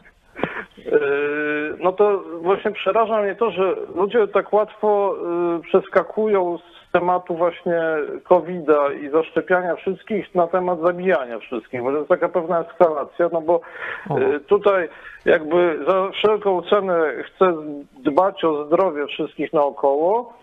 Yy, 0.78 1.78
No 1.80 1.92
to 1.92 2.24
właśnie 2.42 2.72
przeraża 2.72 3.22
mnie 3.22 3.36
to, 3.36 3.52
że 3.52 3.76
ludzie 3.96 4.28
tak 4.28 4.54
łatwo 4.54 5.16
yy, 5.54 5.60
przeskakują 5.64 6.58
z 6.58 6.79
tematu 6.92 7.36
właśnie 7.36 7.82
COVID-a 8.24 8.94
i 8.94 9.10
zaszczepiania 9.10 9.76
wszystkich 9.76 10.36
na 10.36 10.48
temat 10.48 10.80
zabijania 10.82 11.40
wszystkich, 11.40 11.84
bo 11.84 11.92
to 11.92 11.98
jest 11.98 12.10
taka 12.10 12.30
pewna 12.30 12.60
eskalacja, 12.60 13.30
no 13.32 13.42
bo 13.42 13.62
yy, 14.10 14.40
tutaj 14.40 14.90
jakby 15.26 15.80
za 15.88 16.10
wszelką 16.12 16.62
cenę 16.62 17.24
chce 17.24 17.54
dbać 18.00 18.44
o 18.44 18.66
zdrowie 18.66 19.08
wszystkich 19.08 19.54
naokoło, 19.54 20.34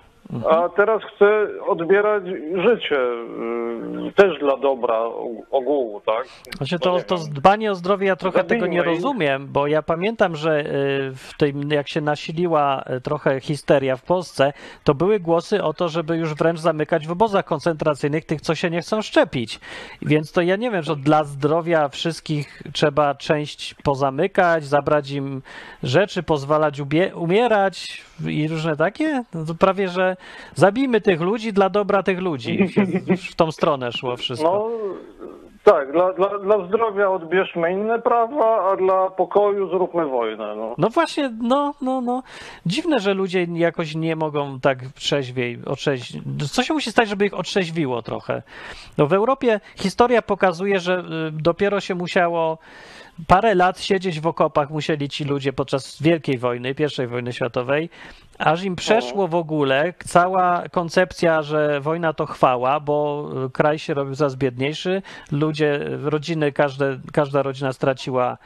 a 0.51 0.69
teraz 0.69 1.03
chce 1.15 1.49
odbierać 1.67 2.25
życie 2.57 2.95
yy, 2.95 4.13
też 4.13 4.39
dla 4.39 4.57
dobra 4.57 5.01
ogółu, 5.51 6.01
tak? 6.07 6.27
Znaczy 6.57 6.79
to, 6.79 7.01
to 7.01 7.17
dbanie 7.17 7.71
o 7.71 7.75
zdrowie 7.75 8.07
ja 8.07 8.17
trochę 8.17 8.45
tego 8.45 8.67
nie 8.67 8.79
Zabijmy 8.79 8.97
rozumiem, 8.97 9.49
bo 9.49 9.67
ja 9.67 9.83
pamiętam, 9.83 10.37
że 10.37 10.61
y, 10.61 10.65
w 11.15 11.31
tym, 11.39 11.71
jak 11.71 11.89
się 11.89 12.01
nasiliła 12.01 12.85
y, 12.97 13.01
trochę 13.01 13.41
histeria 13.41 13.97
w 13.97 14.03
Polsce, 14.03 14.53
to 14.85 14.95
były 14.95 15.21
głosy 15.21 15.63
o 15.63 15.75
to, 15.75 15.89
żeby 15.89 16.17
już 16.17 16.35
wręcz 16.35 16.59
zamykać 16.61 17.07
w 17.07 17.11
obozach 17.11 17.45
koncentracyjnych 17.45 18.25
tych, 18.25 18.41
co 18.41 18.55
się 18.55 18.71
nie 18.71 18.81
chcą 18.81 19.03
szczepić. 19.03 19.61
Więc 20.03 20.33
to 20.33 20.43
ja 20.43 20.57
nie 20.57 20.71
wiem, 20.71 20.83
że 20.83 20.97
dla 20.97 21.25
zdrowia 21.25 21.89
wszystkich 21.89 22.63
trzeba 22.73 23.15
część 23.15 23.75
pozamykać, 23.75 24.65
zabrać 24.65 25.11
im 25.11 25.43
rzeczy, 25.83 26.23
pozwalać 26.23 26.81
umierać 27.15 28.05
i 28.27 28.49
różne 28.49 28.77
takie. 28.77 29.25
No 29.35 29.45
to 29.45 29.55
prawie, 29.55 29.89
że 29.89 30.16
zabijmy 30.55 31.01
tych 31.01 31.21
ludzi 31.21 31.53
dla 31.53 31.71
dobra 31.71 32.03
tych 32.03 32.21
ludzi. 32.21 32.69
W 33.31 33.35
tą 33.35 33.53
stronę 33.53 33.93
szło 33.93 34.17
wszystko. 34.17 34.49
No 34.49 34.71
tak, 35.67 35.93
dla, 35.93 36.13
dla, 36.13 36.39
dla 36.39 36.67
zdrowia 36.67 37.11
odbierzmy 37.11 37.73
inne 37.73 37.99
prawa, 37.99 38.71
a 38.73 38.77
dla 38.77 39.11
pokoju 39.11 39.69
zróbmy 39.69 40.07
wojnę. 40.07 40.57
No. 40.57 40.75
No 40.79 40.89
właśnie, 40.89 41.33
no, 41.43 41.75
no, 41.81 42.01
no. 42.01 42.23
Dziwne, 42.67 42.99
że 42.99 43.15
ludzie 43.15 43.47
jakoś 43.55 43.95
nie 43.95 44.17
mogą 44.17 44.61
tak 44.61 44.79
trzeźwiej, 44.95 45.59
otrzeź... 45.67 46.13
Co 46.53 46.63
się 46.63 46.75
musi 46.75 46.91
stać, 46.91 47.09
żeby 47.09 47.27
ich 47.27 47.35
otrzeźwiło 47.35 48.03
trochę? 48.03 48.43
No 48.99 49.07
w 49.07 49.13
Europie 49.13 49.61
historia 49.77 50.23
pokazuje, 50.23 50.81
że 50.81 50.99
y, 50.99 51.03
dopiero 51.33 51.81
się 51.81 51.95
musiało 51.95 52.59
parę 53.27 53.55
lat 53.55 53.81
siedzieć 53.81 54.21
w 54.21 54.27
okopach 54.27 54.71
musieli 54.71 55.09
ci 55.09 55.25
ludzie 55.25 55.53
podczas 55.53 56.03
Wielkiej 56.03 56.39
Wojny, 56.39 56.75
I 57.05 57.07
wojny 57.07 57.33
światowej, 57.33 57.91
aż 58.39 58.65
im 58.65 58.77
przeszło 58.77 59.29
w 59.29 59.35
ogóle 59.35 59.95
cała 60.05 60.69
koncepcja, 60.69 61.43
że 61.43 61.81
wojna 61.81 62.13
to 62.13 62.27
chwała, 62.27 62.81
bo 62.81 63.29
kraj 63.53 63.79
się 63.79 63.95
robił 63.95 64.15
coraz 64.15 64.37
biedniejszy, 64.37 65.03
ludzie, 65.33 65.81
rodziny, 66.03 66.53
każde, 66.53 66.99
każda 67.13 67.43
rodzina 67.43 67.73
straciła 67.73 68.39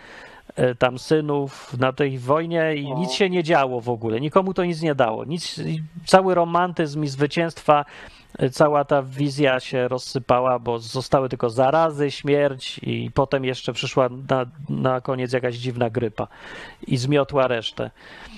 e, 0.56 0.74
tam 0.74 0.98
synów 0.98 1.78
na 1.78 1.92
tej 1.92 2.18
wojnie 2.18 2.74
i 2.74 2.92
nic 2.94 3.12
się 3.12 3.30
nie 3.30 3.42
działo 3.42 3.80
w 3.80 3.88
ogóle. 3.88 4.20
Nikomu 4.20 4.54
to 4.54 4.64
nic 4.64 4.82
nie 4.82 4.94
dało. 4.94 5.24
Nic, 5.24 5.60
cały 6.06 6.34
romantyzm 6.34 7.04
i 7.04 7.08
zwycięstwa, 7.08 7.84
cała 8.52 8.84
ta 8.84 9.02
wizja 9.02 9.60
się 9.60 9.88
rozsypała, 9.88 10.58
bo 10.58 10.78
zostały 10.78 11.28
tylko 11.28 11.50
zarazy, 11.50 12.10
śmierć 12.10 12.80
i 12.82 13.10
potem 13.14 13.44
jeszcze 13.44 13.72
przyszła 13.72 14.08
na, 14.28 14.46
na 14.68 15.00
koniec 15.00 15.32
jakaś 15.32 15.54
dziwna 15.54 15.90
grypa 15.90 16.26
i 16.86 16.96
zmiotła 16.96 17.48
resztę. 17.48 17.90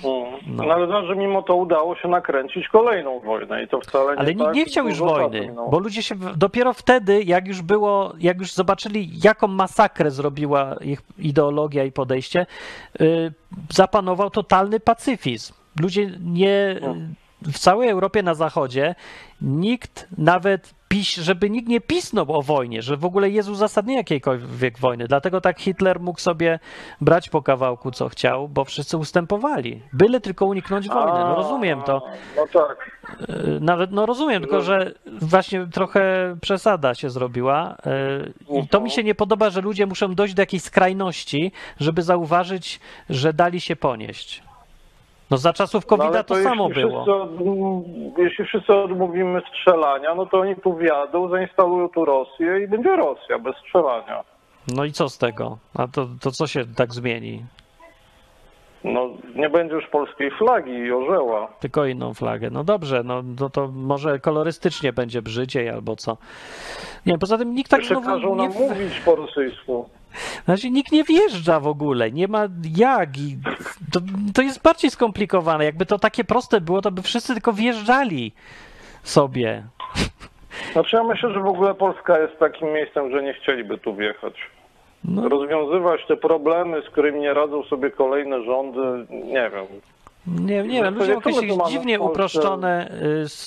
Mm. 0.03 0.33
No. 0.47 0.63
No. 0.63 0.73
ale 0.73 0.87
znaczy, 0.87 1.07
że 1.07 1.15
mimo 1.15 1.41
to 1.41 1.55
udało 1.55 1.95
się 1.95 2.07
nakręcić 2.07 2.67
kolejną 2.67 3.19
wojnę 3.19 3.63
i 3.63 3.67
to 3.67 3.79
wcale 3.79 4.13
nie 4.13 4.19
Ale 4.19 4.27
nikt 4.35 4.45
tak 4.45 4.55
nie 4.55 4.65
chciał 4.65 4.87
już 4.87 4.99
wojny, 4.99 5.55
bo 5.71 5.79
ludzie 5.79 6.03
się 6.03 6.15
dopiero 6.35 6.73
wtedy, 6.73 7.23
jak 7.23 7.47
już 7.47 7.61
było, 7.61 8.13
jak 8.19 8.39
już 8.39 8.53
zobaczyli, 8.53 9.09
jaką 9.23 9.47
masakrę 9.47 10.11
zrobiła 10.11 10.75
ich 10.81 11.01
ideologia 11.17 11.83
i 11.83 11.91
podejście, 11.91 12.45
y, 13.01 13.33
zapanował 13.69 14.29
totalny 14.29 14.79
pacyfizm. 14.79 15.53
Ludzie 15.81 16.11
nie. 16.21 16.79
W 17.51 17.59
całej 17.59 17.89
Europie 17.89 18.23
na 18.23 18.33
zachodzie 18.33 18.95
nikt 19.41 20.07
nawet 20.17 20.73
piś, 20.87 21.13
żeby 21.15 21.49
nikt 21.49 21.67
nie 21.67 21.81
pisnął 21.81 22.33
o 22.33 22.41
wojnie, 22.41 22.81
że 22.81 22.97
w 22.97 23.05
ogóle 23.05 23.29
jest 23.29 23.49
uzasadnienie 23.49 23.97
jakiejkolwiek 23.97 24.79
wojny. 24.79 25.07
Dlatego 25.07 25.41
tak 25.41 25.59
Hitler 25.59 25.99
mógł 25.99 26.19
sobie 26.19 26.59
brać 27.01 27.29
po 27.29 27.41
kawałku 27.41 27.91
co 27.91 28.09
chciał, 28.09 28.47
bo 28.49 28.65
wszyscy 28.65 28.97
ustępowali. 28.97 29.81
Byle 29.93 30.21
tylko 30.21 30.45
uniknąć 30.45 30.87
wojny. 30.87 31.19
No 31.19 31.35
rozumiem 31.35 31.81
to. 31.81 32.07
No 32.35 32.45
tak. 32.53 32.91
Y, 33.29 33.59
Nawet, 33.61 33.91
no 33.91 34.05
rozumiem, 34.05 34.41
tylko 34.41 34.61
że 34.61 34.91
właśnie 35.05 35.67
trochę 35.67 36.35
przesada 36.41 36.95
się 36.95 37.09
zrobiła. 37.09 37.75
y, 38.49 38.59
I 38.63 38.67
to 38.67 38.81
mi 38.81 38.91
się 38.91 39.03
nie 39.03 39.15
podoba, 39.15 39.49
że 39.49 39.61
ludzie 39.61 39.85
muszą 39.85 40.15
dojść 40.15 40.33
do 40.33 40.41
jakiejś 40.41 40.63
skrajności, 40.63 41.51
żeby 41.79 42.01
zauważyć, 42.01 42.79
że 43.09 43.33
dali 43.33 43.61
się 43.61 43.75
ponieść. 43.75 44.43
No 45.33 45.37
za 45.37 45.53
czasów 45.53 45.83
No, 45.83 45.89
covid 45.89 46.07
ale 46.07 46.23
to, 46.23 46.35
samo 46.35 46.67
jeśli 46.67 46.83
było. 46.83 47.03
Wszyscy, 47.03 48.21
jeśli 48.21 48.45
wszyscy 48.45 48.73
odmówimy 48.73 49.41
strzelania, 49.49 50.15
no 50.15 50.25
to 50.25 50.39
oni 50.39 50.55
tu 50.55 50.73
wjadą, 50.77 51.29
zainstalują 51.29 51.89
tu 51.89 52.05
Rosję 52.05 52.59
i 52.63 52.67
będzie 52.67 52.95
Rosja 52.95 53.39
bez 53.39 53.55
strzelania. 53.55 54.23
No 54.75 54.85
i 54.85 54.91
co 54.91 55.09
z 55.09 55.17
tego? 55.17 55.57
A 55.75 55.87
to, 55.87 56.07
to 56.21 56.31
co 56.31 56.47
się 56.47 56.65
tak 56.75 56.93
zmieni? 56.93 57.45
No 58.83 59.09
nie 59.35 59.49
będzie 59.49 59.75
już 59.75 59.87
polskiej 59.87 60.31
flagi 60.31 60.71
i 60.71 60.91
orzeła. 60.91 61.47
Tylko 61.59 61.85
inną 61.85 62.13
flagę. 62.13 62.49
No 62.49 62.63
dobrze, 62.63 63.03
no, 63.03 63.23
no 63.39 63.49
to 63.49 63.67
może 63.67 64.19
kolorystycznie 64.19 64.93
będzie 64.93 65.21
brzydziej 65.21 65.69
albo 65.69 65.95
co. 65.95 66.17
Nie, 67.05 67.17
poza 67.17 67.37
tym 67.37 67.55
nikt 67.55 67.71
tak 67.71 67.79
Jeszcze 67.79 67.95
znowu 67.95 68.07
każą 68.07 68.35
nie, 68.35 68.49
nam 68.49 68.51
mówić 68.53 68.99
po 69.05 69.15
rosyjsku. 69.15 69.89
Znaczy 70.45 70.69
nikt 70.69 70.91
nie 70.91 71.03
wjeżdża 71.03 71.59
w 71.59 71.67
ogóle, 71.67 72.11
nie 72.11 72.27
ma 72.27 72.47
jak 72.77 73.17
i 73.17 73.37
to, 73.91 73.99
to 74.33 74.41
jest 74.41 74.61
bardziej 74.61 74.91
skomplikowane. 74.91 75.65
Jakby 75.65 75.85
to 75.85 75.99
takie 75.99 76.23
proste 76.23 76.61
było, 76.61 76.81
to 76.81 76.91
by 76.91 77.01
wszyscy 77.01 77.33
tylko 77.33 77.53
wjeżdżali 77.53 78.31
sobie. 79.03 79.63
Znaczy 80.71 80.95
ja 80.95 81.03
myślę, 81.03 81.33
że 81.33 81.39
w 81.39 81.47
ogóle 81.47 81.73
Polska 81.73 82.19
jest 82.19 82.39
takim 82.39 82.67
miejscem, 82.73 83.11
że 83.11 83.23
nie 83.23 83.33
chcieliby 83.33 83.77
tu 83.77 83.95
wjechać. 83.95 84.33
No, 85.03 85.29
Rozwiązywać 85.29 86.01
te 86.07 86.17
problemy, 86.17 86.81
z 86.81 86.89
którymi 86.89 87.19
nie 87.19 87.33
radzą 87.33 87.63
sobie 87.63 87.91
kolejne 87.91 88.43
rządy, 88.43 88.79
nie 89.09 89.49
wiem. 89.53 89.65
Nie, 90.27 90.63
nie 90.63 90.83
wiem, 90.83 90.95
ludzie 90.95 91.11
jak 91.11 91.23
to 91.23 91.29
my 91.29 91.35
jakieś 91.35 91.49
tu 91.49 91.57
mamy 91.57 91.71
dziwnie 91.71 91.99
uproszczone 91.99 92.91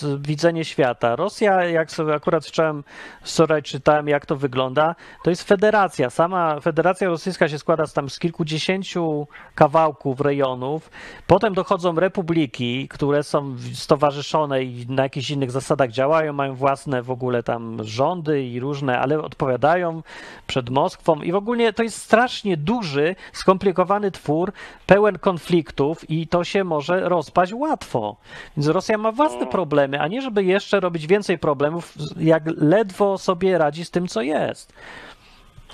y, 0.03 0.19
widzenie 0.19 0.65
świata. 0.65 1.17
Rosja, 1.17 1.65
jak 1.65 1.91
sobie 1.91 2.15
akurat 2.15 2.47
wczoraj, 2.47 2.83
wczoraj 3.23 3.63
czytałem, 3.63 4.09
jak 4.09 4.27
to 4.27 4.37
wygląda, 4.37 4.95
to 5.25 5.31
jest 5.31 5.43
federacja. 5.43 6.11
Sama 6.11 6.61
Federacja 6.61 7.09
Rosyjska 7.09 7.49
się 7.49 7.59
składa 7.59 7.87
z 7.87 7.93
tam 7.93 8.11
z 8.11 8.19
kilkudziesięciu 8.19 9.27
kawałków, 9.55 10.21
rejonów. 10.21 10.91
Potem 11.27 11.55
dochodzą 11.55 11.95
republiki, 11.95 12.89
które 12.89 13.23
są 13.23 13.57
stowarzyszone 13.73 14.63
i 14.65 14.87
na 14.89 15.03
jakichś 15.03 15.31
innych 15.31 15.51
zasadach 15.51 15.91
działają, 15.91 16.33
mają 16.33 16.55
własne 16.55 17.03
w 17.03 17.11
ogóle 17.11 17.43
tam 17.43 17.79
rządy 17.85 18.43
i 18.43 18.61
różne, 18.61 19.01
ale 19.01 19.23
odpowiadają 19.23 20.03
przed 20.47 20.71
Moskwą 20.71 21.17
i 21.23 21.33
w 21.33 21.37
ogóle 21.37 21.73
to 21.73 21.83
jest 21.83 22.03
strasznie 22.03 22.57
duży, 22.57 23.17
skomplikowany 23.33 24.11
twór, 24.11 24.53
pełen 24.87 25.19
konfliktów 25.19 26.11
i 26.11 26.27
to 26.27 26.45
się 26.45 26.66
może 26.67 27.09
rozpaść 27.09 27.53
łatwo. 27.53 28.17
Więc 28.57 28.69
Rosja 28.69 28.99
ma 28.99 29.13
własne 29.13 29.47
problemy, 29.47 30.01
a 30.01 30.09
nie 30.09 30.23
żeby 30.23 30.45
jeszcze 30.45 30.81
robić 30.81 31.07
więcej 31.07 31.39
problemów, 31.39 31.95
jak 32.21 32.43
ledwo 32.57 33.19
sobie 33.19 33.59
radzi 33.59 33.85
z 33.85 33.91
tym, 33.91 34.09
co 34.09 34.23
jest. 34.23 34.73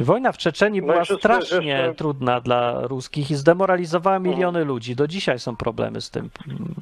Wojna 0.01 0.32
w 0.32 0.38
Czeczeniu 0.38 0.86
No 0.86 0.93
była 0.93 1.05
strasznie 1.05 1.66
jeszcze- 1.66 1.95
trudna 1.95 2.40
dla 2.40 2.80
ruskich 2.80 3.30
i 3.30 3.34
zdemoralizowała 3.34 4.18
miliony 4.18 4.64
ludzi. 4.64 4.97
Do 4.97 5.09
dzisiaj 5.09 5.38
są 5.38 5.57
problemy 5.57 6.01
z 6.01 6.11
tym, 6.11 6.30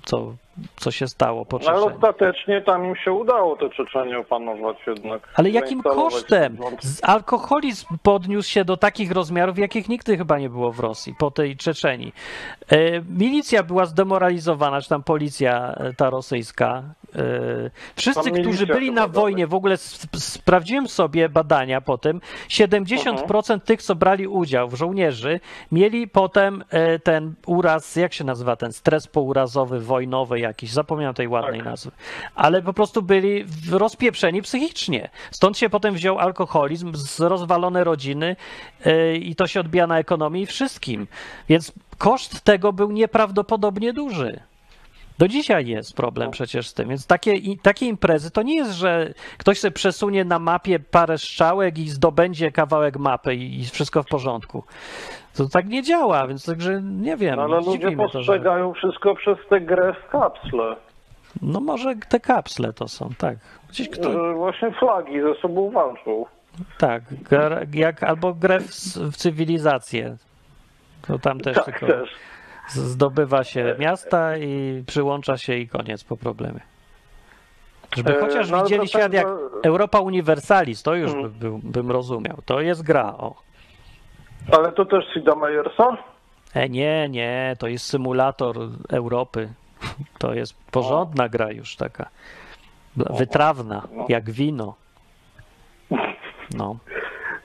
co, 0.05 0.35
co 0.77 0.91
się 0.91 1.09
stało 1.09 1.45
po 1.45 1.59
No, 1.59 1.69
ale 1.69 1.79
Czeczeniu. 1.79 1.95
ostatecznie 1.97 2.61
tam 2.63 2.85
im 2.85 2.97
się 2.97 3.13
udało 3.13 3.57
te 3.57 3.71
Czeczenie 3.71 4.19
opanować 4.19 4.77
jednak. 4.87 5.29
Ale 5.35 5.51
jakim 5.51 5.83
kosztem? 5.83 6.57
Alkoholizm 7.03 7.87
podniósł 8.03 8.51
się 8.51 8.65
do 8.65 8.77
takich 8.77 9.13
rozmiarów, 9.13 9.59
jakich 9.59 9.89
nigdy 9.89 10.17
chyba 10.17 10.39
nie 10.39 10.51
było 10.51 10.73
w 10.73 10.81
Rosji 10.81 11.15
po 11.19 11.31
tej 11.31 11.57
Czeczeni. 11.57 12.13
E, 12.73 12.77
milicja 13.09 13.63
była 13.63 13.87
zdemoralizowana, 13.87 14.81
czy 14.81 14.89
tam 14.89 15.03
policja 15.03 15.75
e, 15.75 15.93
ta 15.95 16.11
rosyjska. 16.11 16.83
E, 17.17 17.23
wszyscy, 17.97 18.31
którzy 18.31 18.67
byli 18.67 18.93
na 18.93 19.09
wojnie, 19.09 19.47
w 19.47 19.55
ogóle 19.55 19.75
sp- 19.93 20.17
sprawdziłem 20.19 20.89
sobie 20.89 21.29
badania 21.29 21.81
po 21.81 21.99
tym, 21.99 22.21
70% 22.49 23.61
tych, 23.61 23.83
co 23.83 23.95
brali 23.95 24.27
udział 24.27 24.69
w 24.69 24.75
żołnierzy, 24.75 25.41
mieli 25.73 26.09
potem 26.09 26.65
ten 27.05 27.35
uraz, 27.47 27.97
jak 27.97 28.13
się 28.13 28.25
nazywa 28.25 28.57
ten 28.57 28.73
stres 28.73 29.07
pourazowy, 29.07 29.81
wojnowy 29.81 30.41
jakiś, 30.51 30.71
zapomniałem 30.71 31.15
tej 31.15 31.29
ładnej 31.29 31.61
Tak. 31.61 31.65
nazwy, 31.65 31.91
ale 32.35 32.63
po 32.63 32.73
prostu 32.73 33.03
byli 33.03 33.45
rozpieprzeni 33.71 34.43
psychicznie. 34.43 35.11
Stąd 35.31 35.59
się 35.59 35.71
potem 35.71 35.95
wziął 35.95 36.19
alkoholizm, 36.19 36.93
rozwalone 37.19 37.85
rodziny 37.85 38.37
e, 38.85 39.17
i 39.17 39.35
to 39.35 39.47
się 39.47 39.61
odbija 39.61 39.87
na 39.87 39.99
ekonomii 39.99 40.43
i 40.43 40.47
wszystkim. 40.47 41.07
Więc 41.49 41.73
koszt 41.99 42.41
tego 42.41 42.73
był 42.73 42.91
nieprawdopodobnie 42.91 43.93
duży. 43.93 44.41
Do 45.19 45.29
dzisiaj 45.29 45.67
jest 45.67 45.93
problem 45.93 46.31
przecież 46.31 46.69
z 46.69 46.75
tym, 46.75 46.89
więc 46.89 47.07
takie, 47.07 47.57
takie 47.63 47.87
imprezy 47.87 48.31
to 48.31 48.43
nie 48.43 48.57
jest, 48.57 48.73
że 48.73 49.15
ktoś 49.39 49.61
sobie 49.61 49.73
przesunie 49.73 50.25
na 50.25 50.39
mapie 50.39 50.79
parę 50.79 51.19
strzałek 51.19 51.79
i 51.79 51.91
zdobędzie 51.91 52.53
kawałek 52.53 52.99
mapy 52.99 53.35
i 53.35 53.65
wszystko 53.65 54.03
w 54.03 54.07
porządku. 54.07 54.65
To 55.37 55.49
tak 55.49 55.67
nie 55.67 55.83
działa, 55.83 56.27
więc 56.27 56.47
także 56.47 56.83
nie 56.83 57.17
wiem. 57.17 57.37
No, 57.37 57.43
ale 57.43 57.57
ludzie 57.61 57.85
to, 57.85 57.91
że... 57.91 57.97
postrzegają 57.97 58.73
wszystko 58.73 59.15
przez 59.15 59.39
tę 59.51 59.61
grę 59.61 59.95
w 60.07 60.11
kapsle. 60.11 60.77
No 61.43 61.61
może 61.61 61.95
te 62.09 62.21
kapsle 62.21 62.73
to 62.73 62.89
są, 62.89 63.11
tak. 63.19 63.39
Gdzieś 63.69 63.89
kto, 63.89 64.13
Że 64.13 64.35
właśnie 64.35 64.71
flagi 64.73 65.21
ze 65.23 65.35
sobą 65.35 65.71
walczą. 65.71 66.25
tak, 66.79 67.03
jak, 67.75 68.03
albo 68.03 68.35
grę 68.35 68.61
w, 68.61 68.71
w 69.13 69.17
cywilizację. 69.17 70.17
To 71.07 71.19
tam 71.19 71.41
też 71.41 71.55
tak, 71.57 71.65
tylko 71.65 71.87
też. 71.87 72.11
zdobywa 72.69 73.45
się 73.45 73.77
miasta 73.79 74.37
i 74.37 74.85
przyłącza 74.87 75.37
się 75.37 75.55
i 75.55 75.69
koniec 75.69 76.05
po 76.05 76.17
problemie. 76.17 76.61
Żeby 77.97 78.17
E, 78.17 78.21
chociaż 78.21 78.51
no, 78.51 78.63
widzieli 78.63 78.81
to 78.81 78.87
świat 78.87 79.03
tak, 79.03 79.13
jak 79.13 79.27
że- 79.29 79.39
Europa 79.65 80.01
Universalis, 80.01 80.83
to 80.83 80.95
już 80.95 81.13
by, 81.13 81.19
Mm. 81.19 81.31
był- 81.33 81.59
bym 81.63 81.91
rozumiał. 81.91 82.37
To 82.45 82.61
jest 82.61 82.83
gra, 82.83 83.15
o. 83.19 83.35
Ale 84.53 84.73
to 84.73 84.85
też 84.85 85.05
Sida 85.15 85.35
Meiersa? 85.35 85.97
E, 86.55 86.69
nie, 86.69 87.09
nie, 87.09 87.57
to 87.59 87.67
jest 87.69 87.87
symulator 87.87 88.57
Europy. 88.93 89.53
To 90.19 90.35
jest 90.35 90.55
porządna 90.71 91.29
gra 91.29 91.51
już 91.53 91.77
taka. 91.77 92.09
Wytrawna, 92.97 93.83
No. 93.93 94.07
jak 94.09 94.31
wino. 94.31 94.75
No. 96.57 96.77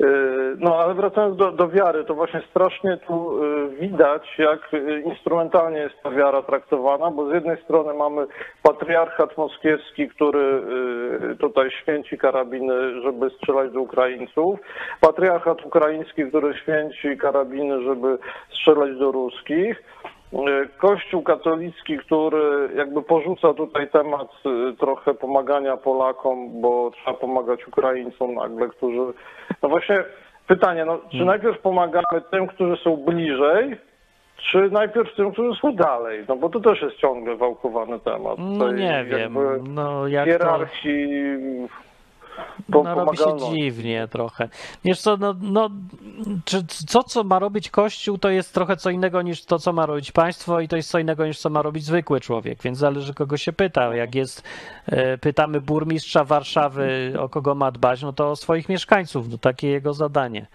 Yy, 0.06 0.56
No, 0.60 0.80
ale 0.80 0.94
wracając 0.94 1.38
do, 1.38 1.52
do 1.52 1.70
wiary, 1.70 2.04
to 2.04 2.16
właśnie 2.16 2.42
strasznie 2.50 2.98
tu 2.98 3.44
yy, 3.44 3.70
widać, 3.70 4.38
jak 4.38 4.74
yy, 4.74 5.02
instrumentalnie 5.02 5.80
jest 5.80 5.96
ta 6.04 6.12
wiara 6.12 6.42
traktowana, 6.42 7.12
bo 7.12 7.30
z 7.30 7.34
jednej 7.34 7.58
strony 7.64 7.94
mamy 7.94 8.26
patriarchat 8.64 9.38
moskiewski, 9.38 10.10
który 10.10 10.62
tutaj 11.40 11.72
święci 11.72 12.18
karabiny, 12.18 13.02
żeby 13.02 13.30
strzelać 13.30 13.72
do 13.72 13.82
Ukraińców, 13.82 14.60
patriarchat 15.02 15.66
ukraiński, 15.66 16.26
który 16.26 16.54
święci 16.54 17.18
karabiny, 17.18 17.82
żeby 17.84 18.18
strzelać 18.50 18.98
do 18.98 19.12
ruskich, 19.12 19.84
Kościół 20.78 21.24
katolicki, 21.24 21.98
który 21.98 22.70
jakby 22.76 23.02
porzuca 23.02 23.54
tutaj 23.54 23.90
temat 23.90 24.28
yy, 24.46 24.74
trochę 24.74 25.14
pomagania 25.14 25.78
Polakom, 25.78 26.62
bo 26.62 26.92
trzeba 26.92 27.18
pomagać 27.18 27.68
Ukraińcom 27.68 28.36
nagle, 28.36 28.68
którzy. 28.68 29.14
No 29.64 29.70
właśnie 29.70 30.04
pytanie, 30.48 30.86
no, 30.86 31.00
czy 31.12 31.26
najpierw 31.26 31.62
pomagamy 31.62 32.22
tym, 32.32 32.48
którzy 32.48 32.78
są 32.84 32.98
bliżej, 32.98 33.78
czy 34.38 34.70
najpierw 34.70 35.16
tym, 35.16 35.32
którzy 35.32 35.60
są 35.60 35.76
dalej? 35.76 36.26
No 36.28 36.36
bo 36.36 36.50
to 36.50 36.60
też 36.60 36.82
jest 36.82 36.98
ciągle 36.98 37.36
wałkowany 37.36 38.00
temat. 38.00 38.38
No 38.40 38.72
nie 38.72 39.06
wiem. 39.10 39.38
No 39.74 40.08
jak 40.08 40.40
to... 40.40 40.60
Po- 42.72 42.84
No 42.84 42.96
robi 42.96 43.18
się 43.18 43.24
pomagalności. 43.24 43.56
dziwnie 43.62 44.08
trochę. 44.08 44.50
Wiesz 44.86 45.02
co, 45.02 45.18
no, 45.18 45.36
no 45.42 45.70
czy 46.46 46.66
co, 46.68 47.04
co 47.04 47.24
ma 47.24 47.40
robić 47.40 47.70
Kościół, 47.70 48.18
to 48.18 48.30
jest 48.30 48.54
trochę 48.54 48.78
co 48.78 48.90
innego 48.90 49.22
niż 49.22 49.46
to, 49.46 49.60
co 49.60 49.74
ma 49.74 49.86
robić 49.86 50.12
państwo 50.12 50.60
i 50.60 50.68
to 50.68 50.76
jest 50.76 50.90
co 50.90 51.00
innego 51.00 51.26
niż 51.28 51.40
co 51.40 51.50
ma 51.50 51.62
robić 51.62 51.84
zwykły 51.86 52.20
człowiek, 52.22 52.62
więc 52.64 52.78
zależy 52.78 53.14
kogo 53.14 53.38
się 53.38 53.54
pyta. 53.54 53.96
Jak 53.96 54.16
jest, 54.16 54.44
e, 54.86 55.18
pytamy 55.18 55.62
burmistrza 55.62 56.24
Warszawy, 56.24 57.14
o 57.20 57.30
kogo 57.30 57.56
ma 57.56 57.72
dbać, 57.72 58.02
no 58.02 58.14
to 58.14 58.32
o 58.32 58.36
swoich 58.36 58.70
mieszkańców, 58.70 59.30
no 59.30 59.38
takie 59.38 59.68
jego 59.68 59.94
zadanie. 59.94 60.46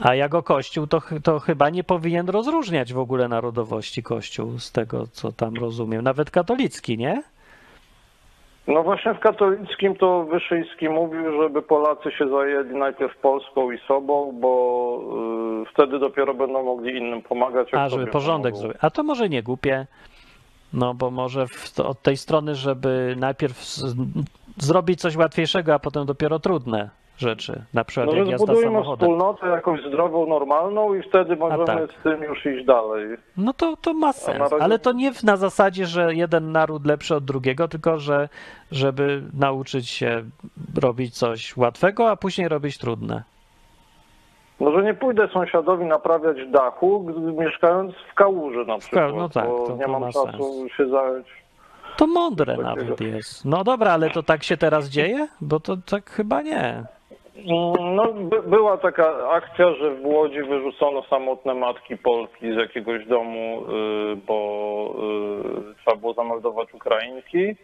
A 0.00 0.14
jako 0.14 0.42
Kościół 0.42 0.86
to, 0.86 1.02
to 1.22 1.40
chyba 1.40 1.70
nie 1.70 1.84
powinien 1.84 2.28
rozróżniać 2.28 2.92
w 2.92 2.98
ogóle 2.98 3.28
narodowości 3.28 4.02
Kościół 4.02 4.58
z 4.58 4.72
tego, 4.72 5.06
co 5.12 5.32
tam 5.32 5.54
rozumiem. 5.54 6.02
Nawet 6.04 6.30
katolicki, 6.30 6.98
nie? 6.98 7.22
No 8.68 8.82
właśnie 8.82 9.14
w 9.14 9.18
katolickim 9.18 9.96
to 9.96 10.24
Wyszyński 10.24 10.88
mówił, 10.88 11.42
żeby 11.42 11.62
Polacy 11.62 12.10
się 12.10 12.28
zajęli 12.28 12.74
najpierw 12.74 13.16
Polską 13.16 13.70
i 13.70 13.78
sobą, 13.78 14.38
bo 14.40 15.02
y, 15.62 15.72
wtedy 15.74 15.98
dopiero 15.98 16.34
będą 16.34 16.62
mogli 16.64 16.98
innym 16.98 17.22
pomagać. 17.22 17.68
A, 17.74 17.88
żeby 17.88 18.06
porządek 18.06 18.56
zrobić. 18.56 18.78
A 18.80 18.90
to 18.90 19.02
może 19.02 19.28
nie 19.28 19.42
głupie. 19.42 19.86
No, 20.72 20.94
bo 20.94 21.10
może 21.10 21.46
w, 21.46 21.80
od 21.80 22.02
tej 22.02 22.16
strony, 22.16 22.54
żeby 22.54 23.14
najpierw 23.18 23.64
z, 23.64 23.96
zrobić 24.56 25.00
coś 25.00 25.16
łatwiejszego, 25.16 25.74
a 25.74 25.78
potem 25.78 26.06
dopiero 26.06 26.38
trudne 26.38 26.90
rzeczy. 27.18 27.62
Na 27.74 27.84
przykład 27.84 28.06
No 28.14 28.16
jak 28.18 28.28
jazda 28.28 28.44
zbudujmy 28.46 28.70
samochodem. 28.72 29.08
wspólnotę 29.08 29.46
jakąś 29.46 29.80
zdrową, 29.84 30.26
normalną 30.26 30.94
i 30.94 31.02
wtedy 31.02 31.36
możemy 31.36 31.64
tak. 31.64 31.78
z 32.00 32.02
tym 32.02 32.22
już 32.22 32.46
iść 32.46 32.64
dalej. 32.66 33.06
No 33.36 33.52
to, 33.52 33.76
to 33.76 33.94
ma 33.94 34.12
sens. 34.12 34.38
razie- 34.38 34.62
Ale 34.62 34.78
to 34.78 34.92
nie 34.92 35.12
na 35.24 35.36
zasadzie, 35.36 35.86
że 35.86 36.14
jeden 36.14 36.52
naród 36.52 36.86
lepszy 36.86 37.14
od 37.14 37.24
drugiego, 37.24 37.68
tylko 37.68 37.98
że 37.98 38.28
żeby 38.72 39.22
nauczyć 39.34 39.88
się 39.88 40.22
robić 40.82 41.18
coś 41.18 41.56
łatwego, 41.56 42.10
a 42.10 42.16
później 42.16 42.48
robić 42.48 42.78
trudne. 42.78 43.22
Może 44.60 44.82
nie 44.82 44.94
pójdę 44.94 45.28
sąsiadowi 45.28 45.84
naprawiać 45.84 46.36
dachu, 46.50 47.06
mieszkając 47.38 47.92
w 48.10 48.14
kałuży 48.14 48.64
na 48.66 48.78
przykład, 48.78 49.14
no 49.16 49.28
tak, 49.28 49.46
bo 49.46 49.66
to- 49.66 49.76
nie 49.76 49.84
to 49.84 49.90
mam 49.92 50.00
ma 50.00 50.12
czasu 50.12 50.42
sens. 50.60 50.72
się 50.76 50.88
zająć. 50.88 51.26
To 51.96 52.06
mądre 52.06 52.46
Takiego. 52.56 52.68
nawet 52.76 53.00
jest. 53.00 53.44
No 53.44 53.64
dobra, 53.64 53.92
ale 53.92 54.10
to 54.10 54.22
tak 54.22 54.44
się 54.44 54.56
teraz 54.56 54.88
dzieje? 54.88 55.28
Bo 55.40 55.60
to 55.60 55.76
tak 55.76 56.10
chyba 56.10 56.42
nie. 56.42 56.84
No, 57.46 58.12
by, 58.12 58.42
była 58.42 58.76
taka 58.76 59.28
akcja, 59.30 59.74
że 59.74 59.94
w 59.94 60.06
Łodzi 60.06 60.42
wyrzucono 60.42 61.02
samotne 61.02 61.54
matki 61.54 61.96
Polki 61.96 62.52
z 62.52 62.56
jakiegoś 62.56 63.06
domu, 63.06 63.62
y, 63.62 64.16
bo 64.16 64.94
y, 65.70 65.74
trzeba 65.74 65.96
było 65.96 66.14
zameldować 66.14 66.74
Ukrainki. 66.74 67.56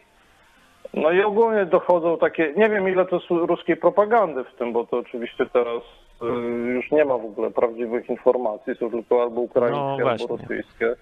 No 0.95 1.11
i 1.11 1.23
ogólnie 1.23 1.67
dochodzą 1.67 2.19
takie, 2.19 2.53
nie 2.57 2.69
wiem 2.69 2.89
ile 2.89 3.07
to 3.07 3.17
jest 3.17 3.31
ruskiej 3.31 3.77
propagandy 3.77 4.45
w 4.45 4.55
tym, 4.55 4.73
bo 4.73 4.87
to 4.87 4.99
oczywiście 4.99 5.47
teraz 5.47 5.83
y, 6.23 6.27
już 6.75 6.91
nie 6.91 7.05
ma 7.05 7.19
w 7.19 7.25
ogóle 7.25 7.51
prawdziwych 7.51 8.11
informacji, 8.11 8.75
są 8.75 8.91
tylko 8.91 9.23
albo 9.23 9.37
No 9.37 9.43
ukraińskie, 9.43 10.03
właśnie. 10.03 10.27
albo 10.31 10.37
rosyjskie. 10.37 10.95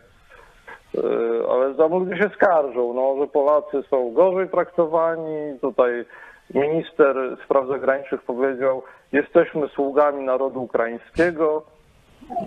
Ale 1.50 1.74
tam 1.74 1.90
ludzie 1.90 2.16
się 2.16 2.30
skarżą, 2.34 2.94
no, 2.94 3.16
że 3.20 3.26
Polacy 3.26 3.82
są 3.90 4.12
gorzej 4.12 4.48
traktowani. 4.48 5.58
Tutaj 5.60 6.04
minister 6.54 7.16
spraw 7.44 7.68
zagranicznych 7.68 8.22
powiedział, 8.22 8.82
jesteśmy 9.12 9.68
sługami 9.68 10.24
narodu 10.24 10.62
ukraińskiego. 10.62 11.62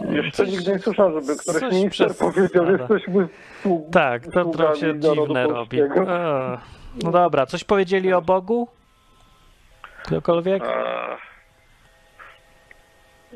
Jeszcze 0.10 0.46
nigdy 0.46 0.72
nie 0.72 0.80
słyszałem, 0.80 1.14
żeby 1.14 1.36
coś 1.36 1.62
minister 1.62 2.08
przez- 2.08 2.18
powiedział, 2.18 2.66
Dobra. 2.66 2.72
jesteśmy 2.80 3.28
sług- 3.64 3.90
Tak, 3.92 4.24
to 4.34 4.46
trochę 4.46 4.76
się 4.76 5.00
dziwne 5.00 5.48
robi. 5.48 5.80
No 7.04 7.12
dobra, 7.12 7.46
coś 7.46 7.64
powiedzieli 7.64 8.14
o 8.14 8.22
Bogu? 8.22 8.68
Ktokolwiek? 10.04 10.64
Eee, 10.64 11.18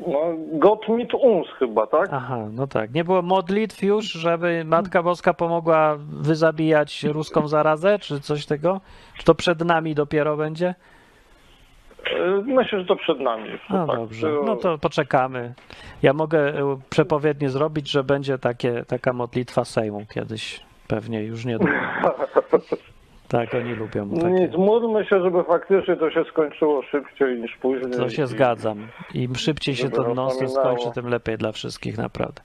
No, 0.08 0.20
Gott 0.52 0.88
mit 0.89 1.14
uns 1.14 1.47
chyba, 1.60 1.88
tak? 1.88 2.10
Aha, 2.12 2.38
no 2.52 2.68
tak. 2.68 2.93
Nie 2.93 3.04
było 3.04 3.22
modlitw 3.22 3.84
już, 3.84 4.06
żeby 4.06 4.64
Matka 4.66 5.04
Boska 5.04 5.34
pomogła 5.34 5.97
wyzabijać 6.00 7.04
ruską 7.04 7.47
zarazę, 7.47 8.00
czy 8.00 8.22
coś 8.22 8.45
tego? 8.45 8.82
Czy 9.18 9.26
to 9.26 9.36
przed 9.36 9.66
nami 9.66 9.95
dopiero 9.95 10.38
będzie? 10.38 10.76
Eee, 12.06 12.43
Myślę, 12.43 12.80
że 12.80 12.86
to 12.86 12.95
przed 12.95 13.20
nami. 13.20 13.50
No 13.70 13.88
tak. 13.88 13.95
dobrze, 13.95 14.32
no 14.45 14.56
to 14.56 14.78
poczekamy. 14.78 15.54
Ja 16.04 16.14
mogę 16.14 16.39
e, 16.60 16.80
przepowiednie 16.89 17.50
zrobić, 17.50 17.91
że 17.91 18.04
będzie 18.04 18.38
takie, 18.38 18.86
taka 18.88 19.14
modlitwa 19.14 19.66
Sejmu 19.66 20.06
kiedyś. 20.14 20.62
Pewnie 20.88 21.24
już 21.24 21.45
niedługo. 21.45 21.74
Tak, 23.30 23.54
oni 23.54 23.74
lubią 23.76 24.06
No 24.06 24.22
takie. 24.22 24.34
Nic, 24.34 24.52
módlmy 24.58 25.06
się, 25.06 25.22
żeby 25.24 25.44
faktycznie 25.44 25.96
to 25.98 26.12
się 26.12 26.24
skończyło 26.32 26.82
szybciej 26.84 27.42
niż 27.42 27.58
później. 27.62 27.92
To 27.92 28.10
się 28.10 28.24
I- 28.24 28.28
zgadzam. 28.28 28.88
Im 29.14 29.36
szybciej 29.36 29.76
się 29.76 29.90
to 29.90 30.06
ominęło. 30.06 30.32
skończy, 30.50 30.92
tym 30.94 31.08
lepiej 31.08 31.38
dla 31.38 31.52
wszystkich, 31.52 31.98
naprawdę. 31.98 32.42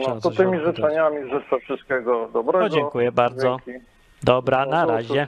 Trzeba 0.00 0.14
No, 0.14 0.20
to 0.20 0.30
tymi 0.30 0.60
życzeniami 0.60 1.16
życzę 1.30 1.60
wszystkiego 1.64 2.28
dobrego. 2.32 2.64
O, 2.64 2.68
dziękuję 2.68 3.12
bardzo. 3.12 3.56
Dzięki. 3.66 3.84
Dobra, 4.22 4.66
na 4.66 4.86
No, 4.86 4.92
razie. 4.92 5.26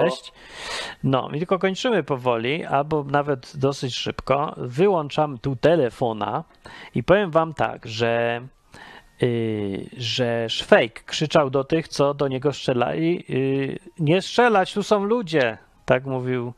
Cześć. 0.00 0.32
No, 1.04 1.28
i 1.34 1.38
tylko 1.38 1.58
kończymy 1.58 2.02
powoli, 2.02 2.64
albo 2.64 3.04
nawet 3.04 3.52
dosyć 3.56 3.94
szybko. 3.96 4.54
Wyłączam 4.56 5.38
tu 5.38 5.56
telefona 5.56 6.44
i 6.94 7.02
powiem 7.02 7.30
wam 7.30 7.54
tak, 7.54 7.86
że, 7.86 8.40
że 9.96 10.48
Szwejk 10.48 11.04
krzyczał 11.04 11.50
do 11.50 11.64
tych, 11.64 11.88
co 11.88 12.14
do 12.14 12.28
niego 12.28 12.52
strzelali. 12.52 13.24
Yy, 13.28 13.78
nie 13.98 14.22
strzelać, 14.22 14.74
tu 14.74 14.82
są 14.82 15.04
ludzie, 15.04 15.58
tak 15.84 16.04
mówił 16.04 16.52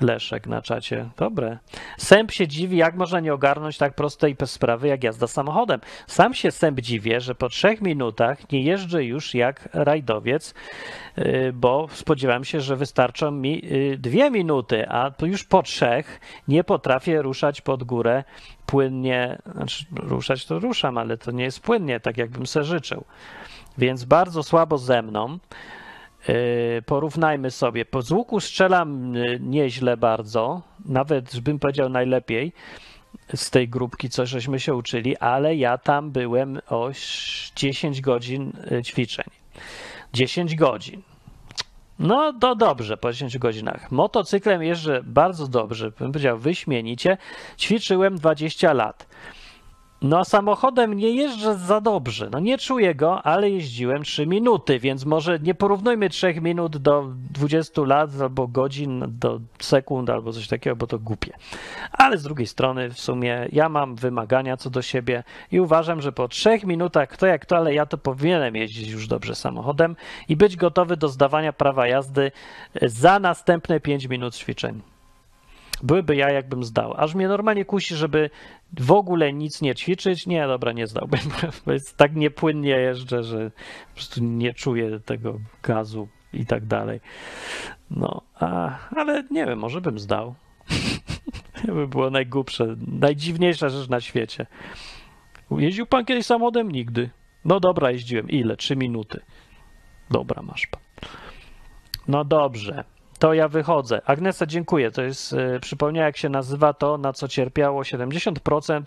Leszek 0.00 0.46
na 0.46 0.62
czacie. 0.62 1.08
Dobre. 1.16 1.58
Sęp 1.98 2.30
się 2.30 2.48
dziwi, 2.48 2.76
jak 2.76 2.94
można 2.94 3.20
nie 3.20 3.34
ogarnąć 3.34 3.78
tak 3.78 3.94
prostej 3.94 4.36
sprawy 4.46 4.88
jak 4.88 5.04
jazda 5.04 5.26
samochodem. 5.26 5.80
Sam 6.06 6.34
się 6.34 6.50
Sęp 6.50 6.80
dziwię, 6.80 7.20
że 7.20 7.34
po 7.34 7.48
trzech 7.48 7.80
minutach 7.80 8.52
nie 8.52 8.62
jeżdżę 8.62 9.04
już 9.04 9.34
jak 9.34 9.68
rajdowiec, 9.72 10.54
yy, 11.16 11.52
bo 11.52 11.88
spodziewałem 11.92 12.44
się, 12.44 12.60
że 12.60 12.76
wystarczą 12.76 13.30
mi 13.30 13.66
yy, 13.66 13.98
dwie 13.98 14.30
minuty, 14.30 14.88
a 14.88 15.10
już 15.22 15.44
po 15.44 15.62
trzech 15.62 16.20
nie 16.48 16.64
potrafię 16.64 17.22
ruszać 17.22 17.60
pod 17.60 17.84
górę 17.84 18.24
płynnie. 18.66 19.38
Znaczy, 19.54 19.84
ruszać 19.96 20.46
to 20.46 20.58
ruszam, 20.58 20.98
ale 20.98 21.18
to 21.18 21.30
nie 21.30 21.44
jest 21.44 21.60
płynnie, 21.60 22.00
tak 22.00 22.16
jakbym 22.16 22.46
se 22.46 22.64
życzył. 22.64 23.04
więc 23.78 24.04
bardzo 24.04 24.42
słabo 24.42 24.78
ze 24.78 25.02
mną. 25.02 25.38
Yy, 26.28 26.82
Porównajmy 26.86 27.50
sobie. 27.50 27.84
Po 27.84 28.02
z 28.02 28.10
łuku 28.10 28.40
strzelam 28.40 29.14
yy, 29.14 29.40
nieźle 29.40 29.96
bardzo, 29.96 30.62
nawet 30.84 31.40
bym 31.40 31.58
powiedział 31.58 31.88
najlepiej 31.88 32.52
z 33.34 33.50
tej 33.50 33.68
grupki, 33.68 34.10
co 34.10 34.26
żeśmy 34.26 34.60
się 34.60 34.74
uczyli, 34.74 35.16
ale 35.16 35.56
ja 35.56 35.78
tam 35.78 36.10
byłem 36.10 36.60
o 36.68 36.90
10 37.56 38.00
godzin 38.00 38.52
yy, 38.70 38.82
ćwiczeń. 38.82 39.26
10 40.12 40.54
godzin. 40.54 41.02
No 41.98 42.32
to 42.40 42.54
dobrze 42.54 42.96
po 42.96 43.12
10 43.12 43.38
godzinach. 43.38 43.92
Motocyklem 43.92 44.62
jeżdżę 44.62 45.00
bardzo 45.04 45.48
dobrze, 45.48 45.90
bym 45.90 46.12
powiedział 46.12 46.38
wyśmienicie. 46.38 47.18
Ćwiczyłem 47.58 48.18
20 48.18 48.72
lat. 48.72 49.06
No 50.02 50.24
samochodem 50.24 50.94
nie 50.94 51.10
jeżdżę 51.10 51.54
za 51.54 51.80
dobrze. 51.80 52.28
No 52.32 52.40
nie 52.40 52.58
czuję 52.58 52.94
go, 52.94 53.22
ale 53.22 53.50
jeździłem 53.50 54.02
3 54.02 54.26
minuty, 54.26 54.78
więc 54.78 55.04
może 55.04 55.38
nie 55.38 55.54
porównujmy 55.54 56.08
3 56.08 56.34
minut 56.40 56.76
do 56.76 57.12
20 57.30 57.82
lat 57.82 58.10
albo 58.20 58.48
godzin 58.48 59.04
do 59.08 59.40
sekund 59.58 60.10
albo 60.10 60.32
coś 60.32 60.48
takiego, 60.48 60.76
bo 60.76 60.86
to 60.86 60.98
głupie. 60.98 61.32
Ale 61.92 62.18
z 62.18 62.22
drugiej 62.22 62.46
strony 62.46 62.90
w 62.90 63.00
sumie 63.00 63.48
ja 63.52 63.68
mam 63.68 63.96
wymagania 63.96 64.56
co 64.56 64.70
do 64.70 64.82
siebie 64.82 65.24
i 65.52 65.60
uważam, 65.60 66.00
że 66.00 66.12
po 66.12 66.28
3 66.28 66.60
minutach, 66.64 67.08
kto 67.08 67.26
jak 67.26 67.46
to, 67.46 67.56
ale 67.56 67.74
ja 67.74 67.86
to 67.86 67.98
powinienem 67.98 68.56
jeździć 68.56 68.90
już 68.90 69.06
dobrze 69.06 69.34
samochodem 69.34 69.96
i 70.28 70.36
być 70.36 70.56
gotowy 70.56 70.96
do 70.96 71.08
zdawania 71.08 71.52
prawa 71.52 71.86
jazdy 71.86 72.32
za 72.82 73.18
następne 73.18 73.80
5 73.80 74.08
minut 74.08 74.36
ćwiczeń. 74.36 74.93
Byłyby 75.82 76.16
ja, 76.16 76.30
jakbym 76.30 76.64
zdał. 76.64 76.94
Aż 76.96 77.14
mnie 77.14 77.28
normalnie 77.28 77.64
kusi, 77.64 77.94
żeby 77.94 78.30
w 78.80 78.92
ogóle 78.92 79.32
nic 79.32 79.62
nie 79.62 79.74
ćwiczyć. 79.74 80.26
Nie, 80.26 80.46
dobra, 80.46 80.72
nie 80.72 80.86
zdałbym. 80.86 81.20
Bo 81.66 81.72
jest 81.72 81.96
tak 81.96 82.14
niepłynnie 82.14 82.70
jeżdżę, 82.70 83.24
że 83.24 83.50
po 83.88 83.94
prostu 83.94 84.24
nie 84.24 84.54
czuję 84.54 85.00
tego 85.00 85.38
gazu 85.62 86.08
i 86.32 86.46
tak 86.46 86.66
dalej. 86.66 87.00
No, 87.90 88.22
a, 88.34 88.78
ale 88.96 89.24
nie 89.30 89.46
wiem, 89.46 89.58
może 89.58 89.80
bym 89.80 89.98
zdał. 89.98 90.34
to 91.66 91.74
by 91.74 91.88
było 91.88 92.10
najgłupsze, 92.10 92.76
najdziwniejsza 92.86 93.68
rzecz 93.68 93.88
na 93.88 94.00
świecie. 94.00 94.46
Jeździł 95.50 95.86
pan 95.86 96.04
kiedyś 96.04 96.26
samochodem? 96.26 96.70
Nigdy. 96.70 97.10
No 97.44 97.60
dobra, 97.60 97.90
jeździłem. 97.90 98.28
Ile? 98.28 98.56
Trzy 98.56 98.76
minuty. 98.76 99.20
Dobra, 100.10 100.42
masz 100.42 100.66
pan. 100.66 100.80
No 102.08 102.24
dobrze 102.24 102.84
to 103.24 103.34
ja 103.34 103.48
wychodzę. 103.48 104.00
Agnesa, 104.06 104.46
dziękuję. 104.46 104.90
To 104.90 105.02
jest, 105.02 105.32
y, 105.32 105.60
przypomniała, 105.60 106.06
jak 106.06 106.16
się 106.16 106.28
nazywa 106.28 106.72
to, 106.72 106.98
na 106.98 107.12
co 107.12 107.28
cierpiało 107.28 107.82
70% 107.82 108.82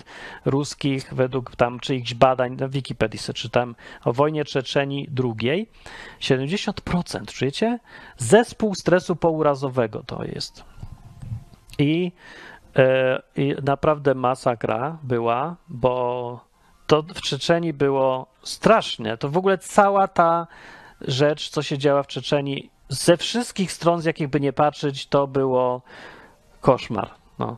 ruskich, 0.45 1.13
według 1.13 1.55
tam 1.55 1.79
czyichś 1.79 2.13
badań, 2.13 2.55
na 2.55 2.67
Wikipedii 2.67 3.19
sobie 3.19 3.37
czytam, 3.37 3.75
o 4.05 4.13
wojnie 4.13 4.45
Czeczeni 4.45 5.07
drugiej. 5.11 5.69
70%, 6.19 7.25
czujecie? 7.25 7.79
Zespół 8.17 8.75
stresu 8.75 9.15
pourazowego 9.15 10.03
to 10.03 10.23
jest. 10.23 10.63
I, 11.79 12.11
y, 12.77 13.41
i 13.41 13.55
naprawdę 13.63 14.15
masakra 14.15 14.97
była, 15.03 15.55
bo 15.67 16.39
to 16.87 17.03
w 17.03 17.21
Czeczeni 17.21 17.73
było 17.73 18.27
straszne. 18.43 19.17
To 19.17 19.29
w 19.29 19.37
ogóle 19.37 19.57
cała 19.57 20.07
ta 20.07 20.47
rzecz, 21.01 21.49
co 21.49 21.61
się 21.61 21.77
działa 21.77 22.03
w 22.03 22.07
Czeczeni, 22.07 22.69
ze 22.89 23.17
wszystkich 23.17 23.71
stron, 23.71 24.01
z 24.01 24.05
jakich 24.05 24.27
by 24.27 24.39
nie 24.39 24.53
patrzeć, 24.53 25.07
to 25.07 25.27
było 25.27 25.81
koszmar. 26.61 27.09
No. 27.39 27.57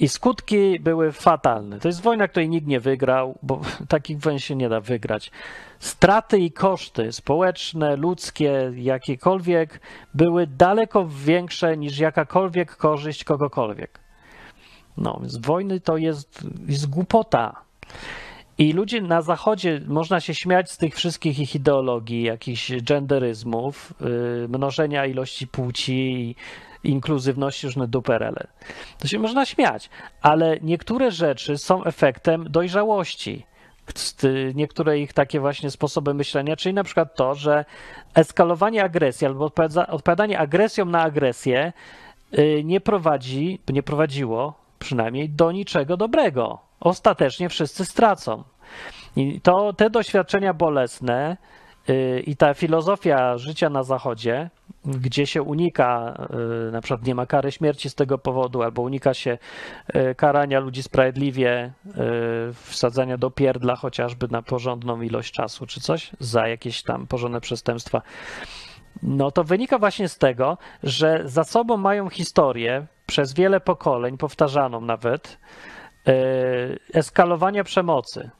I 0.00 0.08
skutki 0.08 0.80
były 0.80 1.12
fatalne. 1.12 1.80
To 1.80 1.88
jest 1.88 2.02
wojna, 2.02 2.28
której 2.28 2.48
nikt 2.48 2.66
nie 2.66 2.80
wygrał, 2.80 3.38
bo 3.42 3.60
takich 3.88 4.20
wojen 4.20 4.38
się 4.38 4.56
nie 4.56 4.68
da 4.68 4.80
wygrać. 4.80 5.30
Straty 5.78 6.38
i 6.38 6.52
koszty 6.52 7.12
społeczne, 7.12 7.96
ludzkie, 7.96 8.72
jakiekolwiek, 8.76 9.80
były 10.14 10.46
daleko 10.46 11.08
większe 11.08 11.76
niż 11.76 11.98
jakakolwiek 11.98 12.76
korzyść 12.76 13.24
kogokolwiek. 13.24 14.00
No, 14.96 15.18
więc 15.20 15.36
wojny 15.36 15.80
to 15.80 15.96
jest, 15.96 16.44
jest 16.66 16.90
głupota. 16.90 17.62
I 18.58 18.72
ludzie 18.72 19.00
na 19.00 19.22
Zachodzie, 19.22 19.80
można 19.86 20.20
się 20.20 20.34
śmiać 20.34 20.70
z 20.70 20.78
tych 20.78 20.94
wszystkich 20.94 21.38
ich 21.38 21.54
ideologii, 21.54 22.22
jakichś 22.22 22.72
genderyzmów, 22.82 23.94
yy, 24.00 24.48
mnożenia 24.48 25.06
ilości 25.06 25.46
płci, 25.46 26.36
inkluzywności, 26.84 27.66
różne 27.66 27.88
duperele. 27.88 28.46
To 28.98 29.08
się 29.08 29.18
można 29.18 29.46
śmiać, 29.46 29.90
ale 30.22 30.58
niektóre 30.62 31.10
rzeczy 31.10 31.58
są 31.58 31.84
efektem 31.84 32.46
dojrzałości. 32.50 33.46
Niektóre 34.54 34.98
ich 34.98 35.12
takie 35.12 35.40
właśnie 35.40 35.70
sposoby 35.70 36.14
myślenia, 36.14 36.56
czyli 36.56 36.74
na 36.74 36.84
przykład 36.84 37.14
to, 37.14 37.34
że 37.34 37.64
eskalowanie 38.14 38.84
agresji 38.84 39.26
albo 39.26 39.50
odpowiadanie 39.88 40.38
agresją 40.38 40.84
na 40.84 41.02
agresję 41.02 41.72
yy, 42.32 42.64
nie 42.64 42.80
prowadzi, 42.80 43.58
nie 43.68 43.82
prowadziło 43.82 44.54
przynajmniej 44.78 45.30
do 45.30 45.52
niczego 45.52 45.96
dobrego 45.96 46.71
ostatecznie 46.82 47.48
wszyscy 47.48 47.84
stracą. 47.84 48.44
I 49.16 49.40
to 49.40 49.72
te 49.72 49.90
doświadczenia 49.90 50.54
bolesne 50.54 51.36
yy, 51.88 52.20
i 52.20 52.36
ta 52.36 52.54
filozofia 52.54 53.38
życia 53.38 53.70
na 53.70 53.82
Zachodzie, 53.82 54.50
gdzie 54.84 55.26
się 55.26 55.42
unika, 55.42 56.14
yy, 56.64 56.72
na 56.72 56.80
przykład 56.80 57.06
nie 57.06 57.14
ma 57.14 57.26
kary 57.26 57.52
śmierci 57.52 57.90
z 57.90 57.94
tego 57.94 58.18
powodu, 58.18 58.62
albo 58.62 58.82
unika 58.82 59.14
się 59.14 59.38
yy, 59.94 60.14
karania 60.14 60.60
ludzi 60.60 60.82
sprawiedliwie, 60.82 61.72
wsadzania 62.54 63.18
do 63.18 63.30
pierdla 63.30 63.76
chociażby 63.76 64.28
na 64.30 64.42
porządną 64.42 65.02
ilość 65.02 65.32
czasu 65.32 65.66
czy 65.66 65.80
coś, 65.80 66.10
za 66.20 66.48
jakieś 66.48 66.82
tam 66.82 67.06
porządne 67.06 67.40
przestępstwa. 67.40 68.02
No 69.02 69.30
to 69.30 69.44
wynika 69.44 69.78
właśnie 69.78 70.08
z 70.08 70.18
tego, 70.18 70.58
że 70.82 71.22
za 71.24 71.44
sobą 71.44 71.76
mają 71.76 72.08
historię 72.08 72.86
przez 73.06 73.34
wiele 73.34 73.60
pokoleń, 73.60 74.18
powtarzaną 74.18 74.80
nawet, 74.80 75.38
E, 76.06 76.12
eskalowania 76.94 77.64
przemocy. 77.64 78.30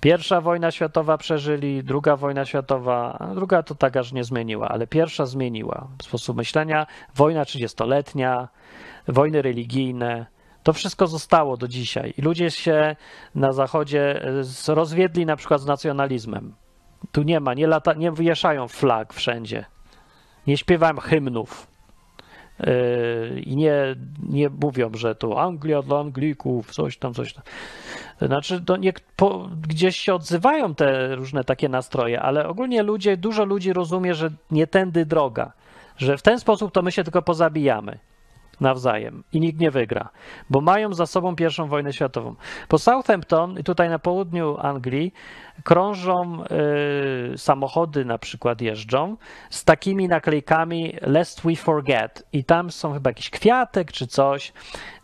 Pierwsza 0.00 0.40
wojna 0.40 0.70
światowa 0.70 1.18
przeżyli, 1.18 1.84
druga 1.84 2.16
wojna 2.16 2.44
światowa, 2.44 3.28
druga 3.34 3.62
to 3.62 3.74
tak 3.74 3.96
aż 3.96 4.12
nie 4.12 4.24
zmieniła, 4.24 4.68
ale 4.68 4.86
pierwsza 4.86 5.26
zmieniła 5.26 5.88
sposób 6.02 6.36
myślenia. 6.36 6.86
Wojna 7.14 7.44
trzydziestoletnia, 7.44 8.48
wojny 9.08 9.42
religijne, 9.42 10.26
to 10.62 10.72
wszystko 10.72 11.06
zostało 11.06 11.56
do 11.56 11.68
dzisiaj. 11.68 12.14
I 12.18 12.22
ludzie 12.22 12.50
się 12.50 12.96
na 13.34 13.52
Zachodzie 13.52 14.22
e, 14.68 14.74
rozwiedli 14.74 15.26
na 15.26 15.36
przykład 15.36 15.60
z 15.60 15.66
nacjonalizmem. 15.66 16.54
Tu 17.12 17.22
nie 17.22 17.40
ma, 17.40 17.54
nie, 17.54 17.66
lata, 17.66 17.92
nie 17.92 18.12
wieszają 18.12 18.68
flag 18.68 19.12
wszędzie, 19.12 19.64
nie 20.46 20.56
śpiewają 20.56 20.96
hymnów. 20.96 21.73
Yy, 22.60 23.40
i 23.40 23.56
nie, 23.56 23.96
nie 24.28 24.48
mówią, 24.48 24.90
że 24.94 25.14
to 25.14 25.42
Anglia 25.42 25.82
dla 25.82 26.00
Anglików, 26.00 26.70
coś 26.70 26.98
tam, 26.98 27.14
coś 27.14 27.32
tam. 27.32 27.44
Znaczy, 28.22 28.60
to 28.60 28.76
nie, 28.76 28.92
po, 29.16 29.48
gdzieś 29.68 29.96
się 29.96 30.14
odzywają 30.14 30.74
te 30.74 31.16
różne 31.16 31.44
takie 31.44 31.68
nastroje, 31.68 32.20
ale 32.20 32.48
ogólnie 32.48 32.82
ludzie, 32.82 33.16
dużo 33.16 33.44
ludzi 33.44 33.72
rozumie, 33.72 34.14
że 34.14 34.30
nie 34.50 34.66
tędy 34.66 35.06
droga, 35.06 35.52
że 35.96 36.16
w 36.16 36.22
ten 36.22 36.40
sposób 36.40 36.72
to 36.72 36.82
my 36.82 36.92
się 36.92 37.04
tylko 37.04 37.22
pozabijamy 37.22 37.98
nawzajem 38.60 39.24
i 39.32 39.40
nikt 39.40 39.60
nie 39.60 39.70
wygra, 39.70 40.08
bo 40.50 40.60
mają 40.60 40.92
za 40.92 41.06
sobą 41.06 41.36
pierwszą 41.36 41.68
wojnę 41.68 41.92
światową. 41.92 42.34
Po 42.68 42.78
Southampton, 42.78 43.62
tutaj 43.62 43.88
na 43.88 43.98
południu 43.98 44.56
Anglii, 44.58 45.12
krążą 45.62 46.44
y, 47.34 47.38
samochody, 47.38 48.04
na 48.04 48.18
przykład 48.18 48.60
jeżdżą 48.60 49.16
z 49.50 49.64
takimi 49.64 50.08
naklejkami 50.08 50.96
Lest 51.02 51.42
We 51.42 51.56
Forget 51.56 52.26
i 52.32 52.44
tam 52.44 52.70
są 52.70 52.92
chyba 52.92 53.10
jakiś 53.10 53.30
kwiatek 53.30 53.92
czy 53.92 54.06
coś. 54.06 54.52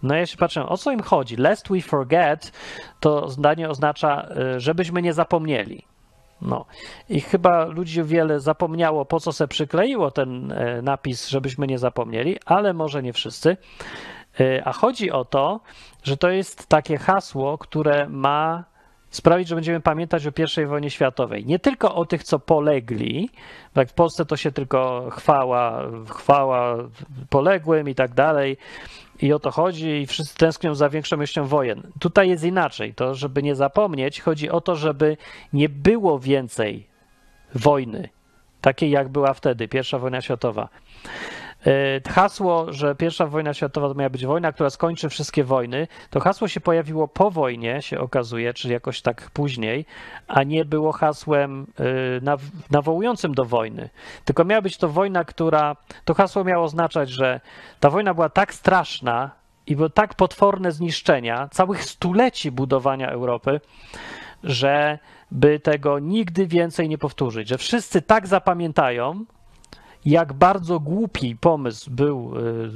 No 0.03 0.15
ja 0.15 0.27
się 0.27 0.37
patrzę, 0.37 0.67
o 0.67 0.77
co 0.77 0.93
im 0.93 1.03
chodzi? 1.03 1.37
Lest 1.37 1.69
We 1.69 1.81
Forget 1.81 2.53
to 3.01 3.29
zdanie 3.29 3.69
oznacza, 3.69 4.29
y, 4.57 4.61
żebyśmy 4.61 5.03
nie 5.03 5.13
zapomnieli. 5.13 5.90
No 6.43 6.65
i 7.09 7.21
chyba 7.21 7.65
ludzi 7.65 8.03
wiele 8.03 8.41
zapomniało, 8.41 9.05
po 9.05 9.21
co 9.21 9.33
se 9.33 9.49
przykleiło 9.49 10.11
ten 10.11 10.53
e, 10.53 10.83
napis, 10.83 11.29
żebyśmy 11.29 11.67
nie 11.67 11.79
zapomnieli, 11.79 12.37
ale 12.45 12.73
może 12.73 13.03
nie 13.03 13.13
wszyscy. 13.13 13.57
E, 14.41 14.63
a 14.65 14.73
chodzi 14.73 15.11
o 15.11 15.25
to, 15.25 15.61
że 16.03 16.17
to 16.17 16.31
jest 16.31 16.67
takie 16.67 16.99
hasło, 16.99 17.59
które 17.59 18.09
ma 18.09 18.65
sprawić, 19.11 19.49
że 19.49 19.55
będziemy 19.55 19.81
pamiętać 19.81 20.27
o 20.27 20.61
I 20.63 20.67
wojnie 20.67 20.91
światowej. 20.91 21.47
Nie 21.47 21.59
tylko 21.59 21.95
o 21.95 22.07
tych, 22.07 22.25
co 22.25 22.39
polegli, 22.39 23.31
w 23.87 23.93
Polsce 23.93 24.27
to 24.27 24.37
się 24.37 24.53
tylko 24.53 25.11
chwała, 25.11 25.83
chwała 26.09 26.77
poległym 27.31 27.89
i 27.89 27.95
tak 27.95 28.15
dalej, 28.15 28.57
i 29.23 29.33
o 29.33 29.39
to 29.39 29.51
chodzi, 29.51 29.89
i 29.89 30.07
wszyscy 30.07 30.37
tęsknią 30.37 30.75
za 30.75 30.89
większą 30.89 31.17
ilością 31.17 31.47
wojen. 31.47 31.83
Tutaj 31.99 32.29
jest 32.29 32.45
inaczej. 32.45 32.95
To, 32.95 33.15
żeby 33.15 33.43
nie 33.43 33.55
zapomnieć, 33.55 34.21
chodzi 34.21 34.51
o 34.51 34.61
to, 34.61 34.77
żeby 34.77 35.17
nie 35.53 35.69
było 35.69 36.19
więcej 36.19 36.87
wojny, 37.55 38.09
takiej 38.61 38.91
jak 38.91 39.09
była 39.09 39.35
wtedy, 39.35 39.69
pierwsza 39.69 39.99
wojna 39.99 40.21
światowa. 40.21 40.69
E, 41.67 42.11
Hasło, 42.11 42.73
że 42.73 42.95
pierwsza 42.95 43.27
wojna 43.27 43.55
światowa 43.55 43.89
to 43.89 43.95
miała 43.95 44.11
być 44.11 44.27
wojna, 44.27 44.53
która 44.53 44.71
skończy 44.71 45.09
wszystkie 45.09 45.45
wojny, 45.45 45.89
to 46.11 46.21
hasło 46.21 46.49
się 46.49 46.61
pojawiło 46.61 47.09
po 47.09 47.31
wojnie, 47.31 47.83
się 47.83 48.01
okazuje, 48.01 48.55
czy 48.55 48.69
jakoś 48.69 49.03
tak 49.03 49.31
później, 49.31 49.87
a 50.29 50.43
nie 50.43 50.65
było 50.65 50.93
hasłem 50.93 51.67
naw- 52.23 52.51
nawołującym 52.71 53.35
do 53.35 53.45
wojny. 53.45 53.91
Tylko 54.25 54.45
miała 54.45 54.63
być 54.63 54.77
to 54.77 54.89
wojna, 54.89 55.25
która. 55.25 55.77
To 56.05 56.15
hasło 56.15 56.45
miało 56.45 56.65
oznaczać, 56.65 57.11
że 57.11 57.41
ta 57.81 57.91
wojna 57.91 58.15
była 58.15 58.29
tak 58.29 58.55
straszna 58.55 59.31
i 59.67 59.77
było 59.77 59.89
tak 59.89 60.15
potworne 60.15 60.73
zniszczenia 60.73 61.49
całych 61.49 61.85
stuleci 61.85 62.51
budowania 62.51 63.11
Europy, 63.11 63.61
że 64.45 64.99
by 65.31 65.61
tego 65.61 65.99
nigdy 65.99 66.47
więcej 66.47 66.89
nie 66.89 66.99
powtórzyć, 66.99 67.49
że 67.49 67.59
wszyscy 67.59 68.03
tak 68.03 68.27
zapamiętają, 68.27 69.25
jak 70.05 70.33
bardzo 70.33 70.81
głupi 70.81 71.37
pomysł 71.37 71.91
był 71.91 72.39
y, 72.39 72.71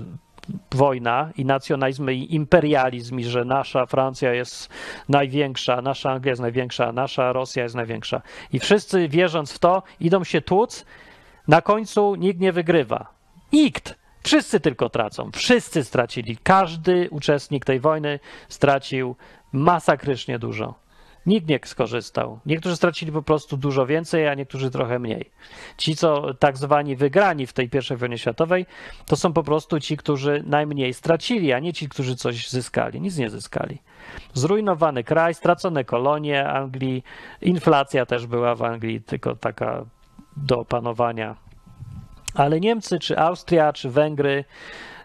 wojna 0.74 1.30
i 1.36 1.44
nacjonalizm 1.44 2.10
i 2.10 2.34
imperializm, 2.34 3.18
i 3.18 3.24
że 3.24 3.44
nasza 3.44 3.86
Francja 3.86 4.34
jest 4.34 4.68
największa, 5.08 5.82
nasza 5.82 6.10
Anglia 6.10 6.30
jest 6.30 6.42
największa, 6.42 6.92
nasza 6.92 7.32
Rosja 7.32 7.62
jest 7.62 7.74
największa. 7.74 8.22
I 8.52 8.58
wszyscy 8.58 9.08
wierząc 9.08 9.52
w 9.52 9.58
to, 9.58 9.82
idą 10.00 10.24
się 10.24 10.40
tłuc, 10.40 10.84
na 11.48 11.62
końcu 11.62 12.14
nikt 12.14 12.40
nie 12.40 12.52
wygrywa. 12.52 13.06
Nikt! 13.52 14.04
Wszyscy 14.22 14.60
tylko 14.60 14.88
tracą. 14.88 15.30
Wszyscy 15.34 15.84
stracili. 15.84 16.36
Każdy 16.42 17.08
uczestnik 17.10 17.64
tej 17.64 17.80
wojny 17.80 18.20
stracił 18.48 19.16
masakrycznie 19.52 20.38
dużo. 20.38 20.83
Nikt 21.26 21.48
nie 21.48 21.60
skorzystał. 21.64 22.40
Niektórzy 22.46 22.76
stracili 22.76 23.12
po 23.12 23.22
prostu 23.22 23.56
dużo 23.56 23.86
więcej, 23.86 24.28
a 24.28 24.34
niektórzy 24.34 24.70
trochę 24.70 24.98
mniej. 24.98 25.30
Ci, 25.76 25.96
co 25.96 26.34
tak 26.34 26.56
zwani 26.56 26.96
wygrani 26.96 27.46
w 27.46 27.52
tej 27.52 27.68
pierwszej 27.68 27.96
wojnie 27.96 28.18
światowej, 28.18 28.66
to 29.06 29.16
są 29.16 29.32
po 29.32 29.42
prostu 29.42 29.80
ci, 29.80 29.96
którzy 29.96 30.42
najmniej 30.46 30.94
stracili, 30.94 31.52
a 31.52 31.58
nie 31.58 31.72
ci, 31.72 31.88
którzy 31.88 32.16
coś 32.16 32.48
zyskali. 32.48 33.00
Nic 33.00 33.16
nie 33.16 33.30
zyskali. 33.30 33.78
Zrujnowany 34.34 35.04
kraj, 35.04 35.34
stracone 35.34 35.84
kolonie 35.84 36.48
Anglii, 36.48 37.04
inflacja 37.40 38.06
też 38.06 38.26
była 38.26 38.54
w 38.54 38.62
Anglii, 38.62 39.00
tylko 39.02 39.36
taka 39.36 39.84
do 40.36 40.58
opanowania. 40.58 41.36
Ale 42.34 42.60
Niemcy, 42.60 42.98
czy 42.98 43.18
Austria, 43.18 43.72
czy 43.72 43.90
Węgry, 43.90 44.44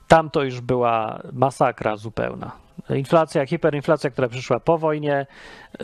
tam 0.07 0.30
to 0.30 0.43
już 0.43 0.61
była 0.61 1.22
masakra 1.34 1.97
zupełna. 1.97 2.68
Inflacja, 2.89 3.45
hiperinflacja, 3.45 4.09
która 4.09 4.27
przyszła 4.27 4.59
po 4.59 4.77
wojnie, 4.77 5.27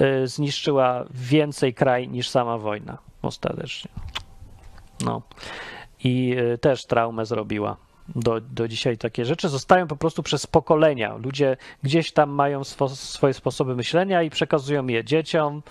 y, 0.01 0.27
zniszczyła 0.27 1.05
więcej 1.11 1.73
kraj 1.73 2.07
niż 2.07 2.29
sama 2.29 2.57
wojna 2.57 2.97
ostatecznie. 3.21 3.91
No. 5.05 5.21
I 6.03 6.35
y, 6.53 6.57
też 6.57 6.85
traumę 6.85 7.25
zrobiła. 7.25 7.77
Do, 8.15 8.41
do 8.41 8.67
dzisiaj 8.67 8.97
takie 8.97 9.25
rzeczy 9.25 9.49
zostają 9.49 9.87
po 9.87 9.95
prostu 9.95 10.23
przez 10.23 10.47
pokolenia. 10.47 11.15
Ludzie 11.15 11.57
gdzieś 11.83 12.11
tam 12.11 12.29
mają 12.29 12.63
swo, 12.63 12.89
swoje 12.89 13.33
sposoby 13.33 13.75
myślenia 13.75 14.23
i 14.23 14.29
przekazują 14.29 14.87
je 14.87 15.03
dzieciom 15.03 15.63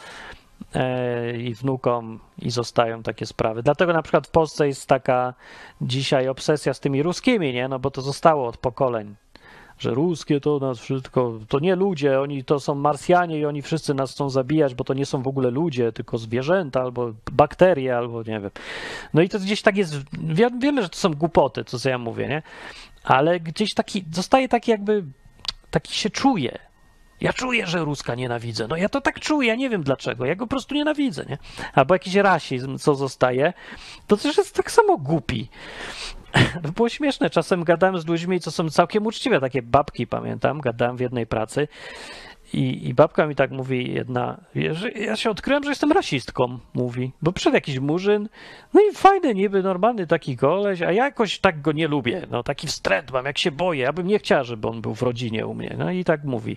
e, 0.75 1.37
i 1.37 1.55
wnukom 1.55 2.21
i 2.39 2.51
zostają 2.51 3.03
takie 3.03 3.27
sprawy. 3.27 3.63
Dlatego 3.63 3.93
na 3.93 4.03
przykład 4.03 4.27
w 4.27 4.31
Polsce 4.31 4.67
jest 4.67 4.87
taka 4.89 5.35
dzisiaj 5.81 6.29
obsesja 6.29 6.75
z 6.75 6.81
tymi 6.81 7.03
ruskimi, 7.03 7.53
nie? 7.53 7.69
No 7.69 7.79
bo 7.79 7.91
to 7.91 8.03
zostało 8.03 8.47
od 8.47 8.57
pokoleń 8.57 9.17
że 9.79 9.91
ruskie 9.91 10.41
to 10.41 10.59
nas 10.59 10.79
wszystko, 10.79 11.39
to 11.49 11.59
nie 11.59 11.77
ludzie, 11.77 12.21
oni 12.21 12.45
to 12.45 12.61
są 12.61 12.75
Marsjanie 12.75 13.39
i 13.39 13.47
oni 13.47 13.63
wszyscy 13.63 13.95
nas 13.95 14.13
chcą 14.13 14.31
zabijać, 14.31 14.75
bo 14.75 14.85
to 14.85 14.95
nie 14.95 15.07
są 15.07 15.23
w 15.23 15.29
ogóle 15.29 15.51
ludzie, 15.51 15.93
tylko 15.93 16.19
zwierzęta 16.19 16.81
albo 16.81 17.13
bakterie, 17.33 17.97
albo 17.97 18.23
nie 18.23 18.41
wiem. 18.41 18.51
No 19.15 19.23
i 19.23 19.29
to 19.29 19.39
gdzieś 19.39 19.63
tak 19.63 19.77
jest, 19.77 19.95
wie, 20.13 20.51
wiemy, 20.59 20.83
że 20.83 20.89
to 20.89 20.97
są 20.97 21.11
głupoty, 21.11 21.65
co 21.65 21.89
ja 21.89 21.99
mówię, 21.99 22.29
nie? 22.29 22.43
Ale 23.05 23.41
gdzieś 23.41 23.75
taki, 23.75 24.05
zostaje 24.13 24.49
taki 24.49 24.71
jakby, 24.71 25.05
taki 25.71 25.95
się 25.95 26.11
czuje. 26.11 26.59
Ja 27.21 27.33
czuję, 27.33 27.67
że 27.67 27.79
Ruska 27.79 28.15
nienawidzę. 28.15 28.67
No 28.69 28.77
ja 28.77 28.89
to 28.89 29.01
tak 29.01 29.21
czuję, 29.21 29.49
ja 29.49 29.55
nie 29.55 29.71
wiem 29.71 29.83
dlaczego. 29.83 30.27
Ja 30.27 30.35
go 30.35 30.47
po 30.47 30.51
prostu 30.51 30.75
nienawidzę, 30.75 31.25
nie? 31.29 31.39
Albo 31.75 31.95
jakiś 31.95 32.15
rasizm, 32.15 32.79
co 32.79 32.95
zostaje, 32.95 33.53
to 34.07 34.17
też 34.17 34.37
jest 34.37 34.57
tak 34.57 34.71
samo 34.71 34.99
głupi. 34.99 35.49
Było 36.77 36.89
śmieszne. 36.89 37.31
Czasem 37.31 37.65
gadałem 37.65 37.99
z 37.99 38.07
ludźmi, 38.07 38.41
co 38.41 38.51
są 38.51 38.71
całkiem 38.71 39.07
uczciwe, 39.07 39.41
takie 39.41 39.63
babki, 39.63 40.07
pamiętam, 40.07 40.61
gadałem 40.61 40.97
w 40.97 41.01
jednej 41.01 41.27
pracy 41.27 41.69
i, 42.55 42.89
i 42.89 42.95
babka 42.95 43.27
mi 43.27 43.35
tak 43.35 43.51
mówi 43.51 43.95
jedna, 43.95 44.41
że 44.71 44.91
ja 44.91 45.17
się 45.17 45.31
odkryłem, 45.31 45.65
że 45.65 45.71
jestem 45.71 45.93
rasistką, 45.93 46.59
mówi, 46.75 47.13
bo 47.23 47.33
przed 47.33 47.55
jakiś 47.55 47.79
murzyn, 47.79 48.29
no 48.75 48.81
i 48.81 48.95
fajny, 48.95 49.35
niby 49.35 49.63
normalny 49.63 50.07
taki 50.07 50.37
koleś, 50.37 50.83
a 50.83 50.93
ja 50.93 51.05
jakoś 51.05 51.39
tak 51.39 51.61
go 51.61 51.73
nie 51.73 51.89
lubię, 51.89 52.27
no 52.31 52.43
taki 52.43 52.67
wstręt 52.67 53.13
mam, 53.13 53.25
jak 53.25 53.39
się 53.39 53.51
boję, 53.51 53.83
ja 53.83 53.93
bym 53.93 54.07
nie 54.07 54.19
chciała, 54.19 54.43
żeby 54.43 54.69
on 54.69 54.81
był 54.81 54.95
w 54.95 55.03
rodzinie 55.03 55.47
u 55.47 55.55
mnie, 55.55 55.75
no 55.79 55.91
i 55.91 56.05
tak 56.05 56.25
mówi. 56.25 56.57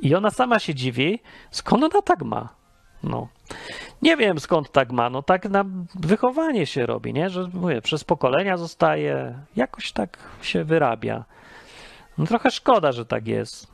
I 0.00 0.14
ona 0.14 0.30
sama 0.30 0.58
się 0.58 0.74
dziwi, 0.74 1.18
skąd 1.50 1.84
ona 1.84 2.02
tak 2.02 2.22
ma, 2.22 2.48
no. 3.02 3.28
Nie 4.02 4.16
wiem 4.16 4.40
skąd 4.40 4.72
tak 4.72 4.92
ma, 4.92 5.10
no 5.10 5.22
tak 5.22 5.48
na 5.48 5.64
wychowanie 5.94 6.66
się 6.66 6.86
robi, 6.86 7.12
nie? 7.12 7.30
Że 7.30 7.48
mówię, 7.52 7.82
przez 7.82 8.04
pokolenia 8.04 8.56
zostaje, 8.56 9.38
jakoś 9.56 9.92
tak 9.92 10.18
się 10.42 10.64
wyrabia. 10.64 11.24
No 12.18 12.26
trochę 12.26 12.50
szkoda, 12.50 12.92
że 12.92 13.06
tak 13.06 13.26
jest. 13.26 13.66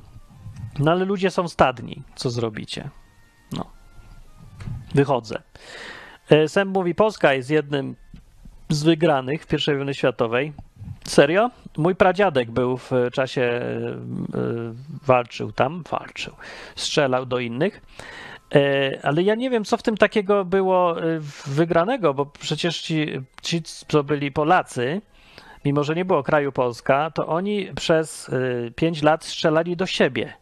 No 0.79 0.91
ale 0.91 1.05
ludzie 1.05 1.31
są 1.31 1.49
stadni, 1.49 2.03
co 2.15 2.31
zrobicie? 2.31 2.91
No. 3.53 3.67
Wychodzę. 4.95 5.43
E, 6.31 6.49
Sem 6.49 6.69
mówi, 6.69 6.95
Polska 6.95 7.35
jest 7.35 7.51
jednym 7.51 7.97
z 8.69 8.83
wygranych 8.83 9.45
w 9.45 9.53
I 9.53 9.77
wojny 9.77 9.95
światowej. 9.95 10.53
Serio? 11.05 11.51
Mój 11.77 11.95
pradziadek 11.95 12.51
był 12.51 12.77
w 12.77 12.91
czasie, 13.13 13.43
e, 13.43 13.63
e, 13.63 13.97
walczył 15.07 15.53
tam, 15.53 15.83
walczył, 15.91 16.35
strzelał 16.77 17.27
do 17.27 17.39
innych. 17.39 17.81
E, 18.55 18.99
Ale 19.03 19.23
ja 19.23 19.35
nie 19.35 19.51
wiem, 19.51 19.65
co 19.65 19.77
w 19.77 19.83
tym 19.83 19.97
takiego 19.97 20.45
było 20.45 21.03
e, 21.03 21.21
wygranego, 21.47 22.15
bo 22.15 22.27
przecież 22.27 22.81
ci, 22.81 23.07
ci 23.43 23.63
co 23.63 24.05
byli 24.05 24.33
Polacy, 24.33 25.01
mimo 25.65 25.85
że 25.85 25.95
nie 25.95 26.05
było 26.05 26.23
kraju 26.23 26.53
Polska, 26.53 27.11
to 27.11 27.27
oni 27.27 27.69
przez 27.75 28.29
e, 28.29 28.71
pięć 28.71 29.03
lat 29.03 29.25
strzelali 29.25 29.77
do 29.77 29.87
siebie. 29.87 30.33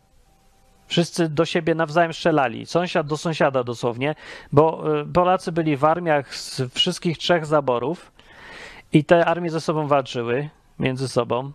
Wszyscy 0.87 1.29
do 1.29 1.45
siebie 1.45 1.75
nawzajem 1.75 2.13
strzelali, 2.13 2.67
sąsiad 2.67 3.07
do 3.07 3.17
sąsiada 3.17 3.65
dosłownie, 3.65 4.15
bo 4.53 4.85
e, 5.01 5.05
Polacy 5.05 5.53
byli 5.53 5.77
w 5.77 5.85
armiach 5.85 6.35
z 6.37 6.63
wszystkich 6.75 7.19
trzech 7.19 7.47
zaborów 7.47 8.13
i 8.93 9.05
te 9.05 9.25
armie 9.25 9.51
ze 9.51 9.61
sobą 9.61 9.87
walczyły 9.87 10.49
między 10.79 11.09
sobą 11.09 11.47
e, 11.47 11.53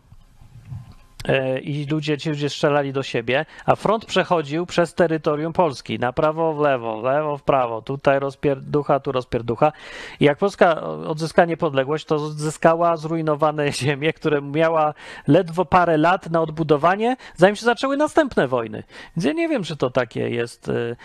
i 1.62 1.86
ludzie, 1.92 2.18
ci 2.18 2.30
ludzie 2.30 2.50
strzelali 2.50 2.94
do 2.94 3.04
siebie, 3.04 3.46
a 3.66 3.76
front 3.76 4.06
przechodził 4.06 4.66
przez 4.66 4.94
terytorium 4.94 5.54
Polski, 5.54 6.00
na 6.00 6.14
prawo, 6.14 6.54
w 6.54 6.60
lewo, 6.60 7.02
w 7.02 7.04
lewo, 7.04 7.38
w 7.38 7.44
prawo, 7.44 7.82
tutaj 7.82 8.20
rozpierducha, 8.20 9.00
tu 9.00 9.12
rozpierducha. 9.12 9.72
I 10.20 10.26
jak 10.26 10.38
Polska 10.38 10.82
odzyska 10.82 11.46
niepodległość, 11.46 12.06
to 12.06 12.16
odzyskała 12.16 12.98
zrujnowane 12.98 13.72
ziemie, 13.84 14.14
które 14.14 14.42
miała 14.42 14.94
ledwo 15.28 15.66
parę 15.66 15.98
lat 15.98 16.30
na 16.30 16.42
odbudowanie, 16.42 17.18
zanim 17.36 17.56
się 17.56 17.66
zaczęły 17.66 17.98
następne 17.98 18.48
wojny. 18.48 18.84
Więc 19.18 19.26
ja 19.26 19.34
nie 19.34 19.50
wiem, 19.50 19.64
czy 19.64 19.78
to 19.78 19.90
takie 19.90 20.30
jest 20.30 20.70
y, 20.70 20.96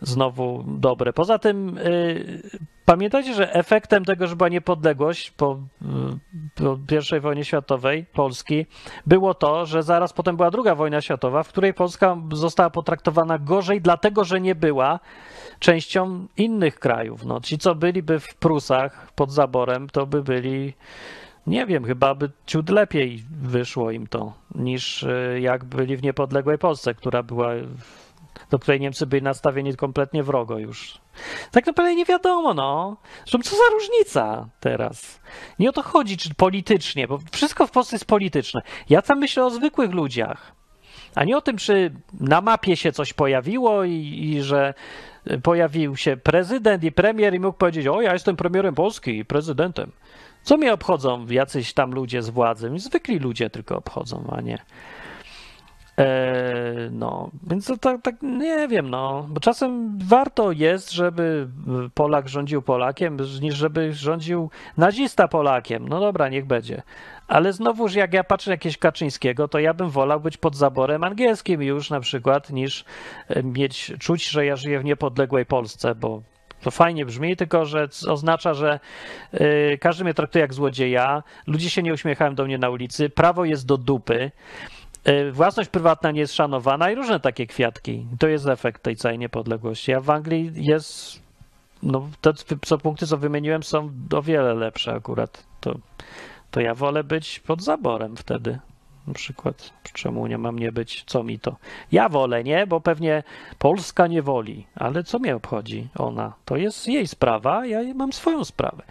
znowu 0.00 0.64
dobre. 0.66 1.12
Poza 1.12 1.38
tym 1.38 1.78
y, 1.78 2.42
pamiętajcie, 2.84 3.34
że 3.34 3.52
efektem 3.52 4.04
tego, 4.04 4.26
że 4.26 4.36
była 4.36 4.48
niepodległość 4.48 5.30
po, 5.30 5.58
y, 5.82 6.62
po 6.62 7.16
I 7.16 7.20
wojnie 7.20 7.44
światowej 7.44 8.06
Polski, 8.12 8.66
było 9.06 9.34
to, 9.34 9.66
że 9.66 9.82
zaraz 9.82 10.12
potem 10.12 10.36
była 10.36 10.50
druga 10.50 10.74
wojna 10.74 11.00
światowa, 11.00 11.42
w 11.42 11.48
której 11.48 11.74
Polska 11.74 12.16
została 12.32 12.70
potraktowana 12.70 13.38
gorzej, 13.38 13.80
dlatego 13.80 14.24
że 14.24 14.40
nie 14.40 14.54
była 14.54 15.00
częścią 15.58 16.26
innych 16.36 16.78
krajów. 16.78 17.24
No, 17.24 17.40
ci, 17.40 17.58
co 17.58 17.74
byliby 17.74 18.20
w 18.20 18.34
Prusach 18.34 19.12
pod 19.12 19.32
zaborem, 19.32 19.88
to 19.88 20.06
by 20.06 20.22
byli 20.22 20.74
nie 21.46 21.66
wiem, 21.66 21.84
chyba 21.84 22.14
by 22.14 22.30
ciut 22.46 22.70
lepiej 22.70 23.22
wyszło 23.30 23.90
im 23.90 24.06
to, 24.06 24.32
niż 24.54 25.02
y, 25.02 25.38
jak 25.40 25.64
byli 25.64 25.96
w 25.96 26.02
niepodległej 26.02 26.58
Polsce, 26.58 26.94
która 26.94 27.22
była, 27.22 27.50
do 28.50 28.58
której 28.58 28.80
Niemcy 28.80 29.06
byli 29.06 29.22
nastawieni 29.22 29.76
kompletnie 29.76 30.22
wrogo 30.22 30.58
już. 30.58 30.98
Tak 31.50 31.66
naprawdę 31.66 31.94
nie 31.94 32.04
wiadomo, 32.04 32.54
no. 32.54 32.96
Zresztą 33.26 33.50
co 33.50 33.56
za 33.56 33.62
różnica 33.72 34.48
teraz? 34.60 35.20
Nie 35.58 35.68
o 35.70 35.72
to 35.72 35.82
chodzi, 35.82 36.16
czy 36.16 36.34
politycznie, 36.34 37.08
bo 37.08 37.18
wszystko 37.32 37.66
w 37.66 37.70
Polsce 37.70 37.96
jest 37.96 38.04
polityczne. 38.04 38.62
Ja 38.88 39.02
tam 39.02 39.18
myślę 39.18 39.44
o 39.44 39.50
zwykłych 39.50 39.92
ludziach, 39.92 40.52
a 41.14 41.24
nie 41.24 41.36
o 41.36 41.40
tym, 41.40 41.56
czy 41.56 41.92
na 42.20 42.40
mapie 42.40 42.76
się 42.76 42.92
coś 42.92 43.12
pojawiło 43.12 43.84
i, 43.84 43.92
i 43.92 44.42
że 44.42 44.74
pojawił 45.42 45.96
się 45.96 46.16
prezydent 46.16 46.84
i 46.84 46.92
premier 46.92 47.34
i 47.34 47.40
mógł 47.40 47.58
powiedzieć, 47.58 47.86
o 47.86 48.00
ja 48.00 48.12
jestem 48.12 48.36
premierem 48.36 48.74
Polski 48.74 49.18
i 49.18 49.24
prezydentem. 49.24 49.92
Co 50.42 50.56
mnie 50.56 50.72
obchodzą 50.72 51.26
jacyś 51.26 51.72
tam 51.72 51.92
ludzie 51.92 52.22
z 52.22 52.30
władzy? 52.30 52.70
Zwykli 52.76 53.18
ludzie 53.18 53.50
tylko 53.50 53.76
obchodzą, 53.76 54.30
a 54.36 54.40
nie. 54.40 54.58
E, 55.98 56.88
no, 56.92 57.30
więc 57.50 57.66
to 57.66 57.76
tak, 57.76 58.02
tak 58.02 58.14
nie 58.22 58.68
wiem, 58.68 58.90
no, 58.90 59.26
bo 59.28 59.40
czasem 59.40 59.98
warto 59.98 60.52
jest, 60.52 60.92
żeby 60.92 61.48
Polak 61.94 62.28
rządził 62.28 62.62
Polakiem, 62.62 63.16
niż 63.40 63.54
żeby 63.54 63.92
rządził 63.92 64.50
nazista 64.76 65.28
Polakiem. 65.28 65.88
No 65.88 66.00
dobra, 66.00 66.28
niech 66.28 66.46
będzie. 66.46 66.82
Ale 67.28 67.52
znowuż, 67.52 67.94
jak 67.94 68.12
ja 68.12 68.24
patrzę 68.24 68.50
jakiegoś 68.50 68.78
Kaczyńskiego, 68.78 69.48
to 69.48 69.58
ja 69.58 69.74
bym 69.74 69.90
wolał 69.90 70.20
być 70.20 70.36
pod 70.36 70.56
zaborem 70.56 71.04
angielskim 71.04 71.62
już 71.62 71.90
na 71.90 72.00
przykład, 72.00 72.50
niż 72.50 72.84
e, 73.28 73.42
mieć, 73.42 73.92
czuć, 74.00 74.28
że 74.28 74.46
ja 74.46 74.56
żyję 74.56 74.80
w 74.80 74.84
niepodległej 74.84 75.46
Polsce, 75.46 75.94
bo 75.94 76.22
to 76.60 76.70
fajnie 76.70 77.06
brzmi, 77.06 77.36
tylko 77.36 77.66
że 77.66 77.88
oznacza, 78.08 78.54
że 78.54 78.80
y, 79.34 79.78
każdy 79.80 80.04
mnie 80.04 80.14
traktuje 80.14 80.42
jak 80.42 80.54
złodzieja, 80.54 81.22
ludzie 81.46 81.70
się 81.70 81.82
nie 81.82 81.92
uśmiechają 81.92 82.34
do 82.34 82.44
mnie 82.44 82.58
na 82.58 82.70
ulicy, 82.70 83.10
prawo 83.10 83.44
jest 83.44 83.66
do 83.66 83.76
dupy, 83.76 84.30
własność 85.32 85.70
prywatna 85.70 86.10
nie 86.10 86.20
jest 86.20 86.34
szanowana 86.34 86.90
i 86.90 86.94
różne 86.94 87.20
takie 87.20 87.46
kwiatki. 87.46 88.06
To 88.18 88.28
jest 88.28 88.48
efekt 88.48 88.82
tej 88.82 88.96
całej 88.96 89.18
niepodległości. 89.18 89.94
A 89.94 90.00
w 90.00 90.10
Anglii 90.10 90.52
jest, 90.56 91.22
no 91.82 92.08
te 92.20 92.32
co 92.62 92.78
punkty, 92.78 93.06
co 93.06 93.16
wymieniłem, 93.16 93.62
są 93.62 93.90
o 94.14 94.22
wiele 94.22 94.54
lepsze 94.54 94.92
akurat. 94.92 95.44
To, 95.60 95.74
to 96.50 96.60
ja 96.60 96.74
wolę 96.74 97.04
być 97.04 97.40
pod 97.40 97.62
zaborem 97.62 98.16
wtedy. 98.16 98.58
Na 99.06 99.14
przykład, 99.14 99.72
czemu 99.92 100.26
nie 100.26 100.38
mam 100.38 100.58
nie 100.58 100.72
być, 100.72 101.04
co 101.06 101.22
mi 101.22 101.38
to? 101.38 101.56
Ja 101.92 102.08
wolę, 102.08 102.44
nie? 102.44 102.66
Bo 102.66 102.80
pewnie 102.80 103.22
Polska 103.58 104.06
nie 104.06 104.22
woli, 104.22 104.66
ale 104.74 105.04
co 105.04 105.18
mnie 105.18 105.36
obchodzi 105.36 105.88
ona? 105.98 106.32
To 106.44 106.56
jest 106.56 106.88
jej 106.88 107.06
sprawa, 107.06 107.66
ja 107.66 107.94
mam 107.94 108.12
swoją 108.12 108.44
sprawę. 108.44 108.82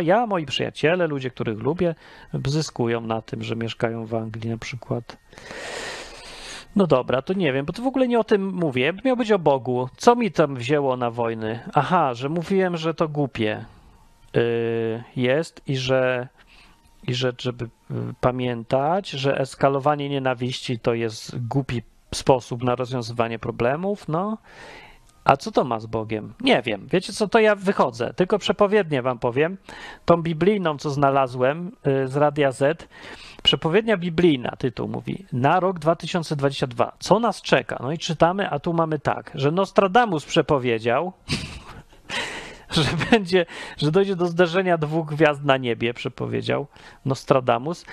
Ja, 0.00 0.26
moi 0.26 0.46
przyjaciele, 0.46 1.06
ludzie, 1.06 1.30
których 1.30 1.58
lubię, 1.58 1.94
zyskują 2.44 3.00
na 3.00 3.22
tym, 3.22 3.42
że 3.42 3.56
mieszkają 3.56 4.06
w 4.06 4.14
Anglii 4.14 4.50
na 4.50 4.58
przykład. 4.58 5.16
No 6.76 6.86
dobra, 6.86 7.22
to 7.22 7.32
nie 7.32 7.52
wiem, 7.52 7.66
bo 7.66 7.72
to 7.72 7.82
w 7.82 7.86
ogóle 7.86 8.08
nie 8.08 8.18
o 8.18 8.24
tym 8.24 8.54
mówię. 8.54 8.92
Miał 9.04 9.16
być 9.16 9.32
o 9.32 9.38
Bogu. 9.38 9.88
Co 9.96 10.16
mi 10.16 10.30
tam 10.30 10.56
wzięło 10.56 10.96
na 10.96 11.10
wojny? 11.10 11.60
Aha, 11.74 12.14
że 12.14 12.28
mówiłem, 12.28 12.76
że 12.76 12.94
to 12.94 13.08
głupie 13.08 13.64
yy, 14.34 14.42
jest 15.16 15.62
i 15.66 15.76
że 15.76 16.28
i 17.06 17.14
że, 17.14 17.32
żeby 17.38 17.64
y, 17.64 17.68
pamiętać, 18.20 19.10
że 19.10 19.38
eskalowanie 19.38 20.08
nienawiści 20.08 20.78
to 20.78 20.94
jest 20.94 21.46
głupi 21.48 21.82
sposób 22.14 22.62
na 22.62 22.74
rozwiązywanie 22.74 23.38
problemów, 23.38 24.08
no. 24.08 24.38
A 25.30 25.36
co 25.36 25.52
to 25.52 25.64
ma 25.64 25.80
z 25.80 25.86
Bogiem? 25.86 26.34
Nie 26.40 26.62
wiem. 26.62 26.86
Wiecie 26.92 27.12
co, 27.12 27.28
to 27.28 27.38
ja 27.38 27.54
wychodzę. 27.54 28.14
Tylko 28.16 28.38
przepowiednie 28.38 29.02
wam 29.02 29.18
powiem. 29.18 29.56
Tą 30.04 30.22
biblijną, 30.22 30.78
co 30.78 30.90
znalazłem 30.90 31.72
y, 31.86 32.08
z 32.08 32.16
Radia 32.16 32.52
Z. 32.52 32.88
Przepowiednia 33.42 33.96
biblijna, 33.96 34.56
tytuł 34.58 34.88
mówi, 34.88 35.26
na 35.32 35.60
rok 35.60 35.78
2022. 35.78 36.92
Co 36.98 37.20
nas 37.20 37.42
czeka? 37.42 37.78
No 37.82 37.92
i 37.92 37.98
czytamy, 37.98 38.50
a 38.50 38.58
tu 38.58 38.72
mamy 38.72 38.98
tak, 38.98 39.30
że 39.34 39.50
Nostradamus 39.50 40.24
przepowiedział, 40.24 41.12
że 42.70 42.84
będzie, 43.10 43.46
że 43.76 43.90
dojdzie 43.90 44.16
do 44.16 44.26
zderzenia 44.26 44.78
dwóch 44.78 45.06
gwiazd 45.06 45.44
na 45.44 45.56
niebie, 45.56 45.94
przepowiedział 45.94 46.66
Nostradamus. 47.04 47.84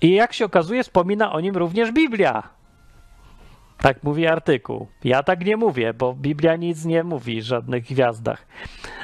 I 0.00 0.10
jak 0.10 0.32
się 0.32 0.44
okazuje, 0.44 0.82
wspomina 0.82 1.32
o 1.32 1.40
nim 1.40 1.56
również 1.56 1.92
Biblia. 1.92 2.59
Tak 3.82 4.02
mówi 4.02 4.26
artykuł. 4.26 4.86
Ja 5.04 5.22
tak 5.22 5.44
nie 5.44 5.56
mówię, 5.56 5.94
bo 5.94 6.14
Biblia 6.14 6.56
nic 6.56 6.84
nie 6.84 7.04
mówi, 7.04 7.42
żadnych 7.42 7.84
gwiazdach. 7.84 8.46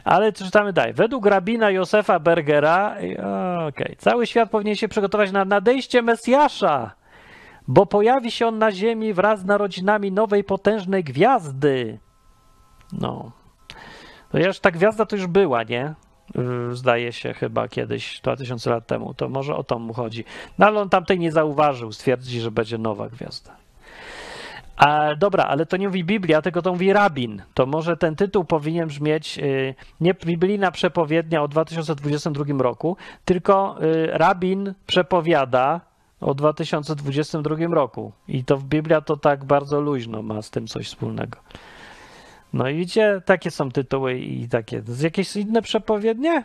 Ale 0.05 0.33
czytamy 0.33 0.73
dalej. 0.73 0.93
Według 0.93 1.27
rabina 1.27 1.71
Josefa 1.71 2.19
Bergera, 2.19 2.97
okay, 3.69 3.97
cały 3.99 4.27
świat 4.27 4.51
powinien 4.51 4.75
się 4.75 4.89
przygotować 4.89 5.33
na 5.33 5.45
nadejście 5.45 6.03
Mesjasza, 6.03 6.95
bo 7.69 7.87
pojawi 7.87 8.31
się 8.31 8.47
on 8.47 8.59
na 8.59 8.73
ziemi 8.73 9.13
wraz 9.13 9.41
z 9.41 9.45
narodzinami 9.45 10.13
nowej, 10.13 10.45
potężnej 10.45 11.05
gwiazdy. 11.05 11.99
No, 12.93 13.33
no 14.33 14.41
już 14.41 14.61
ta 14.61 14.71
gwiazda 14.71 15.07
to 15.07 15.17
już 15.17 15.27
była, 15.27 15.63
nie? 15.63 15.95
Zdaje 16.73 17.13
się 17.13 17.35
chyba 17.35 17.69
kiedyś, 17.69 18.21
2000 18.21 18.71
lat 18.71 18.87
temu. 18.87 19.15
To 19.15 19.29
może 19.29 19.57
o 19.57 19.65
to 19.65 19.79
mu 19.79 19.93
chodzi. 19.93 20.25
No 20.59 20.67
ale 20.67 20.81
on 20.81 20.89
tamtej 20.89 21.19
nie 21.19 21.33
zauważył, 21.33 21.93
stwierdzi, 21.93 22.41
że 22.41 22.51
będzie 22.51 22.79
nowa 22.79 23.09
gwiazda. 23.09 23.66
A, 24.77 25.15
dobra, 25.15 25.45
ale 25.45 25.67
to 25.67 25.77
nie 25.77 25.87
mówi 25.87 26.05
Biblia, 26.05 26.43
tylko 26.43 26.63
to 26.63 26.73
mówi 26.73 26.93
rabin. 26.93 27.43
To 27.55 27.67
może 27.67 27.97
ten 27.97 28.17
tytuł 28.17 28.45
powinien 28.45 28.89
brzmieć 28.89 29.39
y, 29.39 29.75
nie 30.01 30.15
biblijna 30.15 30.71
przepowiednia 30.71 31.43
o 31.43 31.49
2022 31.49 32.45
roku, 32.59 32.97
tylko 33.25 33.77
y, 33.83 34.07
rabin 34.07 34.75
przepowiada 34.87 35.81
o 36.21 36.35
2022 36.35 37.57
roku. 37.71 38.13
I 38.29 38.45
to 38.45 38.57
w 38.57 38.65
Biblia 38.65 39.01
to 39.01 39.17
tak 39.17 39.45
bardzo 39.45 39.81
luźno 39.81 40.23
ma 40.23 40.43
z 40.43 40.51
tym 40.51 40.67
coś 40.67 40.87
wspólnego. 40.87 41.39
No 42.53 42.69
i 42.69 42.77
widzicie, 42.77 43.23
takie 43.25 43.51
są 43.51 43.71
tytuły 43.71 44.19
i 44.19 44.49
takie. 44.49 44.83
Z 44.83 45.01
jakieś 45.01 45.37
inne 45.37 45.63
przepowiednie? 45.63 46.45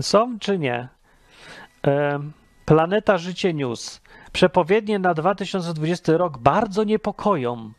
Są 0.00 0.38
czy 0.38 0.58
nie? 0.58 0.88
Planeta 2.64 3.18
Życie 3.18 3.54
News. 3.54 4.00
Przepowiednie 4.32 4.98
na 4.98 5.14
2020 5.14 6.16
rok 6.16 6.38
bardzo 6.38 6.84
niepokoją. 6.84 7.72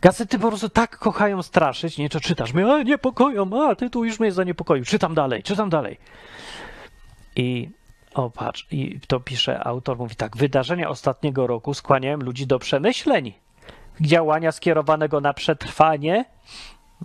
Gazety 0.00 0.38
po 0.38 0.48
prostu 0.48 0.68
tak 0.68 0.98
kochają 0.98 1.42
straszyć. 1.42 1.98
Nie, 1.98 2.08
to 2.08 2.20
czytasz, 2.20 2.52
mnie 2.52 2.74
a, 2.74 2.82
niepokoją, 2.82 3.68
a 3.68 3.74
tytuł 3.74 4.04
już 4.04 4.20
mnie 4.20 4.32
zaniepokoił. 4.32 4.84
Czytam 4.84 5.14
dalej, 5.14 5.42
czytam 5.42 5.70
dalej. 5.70 5.98
I 7.36 7.70
o, 8.14 8.30
patrz, 8.30 8.66
i 8.70 9.00
to 9.06 9.20
pisze 9.20 9.64
autor, 9.66 9.98
mówi 9.98 10.16
tak, 10.16 10.36
wydarzenia 10.36 10.88
ostatniego 10.88 11.46
roku 11.46 11.74
skłaniają 11.74 12.18
ludzi 12.18 12.46
do 12.46 12.58
przemyśleń 12.58 13.32
działania 14.00 14.52
skierowanego 14.52 15.20
na 15.20 15.34
przetrwanie 15.34 16.24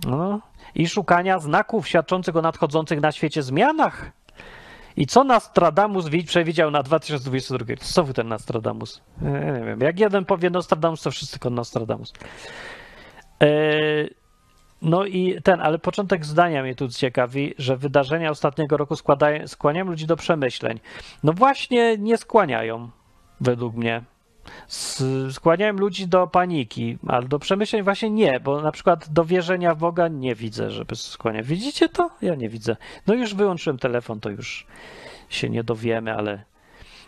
no, 0.06 0.40
i 0.74 0.88
szukania 0.88 1.38
znaków 1.38 1.88
świadczących 1.88 2.36
o 2.36 2.42
nadchodzących 2.42 3.00
na 3.00 3.12
świecie 3.12 3.42
zmianach. 3.42 4.10
I 4.96 5.06
co 5.06 5.24
Nostradamus 5.24 6.06
przewidział 6.26 6.70
na 6.70 6.82
2022? 6.82 7.76
Co 7.80 8.04
wy 8.04 8.14
ten 8.14 8.28
Nostradamus? 8.28 9.02
nie 9.22 9.66
wiem. 9.66 9.80
Jak 9.80 10.00
jeden 10.00 10.24
powie 10.24 10.50
Nostradamus, 10.50 11.02
to 11.02 11.10
wszyscy 11.10 11.32
tylko 11.32 11.50
Nostradamus. 11.50 12.12
E, 13.42 13.46
no 14.82 15.04
i 15.04 15.42
ten, 15.42 15.60
ale 15.60 15.78
początek 15.78 16.24
zdania 16.24 16.62
mnie 16.62 16.74
tu 16.74 16.88
ciekawi, 16.88 17.54
że 17.58 17.76
wydarzenia 17.76 18.30
ostatniego 18.30 18.76
roku 18.76 18.96
składają, 18.96 19.48
skłaniają 19.48 19.86
ludzi 19.86 20.06
do 20.06 20.16
przemyśleń. 20.16 20.80
No 21.22 21.32
właśnie 21.32 21.98
nie 21.98 22.16
skłaniają, 22.16 22.90
według 23.40 23.74
mnie 23.74 24.02
skłaniałem 25.30 25.78
ludzi 25.78 26.08
do 26.08 26.26
paniki, 26.26 26.98
ale 27.08 27.28
do 27.28 27.38
przemyśleń 27.38 27.82
właśnie 27.82 28.10
nie, 28.10 28.40
bo 28.40 28.62
na 28.62 28.72
przykład 28.72 29.08
do 29.08 29.24
wierzenia 29.24 29.74
w 29.74 29.78
Boga 29.78 30.08
nie 30.08 30.34
widzę, 30.34 30.70
żeby 30.70 30.96
skłaniać. 30.96 31.46
Widzicie 31.46 31.88
to? 31.88 32.10
Ja 32.22 32.34
nie 32.34 32.48
widzę. 32.48 32.76
No 33.06 33.14
już 33.14 33.34
wyłączyłem 33.34 33.78
telefon, 33.78 34.20
to 34.20 34.30
już 34.30 34.66
się 35.28 35.50
nie 35.50 35.64
dowiemy, 35.64 36.14
ale 36.14 36.44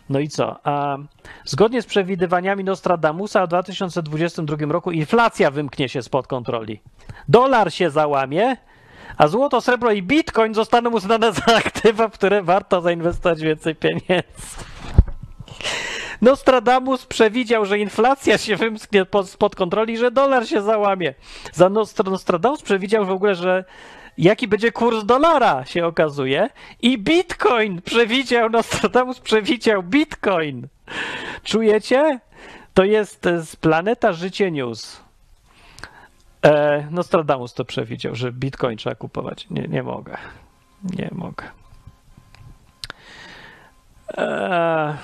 no 0.09 0.19
i 0.19 0.29
co? 0.29 0.67
A 0.67 0.97
zgodnie 1.45 1.83
z 1.83 1.87
przewidywaniami 1.87 2.65
Nostradamusa 2.65 3.47
w 3.47 3.49
2022 3.49 4.57
roku 4.69 4.91
inflacja 4.91 5.51
wymknie 5.51 5.89
się 5.89 6.03
spod 6.03 6.27
kontroli. 6.27 6.81
Dolar 7.29 7.73
się 7.73 7.91
załamie, 7.91 8.57
a 9.17 9.29
złoto, 9.29 9.61
srebro 9.61 9.93
i 9.93 10.03
bitcoin 10.03 10.55
zostaną 10.55 10.91
uznane 10.91 11.33
za 11.33 11.57
aktywa, 11.57 12.09
w 12.09 12.13
które 12.13 12.43
warto 12.43 12.81
zainwestować 12.81 13.41
więcej 13.41 13.75
pieniędzy. 13.75 14.23
Nostradamus 16.21 17.07
przewidział, 17.07 17.65
że 17.65 17.79
inflacja 17.79 18.39
się 18.39 18.57
wymsknie 18.57 19.05
pod, 19.05 19.31
spod 19.31 19.57
kontroli, 19.57 19.99
że 19.99 20.11
dolar 20.11 20.47
się 20.49 20.63
załamie. 20.63 21.15
Za 21.53 21.69
Nostradamus 22.05 22.63
przewidział 22.63 23.07
w 23.07 23.11
ogóle, 23.11 23.35
że 23.35 23.65
jaki 24.19 24.49
będzie 24.49 24.73
kurs 24.73 25.05
dolara, 25.05 25.65
się 25.65 25.87
okazuje. 25.87 26.51
I 26.83 26.99
bitcoin 26.99 27.83
przewidział, 27.83 28.51
Nostradamus 28.51 29.21
przewidział 29.21 29.83
bitcoin. 29.83 30.69
Czujecie? 31.45 32.21
To 32.75 32.85
jest 32.85 33.23
z 33.23 33.57
Planeta 33.57 34.13
Życie 34.13 34.51
News. 34.51 35.01
E, 36.43 36.87
Nostradamus 36.91 37.55
to 37.55 37.65
przewidział, 37.65 38.15
że 38.15 38.33
bitcoin 38.33 38.79
trzeba 38.79 38.95
kupować. 38.95 39.47
Nie, 39.51 39.63
nie 39.63 39.83
mogę. 39.83 40.17
Nie 40.85 41.11
mogę. 41.13 41.45
Eee. 44.17 44.95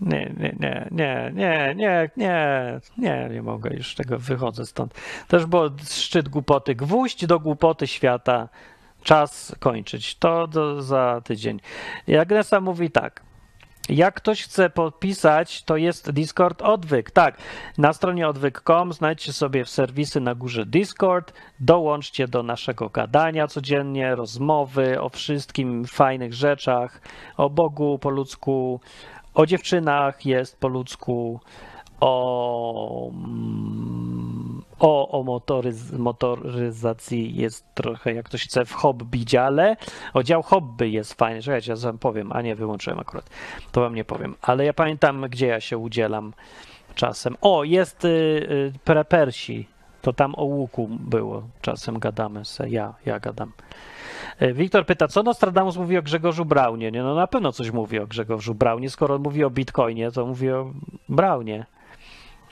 Nie, 0.00 0.32
nie, 0.38 0.56
nie, 0.60 0.88
nie, 0.90 1.32
nie, 1.34 1.74
nie, 1.76 2.10
nie, 2.16 2.80
nie, 2.98 3.28
nie 3.32 3.42
mogę 3.42 3.74
już 3.74 3.94
tego, 3.94 4.18
wychodzę 4.18 4.66
stąd. 4.66 4.94
Też 5.28 5.46
było 5.46 5.70
szczyt 5.90 6.28
głupoty, 6.28 6.74
gwóźdź 6.74 7.26
do 7.26 7.40
głupoty 7.40 7.86
świata, 7.86 8.48
czas 9.02 9.56
kończyć. 9.58 10.16
To 10.16 10.46
do, 10.46 10.82
za 10.82 11.20
tydzień. 11.24 11.60
Agnesa 12.20 12.60
mówi 12.60 12.90
tak. 12.90 13.22
Jak 13.88 14.14
ktoś 14.14 14.42
chce 14.42 14.70
podpisać, 14.70 15.62
to 15.62 15.76
jest 15.76 16.10
Discord 16.10 16.62
Odwyk. 16.62 17.10
Tak, 17.10 17.38
na 17.78 17.92
stronie 17.92 18.28
odwyk.com 18.28 18.92
znajdźcie 18.92 19.32
sobie 19.32 19.64
w 19.64 19.70
serwisy 19.70 20.20
na 20.20 20.34
górze 20.34 20.66
Discord, 20.66 21.32
dołączcie 21.60 22.28
do 22.28 22.42
naszego 22.42 22.88
gadania 22.88 23.46
codziennie, 23.46 24.14
rozmowy 24.14 25.00
o 25.00 25.08
wszystkim 25.08 25.84
fajnych 25.84 26.34
rzeczach, 26.34 27.00
o 27.36 27.50
Bogu 27.50 27.98
po 27.98 28.10
ludzku, 28.10 28.80
o 29.34 29.46
dziewczynach 29.46 30.26
jest 30.26 30.60
po 30.60 30.68
ludzku, 30.68 31.40
o, 32.00 33.10
mm, 33.14 34.62
o, 34.78 35.08
o 35.08 35.22
motoryz, 35.22 35.92
motoryzacji 35.92 37.36
jest 37.36 37.74
trochę, 37.74 38.14
jak 38.14 38.26
ktoś 38.26 38.44
chce, 38.44 38.64
w 38.64 38.72
hobby 38.72 39.24
dziale. 39.24 39.76
O 40.14 40.22
dział 40.22 40.42
hobby 40.42 40.90
jest 40.90 41.14
fajny. 41.14 41.42
Czekajcie, 41.42 41.72
ja 41.72 41.76
wam 41.76 41.98
powiem, 41.98 42.32
a 42.32 42.42
nie, 42.42 42.54
wyłączyłem 42.54 42.98
akurat. 42.98 43.30
To 43.72 43.80
wam 43.80 43.94
nie 43.94 44.04
powiem. 44.04 44.34
Ale 44.42 44.64
ja 44.64 44.72
pamiętam, 44.72 45.26
gdzie 45.28 45.46
ja 45.46 45.60
się 45.60 45.78
udzielam 45.78 46.32
czasem. 46.94 47.36
O, 47.40 47.64
jest 47.64 48.04
y, 48.04 48.08
y, 48.08 48.72
prepersi. 48.84 49.68
To 50.02 50.12
tam 50.12 50.34
o 50.36 50.44
łuku 50.44 50.88
było. 50.90 51.42
Czasem 51.60 51.98
gadamy 51.98 52.44
se. 52.44 52.70
Ja, 52.70 52.94
ja 53.06 53.20
gadam. 53.20 53.52
Y, 54.42 54.54
Wiktor 54.54 54.86
pyta, 54.86 55.08
co 55.08 55.22
Nostradamus 55.22 55.76
mówi 55.76 55.98
o 55.98 56.02
Grzegorzu 56.02 56.44
Braunie? 56.44 56.90
Nie, 56.90 57.02
no 57.02 57.14
na 57.14 57.26
pewno 57.26 57.52
coś 57.52 57.70
mówi 57.70 57.98
o 57.98 58.06
Grzegorzu 58.06 58.54
Braunie. 58.54 58.90
Skoro 58.90 59.18
mówi 59.18 59.44
o 59.44 59.50
Bitcoinie, 59.50 60.10
to 60.10 60.26
mówi 60.26 60.50
o 60.50 60.72
Braunie. 61.08 61.66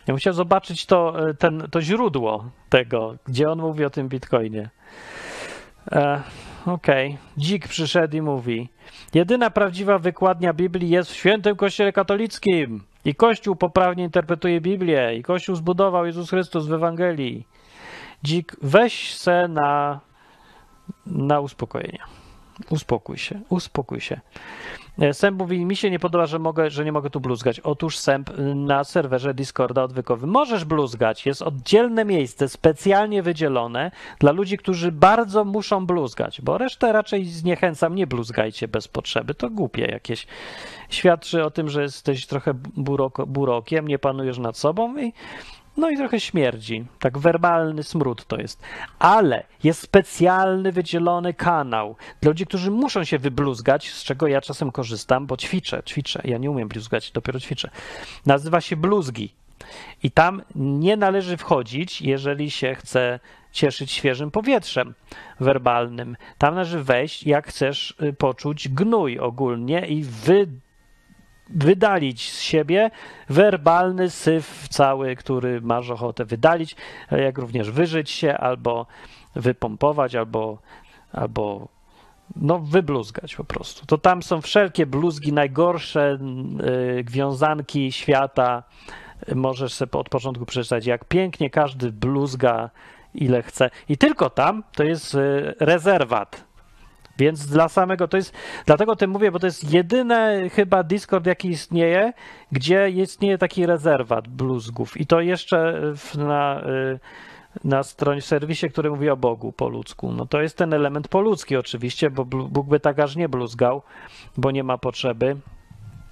Ja 0.07 0.15
musiałem 0.15 0.35
zobaczyć 0.35 0.87
to, 0.87 1.29
y, 1.29 1.35
ten, 1.35 1.69
to 1.71 1.83
źródło 1.83 2.45
tego, 2.69 3.15
gdzie 3.27 3.51
on 3.51 3.59
mówi 3.59 3.85
o 3.85 3.91
tym 3.91 4.09
Bitcoinie. 4.09 4.71
E, 5.93 6.23
Okej. 6.67 7.19
Dzik 7.37 7.69
przyszedł 7.69 8.17
i 8.17 8.23
mówi: 8.23 8.69
Jedyna 9.15 9.51
prawdziwa 9.51 9.99
wykładnia 9.99 10.53
Biblii 10.53 10.91
jest 10.91 11.11
w 11.11 11.17
świętym 11.17 11.57
Kościele 11.57 11.93
katolickim. 11.93 12.83
I 13.05 13.15
Kościół 13.15 13.57
poprawnie 13.57 14.05
interpretuje 14.05 14.61
Biblię. 14.61 15.15
I 15.17 15.23
Kościół 15.23 15.57
zbudował 15.57 16.07
Jezus 16.07 16.31
Chrystus 16.31 16.67
w 16.67 16.73
Ewangelii. 16.73 17.47
Dzik, 18.23 18.57
weź 18.63 19.15
se 19.15 19.49
na, 19.49 20.01
na 21.07 21.41
uspokojenie. 21.41 21.99
Uspokój 22.71 23.19
się, 23.19 23.41
uspokój 23.49 24.01
się. 24.01 24.21
E, 24.99 25.15
Sęp 25.15 25.39
mówi, 25.39 25.65
mi 25.65 25.77
się 25.77 25.91
nie 25.91 25.99
podoba, 25.99 26.27
że, 26.27 26.39
mogę, 26.39 26.71
że 26.71 26.85
nie 26.85 26.93
mogę 26.93 27.11
tu 27.11 27.21
bluzgać. 27.21 27.61
Otóż 27.61 27.99
Sęp 27.99 28.31
na 28.55 28.85
serwerze 28.85 29.35
Discorda 29.35 29.83
odwykowym 29.83 30.31
możesz 30.31 30.65
bluzgać. 30.65 31.27
Jest 31.27 31.43
oddzielne 31.43 32.05
miejsce, 32.05 32.49
specjalnie 32.49 33.23
wydzielone 33.23 33.91
dla 34.19 34.33
ludzi, 34.33 34.59
którzy 34.59 34.93
bardzo 34.93 35.45
muszą 35.45 35.87
bluzgać, 35.87 36.41
bo 36.41 36.59
resztę 36.59 36.93
raczej 36.93 37.25
zniechęcam, 37.25 37.95
nie 37.95 38.07
bluzgajcie 38.07 38.69
bez 38.69 38.89
potrzeby. 38.89 39.35
To 39.35 39.51
głupie 39.51 39.87
jakieś. 39.87 40.27
Świadczy 40.89 41.45
o 41.45 41.51
tym, 41.51 41.69
że 41.69 41.83
jesteś 41.83 42.27
trochę 42.27 42.55
buroko, 42.55 43.27
burokiem, 43.27 43.89
nie 43.89 43.99
panujesz 43.99 44.39
nad 44.39 44.57
sobą 44.57 44.99
i 44.99 45.13
no 45.79 45.91
i 45.91 45.97
trochę 45.97 46.21
śmierdzi. 46.21 46.85
Tak 46.99 47.19
werbalny 47.19 47.83
smród 47.83 48.27
to 48.27 48.37
jest. 48.37 48.63
Ale 48.99 49.45
jest 49.65 49.81
specjalny, 49.81 50.73
wydzielony 50.73 51.35
kanał 51.35 51.97
dla 52.21 52.31
ludzi, 52.31 52.47
którzy 52.47 52.71
muszą 52.71 53.05
się 53.05 53.19
wybluzgać, 53.19 53.91
z 53.91 54.05
czego 54.05 54.27
ja 54.27 54.41
czasem 54.41 54.73
korzystam, 54.73 55.27
bo 55.27 55.37
ćwiczę, 55.37 55.83
ćwiczę. 55.83 56.23
Ja 56.25 56.39
nie 56.39 56.51
umiem 56.51 56.69
bluzgać, 56.69 57.11
dopiero 57.11 57.41
ćwiczę. 57.41 57.71
Nazywa 58.27 58.61
się 58.61 58.77
bluzgi. 58.77 59.35
I 60.03 60.11
tam 60.11 60.43
nie 60.55 60.97
należy 60.97 61.37
wchodzić, 61.37 62.03
jeżeli 62.03 62.51
się 62.51 62.75
chce 62.75 63.21
cieszyć 63.53 63.93
świeżym 63.93 64.31
powietrzem 64.31 64.95
werbalnym. 65.41 66.17
Tam 66.39 66.55
należy 66.55 66.83
wejść, 66.83 67.27
jak 67.27 67.49
chcesz 67.49 67.95
y, 68.03 68.13
poczuć 68.13 68.69
gnój 68.69 69.19
ogólnie 69.19 69.87
i 69.87 70.03
wy 70.03 70.49
wydalić 71.51 72.33
z 72.33 72.41
siebie 72.41 72.91
werbalny 73.29 74.11
syf 74.11 74.69
cały, 74.69 75.17
który 75.17 75.61
masz 75.61 75.91
ochotę 75.91 76.25
wydalić, 76.25 76.77
jak 77.11 77.39
również 77.39 77.71
wyżyć 77.71 78.11
się 78.11 78.37
albo 78.37 78.87
wypompować, 79.35 80.15
albo, 80.15 80.59
albo 81.13 81.69
no, 82.37 82.59
wybluzgać 82.59 83.37
po 83.37 83.45
prostu. 83.45 83.87
To 83.87 83.99
tam 83.99 84.23
są 84.23 84.41
wszelkie 84.41 84.87
bluzgi, 84.87 85.33
najgorsze 85.33 86.19
yy, 86.97 87.05
wiązanki 87.05 87.93
świata. 87.93 88.63
Możesz 89.35 89.75
sobie 89.75 89.93
od 89.93 90.09
początku 90.09 90.47
przeczytać, 90.47 90.87
jak 90.87 91.05
pięknie 91.05 91.51
każdy 91.51 91.93
bluzga, 91.93 92.71
ile 93.15 93.43
chce. 93.43 93.71
I 93.89 93.99
tylko 93.99 94.31
tam 94.31 94.63
to 94.73 94.85
jest 94.85 95.15
yy, 95.15 95.55
rezerwat 95.61 96.48
więc 97.19 97.47
dla 97.47 97.69
samego 97.69 98.09
to 98.09 98.17
jest, 98.17 98.35
dlatego 98.67 98.93
o 98.93 98.97
tym 98.97 99.11
mówię, 99.11 99.33
bo 99.33 99.39
to 99.39 99.47
jest 99.47 99.73
jedyny 99.73 100.51
chyba 100.51 100.83
Discord, 100.83 101.27
jaki 101.27 101.49
istnieje, 101.49 102.13
gdzie 102.53 102.91
istnieje 102.91 103.39
taki 103.39 103.67
rezerwat 103.67 104.29
bluzgów. 104.29 105.01
I 105.01 105.07
to 105.07 105.21
jeszcze 105.21 105.83
w, 105.97 106.15
na, 106.15 106.63
y, 106.67 106.99
na 107.65 107.83
stronie, 107.83 108.21
w 108.21 108.25
serwisie, 108.25 108.71
który 108.71 108.91
mówi 108.91 109.11
o 109.11 109.17
Bogu 109.17 109.53
po 109.53 109.69
ludzku. 109.69 110.13
No 110.13 110.27
to 110.27 110.41
jest 110.41 110.57
ten 110.57 110.75
element 110.75 111.09
po 111.09 111.21
ludzki 111.21 111.57
oczywiście, 111.57 112.11
bo 112.11 112.25
Bóg 112.25 112.69
by 112.69 112.81
tak 112.81 112.99
aż 112.99 113.17
nie 113.17 113.29
bluzgał, 113.29 113.83
bo 114.37 114.51
nie 114.51 114.65
ma 114.65 114.79
potrzeby. 114.79 115.37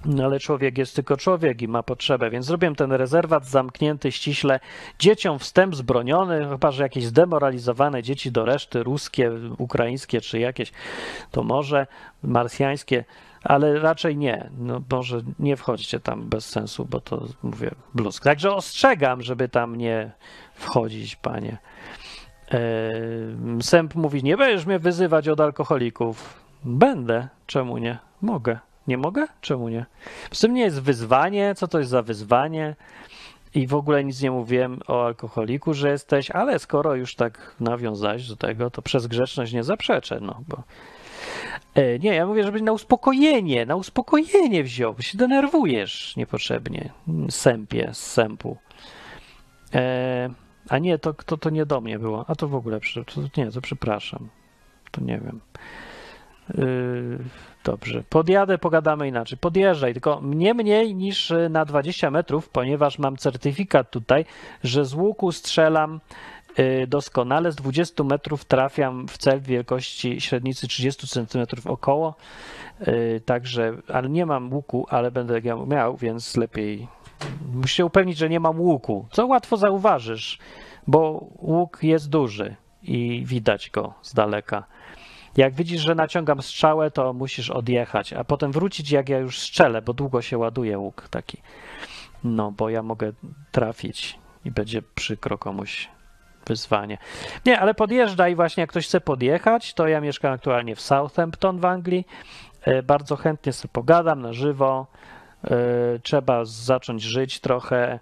No 0.05 0.23
ale 0.23 0.39
człowiek 0.39 0.77
jest 0.77 0.95
tylko 0.95 1.17
człowiek 1.17 1.61
i 1.61 1.67
ma 1.67 1.83
potrzebę, 1.83 2.29
więc 2.29 2.45
zrobiłem 2.45 2.75
ten 2.75 2.91
rezerwat 2.91 3.45
zamknięty 3.45 4.11
ściśle. 4.11 4.59
Dzieciom 4.99 5.39
wstęp 5.39 5.75
zbroniony, 5.75 6.47
chyba 6.49 6.71
że 6.71 6.83
jakieś 6.83 7.05
zdemoralizowane 7.05 8.03
dzieci 8.03 8.31
do 8.31 8.45
reszty, 8.45 8.83
ruskie, 8.83 9.31
ukraińskie 9.57 10.21
czy 10.21 10.39
jakieś, 10.39 10.71
to 11.31 11.43
może 11.43 11.87
marsjańskie, 12.23 13.05
ale 13.43 13.79
raczej 13.79 14.17
nie. 14.17 14.49
No 14.57 14.81
może 14.91 15.21
nie 15.39 15.57
wchodźcie 15.57 15.99
tam 15.99 16.29
bez 16.29 16.49
sensu, 16.49 16.85
bo 16.85 17.01
to 17.01 17.25
mówię 17.43 17.71
bluzk. 17.93 18.23
Także 18.23 18.55
ostrzegam, 18.55 19.21
żeby 19.21 19.49
tam 19.49 19.75
nie 19.75 20.11
wchodzić, 20.53 21.15
panie. 21.15 21.57
Eee, 22.51 23.61
Sęp 23.61 23.95
mówi, 23.95 24.23
nie 24.23 24.37
będziesz 24.37 24.65
mnie 24.65 24.79
wyzywać 24.79 25.27
od 25.27 25.39
alkoholików. 25.39 26.39
Będę, 26.63 27.27
czemu 27.47 27.77
nie? 27.77 27.97
Mogę. 28.21 28.59
Nie 28.87 28.97
mogę? 28.97 29.27
Czemu 29.41 29.69
nie? 29.69 29.85
Z 30.31 30.39
tym 30.39 30.53
nie 30.53 30.61
jest 30.61 30.81
wyzwanie. 30.81 31.55
Co 31.55 31.67
to 31.67 31.79
jest 31.79 31.91
za 31.91 32.01
wyzwanie? 32.01 32.75
I 33.55 33.67
w 33.67 33.75
ogóle 33.75 34.03
nic 34.03 34.21
nie 34.21 34.31
mówiłem 34.31 34.79
o 34.87 35.05
alkoholiku, 35.05 35.73
że 35.73 35.89
jesteś, 35.89 36.31
ale 36.31 36.59
skoro 36.59 36.95
już 36.95 37.15
tak 37.15 37.55
nawiązałeś 37.59 38.27
do 38.27 38.35
tego, 38.35 38.69
to 38.69 38.81
przez 38.81 39.07
grzeczność 39.07 39.53
nie 39.53 39.63
zaprzeczę, 39.63 40.19
no 40.21 40.41
bo. 40.47 40.63
E, 41.75 41.99
nie, 41.99 42.15
ja 42.15 42.25
mówię, 42.25 42.43
żebyś 42.43 42.61
na 42.61 42.71
uspokojenie, 42.71 43.65
na 43.65 43.75
uspokojenie 43.75 44.63
wziął, 44.63 44.93
bo 44.93 45.01
się 45.01 45.17
denerwujesz 45.17 46.15
niepotrzebnie. 46.15 46.89
Sępie, 47.29 47.89
z 47.93 47.97
sępu. 47.97 48.57
E, 49.73 50.29
a 50.69 50.77
nie, 50.77 50.99
to, 50.99 51.13
to, 51.13 51.37
to 51.37 51.49
nie 51.49 51.65
do 51.65 51.81
mnie 51.81 51.99
było. 51.99 52.25
A 52.27 52.35
to 52.35 52.47
w 52.47 52.55
ogóle, 52.55 52.79
to, 53.15 53.41
nie, 53.41 53.51
to 53.51 53.61
przepraszam. 53.61 54.29
To 54.91 55.01
nie 55.01 55.19
wiem. 55.19 55.41
Yy, 56.57 57.19
dobrze, 57.71 58.03
podjadę, 58.09 58.57
pogadamy 58.57 59.07
inaczej. 59.07 59.37
Podjeżdżaj, 59.37 59.93
tylko 59.93 60.21
nie 60.23 60.53
mniej 60.53 60.95
niż 60.95 61.33
na 61.49 61.65
20 61.65 62.11
metrów, 62.11 62.49
ponieważ 62.49 62.99
mam 62.99 63.17
certyfikat 63.17 63.91
tutaj, 63.91 64.25
że 64.63 64.85
z 64.85 64.93
łuku 64.93 65.31
strzelam 65.31 65.99
yy, 66.57 66.87
doskonale. 66.87 67.51
Z 67.51 67.55
20 67.55 68.03
metrów 68.03 68.45
trafiam 68.45 69.07
w 69.07 69.17
cel 69.17 69.41
wielkości 69.41 70.21
średnicy 70.21 70.67
30 70.67 71.07
cm 71.07 71.45
około. 71.65 72.15
Yy, 72.87 73.21
także, 73.25 73.73
ale 73.93 74.09
nie 74.09 74.25
mam 74.25 74.53
łuku, 74.53 74.87
ale 74.89 75.11
będę 75.11 75.41
miał, 75.67 75.97
więc 75.97 76.37
lepiej. 76.37 76.87
Muszę 77.53 77.75
się 77.75 77.85
upewnić, 77.85 78.17
że 78.17 78.29
nie 78.29 78.39
mam 78.39 78.61
łuku, 78.61 79.07
co 79.11 79.27
łatwo 79.27 79.57
zauważysz, 79.57 80.39
bo 80.87 81.27
łuk 81.41 81.79
jest 81.83 82.09
duży 82.09 82.55
i 82.83 83.23
widać 83.25 83.69
go 83.69 83.93
z 84.01 84.13
daleka. 84.13 84.63
Jak 85.37 85.53
widzisz, 85.53 85.81
że 85.81 85.95
naciągam 85.95 86.41
strzałę, 86.41 86.91
to 86.91 87.13
musisz 87.13 87.49
odjechać, 87.49 88.13
a 88.13 88.23
potem 88.23 88.51
wrócić, 88.51 88.91
jak 88.91 89.09
ja 89.09 89.17
już 89.17 89.39
strzelę, 89.39 89.81
bo 89.81 89.93
długo 89.93 90.21
się 90.21 90.37
ładuje 90.37 90.77
łuk 90.77 91.07
taki. 91.09 91.41
No, 92.23 92.51
bo 92.51 92.69
ja 92.69 92.83
mogę 92.83 93.11
trafić 93.51 94.19
i 94.45 94.51
będzie 94.51 94.81
przykro 94.81 95.37
komuś 95.37 95.89
wyzwanie. 96.47 96.97
Nie, 97.45 97.59
ale 97.59 97.73
podjeżdżaj 97.73 98.35
właśnie, 98.35 98.61
jak 98.61 98.69
ktoś 98.69 98.87
chce 98.87 99.01
podjechać, 99.01 99.73
to 99.73 99.87
ja 99.87 100.01
mieszkam 100.01 100.33
aktualnie 100.33 100.75
w 100.75 100.81
Southampton 100.81 101.59
w 101.59 101.65
Anglii. 101.65 102.07
E, 102.61 102.83
bardzo 102.83 103.15
chętnie 103.15 103.53
sobie 103.53 103.71
pogadam 103.71 104.21
na 104.21 104.33
żywo. 104.33 104.87
E, 105.43 105.49
trzeba 106.03 106.45
zacząć 106.45 107.03
żyć 107.03 107.39
trochę, 107.39 107.99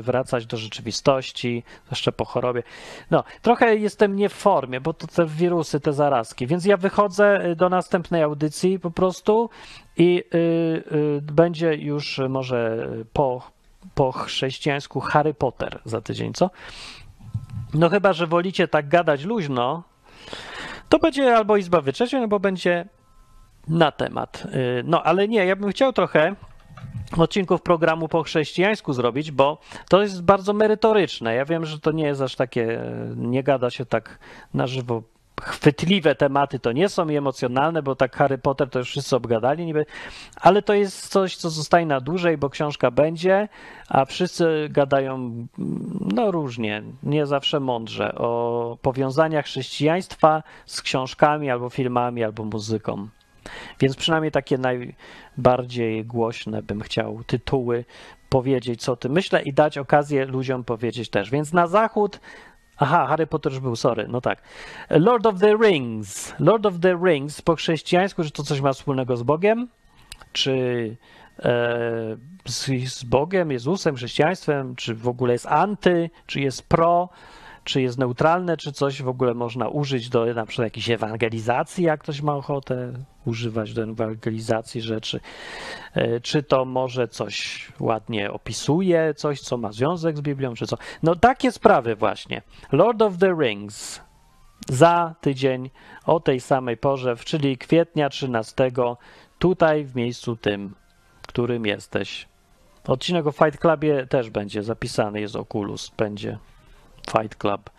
wracać 0.00 0.46
do 0.46 0.56
rzeczywistości, 0.56 1.62
jeszcze 1.90 2.12
po 2.12 2.24
chorobie. 2.24 2.62
No, 3.10 3.24
trochę 3.42 3.76
jestem 3.76 4.16
nie 4.16 4.28
w 4.28 4.32
formie, 4.32 4.80
bo 4.80 4.94
to 4.94 5.06
te 5.06 5.26
wirusy, 5.26 5.80
te 5.80 5.92
zarazki, 5.92 6.46
więc 6.46 6.64
ja 6.64 6.76
wychodzę 6.76 7.46
y, 7.46 7.56
do 7.56 7.68
następnej 7.68 8.22
audycji 8.22 8.78
po 8.78 8.90
prostu 8.90 9.50
i 9.96 10.24
y, 10.34 10.38
y, 10.38 11.22
będzie 11.22 11.74
już 11.74 12.20
może 12.28 12.88
po, 13.12 13.50
po 13.94 14.12
chrześcijańsku 14.12 15.00
Harry 15.00 15.34
Potter 15.34 15.80
za 15.84 16.00
tydzień, 16.00 16.32
co? 16.32 16.50
No 17.74 17.88
chyba, 17.88 18.12
że 18.12 18.26
wolicie 18.26 18.68
tak 18.68 18.88
gadać 18.88 19.24
luźno, 19.24 19.82
to 20.88 20.98
będzie 20.98 21.36
albo 21.36 21.56
Izba 21.56 21.80
Wyczeźwień, 21.80 22.22
albo 22.22 22.40
będzie 22.40 22.86
na 23.68 23.92
temat. 23.92 24.46
Y, 24.54 24.82
no, 24.84 25.02
ale 25.02 25.28
nie, 25.28 25.46
ja 25.46 25.56
bym 25.56 25.70
chciał 25.70 25.92
trochę 25.92 26.34
odcinków 27.16 27.62
programu 27.62 28.08
po 28.08 28.22
chrześcijańsku 28.22 28.92
zrobić, 28.92 29.30
bo 29.30 29.58
to 29.88 30.02
jest 30.02 30.22
bardzo 30.22 30.52
merytoryczne. 30.52 31.34
Ja 31.34 31.44
wiem, 31.44 31.64
że 31.64 31.80
to 31.80 31.92
nie 31.92 32.04
jest 32.04 32.20
aż 32.20 32.36
takie, 32.36 32.80
nie 33.16 33.42
gada 33.42 33.70
się 33.70 33.86
tak 33.86 34.18
na 34.54 34.66
żywo 34.66 35.02
chwytliwe 35.42 36.14
tematy 36.14 36.58
to 36.58 36.72
nie 36.72 36.88
są 36.88 37.08
i 37.08 37.16
emocjonalne, 37.16 37.82
bo 37.82 37.96
tak 37.96 38.16
Harry 38.16 38.38
Potter 38.38 38.70
to 38.70 38.78
już 38.78 38.88
wszyscy 38.88 39.16
obgadali 39.16 39.66
niby, 39.66 39.86
ale 40.40 40.62
to 40.62 40.74
jest 40.74 41.08
coś, 41.08 41.36
co 41.36 41.50
zostaje 41.50 41.86
na 41.86 42.00
dłużej, 42.00 42.38
bo 42.38 42.50
książka 42.50 42.90
będzie, 42.90 43.48
a 43.88 44.04
wszyscy 44.04 44.68
gadają 44.70 45.46
no 46.14 46.30
różnie, 46.30 46.82
nie 47.02 47.26
zawsze 47.26 47.60
mądrze 47.60 48.14
o 48.14 48.78
powiązaniach 48.82 49.44
chrześcijaństwa 49.44 50.42
z 50.66 50.82
książkami 50.82 51.50
albo 51.50 51.70
filmami 51.70 52.24
albo 52.24 52.44
muzyką. 52.44 53.08
Więc 53.80 53.96
przynajmniej 53.96 54.32
takie 54.32 54.58
najbardziej 54.58 56.04
głośne 56.04 56.62
bym 56.62 56.80
chciał 56.80 57.24
tytuły 57.24 57.84
powiedzieć, 58.28 58.82
co 58.82 58.96
ty 58.96 59.08
myślę 59.08 59.42
i 59.42 59.52
dać 59.52 59.78
okazję 59.78 60.26
ludziom 60.26 60.64
powiedzieć 60.64 61.10
też. 61.10 61.30
Więc 61.30 61.52
na 61.52 61.66
zachód. 61.66 62.20
Aha, 62.76 63.06
Harry 63.06 63.26
Potter 63.26 63.52
już 63.52 63.60
był, 63.60 63.76
sorry, 63.76 64.06
no 64.08 64.20
tak. 64.20 64.42
Lord 64.90 65.26
of 65.26 65.40
the 65.40 65.56
Rings. 65.56 66.34
Lord 66.38 66.66
of 66.66 66.74
the 66.80 66.98
Rings 67.04 67.42
po 67.42 67.56
chrześcijańsku, 67.56 68.24
czy 68.24 68.30
to 68.30 68.42
coś 68.42 68.60
ma 68.60 68.72
wspólnego 68.72 69.16
z 69.16 69.22
Bogiem? 69.22 69.68
Czy 70.32 70.96
e, 71.38 72.16
z, 72.44 72.88
z 72.92 73.04
Bogiem, 73.04 73.50
Jezusem, 73.50 73.96
chrześcijaństwem? 73.96 74.76
Czy 74.76 74.94
w 74.94 75.08
ogóle 75.08 75.32
jest 75.32 75.46
anty? 75.46 76.10
Czy 76.26 76.40
jest 76.40 76.68
pro? 76.68 77.08
Czy 77.64 77.82
jest 77.82 77.98
neutralne? 77.98 78.56
Czy 78.56 78.72
coś 78.72 79.02
w 79.02 79.08
ogóle 79.08 79.34
można 79.34 79.68
użyć 79.68 80.08
do 80.08 80.34
na 80.34 80.46
przykład 80.46 80.66
jakiejś 80.66 80.90
ewangelizacji, 80.90 81.84
jak 81.84 82.00
ktoś 82.00 82.22
ma 82.22 82.34
ochotę 82.34 82.92
używać 83.24 83.74
do 83.74 83.82
ewangelizacji 83.82 84.82
rzeczy? 84.82 85.20
E, 85.94 86.20
Czy 86.20 86.42
to 86.42 86.64
może 86.64 87.08
coś 87.08 87.68
ładnie 87.80 88.32
opisuje, 88.32 89.14
coś, 89.14 89.40
co 89.40 89.56
ma 89.56 89.72
związek 89.72 90.16
z 90.16 90.20
Biblią, 90.20 90.54
czy 90.54 90.66
co? 90.66 90.76
No 91.02 91.16
takie 91.16 91.52
sprawy 91.52 91.96
właśnie. 91.96 92.42
Lord 92.72 93.02
of 93.02 93.18
the 93.18 93.36
Rings 93.40 94.00
za 94.68 95.14
tydzień 95.20 95.70
o 96.06 96.20
tej 96.20 96.40
samej 96.40 96.76
porze, 96.76 97.16
czyli 97.16 97.58
kwietnia 97.58 98.08
13, 98.08 98.70
tutaj 99.38 99.84
w 99.84 99.96
miejscu 99.96 100.36
tym, 100.36 100.74
którym 101.22 101.66
jesteś. 101.66 102.28
Odcinek 102.86 103.26
o 103.26 103.32
Fight 103.32 103.58
Clubie 103.58 104.06
też 104.06 104.30
będzie 104.30 104.62
zapisany, 104.62 105.20
jest 105.20 105.36
Oculus, 105.36 105.92
będzie 105.96 106.38
Fight 107.10 107.36
Club. 107.36 107.70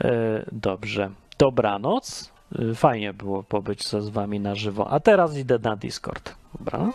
E, 0.00 0.10
Dobrze. 0.52 1.10
Dobranoc. 1.38 2.32
E, 2.58 2.74
Fajnie 2.74 3.12
było 3.14 3.42
pobyć 3.42 3.88
ze 3.88 4.02
z 4.02 4.08
wami 4.08 4.40
na 4.40 4.54
żywo. 4.54 4.90
A 4.90 5.00
teraz 5.00 5.36
idę 5.36 5.58
na 5.62 5.76
Discord. 5.76 6.34
Dobranoc. 6.58 6.94